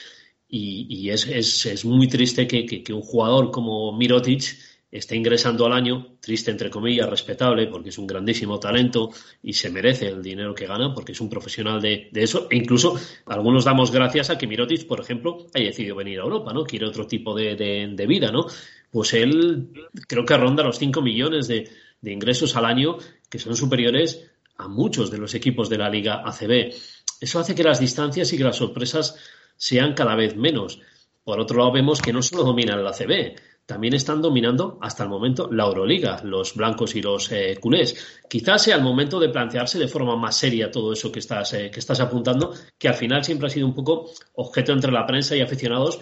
Y, 0.53 1.11
es, 1.11 1.29
es, 1.29 1.65
es, 1.67 1.85
muy 1.85 2.09
triste 2.09 2.49
que, 2.49 2.67
que, 2.67 2.93
un 2.93 3.03
jugador 3.03 3.53
como 3.53 3.93
Mirotic 3.97 4.59
esté 4.91 5.15
ingresando 5.15 5.65
al 5.65 5.73
año, 5.73 6.17
triste 6.21 6.51
entre 6.51 6.71
comillas, 6.71 7.09
respetable, 7.09 7.69
porque 7.69 7.91
es 7.91 7.99
un 7.99 8.09
grandísimo 8.09 8.59
talento 8.59 9.11
y 9.45 9.53
se 9.53 9.71
merece 9.71 10.09
el 10.09 10.21
dinero 10.21 10.53
que 10.53 10.67
gana, 10.67 10.93
porque 10.93 11.13
es 11.13 11.21
un 11.21 11.31
profesional 11.31 11.81
de, 11.81 12.09
de 12.11 12.23
eso. 12.25 12.49
E 12.51 12.57
incluso 12.57 12.99
algunos 13.27 13.65
damos 13.65 13.93
gracias 13.93 14.31
a 14.31 14.39
que 14.39 14.49
Mirotic, 14.49 14.89
por 14.89 15.01
ejemplo, 15.01 15.47
haya 15.55 15.67
decidido 15.67 15.95
venir 15.95 16.19
a 16.19 16.25
Europa, 16.25 16.53
¿no? 16.53 16.65
Quiere 16.65 16.87
otro 16.87 17.07
tipo 17.07 17.33
de, 17.33 17.55
de, 17.55 17.93
de 17.95 18.07
vida, 18.09 18.33
¿no? 18.33 18.47
Pues 18.91 19.15
él 19.15 19.71
creo 20.07 20.25
que 20.25 20.37
ronda 20.37 20.65
los 20.65 20.79
5 20.79 21.03
millones 21.03 21.49
de, 21.49 21.69
ingresos 22.03 22.57
al 22.57 22.65
año, 22.65 22.97
que 23.29 23.39
son 23.39 23.57
superiores 23.57 24.31
a 24.57 24.69
muchos 24.69 25.11
de 25.11 25.19
los 25.19 25.35
equipos 25.35 25.69
de 25.69 25.79
la 25.79 25.91
Liga 25.91 26.23
ACB. 26.25 26.73
Eso 27.21 27.39
hace 27.39 27.55
que 27.55 27.63
las 27.63 27.81
distancias 27.81 28.33
y 28.33 28.39
que 28.39 28.45
las 28.45 28.57
sorpresas 28.57 29.17
sean 29.57 29.95
cada 29.95 30.15
vez 30.15 30.37
menos. 30.37 30.81
Por 31.23 31.39
otro 31.39 31.59
lado, 31.59 31.73
vemos 31.73 32.01
que 32.01 32.13
no 32.13 32.23
solo 32.23 32.45
dominan 32.45 32.83
la 32.83 32.91
ACB, 32.91 33.37
también 33.71 33.95
están 33.95 34.21
dominando 34.21 34.79
hasta 34.81 35.05
el 35.05 35.09
momento 35.09 35.49
la 35.53 35.65
Euroliga, 35.65 36.21
los 36.25 36.57
blancos 36.57 36.97
y 36.97 37.03
los 37.03 37.31
eh, 37.31 37.57
culés. 37.61 38.21
Quizás 38.29 38.65
sea 38.65 38.75
el 38.75 38.83
momento 38.83 39.21
de 39.21 39.29
plantearse 39.29 39.79
de 39.79 39.87
forma 39.87 40.17
más 40.17 40.37
seria 40.37 40.73
todo 40.73 40.93
eso 40.93 41.13
que 41.13 41.21
estás, 41.21 41.53
eh, 41.55 41.71
que 41.71 41.79
estás 41.79 42.01
apuntando, 42.01 42.53
que 42.77 42.89
al 42.89 42.97
final 42.97 43.23
siempre 43.23 43.47
ha 43.47 43.51
sido 43.51 43.69
un 43.69 43.75
poco 43.75 44.11
objeto 44.35 44.73
entre 44.73 44.91
la 44.91 45.07
prensa 45.07 45.37
y 45.37 45.41
aficionados, 45.41 46.01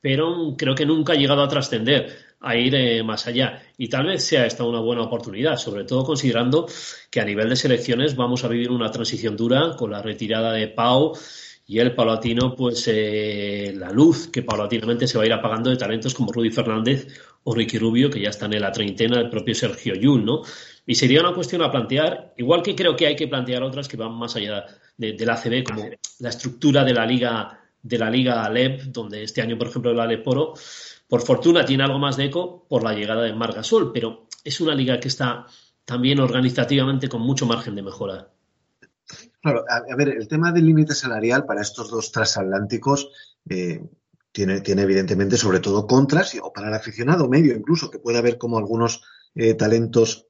pero 0.00 0.54
creo 0.56 0.74
que 0.74 0.86
nunca 0.86 1.12
ha 1.12 1.16
llegado 1.16 1.42
a 1.42 1.48
trascender, 1.48 2.16
a 2.40 2.56
ir 2.56 2.74
eh, 2.74 3.02
más 3.02 3.26
allá. 3.26 3.62
Y 3.76 3.88
tal 3.88 4.06
vez 4.06 4.24
sea 4.24 4.46
esta 4.46 4.64
una 4.64 4.80
buena 4.80 5.02
oportunidad, 5.02 5.56
sobre 5.56 5.84
todo 5.84 6.04
considerando 6.04 6.66
que 7.10 7.20
a 7.20 7.24
nivel 7.24 7.48
de 7.50 7.56
selecciones 7.56 8.16
vamos 8.16 8.44
a 8.44 8.48
vivir 8.48 8.70
una 8.70 8.90
transición 8.90 9.36
dura 9.36 9.76
con 9.76 9.90
la 9.90 10.02
retirada 10.02 10.52
de 10.52 10.68
Pau 10.68 11.12
y 11.66 11.78
el 11.78 11.94
paulatino, 11.94 12.56
pues 12.56 12.88
eh, 12.88 13.72
la 13.76 13.92
luz 13.92 14.26
que 14.26 14.42
paulatinamente 14.42 15.06
se 15.06 15.16
va 15.16 15.22
a 15.22 15.26
ir 15.26 15.32
apagando 15.32 15.70
de 15.70 15.76
talentos 15.76 16.14
como 16.14 16.32
Rudy 16.32 16.50
Fernández 16.50 17.06
o 17.44 17.54
Ricky 17.54 17.78
Rubio, 17.78 18.10
que 18.10 18.20
ya 18.20 18.30
están 18.30 18.52
en 18.54 18.62
la 18.62 18.72
treintena, 18.72 19.20
el 19.20 19.30
propio 19.30 19.54
Sergio 19.54 19.94
Yul, 19.94 20.24
¿no? 20.24 20.42
Y 20.84 20.96
sería 20.96 21.20
una 21.20 21.32
cuestión 21.32 21.62
a 21.62 21.70
plantear, 21.70 22.34
igual 22.38 22.62
que 22.62 22.74
creo 22.74 22.96
que 22.96 23.06
hay 23.06 23.14
que 23.14 23.28
plantear 23.28 23.62
otras 23.62 23.86
que 23.86 23.96
van 23.96 24.12
más 24.12 24.34
allá 24.34 24.64
de, 24.96 25.12
de 25.12 25.24
la 25.26 25.34
ACB, 25.34 25.62
como 25.62 25.88
la 26.18 26.30
estructura 26.30 26.82
de 26.82 26.92
la 26.92 27.06
liga 27.06 27.59
de 27.82 27.98
la 27.98 28.10
Liga 28.10 28.44
Alep, 28.44 28.82
donde 28.84 29.22
este 29.22 29.42
año, 29.42 29.56
por 29.56 29.68
ejemplo, 29.68 29.90
el 29.90 30.00
Aleporo, 30.00 30.54
por 31.08 31.22
fortuna, 31.22 31.64
tiene 31.64 31.84
algo 31.84 31.98
más 31.98 32.16
de 32.16 32.26
eco 32.26 32.66
por 32.68 32.82
la 32.82 32.94
llegada 32.94 33.22
de 33.22 33.32
Margasol, 33.32 33.92
pero 33.92 34.26
es 34.44 34.60
una 34.60 34.74
liga 34.74 35.00
que 35.00 35.08
está 35.08 35.46
también 35.84 36.20
organizativamente 36.20 37.08
con 37.08 37.22
mucho 37.22 37.46
margen 37.46 37.74
de 37.74 37.82
mejora. 37.82 38.30
Claro, 39.42 39.64
a, 39.68 39.96
ver, 39.96 40.10
el 40.10 40.28
tema 40.28 40.52
del 40.52 40.66
límite 40.66 40.94
salarial 40.94 41.46
para 41.46 41.62
estos 41.62 41.90
dos 41.90 42.12
transatlánticos 42.12 43.10
eh, 43.48 43.82
tiene, 44.30 44.60
tiene 44.60 44.82
evidentemente 44.82 45.36
sobre 45.36 45.60
todo 45.60 45.86
contras, 45.86 46.36
o 46.40 46.52
para 46.52 46.68
el 46.68 46.74
aficionado 46.74 47.28
medio 47.28 47.56
incluso, 47.56 47.90
que 47.90 47.98
puede 47.98 48.18
haber 48.18 48.38
como 48.38 48.58
algunos 48.58 49.02
eh, 49.34 49.54
talentos 49.54 50.28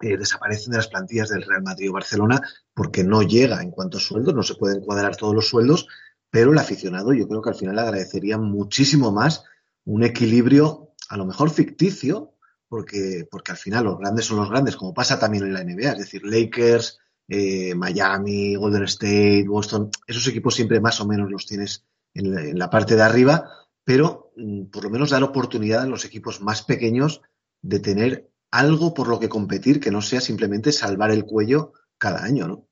eh, 0.00 0.18
desaparecen 0.18 0.72
de 0.72 0.76
las 0.76 0.88
plantillas 0.88 1.30
del 1.30 1.42
Real 1.42 1.62
Madrid 1.62 1.88
o 1.88 1.94
Barcelona 1.94 2.40
porque 2.74 3.02
no 3.02 3.22
llega 3.22 3.62
en 3.62 3.70
cuanto 3.70 3.96
a 3.96 4.00
sueldos, 4.00 4.34
no 4.34 4.42
se 4.42 4.54
pueden 4.54 4.82
cuadrar 4.82 5.16
todos 5.16 5.34
los 5.34 5.48
sueldos, 5.48 5.88
pero 6.36 6.52
el 6.52 6.58
aficionado 6.58 7.14
yo 7.14 7.26
creo 7.26 7.40
que 7.40 7.48
al 7.48 7.54
final 7.54 7.78
agradecería 7.78 8.36
muchísimo 8.36 9.10
más 9.10 9.44
un 9.86 10.04
equilibrio, 10.04 10.92
a 11.08 11.16
lo 11.16 11.24
mejor 11.24 11.48
ficticio, 11.48 12.34
porque, 12.68 13.26
porque 13.30 13.52
al 13.52 13.56
final 13.56 13.84
los 13.84 13.98
grandes 13.98 14.26
son 14.26 14.36
los 14.36 14.50
grandes, 14.50 14.76
como 14.76 14.92
pasa 14.92 15.18
también 15.18 15.44
en 15.44 15.54
la 15.54 15.64
NBA, 15.64 15.92
es 15.92 15.98
decir, 15.98 16.20
Lakers, 16.26 16.98
eh, 17.26 17.74
Miami, 17.74 18.54
Golden 18.54 18.82
State, 18.82 19.46
Boston, 19.48 19.88
esos 20.06 20.26
equipos 20.26 20.54
siempre 20.54 20.78
más 20.78 21.00
o 21.00 21.06
menos 21.06 21.30
los 21.30 21.46
tienes 21.46 21.86
en 22.12 22.58
la, 22.58 22.68
parte 22.68 22.96
de 22.96 23.02
arriba, 23.02 23.48
pero 23.82 24.30
mm, 24.36 24.64
por 24.66 24.84
lo 24.84 24.90
menos 24.90 25.08
dar 25.08 25.22
oportunidad 25.22 25.84
a 25.84 25.86
los 25.86 26.04
equipos 26.04 26.42
más 26.42 26.60
pequeños 26.60 27.22
de 27.62 27.80
tener 27.80 28.30
algo 28.50 28.92
por 28.92 29.08
lo 29.08 29.18
que 29.18 29.30
competir 29.30 29.80
que 29.80 29.90
no 29.90 30.02
sea 30.02 30.20
simplemente 30.20 30.70
salvar 30.70 31.12
el 31.12 31.24
cuello 31.24 31.72
cada 31.96 32.22
año, 32.22 32.46
¿no? 32.46 32.68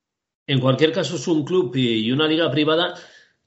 En 0.47 0.61
cualquier 0.61 0.93
caso 0.93 1.16
es 1.16 1.27
un 1.27 1.47
club 1.47 1.74
y 1.74 2.12
una 2.12 2.28
liga 2.28 2.51
privada 2.51 2.95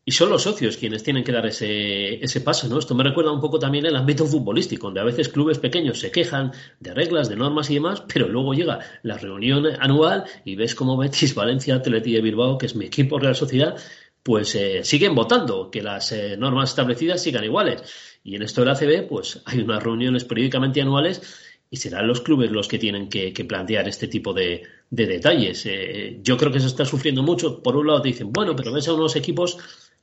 y 0.08 0.14
son 0.14 0.30
los 0.30 0.44
socios 0.44 0.78
quienes 0.78 1.04
tienen 1.04 1.22
que 1.22 1.34
dar 1.34 1.46
ese, 1.46 2.24
ese 2.24 2.40
paso, 2.40 2.70
¿no? 2.70 2.80
Esto 2.80 2.96
me 2.96 3.04
recuerda 3.04 3.34
un 3.34 3.42
poco 3.42 3.60
también 3.60 3.86
el 3.86 3.96
ámbito 3.98 4.26
futbolístico, 4.26 4.88
donde 4.88 5.02
a 5.02 5.04
veces 5.04 5.28
clubes 5.28 5.60
pequeños 5.60 6.00
se 6.00 6.12
quejan 6.12 6.54
de 6.80 6.94
reglas, 6.94 7.28
de 7.28 7.36
normas 7.36 7.70
y 7.70 7.74
demás, 7.74 8.04
pero 8.08 8.30
luego 8.30 8.54
llega 8.54 8.80
la 9.04 9.18
reunión 9.18 9.66
anual 9.82 10.24
y 10.46 10.56
ves 10.56 10.76
como 10.76 10.96
Betis, 10.96 11.36
Valencia, 11.36 11.76
Atleti 11.76 12.14
de 12.14 12.22
Bilbao, 12.22 12.58
que 12.58 12.68
es 12.68 12.76
mi 12.78 12.86
equipo 12.86 13.20
Real 13.20 13.36
Sociedad, 13.36 13.76
pues 14.24 14.56
eh, 14.56 14.86
siguen 14.86 15.14
votando 15.14 15.70
que 15.70 15.84
las 15.84 16.14
eh, 16.14 16.38
normas 16.38 16.70
establecidas 16.70 17.22
sigan 17.22 17.44
iguales. 17.44 17.84
Y 18.24 18.38
en 18.38 18.44
esto 18.44 18.62
del 18.62 18.70
ACB, 18.70 19.10
pues 19.10 19.42
hay 19.44 19.60
unas 19.60 19.84
reuniones 19.84 20.24
periódicamente 20.24 20.82
anuales 20.82 21.22
y 21.70 21.76
serán 21.76 22.08
los 22.08 22.22
clubes 22.22 22.50
los 22.50 22.70
que 22.70 22.80
tienen 22.80 23.10
que, 23.10 23.34
plantear 23.46 23.90
este 23.90 24.08
tipo 24.08 24.34
de, 24.34 24.64
detalles. 24.90 25.66
Eh, 25.66 26.20
yo 26.24 26.38
creo 26.38 26.50
que 26.50 26.62
se 26.62 26.68
está 26.68 26.86
sufriendo 26.86 27.24
mucho. 27.24 27.62
Por 27.62 27.76
un 27.76 27.88
lado 27.88 28.02
te 28.02 28.08
dicen, 28.08 28.32
bueno, 28.32 28.56
pero 28.56 28.72
ves 28.72 28.88
a 28.88 28.94
unos 28.94 29.18
equipos 29.18 29.58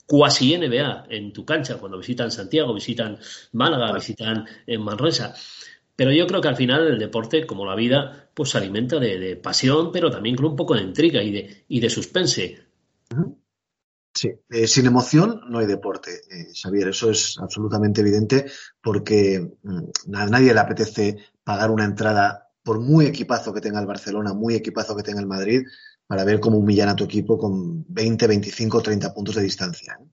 cuasi 0.07 0.57
NBA 0.57 1.07
en 1.11 1.33
tu 1.33 1.45
cancha 1.45 1.77
cuando 1.79 1.99
visitan 1.99 2.31
Santiago, 2.31 2.75
visitan 2.75 3.19
Málaga, 3.53 3.93
visitan 3.93 4.47
en 4.67 4.75
eh, 4.75 4.79
Manresa. 4.79 5.35
Pero 5.97 6.13
yo 6.13 6.27
creo 6.27 6.41
que 6.41 6.49
al 6.49 6.57
final 6.57 6.87
el 6.89 6.99
deporte, 6.99 7.47
como 7.47 7.65
la 7.65 7.77
vida, 7.77 8.31
pues 8.35 8.51
se 8.51 8.59
alimenta 8.59 8.99
de, 8.99 9.37
pasión, 9.37 9.93
pero 9.93 10.11
también 10.11 10.37
con 10.37 10.47
un 10.47 10.57
poco 10.57 10.75
de 10.75 10.83
intriga 10.83 11.23
y 11.23 11.31
de, 11.31 11.65
y 11.69 11.81
de 11.81 11.89
suspense. 11.89 12.59
Sí, 14.13 14.31
eh, 14.51 14.67
sin 14.67 14.87
emoción 14.87 15.41
no 15.49 15.59
hay 15.59 15.67
deporte, 15.67 16.13
eh, 16.31 16.47
Xavier, 16.55 16.89
eso 16.89 17.11
es 17.11 17.37
absolutamente 17.39 18.01
evidente 18.01 18.47
porque 18.81 19.57
mm, 19.63 20.15
a 20.15 20.27
nadie 20.27 20.55
le 20.55 20.61
apetece 20.61 21.17
pagar 21.43 21.71
una 21.71 21.85
entrada, 21.85 22.49
por 22.63 22.81
muy 22.81 23.07
equipazo 23.07 23.53
que 23.53 23.61
tenga 23.61 23.81
el 23.81 23.87
Barcelona, 23.87 24.33
muy 24.33 24.55
equipazo 24.55 24.97
que 24.97 25.03
tenga 25.03 25.21
el 25.21 25.27
Madrid, 25.27 25.63
para 26.07 26.25
ver 26.25 26.41
cómo 26.41 26.59
humillan 26.59 26.89
a 26.89 26.97
tu 26.97 27.05
equipo 27.05 27.39
con 27.39 27.85
20, 27.89 28.27
25, 28.27 28.83
30 28.83 29.15
puntos 29.15 29.35
de 29.35 29.43
distancia. 29.43 29.97
¿eh? 30.01 30.07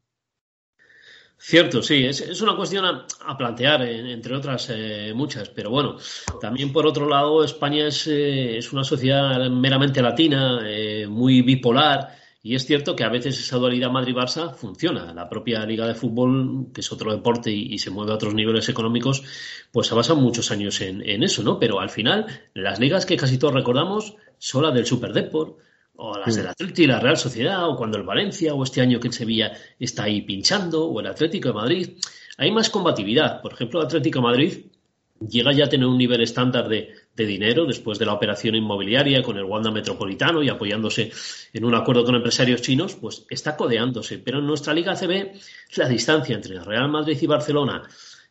Cierto, 1.38 1.82
sí, 1.82 2.06
es, 2.06 2.42
una 2.42 2.56
cuestión 2.56 2.86
a, 2.86 3.38
plantear, 3.38 3.82
entre 3.82 4.36
otras 4.36 4.68
eh, 4.70 5.12
muchas, 5.16 5.50
pero 5.50 5.72
bueno, 5.72 5.98
también 6.40 6.72
por 6.72 6.86
otro 6.86 7.10
lado, 7.10 7.44
España 7.44 7.88
es, 7.88 8.08
eh, 8.08 8.60
una 8.72 8.84
sociedad 8.84 9.50
meramente 9.50 10.04
latina, 10.04 10.62
muy 11.10 11.42
bipolar, 11.42 12.16
y 12.44 12.56
es 12.56 12.66
cierto 12.66 12.96
que 12.96 13.04
a 13.04 13.10
veces 13.10 13.40
esa 13.40 13.58
dualidad 13.58 13.92
Madrid-Barça 13.92 14.54
funciona. 14.54 15.14
La 15.14 15.30
propia 15.30 15.64
Liga 15.66 15.88
de 15.88 15.94
Fútbol, 15.94 16.68
que 16.74 16.82
es 16.82 16.92
otro 16.92 17.12
deporte 17.12 17.52
y, 17.52 17.78
se 17.78 17.92
mueve 17.92 18.12
a 18.12 18.16
otros 18.16 18.34
niveles 18.34 18.68
económicos, 18.70 19.24
pues 19.72 19.88
se 19.88 19.96
basa 19.96 20.16
muchos 20.16 20.50
años 20.50 20.82
en, 20.82 21.08
en, 21.08 21.22
eso, 21.22 21.44
¿no? 21.44 21.60
Pero 21.60 21.80
al 21.80 21.92
final, 21.92 22.26
las 22.56 22.80
ligas 22.80 23.06
que 23.06 23.18
casi 23.18 23.38
todos 23.38 23.54
recordamos 23.54 24.16
son 24.40 24.64
las 24.64 24.74
del 24.74 24.88
Super 24.88 25.14
Deport, 25.14 25.60
o 26.04 26.18
las 26.18 26.36
del 26.36 26.48
Atlético 26.48 26.82
y 26.82 26.88
la 26.88 27.00
Real 27.00 27.16
Sociedad, 27.16 27.70
o 27.70 27.76
cuando 27.76 27.98
el 27.98 28.04
Valencia, 28.04 28.56
o 28.56 28.64
este 28.64 28.82
año 28.82 29.00
que 29.00 29.08
el 29.08 29.14
Sevilla 29.14 29.52
está 29.80 30.04
ahí 30.04 30.24
pinchando, 30.24 30.88
o 30.88 31.00
el 31.00 31.06
Atlético 31.06 31.50
de 31.50 31.54
Madrid. 31.54 31.90
Hay 32.38 32.52
más 32.52 32.72
combatividad. 32.72 33.40
Por 33.40 33.54
ejemplo, 33.54 33.80
el 33.80 33.86
Atlético 33.86 34.18
de 34.18 34.24
Madrid 34.24 34.66
llega 35.30 35.52
ya 35.54 35.66
a 35.66 35.70
tener 35.70 35.86
un 35.86 36.00
nivel 36.00 36.22
estándar 36.22 36.68
de, 36.68 36.90
dinero 37.16 37.68
después 37.68 38.00
de 38.00 38.08
la 38.08 38.14
operación 38.14 38.56
inmobiliaria 38.56 39.22
con 39.22 39.38
el 39.38 39.44
Wanda 39.44 39.70
Metropolitano 39.70 40.42
y 40.42 40.50
apoyándose 40.50 41.12
en 41.54 41.64
un 41.64 41.76
acuerdo 41.76 42.04
con 42.04 42.16
empresarios 42.16 42.64
chinos, 42.64 42.96
pues 42.96 43.28
está 43.30 43.56
codeándose. 43.56 44.18
Pero 44.18 44.40
en 44.40 44.48
nuestra 44.48 44.74
Liga 44.74 44.96
CB, 44.96 45.34
la 45.76 45.88
distancia 45.88 46.34
entre 46.34 46.56
el 46.56 46.66
Real 46.66 46.90
Madrid 46.90 47.16
y 47.22 47.28
Barcelona 47.28 47.84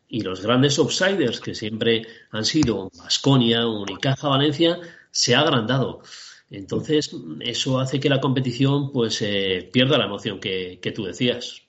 y 0.08 0.22
los 0.22 0.40
grandes 0.40 0.76
outsiders 0.80 1.38
que 1.38 1.54
siempre 1.54 2.04
han 2.32 2.44
sido 2.44 2.90
Basconia, 2.98 3.64
Unicaja, 3.64 4.26
Valencia, 4.26 4.80
se 5.12 5.36
ha 5.36 5.40
agrandado. 5.42 6.02
Entonces, 6.50 7.14
eso 7.40 7.78
hace 7.78 8.00
que 8.00 8.08
la 8.08 8.20
competición 8.20 8.90
pues 8.92 9.22
eh, 9.22 9.70
pierda 9.72 9.98
la 9.98 10.06
emoción 10.06 10.40
que, 10.40 10.92
tú 10.94 11.04
decías. 11.04 11.62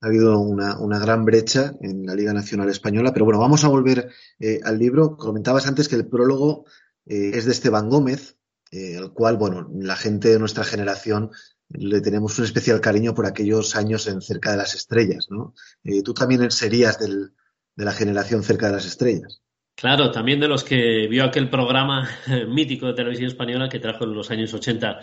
Ha 0.00 0.06
habido 0.06 0.38
una, 0.38 0.98
gran 1.00 1.24
brecha 1.24 1.74
en 1.80 2.06
la 2.06 2.14
Liga 2.14 2.32
Nacional 2.32 2.68
Española, 2.68 3.12
pero 3.12 3.24
bueno, 3.24 3.40
vamos 3.40 3.64
a 3.64 3.68
volver 3.68 4.10
eh, 4.38 4.60
al 4.62 4.78
libro. 4.78 5.16
Comentabas 5.16 5.66
antes 5.66 5.88
que 5.88 5.96
el 5.96 6.06
prólogo 6.06 6.64
eh, 7.06 7.32
es 7.34 7.44
de 7.44 7.52
Esteban 7.52 7.88
Gómez, 7.88 8.36
al 8.98 9.12
cual, 9.12 9.36
bueno, 9.36 9.70
la 9.72 9.94
gente 9.94 10.30
de 10.30 10.38
nuestra 10.40 10.64
generación 10.64 11.30
le 11.68 12.00
tenemos 12.00 12.36
un 12.40 12.44
especial 12.44 12.80
cariño 12.80 13.14
por 13.14 13.24
aquellos 13.24 13.76
años 13.76 14.08
en 14.08 14.20
Cerca 14.20 14.50
de 14.50 14.56
las 14.56 14.74
Estrellas, 14.74 15.28
¿no? 15.30 15.54
tú 16.04 16.12
también 16.12 16.50
serías 16.50 16.98
de 16.98 17.30
la 17.76 17.92
generación 17.92 18.42
Cerca 18.42 18.66
de 18.66 18.72
las 18.72 18.84
Estrellas. 18.84 19.43
Claro, 19.76 20.10
también 20.10 20.40
de 20.40 20.48
los 20.48 20.62
que 20.62 21.08
vio 21.08 21.24
aquel 21.24 21.50
programa 21.50 22.08
mítico 22.48 22.86
de 22.86 22.94
televisión 22.94 23.28
española 23.28 23.68
que 23.68 23.80
trajo 23.80 24.04
en 24.04 24.14
los 24.14 24.30
años 24.30 24.54
80 24.54 25.00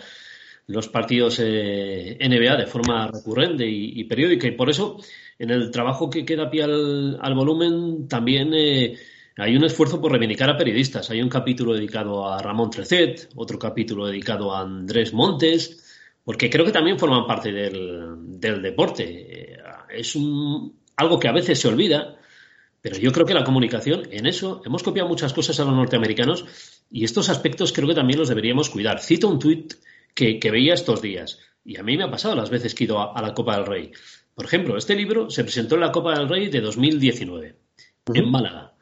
los 0.66 0.88
partidos 0.88 1.38
eh, 1.40 2.16
NBA 2.20 2.56
de 2.56 2.66
forma 2.66 3.08
recurrente 3.08 3.66
y, 3.66 4.04
periódica. 4.04 4.46
Y 4.46 4.52
por 4.52 4.70
eso, 4.70 4.98
en 5.38 5.50
el 5.50 5.70
trabajo 5.70 6.08
que 6.08 6.24
queda 6.24 6.50
pie 6.50 6.62
al, 6.64 7.34
volumen, 7.34 8.08
también 8.08 8.52
eh, 8.54 8.96
hay 9.36 9.56
un 9.56 9.64
esfuerzo 9.64 10.00
por 10.00 10.12
reivindicar 10.12 10.48
a 10.50 10.56
periodistas. 10.56 11.10
Hay 11.10 11.20
un 11.20 11.28
capítulo 11.28 11.74
dedicado 11.74 12.28
a 12.28 12.40
Ramón 12.40 12.70
Trecet, 12.70 13.28
otro 13.34 13.58
capítulo 13.58 14.06
dedicado 14.06 14.54
a 14.54 14.60
Andrés 14.60 15.12
Montes, 15.12 16.00
porque 16.24 16.48
creo 16.48 16.64
que 16.64 16.72
también 16.72 16.98
forman 16.98 17.26
parte 17.26 17.52
del, 17.52 18.38
del 18.40 18.62
deporte. 18.62 19.04
Eh, 19.04 19.58
es 19.90 20.14
un, 20.14 20.80
algo 20.96 21.18
que 21.18 21.28
a 21.28 21.32
veces 21.32 21.58
se 21.58 21.68
olvida 21.68 22.18
pero 22.82 22.98
yo 22.98 23.12
creo 23.12 23.24
que 23.24 23.32
la 23.32 23.44
comunicación, 23.44 24.08
en 24.10 24.26
eso, 24.26 24.60
hemos 24.66 24.82
copiado 24.82 25.08
muchas 25.08 25.32
cosas 25.32 25.58
a 25.60 25.64
los 25.64 25.72
norteamericanos 25.72 26.44
y 26.90 27.04
estos 27.04 27.28
aspectos 27.28 27.72
creo 27.72 27.88
que 27.88 27.94
también 27.94 28.18
los 28.18 28.28
deberíamos 28.28 28.68
cuidar. 28.68 29.00
Cito 29.00 29.28
un 29.28 29.38
tuit 29.38 29.74
que, 30.14 30.40
veía 30.50 30.74
estos 30.74 31.00
días 31.00 31.38
y 31.64 31.78
a 31.78 31.84
mí 31.84 31.96
me 31.96 32.02
ha 32.02 32.10
pasado 32.10 32.34
las 32.34 32.50
veces 32.50 32.74
que 32.74 32.82
he 32.82 32.86
ido 32.86 33.16
a, 33.16 33.22
la 33.22 33.34
Copa 33.34 33.56
del 33.56 33.66
Rey. 33.66 33.92
Por 34.34 34.46
ejemplo, 34.46 34.76
este 34.76 34.96
libro 34.96 35.30
se 35.30 35.44
presentó 35.44 35.76
en 35.76 35.82
la 35.82 35.92
Copa 35.92 36.18
del 36.18 36.28
Rey 36.28 36.48
de 36.48 36.60
2019, 36.60 37.56
en 38.14 38.30
Málaga. 38.30 38.74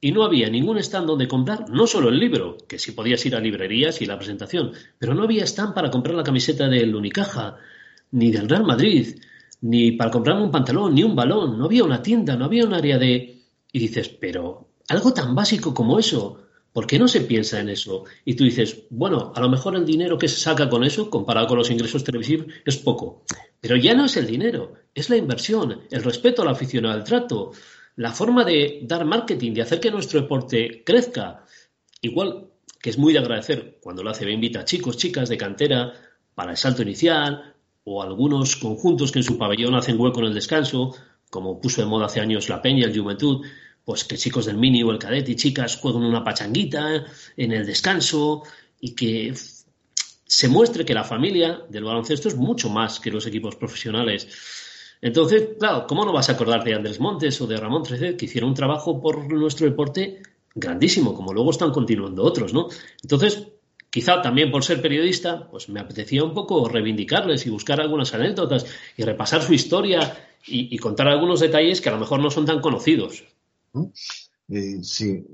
Y 0.00 0.12
no 0.12 0.24
había 0.24 0.48
ningún 0.48 0.78
stand 0.78 1.06
donde 1.06 1.28
comprar, 1.28 1.68
no 1.68 1.86
solo 1.86 2.08
el 2.08 2.18
libro, 2.18 2.56
que 2.66 2.78
sí 2.78 2.92
podías 2.92 3.24
ir 3.26 3.36
a 3.36 3.40
librerías 3.40 4.00
y 4.00 4.06
la 4.06 4.16
presentación, 4.16 4.72
pero 4.98 5.14
no 5.14 5.24
había 5.24 5.44
stand 5.44 5.74
para 5.74 5.90
comprar 5.90 6.16
la 6.16 6.24
camiseta 6.24 6.68
del 6.68 6.96
Unicaja, 6.96 7.58
ni 8.12 8.30
del 8.32 8.48
Real 8.48 8.64
Madrid, 8.64 9.20
ni 9.60 9.92
para 9.92 10.10
comprarme 10.10 10.42
un 10.42 10.50
pantalón, 10.50 10.94
ni 10.94 11.04
un 11.04 11.14
balón. 11.14 11.58
No 11.58 11.66
había 11.66 11.84
una 11.84 12.02
tienda, 12.02 12.34
no 12.34 12.46
había 12.46 12.64
un 12.64 12.74
área 12.74 12.98
de, 12.98 13.41
y 13.72 13.78
dices, 13.78 14.08
pero 14.08 14.68
algo 14.88 15.12
tan 15.12 15.34
básico 15.34 15.72
como 15.72 15.98
eso, 15.98 16.38
¿por 16.72 16.86
qué 16.86 16.98
no 16.98 17.08
se 17.08 17.22
piensa 17.22 17.58
en 17.60 17.70
eso? 17.70 18.04
Y 18.24 18.34
tú 18.34 18.44
dices, 18.44 18.84
bueno, 18.90 19.32
a 19.34 19.40
lo 19.40 19.48
mejor 19.48 19.74
el 19.74 19.86
dinero 19.86 20.18
que 20.18 20.28
se 20.28 20.40
saca 20.40 20.68
con 20.68 20.84
eso, 20.84 21.10
comparado 21.10 21.46
con 21.46 21.58
los 21.58 21.70
ingresos 21.70 22.04
televisivos, 22.04 22.46
es 22.64 22.76
poco. 22.76 23.24
Pero 23.60 23.76
ya 23.76 23.94
no 23.94 24.04
es 24.04 24.16
el 24.16 24.26
dinero, 24.26 24.74
es 24.94 25.08
la 25.08 25.16
inversión, 25.16 25.82
el 25.90 26.02
respeto 26.02 26.42
al 26.42 26.48
aficionado, 26.48 26.94
al 26.94 27.04
trato, 27.04 27.52
la 27.96 28.12
forma 28.12 28.44
de 28.44 28.80
dar 28.82 29.04
marketing, 29.04 29.52
de 29.52 29.62
hacer 29.62 29.80
que 29.80 29.90
nuestro 29.90 30.20
deporte 30.20 30.82
crezca. 30.84 31.44
Igual 32.00 32.48
que 32.80 32.90
es 32.90 32.98
muy 32.98 33.12
de 33.12 33.20
agradecer 33.20 33.78
cuando 33.80 34.02
lo 34.02 34.10
hace 34.10 34.30
invita 34.30 34.60
a 34.60 34.64
chicos, 34.64 34.96
chicas 34.96 35.28
de 35.28 35.36
cantera 35.36 35.92
para 36.34 36.50
el 36.50 36.56
salto 36.56 36.82
inicial, 36.82 37.54
o 37.84 38.02
algunos 38.02 38.56
conjuntos 38.56 39.12
que 39.12 39.20
en 39.20 39.24
su 39.24 39.38
pabellón 39.38 39.74
hacen 39.74 40.00
hueco 40.00 40.20
en 40.20 40.26
el 40.26 40.34
descanso, 40.34 40.94
como 41.30 41.60
puso 41.60 41.80
de 41.80 41.86
moda 41.86 42.06
hace 42.06 42.20
años 42.20 42.48
la 42.48 42.60
Peña, 42.60 42.86
el 42.86 42.98
Juventud, 42.98 43.44
pues 43.84 44.04
que 44.04 44.16
chicos 44.16 44.46
del 44.46 44.56
mini 44.56 44.82
o 44.82 44.90
el 44.90 44.98
cadete 44.98 45.32
y 45.32 45.36
chicas 45.36 45.76
jueguen 45.76 46.04
una 46.04 46.24
pachanguita 46.24 47.04
en 47.36 47.52
el 47.52 47.66
descanso 47.66 48.42
y 48.80 48.94
que 48.94 49.34
se 50.24 50.48
muestre 50.48 50.84
que 50.84 50.94
la 50.94 51.04
familia 51.04 51.62
del 51.68 51.84
baloncesto 51.84 52.28
es 52.28 52.36
mucho 52.36 52.70
más 52.70 53.00
que 53.00 53.10
los 53.10 53.26
equipos 53.26 53.56
profesionales. 53.56 54.28
Entonces, 55.00 55.50
claro, 55.58 55.86
¿cómo 55.86 56.04
no 56.04 56.12
vas 56.12 56.28
a 56.28 56.32
acordar 56.32 56.62
de 56.64 56.74
Andrés 56.74 57.00
Montes 57.00 57.40
o 57.40 57.46
de 57.46 57.56
Ramón 57.56 57.82
Trecet, 57.82 58.16
que 58.16 58.26
hicieron 58.26 58.50
un 58.50 58.54
trabajo 58.54 59.00
por 59.00 59.30
nuestro 59.32 59.66
deporte 59.66 60.22
grandísimo, 60.54 61.14
como 61.14 61.32
luego 61.32 61.50
están 61.50 61.72
continuando 61.72 62.22
otros, 62.22 62.54
¿no? 62.54 62.68
Entonces, 63.02 63.48
quizá 63.90 64.22
también 64.22 64.50
por 64.50 64.64
ser 64.64 64.80
periodista, 64.80 65.48
pues 65.50 65.68
me 65.68 65.80
apetecía 65.80 66.24
un 66.24 66.32
poco 66.32 66.68
reivindicarles 66.68 67.46
y 67.46 67.50
buscar 67.50 67.80
algunas 67.80 68.14
anécdotas 68.14 68.64
y 68.96 69.02
repasar 69.02 69.42
su 69.42 69.52
historia 69.52 70.16
y, 70.46 70.76
contar 70.78 71.08
algunos 71.08 71.40
detalles 71.40 71.80
que 71.80 71.88
a 71.88 71.92
lo 71.92 71.98
mejor 71.98 72.20
no 72.20 72.30
son 72.30 72.46
tan 72.46 72.60
conocidos. 72.60 73.24
Eh, 74.48 74.82
sí, 74.82 75.24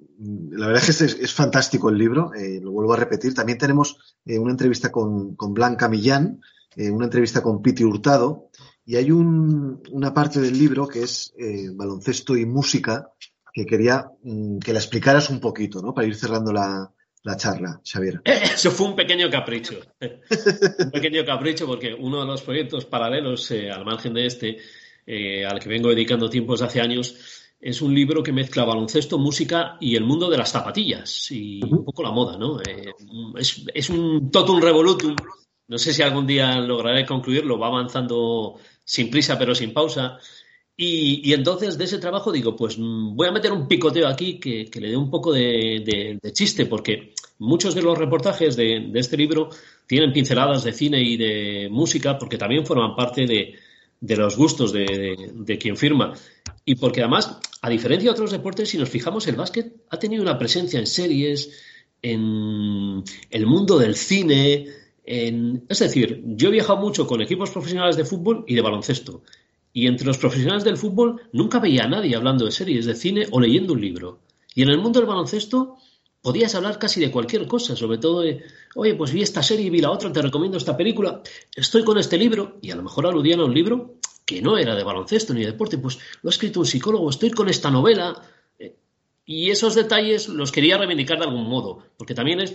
la 0.50 0.68
verdad 0.68 0.82
es 0.88 0.98
que 0.98 1.04
es, 1.24 1.32
fantástico 1.32 1.88
el 1.88 1.98
libro, 1.98 2.32
eh, 2.34 2.60
lo 2.62 2.70
vuelvo 2.70 2.92
a 2.92 2.98
repetir. 2.98 3.34
También 3.34 3.58
tenemos 3.58 4.16
eh, 4.24 4.38
una 4.38 4.52
entrevista 4.52 4.92
con, 4.92 5.34
Blanca 5.36 5.88
Millán, 5.88 6.40
una 6.76 7.06
entrevista 7.06 7.42
con 7.42 7.60
Piti 7.60 7.82
Hurtado, 7.82 8.50
y 8.84 8.94
hay 8.96 9.10
una 9.10 10.14
parte 10.14 10.40
del 10.40 10.56
libro 10.56 10.86
que 10.86 11.02
es 11.02 11.34
baloncesto 11.74 12.36
y 12.36 12.46
música, 12.46 13.12
que 13.52 13.66
quería 13.66 14.06
mm, 14.22 14.58
que 14.58 14.72
la 14.72 14.78
explicaras 14.78 15.28
un 15.30 15.40
poquito, 15.40 15.82
¿no? 15.82 15.92
Para 15.92 16.06
ir 16.06 16.14
cerrando 16.14 16.52
la 16.52 17.36
charla, 17.36 17.80
Xavier. 17.84 18.20
Eso 18.24 18.70
fue 18.70 18.86
un 18.86 18.94
pequeño 18.94 19.28
capricho. 19.28 19.80
un 20.00 20.90
pequeño 20.92 21.24
capricho 21.24 21.66
porque 21.66 21.92
uno 21.92 22.20
de 22.20 22.26
los 22.26 22.42
proyectos 22.42 22.84
paralelos 22.84 23.50
al 23.50 23.84
margen 23.84 24.14
de 24.14 24.26
este, 24.26 24.58
al 25.44 25.58
que 25.58 25.68
vengo 25.68 25.88
dedicando 25.88 26.30
tiempos 26.30 26.62
hace 26.62 26.80
años, 26.80 27.47
es 27.60 27.82
un 27.82 27.94
libro 27.94 28.22
que 28.22 28.32
mezcla 28.32 28.64
baloncesto, 28.64 29.18
música 29.18 29.76
y 29.80 29.96
el 29.96 30.04
mundo 30.04 30.30
de 30.30 30.38
las 30.38 30.50
zapatillas 30.50 31.30
y 31.30 31.60
un 31.64 31.84
poco 31.84 32.02
la 32.02 32.12
moda, 32.12 32.38
¿no? 32.38 32.60
Eh, 32.60 32.92
es, 33.36 33.90
un 33.90 34.30
totum 34.30 34.60
revolutum. 34.60 35.16
No 35.66 35.76
sé 35.78 35.92
si 35.92 36.02
algún 36.02 36.26
día 36.26 36.60
lograré 36.60 37.04
concluirlo, 37.04 37.58
va 37.58 37.66
avanzando 37.66 38.58
sin 38.84 39.10
prisa 39.10 39.38
pero 39.38 39.54
sin 39.54 39.72
pausa. 39.72 40.18
Y, 40.76 41.32
entonces 41.32 41.76
de 41.76 41.84
ese 41.84 41.98
trabajo 41.98 42.30
digo, 42.30 42.54
pues 42.54 42.78
mm, 42.78 43.16
voy 43.16 43.26
a 43.26 43.32
meter 43.32 43.52
un 43.52 43.66
picoteo 43.66 44.06
aquí 44.06 44.38
que, 44.38 44.70
le 44.80 44.90
dé 44.90 44.96
un 44.96 45.10
poco 45.10 45.32
de, 45.32 46.18
chiste, 46.32 46.66
porque 46.66 47.14
muchos 47.38 47.74
de 47.74 47.82
los 47.82 47.98
reportajes 47.98 48.54
de, 48.54 48.88
este 48.94 49.16
libro 49.16 49.50
tienen 49.88 50.12
pinceladas 50.12 50.62
de 50.62 50.72
cine 50.72 51.02
y 51.02 51.16
de 51.16 51.68
música, 51.68 52.16
porque 52.16 52.38
también 52.38 52.64
forman 52.64 52.94
parte 52.94 53.26
de, 53.26 53.56
de 54.00 54.16
los 54.16 54.36
gustos 54.36 54.72
de, 54.72 55.58
quien 55.60 55.76
firma. 55.76 56.14
Y 56.64 56.76
porque 56.76 57.00
además, 57.00 57.40
a 57.60 57.70
diferencia 57.70 58.10
de 58.10 58.12
otros 58.12 58.30
deportes, 58.30 58.68
si 58.68 58.78
nos 58.78 58.88
fijamos, 58.88 59.26
el 59.26 59.36
básquet 59.36 59.74
ha 59.90 59.98
tenido 59.98 60.22
una 60.22 60.38
presencia 60.38 60.78
en 60.78 60.86
series, 60.86 61.50
en 62.02 63.02
el 63.30 63.46
mundo 63.46 63.78
del 63.78 63.96
cine. 63.96 64.66
En... 65.04 65.64
Es 65.68 65.80
decir, 65.80 66.22
yo 66.24 66.48
he 66.48 66.52
viajado 66.52 66.78
mucho 66.80 67.06
con 67.06 67.20
equipos 67.20 67.50
profesionales 67.50 67.96
de 67.96 68.04
fútbol 68.04 68.44
y 68.46 68.54
de 68.54 68.60
baloncesto. 68.60 69.22
Y 69.72 69.86
entre 69.86 70.06
los 70.06 70.18
profesionales 70.18 70.64
del 70.64 70.76
fútbol 70.76 71.22
nunca 71.32 71.58
veía 71.58 71.84
a 71.84 71.88
nadie 71.88 72.16
hablando 72.16 72.44
de 72.44 72.52
series, 72.52 72.86
de 72.86 72.94
cine 72.94 73.26
o 73.30 73.40
leyendo 73.40 73.72
un 73.72 73.80
libro. 73.80 74.20
Y 74.54 74.62
en 74.62 74.70
el 74.70 74.78
mundo 74.78 75.00
del 75.00 75.08
baloncesto 75.08 75.76
podías 76.22 76.54
hablar 76.54 76.78
casi 76.78 77.00
de 77.00 77.10
cualquier 77.10 77.46
cosa, 77.46 77.76
sobre 77.76 77.98
todo 77.98 78.22
de, 78.22 78.42
oye, 78.74 78.94
pues 78.94 79.12
vi 79.12 79.22
esta 79.22 79.42
serie, 79.42 79.70
vi 79.70 79.80
la 79.80 79.90
otra, 79.90 80.12
te 80.12 80.22
recomiendo 80.22 80.58
esta 80.58 80.76
película, 80.76 81.22
estoy 81.54 81.84
con 81.84 81.96
este 81.96 82.18
libro, 82.18 82.58
y 82.60 82.70
a 82.70 82.76
lo 82.76 82.82
mejor 82.82 83.06
aludían 83.06 83.40
a 83.40 83.44
un 83.44 83.54
libro 83.54 83.97
que 84.28 84.42
no 84.42 84.58
era 84.58 84.76
de 84.76 84.84
baloncesto 84.84 85.32
ni 85.32 85.40
de 85.40 85.52
deporte, 85.52 85.78
pues 85.78 85.98
lo 86.20 86.28
ha 86.28 86.30
escrito 86.30 86.60
un 86.60 86.66
psicólogo, 86.66 87.08
estoy 87.08 87.30
con 87.30 87.48
esta 87.48 87.70
novela. 87.70 88.12
Eh, 88.58 88.76
y 89.24 89.50
esos 89.50 89.74
detalles 89.74 90.28
los 90.28 90.52
quería 90.52 90.76
reivindicar 90.76 91.16
de 91.18 91.24
algún 91.24 91.48
modo, 91.48 91.86
porque 91.96 92.14
también 92.14 92.40
es 92.40 92.54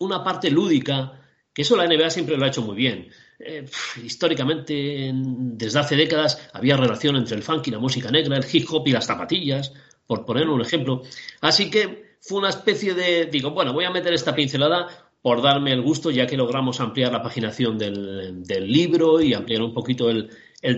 una 0.00 0.22
parte 0.22 0.50
lúdica, 0.50 1.22
que 1.54 1.62
eso 1.62 1.76
la 1.76 1.86
NBA 1.86 2.10
siempre 2.10 2.36
lo 2.36 2.44
ha 2.44 2.48
hecho 2.48 2.60
muy 2.60 2.76
bien. 2.76 3.08
Eh, 3.38 3.64
históricamente, 4.04 5.12
desde 5.14 5.78
hace 5.78 5.96
décadas, 5.96 6.50
había 6.52 6.76
relación 6.76 7.16
entre 7.16 7.36
el 7.36 7.42
funk 7.42 7.68
y 7.68 7.70
la 7.70 7.78
música 7.78 8.10
negra, 8.10 8.36
el 8.36 8.44
hip 8.52 8.66
hop 8.70 8.86
y 8.86 8.92
las 8.92 9.06
zapatillas, 9.06 9.72
por 10.06 10.26
poner 10.26 10.46
un 10.50 10.60
ejemplo. 10.60 11.04
Así 11.40 11.70
que 11.70 12.16
fue 12.20 12.36
una 12.36 12.50
especie 12.50 12.92
de, 12.92 13.26
digo, 13.32 13.52
bueno, 13.52 13.72
voy 13.72 13.86
a 13.86 13.90
meter 13.90 14.12
esta 14.12 14.34
pincelada 14.34 15.03
por 15.24 15.40
darme 15.40 15.72
el 15.72 15.80
gusto, 15.80 16.10
ya 16.10 16.26
que 16.26 16.36
logramos 16.36 16.80
ampliar 16.80 17.10
la 17.10 17.22
paginación 17.22 17.78
del, 17.78 18.44
libro 18.46 19.22
y 19.22 19.32
ampliar 19.32 19.62
un 19.62 19.72
poquito 19.72 20.10
el, 20.10 20.28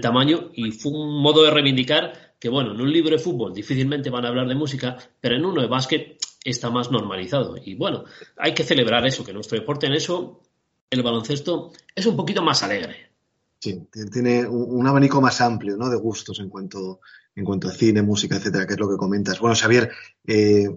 tamaño, 0.00 0.50
y 0.54 0.70
fue 0.70 0.92
un 0.92 1.20
modo 1.20 1.42
de 1.42 1.50
reivindicar 1.50 2.36
que, 2.38 2.48
bueno, 2.48 2.72
en 2.72 2.80
un 2.80 2.92
libro 2.92 3.16
de 3.16 3.18
fútbol 3.18 3.52
difícilmente 3.52 4.08
van 4.08 4.24
a 4.24 4.28
hablar 4.28 4.46
de 4.46 4.54
música, 4.54 4.96
pero 5.20 5.34
en 5.34 5.44
uno 5.44 5.62
de 5.62 5.66
básquet 5.66 6.18
está 6.44 6.70
más 6.70 6.92
normalizado. 6.92 7.56
Y 7.60 7.74
bueno, 7.74 8.04
hay 8.36 8.54
que 8.54 8.62
celebrar 8.62 9.04
eso, 9.04 9.24
que 9.24 9.32
nuestro 9.32 9.58
deporte 9.58 9.88
en 9.88 9.94
eso, 9.94 10.42
el 10.90 11.02
baloncesto, 11.02 11.72
es 11.92 12.06
un 12.06 12.14
poquito 12.14 12.40
más 12.40 12.62
alegre. 12.62 13.10
Sí, 13.58 13.88
tiene 14.12 14.46
un 14.46 14.86
abanico 14.86 15.20
más 15.20 15.40
amplio 15.40 15.76
¿no? 15.76 15.90
de 15.90 15.96
gustos 15.96 16.38
en 16.38 16.48
cuanto, 16.48 17.00
en 17.34 17.44
cuanto 17.44 17.66
a 17.66 17.72
cine, 17.72 18.00
música, 18.00 18.36
etcétera, 18.36 18.64
que 18.64 18.74
es 18.74 18.78
lo 18.78 18.88
que 18.88 18.96
comentas. 18.96 19.40
Bueno, 19.40 19.56
Xavier, 19.56 19.90
eh, 20.24 20.68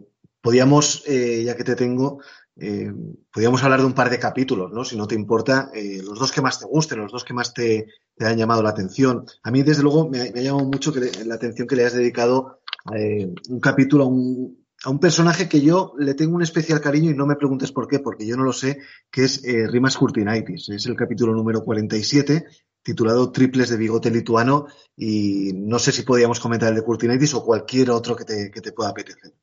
podíamos, 0.41 1.03
eh, 1.05 1.43
ya 1.45 1.55
que 1.55 1.63
te 1.63 1.75
tengo, 1.75 2.21
eh, 2.59 2.91
podíamos 3.31 3.63
hablar 3.63 3.79
de 3.79 3.85
un 3.85 3.93
par 3.93 4.09
de 4.09 4.19
capítulos, 4.19 4.71
¿no? 4.71 4.83
Si 4.83 4.97
no 4.97 5.07
te 5.07 5.15
importa, 5.15 5.71
eh, 5.73 6.01
los 6.03 6.19
dos 6.19 6.31
que 6.31 6.41
más 6.41 6.59
te 6.59 6.65
gusten, 6.65 6.99
los 6.99 7.11
dos 7.11 7.23
que 7.23 7.33
más 7.33 7.53
te, 7.53 7.87
han 8.19 8.37
llamado 8.37 8.61
la 8.61 8.69
atención. 8.69 9.25
A 9.43 9.51
mí, 9.51 9.63
desde 9.63 9.83
luego, 9.83 10.09
me, 10.09 10.19
ha 10.21 10.31
llamado 10.31 10.65
mucho 10.65 10.93
la 11.25 11.35
atención 11.35 11.67
que 11.67 11.75
le 11.75 11.85
has 11.85 11.93
dedicado 11.93 12.59
un 13.49 13.59
capítulo 13.59 14.05
a 14.05 14.07
un, 14.07 14.99
personaje 14.99 15.47
que 15.47 15.61
yo 15.61 15.93
le 15.99 16.15
tengo 16.15 16.35
un 16.35 16.41
especial 16.41 16.81
cariño 16.81 17.11
y 17.11 17.13
no 17.13 17.27
me 17.27 17.35
preguntes 17.35 17.71
por 17.71 17.87
qué, 17.87 17.99
porque 17.99 18.25
yo 18.25 18.35
no 18.35 18.43
lo 18.43 18.53
sé, 18.53 18.79
que 19.11 19.23
es 19.23 19.41
Rimas 19.43 19.95
Curtinaitis. 19.97 20.69
Es 20.69 20.85
el 20.85 20.95
capítulo 20.95 21.33
número 21.33 21.63
47, 21.63 22.45
titulado 22.81 23.31
Triples 23.31 23.69
de 23.69 23.77
bigote 23.77 24.11
lituano, 24.11 24.67
y 24.95 25.51
no 25.53 25.79
sé 25.79 25.91
si 25.91 26.03
podíamos 26.03 26.39
comentar 26.39 26.69
el 26.69 26.75
de 26.75 26.83
Curtinaitis 26.83 27.33
o 27.35 27.43
cualquier 27.43 27.91
otro 27.91 28.15
que 28.15 28.25
te, 28.25 28.51
que 28.51 28.61
te 28.61 28.71
pueda 28.71 28.89
apetecer. 28.89 29.33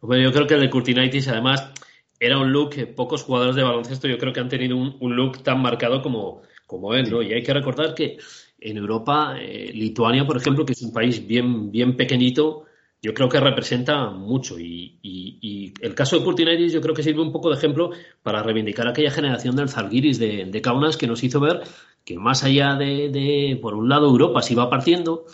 Bueno, 0.00 0.22
yo 0.22 0.32
creo 0.32 0.46
que 0.46 0.54
el 0.54 0.60
de 0.60 0.70
Curtinaitis, 0.70 1.28
además, 1.28 1.72
era 2.20 2.38
un 2.38 2.52
look 2.52 2.70
que 2.70 2.86
pocos 2.86 3.22
jugadores 3.22 3.56
de 3.56 3.62
baloncesto 3.62 4.08
yo 4.08 4.18
creo 4.18 4.32
que 4.32 4.40
han 4.40 4.48
tenido 4.48 4.76
un, 4.76 5.16
look 5.16 5.42
tan 5.42 5.60
marcado 5.60 6.02
como, 6.02 6.42
como 6.66 6.94
él, 6.94 7.10
¿no? 7.10 7.22
Y 7.22 7.32
hay 7.32 7.42
que 7.42 7.52
recordar 7.52 7.94
que 7.94 8.18
en 8.58 8.76
Europa, 8.76 9.36
eh, 9.38 9.70
Lituania, 9.74 10.26
por 10.26 10.36
ejemplo, 10.36 10.64
que 10.64 10.72
es 10.72 10.82
un 10.82 10.92
país 10.92 11.26
bien, 11.26 11.70
bien 11.70 11.96
pequeñito, 11.96 12.64
yo 13.02 13.12
creo 13.14 13.28
que 13.28 13.38
representa 13.38 14.10
mucho. 14.10 14.58
Y, 14.58 15.72
el 15.80 15.94
caso 15.94 16.18
de 16.18 16.24
Curtinaitis 16.24 16.72
yo 16.72 16.80
creo 16.80 16.94
que 16.94 17.02
sirve 17.02 17.20
un 17.20 17.32
poco 17.32 17.50
de 17.50 17.56
ejemplo 17.56 17.90
para 18.22 18.42
reivindicar 18.42 18.88
aquella 18.88 19.10
generación 19.10 19.56
del 19.56 19.68
Zalgiris 19.68 20.18
de, 20.18 20.46
de 20.46 20.62
Kaunas 20.62 20.96
que 20.96 21.06
nos 21.06 21.22
hizo 21.22 21.38
ver 21.40 21.60
que 22.04 22.16
más 22.18 22.44
allá 22.44 22.76
de, 22.76 23.10
de, 23.10 23.58
por 23.60 23.74
un 23.74 23.88
lado, 23.88 24.06
Europa 24.06 24.40
se 24.40 24.54
iba 24.54 24.70
partiendo 24.70 25.26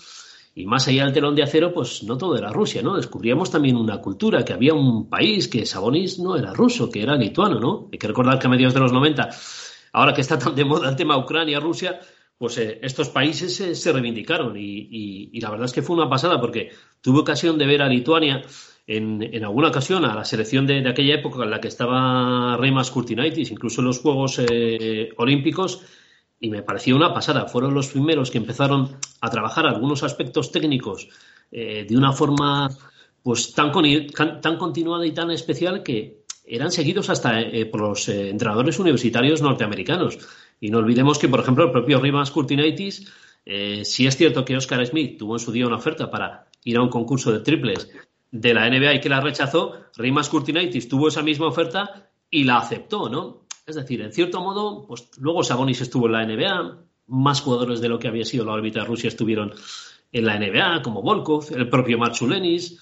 y 0.54 0.66
más 0.66 0.86
allá 0.88 1.04
del 1.04 1.14
telón 1.14 1.34
de 1.34 1.42
acero, 1.42 1.72
pues 1.72 2.02
no 2.02 2.18
todo 2.18 2.36
era 2.36 2.50
Rusia, 2.50 2.82
¿no? 2.82 2.96
Descubríamos 2.96 3.50
también 3.50 3.76
una 3.76 3.98
cultura, 3.98 4.44
que 4.44 4.52
había 4.52 4.74
un 4.74 5.08
país 5.08 5.48
que 5.48 5.64
Sabonis 5.64 6.18
no 6.18 6.36
era 6.36 6.52
ruso, 6.52 6.90
que 6.90 7.02
era 7.02 7.16
lituano, 7.16 7.58
¿no? 7.58 7.88
Hay 7.90 7.98
que 7.98 8.06
recordar 8.06 8.38
que 8.38 8.46
a 8.46 8.50
mediados 8.50 8.74
de 8.74 8.80
los 8.80 8.92
90, 8.92 9.30
ahora 9.92 10.12
que 10.12 10.20
está 10.20 10.38
tan 10.38 10.54
de 10.54 10.64
moda 10.64 10.90
el 10.90 10.96
tema 10.96 11.16
Ucrania-Rusia, 11.16 12.00
pues 12.36 12.58
eh, 12.58 12.80
estos 12.82 13.08
países 13.08 13.56
se 13.56 13.92
reivindicaron 13.92 14.54
y, 14.56 15.40
la 15.40 15.50
verdad 15.50 15.66
es 15.66 15.72
que 15.72 15.80
fue 15.80 15.96
una 15.96 16.10
pasada 16.10 16.40
porque 16.40 16.70
tuve 17.00 17.20
ocasión 17.20 17.56
de 17.56 17.66
ver 17.66 17.82
a 17.82 17.88
Lituania 17.88 18.42
en, 18.86 19.22
en 19.22 19.44
alguna 19.44 19.68
ocasión 19.68 20.04
a 20.04 20.14
la 20.14 20.24
selección 20.24 20.66
de, 20.66 20.86
aquella 20.88 21.14
época 21.14 21.44
en 21.44 21.50
la 21.50 21.60
que 21.60 21.68
estaba 21.68 22.56
Reimas 22.58 22.90
Kurtinaitis, 22.90 23.52
incluso 23.52 23.80
en 23.80 23.86
los 23.86 24.00
Juegos 24.00 24.38
eh, 24.38 25.10
Olímpicos, 25.16 25.82
y 26.42 26.50
me 26.50 26.62
pareció 26.62 26.96
una 26.96 27.14
pasada. 27.14 27.46
Fueron 27.46 27.72
los 27.72 27.88
primeros 27.88 28.30
que 28.30 28.38
empezaron 28.38 28.96
a 29.20 29.30
trabajar 29.30 29.64
algunos 29.64 30.02
aspectos 30.02 30.50
técnicos 30.50 31.08
eh, 31.52 31.86
de 31.88 31.96
una 31.96 32.12
forma 32.12 32.68
pues 33.22 33.54
tan, 33.54 33.70
continuada 33.70 35.06
y 35.06 35.12
tan 35.12 35.30
especial 35.30 35.84
que 35.84 36.24
eran 36.44 36.72
seguidos 36.72 37.08
hasta 37.10 37.40
eh, 37.40 37.64
por 37.66 37.80
los 37.80 38.08
eh, 38.08 38.28
entrenadores 38.28 38.80
universitarios 38.80 39.40
norteamericanos. 39.40 40.18
Y 40.60 40.70
no 40.70 40.78
olvidemos 40.78 41.20
que, 41.20 41.28
por 41.28 41.40
ejemplo, 41.40 41.64
el 41.64 41.70
propio 41.70 42.00
Rivas 42.00 42.32
Curtinaitis, 42.32 43.08
si 43.44 44.06
es 44.06 44.16
cierto 44.16 44.44
que 44.44 44.56
Oscar 44.56 44.84
Smith 44.86 45.18
tuvo 45.18 45.36
en 45.36 45.40
su 45.40 45.50
día 45.50 45.66
una 45.66 45.76
oferta 45.76 46.10
para 46.10 46.46
ir 46.64 46.76
a 46.76 46.82
un 46.82 46.88
concurso 46.88 47.32
de 47.32 47.40
triples 47.40 47.88
de 48.30 48.54
la 48.54 48.68
NBA 48.68 48.94
y 48.94 49.00
que 49.00 49.08
la 49.08 49.20
rechazó, 49.20 49.74
Rimas 49.96 50.28
Curtinaitis 50.28 50.88
tuvo 50.88 51.08
esa 51.08 51.22
misma 51.22 51.46
oferta 51.46 52.10
y 52.30 52.44
la 52.44 52.58
aceptó, 52.58 53.08
¿no? 53.08 53.41
Es 53.66 53.76
decir, 53.76 54.00
en 54.00 54.12
cierto 54.12 54.40
modo, 54.40 54.86
pues 54.86 55.10
luego 55.18 55.44
Sabonis 55.44 55.80
estuvo 55.80 56.06
en 56.06 56.12
la 56.12 56.26
NBA, 56.26 56.84
más 57.06 57.40
jugadores 57.40 57.80
de 57.80 57.88
lo 57.88 57.98
que 57.98 58.08
había 58.08 58.24
sido 58.24 58.44
la 58.44 58.52
órbita 58.52 58.80
de 58.80 58.86
Rusia 58.86 59.08
estuvieron 59.08 59.52
en 60.10 60.26
la 60.26 60.38
NBA, 60.38 60.82
como 60.82 61.02
Volkov, 61.02 61.46
el 61.54 61.68
propio 61.68 61.98
Marchulenis. 61.98 62.80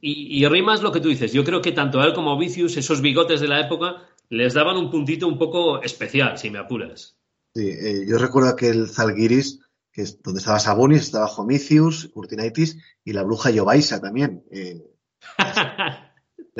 Y, 0.00 0.44
y 0.44 0.46
Rimas, 0.46 0.82
lo 0.82 0.92
que 0.92 1.00
tú 1.00 1.08
dices, 1.08 1.32
yo 1.32 1.42
creo 1.42 1.62
que 1.62 1.72
tanto 1.72 2.02
él 2.02 2.12
como 2.12 2.38
Vicius, 2.38 2.76
esos 2.76 3.00
bigotes 3.00 3.40
de 3.40 3.48
la 3.48 3.60
época, 3.60 4.06
les 4.28 4.54
daban 4.54 4.76
un 4.76 4.90
puntito 4.90 5.26
un 5.26 5.38
poco 5.38 5.82
especial, 5.82 6.38
si 6.38 6.50
me 6.50 6.58
apuras. 6.58 7.16
Sí, 7.54 7.68
eh, 7.68 8.04
yo 8.06 8.18
recuerdo 8.18 8.54
que 8.54 8.68
el 8.68 8.88
Zalgiris, 8.88 9.60
que 9.92 10.02
es 10.02 10.22
donde 10.22 10.38
estaba 10.38 10.60
Sabonis, 10.60 11.02
estaba 11.02 11.26
Jomicius, 11.26 12.10
Curtinaitis 12.12 12.78
y 13.04 13.12
la 13.12 13.24
bruja 13.24 13.50
Jovaisa 13.52 14.00
también. 14.00 14.44
Eh, 14.52 14.80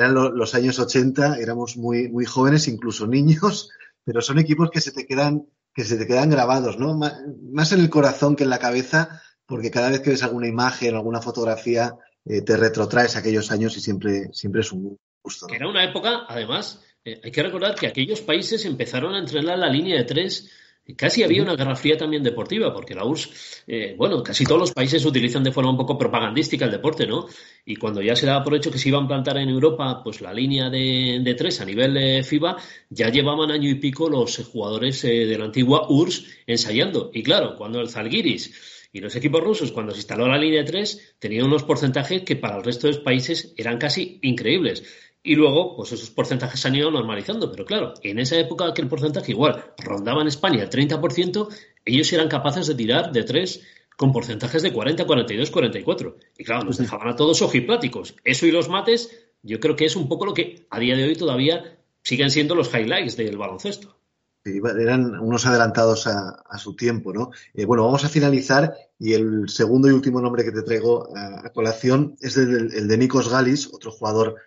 eran 0.01 0.13
los 0.13 0.55
años 0.55 0.79
80, 0.79 1.37
éramos 1.37 1.77
muy, 1.77 2.09
muy 2.09 2.25
jóvenes, 2.25 2.67
incluso 2.67 3.07
niños, 3.07 3.69
pero 4.03 4.21
son 4.21 4.39
equipos 4.39 4.69
que 4.71 4.81
se 4.81 4.91
te 4.91 5.05
quedan, 5.05 5.45
que 5.73 5.83
se 5.83 5.97
te 5.97 6.07
quedan 6.07 6.29
grabados, 6.29 6.77
¿no? 6.77 6.97
Más, 6.97 7.71
en 7.71 7.79
el 7.79 7.89
corazón 7.89 8.35
que 8.35 8.43
en 8.43 8.49
la 8.49 8.59
cabeza, 8.59 9.21
porque 9.45 9.71
cada 9.71 9.89
vez 9.89 10.01
que 10.01 10.11
ves 10.11 10.23
alguna 10.23 10.47
imagen, 10.47 10.95
alguna 10.95 11.21
fotografía, 11.21 11.95
eh, 12.25 12.41
te 12.41 12.57
retrotraes 12.57 13.15
aquellos 13.15 13.51
años 13.51 13.77
y 13.77 13.81
siempre, 13.81 14.33
siempre 14.33 14.61
es 14.61 14.71
un 14.71 14.97
gusto. 15.23 15.47
Era 15.49 15.67
una 15.67 15.83
época, 15.83 16.25
además, 16.27 16.81
eh, 17.03 17.19
hay 17.23 17.31
que 17.31 17.43
recordar 17.43 17.75
que 17.75 17.87
aquellos 17.87 18.21
países 18.21 18.65
empezaron 18.65 19.13
a 19.13 19.19
entrenar 19.19 19.57
la 19.57 19.69
línea 19.69 19.97
de 19.97 20.03
tres 20.03 20.49
Casi 20.97 21.21
había 21.21 21.43
una 21.43 21.55
guerra 21.55 21.75
fría 21.75 21.95
también 21.95 22.23
deportiva, 22.23 22.73
porque 22.73 22.95
la 22.95 23.05
URSS, 23.05 23.63
eh, 23.67 23.95
bueno, 23.97 24.23
casi 24.23 24.43
todos 24.45 24.59
los 24.59 24.71
países 24.71 25.05
utilizan 25.05 25.43
de 25.43 25.51
forma 25.51 25.69
un 25.69 25.77
poco 25.77 25.97
propagandística 25.97 26.65
el 26.65 26.71
deporte, 26.71 27.05
¿no? 27.05 27.27
Y 27.63 27.75
cuando 27.75 28.01
ya 28.01 28.15
se 28.15 28.25
daba 28.25 28.43
por 28.43 28.55
hecho 28.55 28.71
que 28.71 28.79
se 28.79 28.89
iba 28.89 28.97
a 28.97 29.01
implantar 29.01 29.37
en 29.37 29.49
Europa, 29.49 30.01
pues 30.03 30.21
la 30.21 30.33
línea 30.33 30.69
de, 30.69 31.35
tres 31.37 31.61
a 31.61 31.65
nivel 31.65 31.93
de 31.93 32.23
FIBA, 32.23 32.57
ya 32.89 33.09
llevaban 33.09 33.51
año 33.51 33.69
y 33.69 33.75
pico 33.75 34.09
los 34.09 34.37
jugadores 34.51 35.03
eh, 35.03 35.25
de 35.25 35.37
la 35.37 35.45
antigua 35.45 35.85
URSS 35.87 36.25
ensayando. 36.47 37.11
Y 37.13 37.21
claro, 37.21 37.55
cuando 37.55 37.79
el 37.79 37.89
Zalgiris 37.89 38.89
y 38.91 38.99
los 38.99 39.15
equipos 39.15 39.41
rusos, 39.41 39.71
cuando 39.71 39.93
se 39.93 39.99
instaló 39.99 40.27
la 40.27 40.37
línea 40.37 40.63
de 40.63 40.67
tres, 40.67 41.15
tenían 41.19 41.45
unos 41.45 41.63
porcentajes 41.63 42.23
que 42.23 42.35
para 42.35 42.57
el 42.57 42.63
resto 42.63 42.87
de 42.87 42.93
los 42.93 43.03
países 43.03 43.53
eran 43.55 43.77
casi 43.77 44.19
increíbles. 44.23 44.83
Y 45.23 45.35
luego, 45.35 45.75
pues 45.75 45.91
esos 45.91 46.09
porcentajes 46.09 46.59
se 46.59 46.67
han 46.67 46.75
ido 46.75 46.89
normalizando. 46.89 47.51
Pero 47.51 47.65
claro, 47.65 47.93
en 48.01 48.19
esa 48.19 48.37
época 48.37 48.73
que 48.73 48.81
el 48.81 48.87
porcentaje 48.87 49.31
igual 49.31 49.73
rondaba 49.77 50.21
en 50.21 50.27
España 50.27 50.63
el 50.63 50.69
30%, 50.69 51.47
ellos 51.85 52.11
eran 52.13 52.27
capaces 52.27 52.67
de 52.67 52.75
tirar 52.75 53.11
de 53.11 53.23
tres 53.23 53.61
con 53.97 54.11
porcentajes 54.11 54.63
de 54.63 54.73
40, 54.73 55.05
42, 55.05 55.51
44. 55.51 56.17
Y 56.37 56.43
claro, 56.43 56.63
nos 56.63 56.77
dejaban 56.77 57.07
a 57.07 57.15
todos 57.15 57.41
ojipláticos. 57.43 58.15
Eso 58.23 58.47
y 58.47 58.51
los 58.51 58.67
mates, 58.67 59.11
yo 59.43 59.59
creo 59.59 59.75
que 59.75 59.85
es 59.85 59.95
un 59.95 60.07
poco 60.07 60.25
lo 60.25 60.33
que 60.33 60.65
a 60.71 60.79
día 60.79 60.95
de 60.95 61.03
hoy 61.03 61.15
todavía 61.15 61.77
siguen 62.01 62.31
siendo 62.31 62.55
los 62.55 62.73
highlights 62.73 63.15
del 63.15 63.37
baloncesto. 63.37 63.95
eran 64.43 65.19
unos 65.19 65.45
adelantados 65.45 66.07
a, 66.07 66.57
su 66.57 66.75
tiempo, 66.75 67.13
¿no? 67.13 67.29
Eh, 67.53 67.65
bueno, 67.65 67.85
vamos 67.85 68.03
a 68.03 68.09
finalizar 68.09 68.73
y 68.97 69.13
el 69.13 69.49
segundo 69.49 69.87
y 69.87 69.91
último 69.91 70.19
nombre 70.19 70.43
que 70.43 70.51
te 70.51 70.63
traigo 70.63 71.15
a, 71.15 71.51
colación 71.53 72.15
es 72.21 72.37
el, 72.37 72.73
el, 72.73 72.87
de 72.87 72.97
Nikos 72.97 73.29
Galis, 73.29 73.71
otro 73.71 73.91
jugador 73.91 74.37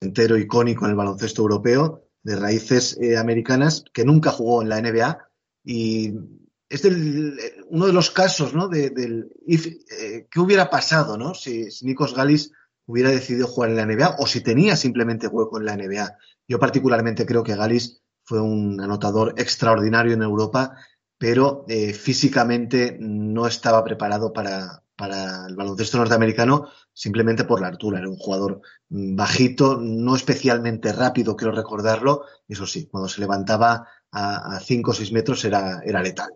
entero 0.00 0.36
icónico 0.36 0.84
en 0.84 0.92
el 0.92 0.96
baloncesto 0.96 1.42
europeo, 1.42 2.04
de 2.22 2.36
raíces 2.36 2.98
eh, 3.00 3.16
americanas, 3.16 3.84
que 3.92 4.04
nunca 4.04 4.30
jugó 4.30 4.62
en 4.62 4.68
la 4.68 4.80
NBA 4.80 5.18
y 5.64 6.14
es 6.68 6.84
uno 7.68 7.86
de 7.86 7.92
los 7.92 8.10
casos, 8.10 8.54
¿no? 8.54 8.68
De, 8.68 8.90
del 8.90 9.30
eh, 9.46 10.26
qué 10.30 10.40
hubiera 10.40 10.68
pasado, 10.68 11.16
¿no? 11.16 11.34
Si, 11.34 11.68
Nikos 11.82 12.14
Galis 12.14 12.52
hubiera 12.86 13.10
decidido 13.10 13.46
jugar 13.46 13.70
en 13.70 13.76
la 13.76 13.86
NBA 13.86 14.16
o 14.18 14.26
si 14.26 14.42
tenía 14.42 14.76
simplemente 14.76 15.28
hueco 15.28 15.58
en 15.58 15.64
la 15.64 15.76
NBA. 15.76 16.16
Yo 16.46 16.58
particularmente 16.58 17.26
creo 17.26 17.42
que 17.42 17.56
Galis 17.56 18.02
fue 18.24 18.40
un 18.40 18.80
anotador 18.80 19.34
extraordinario 19.38 20.12
en 20.12 20.22
Europa, 20.22 20.76
pero 21.18 21.64
eh, 21.68 21.92
físicamente 21.92 22.96
no 23.00 23.46
estaba 23.46 23.82
preparado 23.84 24.32
para, 24.32 24.82
para 24.98 25.46
el 25.46 25.54
baloncesto 25.54 25.96
norteamericano 25.96 26.68
simplemente 26.92 27.44
por 27.44 27.60
la 27.60 27.68
altura. 27.68 28.00
Era 28.00 28.08
un 28.08 28.16
jugador 28.16 28.60
mm, 28.88 29.14
bajito, 29.14 29.78
no 29.80 30.16
especialmente 30.16 30.92
rápido, 30.92 31.36
quiero 31.36 31.52
recordarlo. 31.54 32.24
Eso 32.48 32.66
sí, 32.66 32.88
cuando 32.88 33.08
se 33.08 33.20
levantaba 33.20 33.86
a 34.10 34.58
5 34.58 34.90
o 34.90 34.94
6 34.94 35.12
metros 35.12 35.44
era, 35.44 35.80
era 35.84 36.02
letal. 36.02 36.30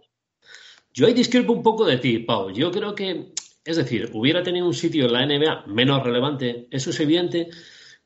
Yo 0.93 1.07
ahí 1.07 1.15
discrepo 1.15 1.53
un 1.53 1.63
poco 1.63 1.85
de 1.85 1.97
ti, 1.97 2.21
Pau. 2.21 2.51
Yo 2.53 2.71
creo 2.71 2.95
que, 2.95 3.33
es 3.65 3.77
decir, 3.77 4.11
hubiera 4.13 4.43
tenido 4.45 4.67
un 4.67 4.75
sitio 4.75 5.07
en 5.07 5.13
la 5.13 5.27
NBA 5.27 5.67
menos 5.67 6.05
relevante, 6.05 6.69
eso 6.71 6.91
es 6.91 7.01
evidente, 7.01 7.49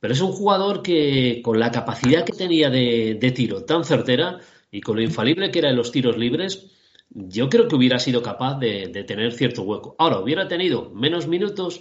pero 0.01 0.15
es 0.15 0.21
un 0.21 0.33
jugador 0.33 0.83
que 0.83 1.43
con 1.45 1.61
la 1.61 1.71
capacidad 1.71 2.25
que 2.25 2.33
tenía 2.33 2.71
de, 2.71 3.19
de 3.21 3.31
tiro 3.33 3.65
tan 3.65 3.85
certera 3.85 4.39
y 4.71 4.81
con 4.81 4.97
lo 4.97 5.03
infalible 5.03 5.51
que 5.51 5.59
era 5.59 5.71
en 5.71 5.77
los 5.77 5.91
tiros 5.91 6.17
libres, 6.17 6.71
yo 7.11 7.49
creo 7.49 7.69
que 7.69 7.77
hubiera 7.77 7.99
sido 7.99 8.23
capaz 8.23 8.59
de, 8.59 8.89
tener 9.07 9.33
cierto 9.33 9.63
hueco. 9.63 9.95
Ahora, 9.99 10.21
hubiera 10.21 10.49
tenido 10.49 10.91
menos 10.91 11.27
minutos, 11.27 11.81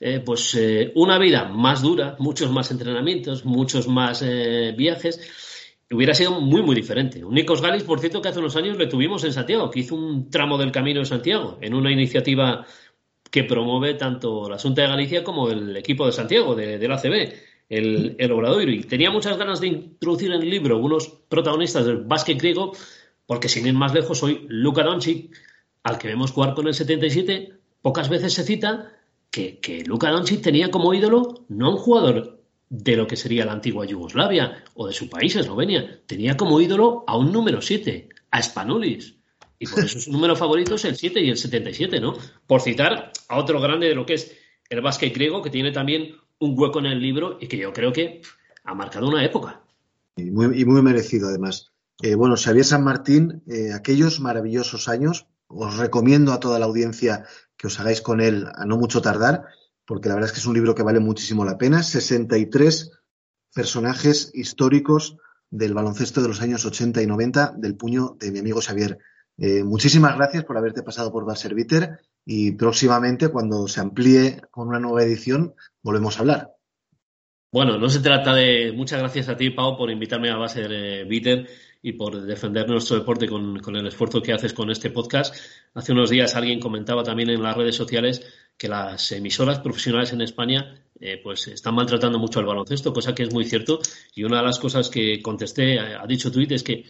eh, 0.00 0.20
pues 0.24 0.54
eh, 0.54 0.92
una 0.94 1.18
vida 1.18 1.44
más 1.48 1.82
dura, 1.82 2.16
muchos 2.18 2.50
más 2.50 2.70
entrenamientos, 2.70 3.44
muchos 3.44 3.88
más 3.88 4.22
eh, 4.22 4.74
viajes, 4.76 5.20
hubiera 5.90 6.14
sido 6.14 6.40
muy, 6.40 6.62
muy 6.62 6.74
diferente. 6.74 7.24
Un 7.24 7.34
Nikos 7.34 7.62
Galis, 7.62 7.84
por 7.84 8.00
cierto, 8.00 8.20
que 8.20 8.28
hace 8.28 8.38
unos 8.38 8.56
años 8.56 8.76
le 8.76 8.86
tuvimos 8.86 9.24
en 9.24 9.32
Santiago, 9.32 9.70
que 9.70 9.80
hizo 9.80 9.94
un 9.94 10.30
tramo 10.30 10.58
del 10.58 10.72
Camino 10.72 11.00
de 11.00 11.06
Santiago, 11.06 11.58
en 11.60 11.74
una 11.74 11.90
iniciativa 11.90 12.66
que 13.30 13.44
promueve 13.44 13.94
tanto 13.94 14.48
la 14.48 14.58
Junta 14.58 14.82
de 14.82 14.88
Galicia 14.88 15.24
como 15.24 15.50
el 15.50 15.76
equipo 15.76 16.06
de 16.06 16.12
Santiago, 16.12 16.54
de, 16.54 16.78
del 16.78 16.92
ACB, 16.92 17.32
el, 17.68 18.14
el 18.18 18.32
Obradoiro. 18.32 18.70
Y 18.70 18.84
tenía 18.84 19.10
muchas 19.10 19.36
ganas 19.36 19.60
de 19.60 19.68
introducir 19.68 20.32
en 20.32 20.42
el 20.42 20.50
libro 20.50 20.78
unos 20.78 21.08
protagonistas 21.28 21.86
del 21.86 21.98
básquet 21.98 22.38
griego 22.38 22.72
porque 23.26 23.48
sin 23.48 23.66
ir 23.66 23.74
más 23.74 23.92
lejos, 23.92 24.22
hoy 24.22 24.46
Luka 24.48 24.82
Doncic, 24.82 25.36
al 25.82 25.98
que 25.98 26.08
vemos 26.08 26.32
jugar 26.32 26.54
con 26.54 26.66
el 26.68 26.74
77, 26.74 27.52
pocas 27.82 28.08
veces 28.08 28.34
se 28.34 28.44
cita 28.44 28.92
que, 29.30 29.58
que 29.58 29.84
Luka 29.84 30.10
Doncic 30.10 30.42
tenía 30.42 30.70
como 30.70 30.94
ídolo 30.94 31.44
no 31.48 31.70
un 31.70 31.76
jugador 31.76 32.40
de 32.68 32.96
lo 32.96 33.06
que 33.06 33.16
sería 33.16 33.44
la 33.44 33.52
antigua 33.52 33.86
Yugoslavia 33.86 34.64
o 34.74 34.86
de 34.86 34.92
su 34.92 35.08
país, 35.08 35.36
Eslovenia, 35.36 36.00
tenía 36.06 36.36
como 36.36 36.60
ídolo 36.60 37.04
a 37.06 37.16
un 37.16 37.32
número 37.32 37.62
7, 37.62 38.08
a 38.30 38.42
Spanulis. 38.42 39.16
Y 39.58 39.66
por 39.66 39.84
eso 39.84 39.98
su 40.00 40.12
número 40.12 40.36
favorito 40.36 40.74
es 40.74 40.84
el 40.84 40.96
7 40.96 41.20
y 41.20 41.30
el 41.30 41.36
77, 41.36 42.00
¿no? 42.00 42.14
Por 42.46 42.60
citar 42.60 43.12
a 43.28 43.38
otro 43.38 43.60
grande 43.60 43.88
de 43.88 43.94
lo 43.94 44.04
que 44.04 44.14
es 44.14 44.36
el 44.68 44.82
básquet 44.82 45.14
griego, 45.14 45.42
que 45.42 45.50
tiene 45.50 45.72
también 45.72 46.16
un 46.38 46.58
hueco 46.58 46.78
en 46.80 46.86
el 46.86 47.00
libro 47.00 47.38
y 47.40 47.46
que 47.46 47.56
yo 47.56 47.72
creo 47.72 47.92
que 47.92 48.20
ha 48.64 48.74
marcado 48.74 49.08
una 49.08 49.24
época. 49.24 49.62
y 50.16 50.30
muy 50.64 50.82
merecido, 50.82 51.28
además. 51.28 51.72
Eh, 52.02 52.14
bueno, 52.14 52.36
Xavier 52.36 52.64
San 52.64 52.84
Martín, 52.84 53.42
eh, 53.46 53.72
aquellos 53.72 54.20
maravillosos 54.20 54.88
años, 54.88 55.26
os 55.48 55.76
recomiendo 55.78 56.32
a 56.32 56.40
toda 56.40 56.58
la 56.58 56.66
audiencia 56.66 57.24
que 57.56 57.68
os 57.68 57.80
hagáis 57.80 58.02
con 58.02 58.20
él 58.20 58.46
a 58.54 58.66
no 58.66 58.76
mucho 58.76 59.00
tardar, 59.00 59.44
porque 59.86 60.08
la 60.08 60.16
verdad 60.16 60.28
es 60.28 60.32
que 60.32 60.40
es 60.40 60.46
un 60.46 60.54
libro 60.54 60.74
que 60.74 60.82
vale 60.82 61.00
muchísimo 61.00 61.44
la 61.44 61.56
pena. 61.56 61.82
63 61.82 62.90
personajes 63.54 64.30
históricos 64.34 65.16
del 65.48 65.72
baloncesto 65.72 66.20
de 66.20 66.28
los 66.28 66.42
años 66.42 66.66
80 66.66 67.00
y 67.02 67.06
90 67.06 67.54
del 67.56 67.76
puño 67.76 68.16
de 68.18 68.30
mi 68.32 68.40
amigo 68.40 68.60
Xavier. 68.60 68.98
Eh, 69.38 69.62
muchísimas 69.64 70.16
gracias 70.16 70.44
por 70.44 70.56
haberte 70.56 70.82
pasado 70.82 71.12
por 71.12 71.36
Serviter 71.36 72.00
y 72.24 72.52
próximamente, 72.52 73.28
cuando 73.28 73.68
se 73.68 73.80
amplíe 73.80 74.42
con 74.50 74.68
una 74.68 74.80
nueva 74.80 75.02
edición, 75.02 75.54
volvemos 75.82 76.16
a 76.16 76.20
hablar. 76.20 76.52
Bueno, 77.52 77.78
no 77.78 77.88
se 77.88 78.00
trata 78.00 78.34
de. 78.34 78.72
Muchas 78.74 78.98
gracias 78.98 79.28
a 79.28 79.36
ti, 79.36 79.50
Pau, 79.50 79.76
por 79.78 79.90
invitarme 79.90 80.30
a 80.30 80.36
Base 80.36 81.04
Bitter 81.04 81.46
y 81.86 81.92
por 81.92 82.20
defender 82.20 82.68
nuestro 82.68 82.98
deporte 82.98 83.28
con, 83.28 83.76
el 83.76 83.86
esfuerzo 83.86 84.20
que 84.20 84.32
haces 84.32 84.52
con 84.52 84.68
este 84.70 84.90
podcast. 84.90 85.32
Hace 85.72 85.92
unos 85.92 86.10
días 86.10 86.34
alguien 86.34 86.58
comentaba 86.58 87.04
también 87.04 87.30
en 87.30 87.40
las 87.40 87.56
redes 87.56 87.76
sociales 87.76 88.26
que 88.58 88.66
las 88.66 89.12
emisoras 89.12 89.60
profesionales 89.60 90.12
en 90.12 90.20
España 90.20 90.82
eh, 90.98 91.20
pues 91.22 91.46
están 91.46 91.76
maltratando 91.76 92.18
mucho 92.18 92.40
al 92.40 92.46
baloncesto, 92.46 92.92
cosa 92.92 93.14
que 93.14 93.22
es 93.22 93.32
muy 93.32 93.44
cierto. 93.44 93.78
Y 94.16 94.24
una 94.24 94.38
de 94.38 94.46
las 94.46 94.58
cosas 94.58 94.90
que 94.90 95.22
contesté, 95.22 95.78
ha 95.78 96.04
dicho 96.08 96.32
Tweet, 96.32 96.48
es 96.50 96.64
que 96.64 96.86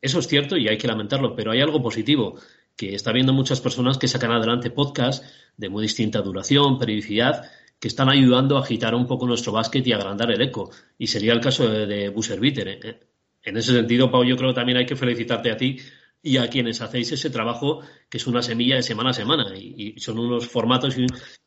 eso 0.00 0.20
es 0.20 0.28
cierto 0.28 0.56
y 0.56 0.68
hay 0.68 0.78
que 0.78 0.86
lamentarlo, 0.86 1.34
pero 1.34 1.50
hay 1.50 1.60
algo 1.60 1.82
positivo, 1.82 2.38
que 2.76 2.94
está 2.94 3.10
viendo 3.10 3.32
muchas 3.32 3.60
personas 3.60 3.98
que 3.98 4.06
sacan 4.06 4.30
adelante 4.30 4.70
podcasts 4.70 5.26
de 5.56 5.68
muy 5.68 5.82
distinta 5.82 6.22
duración, 6.22 6.78
periodicidad, 6.78 7.50
que 7.80 7.88
están 7.88 8.08
ayudando 8.08 8.56
a 8.56 8.60
agitar 8.60 8.94
un 8.94 9.08
poco 9.08 9.26
nuestro 9.26 9.50
básquet 9.50 9.84
y 9.88 9.92
agrandar 9.92 10.30
el 10.30 10.40
eco. 10.40 10.70
Y 10.98 11.08
sería 11.08 11.32
el 11.32 11.40
caso 11.40 11.68
de, 11.68 11.86
de 11.86 12.10
Busser 12.10 12.38
Bitter. 12.38 12.68
¿eh? 12.68 13.00
En 13.46 13.56
ese 13.56 13.72
sentido, 13.72 14.10
Pau, 14.10 14.24
yo 14.24 14.36
creo 14.36 14.50
que 14.50 14.56
también 14.56 14.76
hay 14.76 14.86
que 14.86 14.96
felicitarte 14.96 15.52
a 15.52 15.56
ti 15.56 15.78
y 16.20 16.38
a 16.38 16.50
quienes 16.50 16.80
hacéis 16.80 17.12
ese 17.12 17.30
trabajo 17.30 17.80
que 18.10 18.18
es 18.18 18.26
una 18.26 18.42
semilla 18.42 18.74
de 18.74 18.82
semana 18.82 19.10
a 19.10 19.14
semana 19.14 19.56
y, 19.56 19.94
son 20.00 20.18
unos 20.18 20.48
formatos 20.48 20.98
y, 20.98 21.06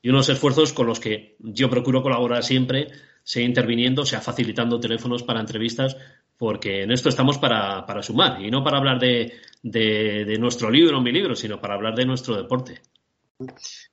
unos 0.09 0.30
esfuerzos 0.30 0.71
con 0.71 0.88
los 0.88 1.01
que 1.01 1.35
yo 1.39 1.69
procuro 1.69 2.01
colaborar 2.01 2.41
siempre, 2.43 2.88
sea 3.21 3.43
interviniendo, 3.43 4.05
sea 4.05 4.21
facilitando 4.21 4.80
teléfonos 4.80 5.23
para 5.23 5.41
entrevistas, 5.41 5.97
porque 6.38 6.84
en 6.84 6.91
esto 6.91 7.09
estamos 7.09 7.38
para, 7.38 8.01
sumar 8.01 8.41
y 8.41 8.49
no 8.49 8.63
para 8.63 8.77
hablar 8.77 8.97
de, 8.97 10.38
nuestro 10.39 10.71
libro 10.71 10.99
o 10.99 11.01
mi 11.01 11.11
libro, 11.11 11.35
sino 11.35 11.59
para 11.59 11.73
hablar 11.73 11.95
de 11.95 12.05
nuestro 12.05 12.38
deporte. 12.38 12.81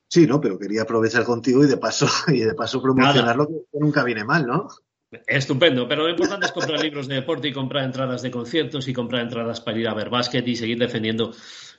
Sí, 0.07 0.25
no, 0.25 0.39
pero 0.39 0.57
quería 0.57 0.83
aprovechar 0.83 1.25
contigo 1.25 1.65
y 1.65 1.67
de 1.67 1.75
paso 1.75 2.07
y 2.29 2.39
de 2.39 2.53
paso 2.53 2.81
promocionarlo 2.81 3.47
que 3.47 3.79
nunca 3.79 4.05
viene 4.05 4.23
mal, 4.23 4.47
¿no? 4.47 4.69
Estupendo, 5.25 5.87
pero 5.87 6.03
lo 6.03 6.09
importante 6.09 6.47
es 6.47 6.51
comprar 6.51 6.81
libros 6.81 7.07
de 7.07 7.15
deporte 7.15 7.47
y 7.47 7.53
comprar 7.53 7.85
entradas 7.85 8.21
de 8.21 8.31
conciertos 8.31 8.87
y 8.87 8.93
comprar 8.93 9.21
entradas 9.21 9.61
para 9.61 9.79
ir 9.79 9.87
a 9.87 9.93
ver 9.93 10.09
básquet 10.09 10.45
y 10.47 10.55
seguir 10.55 10.77
defendiendo 10.77 11.31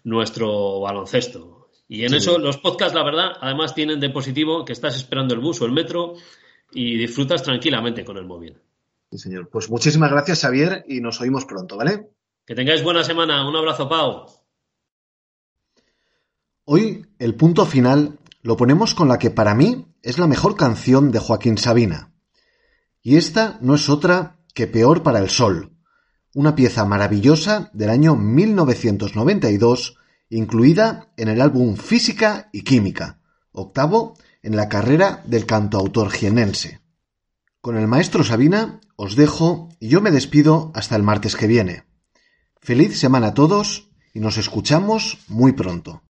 nuestro 0.05 0.81
baloncesto. 0.81 1.69
Y 1.89 2.05
en 2.05 2.15
eso 2.15 2.39
los 2.39 2.59
podcasts, 2.59 2.95
la 2.95 3.05
verdad, 3.05 3.33
además 3.41 3.75
tienen 3.75 4.01
de 4.01 4.11
positivo 4.11 4.65
que 4.65 4.73
estás 4.73 4.97
esperando 4.97 5.35
el 5.35 5.41
bus 5.41 5.61
o 5.61 5.67
el 5.67 5.73
metro 5.73 6.15
y 6.73 6.97
disfrutas 6.97 7.43
tranquilamente 7.43 8.05
con 8.05 8.17
el 8.17 8.27
móvil. 8.27 8.59
Sí, 9.11 9.19
señor. 9.19 9.49
Pues 9.51 9.71
muchísimas 9.71 10.11
gracias, 10.11 10.43
Xavier, 10.43 10.85
y 10.87 11.01
nos 11.01 11.21
oímos 11.21 11.45
pronto, 11.45 11.77
¿vale? 11.77 12.11
Que 12.47 12.55
tengáis 12.55 12.83
buena 12.83 13.05
semana. 13.05 13.47
Un 13.49 13.57
abrazo, 13.57 13.89
Pau. 13.89 14.27
Hoy 16.65 17.07
el 17.19 17.35
punto 17.35 17.65
final 17.65 18.19
lo 18.43 18.57
ponemos 18.57 18.95
con 18.95 19.09
la 19.09 19.19
que 19.19 19.31
para 19.31 19.55
mí 19.55 19.87
es 20.03 20.19
la 20.19 20.27
mejor 20.27 20.57
canción 20.57 21.11
de 21.11 21.19
Joaquín 21.19 21.57
Sabina. 21.57 22.13
Y 23.03 23.17
esta 23.17 23.59
no 23.61 23.75
es 23.75 23.89
otra 23.89 24.39
que 24.55 24.67
Peor 24.67 25.03
para 25.03 25.19
el 25.19 25.31
Sol, 25.31 25.77
una 26.35 26.55
pieza 26.55 26.85
maravillosa 26.85 27.71
del 27.73 27.91
año 27.91 28.17
1992, 28.17 29.97
incluida 30.31 31.13
en 31.17 31.29
el 31.29 31.41
álbum 31.41 31.77
Física 31.77 32.49
y 32.53 32.63
Química, 32.63 33.21
octavo 33.53 34.15
en 34.43 34.57
la 34.57 34.69
carrera 34.69 35.23
del 35.27 35.47
cantautor 35.47 36.11
jienense. 36.11 36.81
Con 37.61 37.77
el 37.77 37.87
maestro 37.87 38.25
Sabina 38.25 38.81
os 38.97 39.17
dejo 39.17 39.69
y 39.81 39.89
yo 39.89 40.01
me 40.01 40.11
despido 40.11 40.73
hasta 40.75 40.97
el 40.97 41.03
martes 41.03 41.37
que 41.37 41.47
viene. 41.47 41.85
Feliz 42.61 42.99
semana 42.99 43.29
a 43.29 43.35
todos 43.35 43.91
y 44.13 44.21
nos 44.21 44.39
escuchamos 44.39 45.19
muy 45.29 45.53
pronto. 45.53 46.03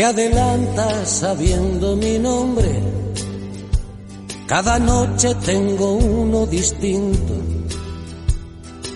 Que 0.00 0.06
adelanta 0.06 1.04
sabiendo 1.04 1.94
mi 1.94 2.18
nombre. 2.18 2.72
Cada 4.46 4.78
noche 4.78 5.34
tengo 5.44 5.92
uno 5.92 6.46
distinto 6.46 7.34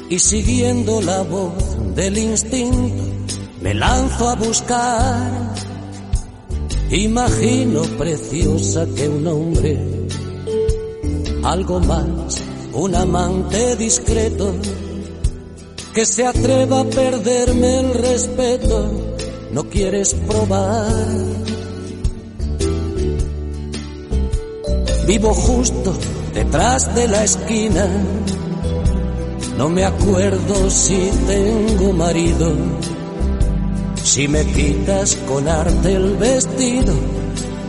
y 0.09 0.18
siguiendo 0.18 1.02
la 1.02 1.20
voz 1.20 1.62
del 1.94 2.16
instinto 2.16 3.05
me 3.60 3.74
lanzo 3.74 4.31
a 4.31 4.35
buscar. 4.36 5.55
Imagino 6.90 7.82
preciosa 7.98 8.86
que 8.97 9.06
un 9.06 9.26
hombre, 9.26 9.78
algo 11.43 11.81
más, 11.81 12.40
un 12.72 12.94
amante 12.94 13.76
discreto, 13.76 14.55
que 15.93 16.06
se 16.06 16.24
atreva 16.24 16.81
a 16.81 16.85
perderme 16.85 17.81
el 17.81 17.93
respeto 17.93 19.14
no 19.55 19.62
quieres 19.70 20.14
probar. 20.26 20.90
Vivo 25.06 25.32
justo 25.32 25.94
detrás 26.35 26.93
de 26.97 27.06
la 27.06 27.22
esquina, 27.22 27.86
no 29.56 29.68
me 29.68 29.85
acuerdo 29.85 30.68
si 30.70 31.09
tengo 31.28 31.93
marido. 31.93 32.52
Si 34.02 34.26
me 34.26 34.44
quitas 34.44 35.14
con 35.28 35.47
arte 35.47 35.94
el 35.94 36.16
vestido, 36.16 36.93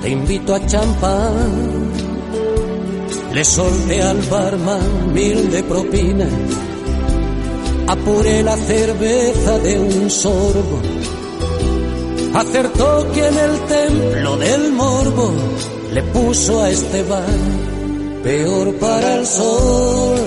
te 0.02 0.10
invito 0.10 0.56
a 0.56 0.66
champán. 0.66 1.92
Le 3.32 3.46
solté 3.46 4.02
al 4.02 4.22
barman 4.24 5.14
mil 5.14 5.52
de 5.52 5.62
propina, 5.64 6.28
apuré 7.88 8.42
la 8.42 8.58
cerveza 8.58 9.60
de 9.60 9.80
un 9.80 10.10
sorbo 10.10 10.82
acertó 12.36 13.12
que 13.14 13.26
en 13.26 13.38
el 13.38 13.60
templo 13.66 14.38
del 14.38 14.74
morbo 14.74 15.32
le 15.94 16.04
puso 16.04 16.62
a 16.62 16.70
Esteban 16.70 18.22
peor 18.24 18.76
para 18.76 19.16
el 19.16 19.26
sol 19.26 20.20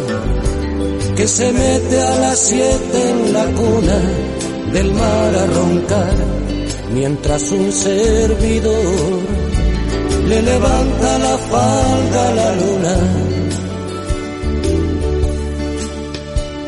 que 1.14 1.28
se 1.28 1.52
mete 1.52 2.01
a 2.01 2.18
las 2.18 2.39
siete 2.39 3.10
en 3.10 3.32
la 3.32 3.44
cuna 3.44 4.01
del 4.72 4.93
mar 4.94 5.35
a 5.36 5.47
roncar 5.47 6.14
mientras 6.93 7.51
un 7.52 7.70
servidor 7.72 9.18
le 10.28 10.43
levanta 10.43 11.18
la 11.18 11.39
falda 11.39 12.28
a 12.28 12.35
la 12.35 12.56
luna. 12.56 12.97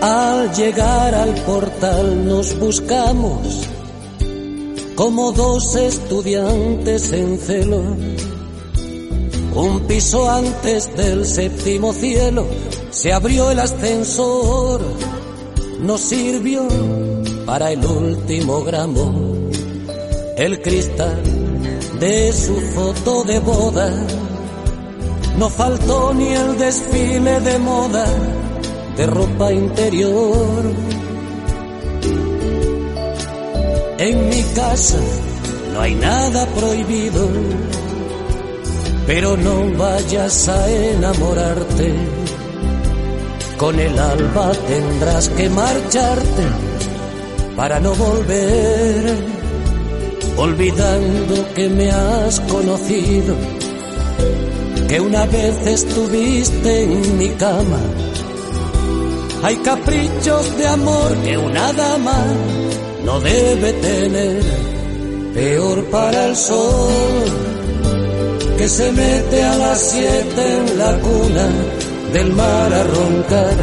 Al 0.02 0.52
llegar 0.54 1.14
al 1.14 1.34
portal 1.44 2.26
nos 2.26 2.58
buscamos 2.58 3.69
como 5.00 5.32
dos 5.32 5.76
estudiantes 5.76 7.10
en 7.12 7.38
celo. 7.38 7.80
Un 9.54 9.80
piso 9.88 10.28
antes 10.28 10.94
del 10.94 11.24
séptimo 11.24 11.94
cielo 11.94 12.44
se 12.90 13.10
abrió 13.10 13.50
el 13.50 13.60
ascensor, 13.60 14.82
nos 15.80 16.02
sirvió 16.02 16.68
para 17.46 17.72
el 17.72 17.82
último 17.82 18.62
gramo 18.62 19.48
el 20.36 20.60
cristal 20.60 21.22
de 21.98 22.30
su 22.34 22.60
foto 22.60 23.24
de 23.24 23.38
boda. 23.38 23.90
No 25.38 25.48
faltó 25.48 26.12
ni 26.12 26.26
el 26.26 26.58
desfile 26.58 27.40
de 27.40 27.58
moda 27.58 28.04
de 28.98 29.06
ropa 29.06 29.50
interior 29.50 30.99
En 34.00 34.30
mi 34.30 34.42
casa 34.54 34.98
no 35.74 35.82
hay 35.82 35.94
nada 35.94 36.46
prohibido, 36.54 37.28
pero 39.06 39.36
no 39.36 39.76
vayas 39.76 40.48
a 40.48 40.70
enamorarte. 40.70 41.92
Con 43.58 43.78
el 43.78 43.98
alba 43.98 44.52
tendrás 44.52 45.28
que 45.28 45.50
marcharte 45.50 46.44
para 47.54 47.78
no 47.78 47.94
volver, 47.94 49.18
olvidando 50.38 51.54
que 51.54 51.68
me 51.68 51.90
has 51.90 52.40
conocido, 52.40 53.34
que 54.88 54.98
una 54.98 55.26
vez 55.26 55.66
estuviste 55.66 56.84
en 56.84 57.18
mi 57.18 57.28
cama. 57.32 57.80
Hay 59.42 59.56
caprichos 59.56 60.56
de 60.56 60.68
amor 60.68 61.14
que 61.22 61.36
una 61.36 61.70
dama 61.74 62.24
no 63.10 63.20
debe 63.20 63.72
tener 63.72 64.40
peor 65.34 65.84
para 65.86 66.26
el 66.26 66.36
sol 66.36 67.24
que 68.56 68.68
se 68.68 68.92
mete 68.92 69.42
a 69.42 69.56
las 69.56 69.80
siete 69.90 70.42
en 70.58 70.78
la 70.78 70.92
cuna 70.98 71.48
del 72.12 72.32
mar 72.34 72.72
a 72.72 72.84
roncar 72.84 73.56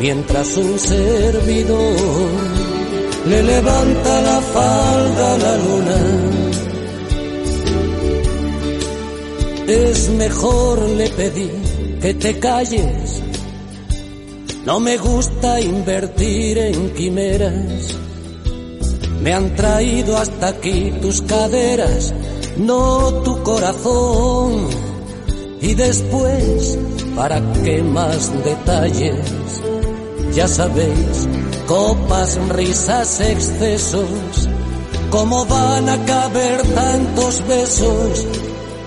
mientras 0.00 0.56
un 0.56 0.76
servidor 0.78 2.30
le 3.30 3.42
levanta 3.42 4.12
la 4.30 4.40
falda 4.40 5.34
a 5.34 5.38
la 5.38 5.56
luna. 5.64 6.00
Es 9.68 10.08
mejor 10.10 10.76
le 11.00 11.08
pedí 11.10 11.50
que 12.02 12.14
te 12.14 12.38
calles. 12.38 13.22
No 14.66 14.80
me 14.80 14.96
gusta 14.98 15.60
invertir 15.60 16.58
en 16.58 16.90
quimeras 16.90 18.03
me 19.24 19.32
han 19.32 19.56
traído 19.56 20.18
hasta 20.18 20.48
aquí 20.48 20.92
tus 21.00 21.22
caderas, 21.22 22.12
no 22.58 23.22
tu 23.22 23.42
corazón. 23.42 24.68
Y 25.62 25.74
después, 25.74 26.78
¿para 27.16 27.40
qué 27.64 27.82
más 27.82 28.30
detalles? 28.44 29.16
Ya 30.34 30.46
sabéis, 30.46 31.26
copas, 31.66 32.38
risas, 32.50 33.18
excesos. 33.20 34.48
¿Cómo 35.08 35.46
van 35.46 35.88
a 35.88 36.04
caber 36.04 36.60
tantos 36.74 37.42
besos 37.48 38.26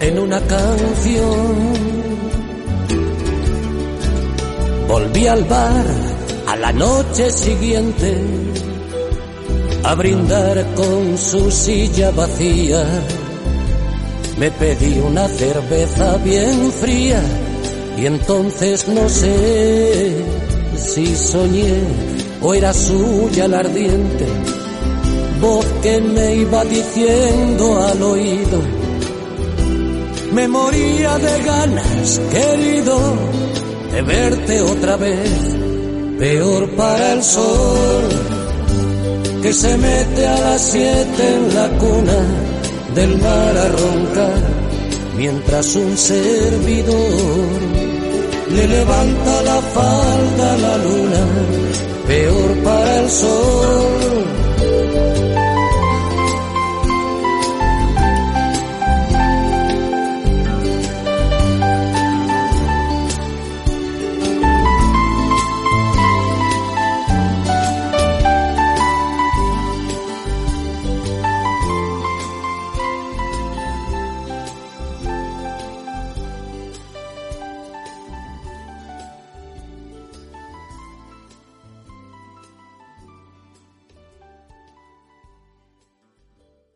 en 0.02 0.20
una 0.20 0.40
canción? 0.42 1.74
Volví 4.88 5.26
al 5.26 5.44
bar 5.46 5.86
a 6.46 6.56
la 6.58 6.72
noche 6.74 7.32
siguiente 7.32 8.47
a 9.88 9.96
brindar 9.96 10.66
con 10.76 11.18
su 11.18 11.50
silla 11.50 12.12
vacía. 12.12 12.84
Me 14.38 14.52
pedí 14.52 15.00
una 15.00 15.30
cerveza 15.30 16.18
bien 16.18 16.74
fría 16.74 17.22
y 17.98 18.06
entonces 18.06 18.86
no 18.90 19.08
sé 19.08 20.14
si 20.76 21.16
soñé 21.16 21.80
o 22.42 22.54
era 22.54 22.74
suya 22.74 23.48
la 23.48 23.60
ardiente 23.60 24.26
voz 25.40 25.66
que 25.82 26.02
me 26.02 26.36
iba 26.36 26.66
diciendo 26.66 27.82
al 27.82 28.02
oído. 28.04 28.60
Me 30.34 30.48
moría 30.50 31.18
de 31.18 31.44
ganas, 31.44 32.22
querido, 32.30 32.98
de 33.94 34.02
verte 34.02 34.62
otra 34.62 34.98
vez, 34.98 35.32
peor 36.20 36.70
para 36.72 37.14
el 37.14 37.24
sol 37.24 38.27
que 39.42 39.54
se 39.54 39.78
mete 39.78 40.28
a 40.28 40.40
las 40.40 40.62
siete 40.62 41.36
en 41.36 41.56
la 41.56 41.70
cuna 41.78 42.20
del 42.96 43.18
mar 43.18 43.58
a 43.58 43.68
roncar, 43.70 44.42
mientras 45.16 45.76
un 45.76 45.98
servidor 45.98 47.60
le 48.50 48.68
levanta 48.68 49.42
la 49.44 49.62
falda 49.62 50.54
a 50.54 50.58
la 50.58 50.78
luna, 50.78 51.26
peor 52.08 52.58
para 52.64 53.00
el 53.02 53.10
sol 53.10 54.37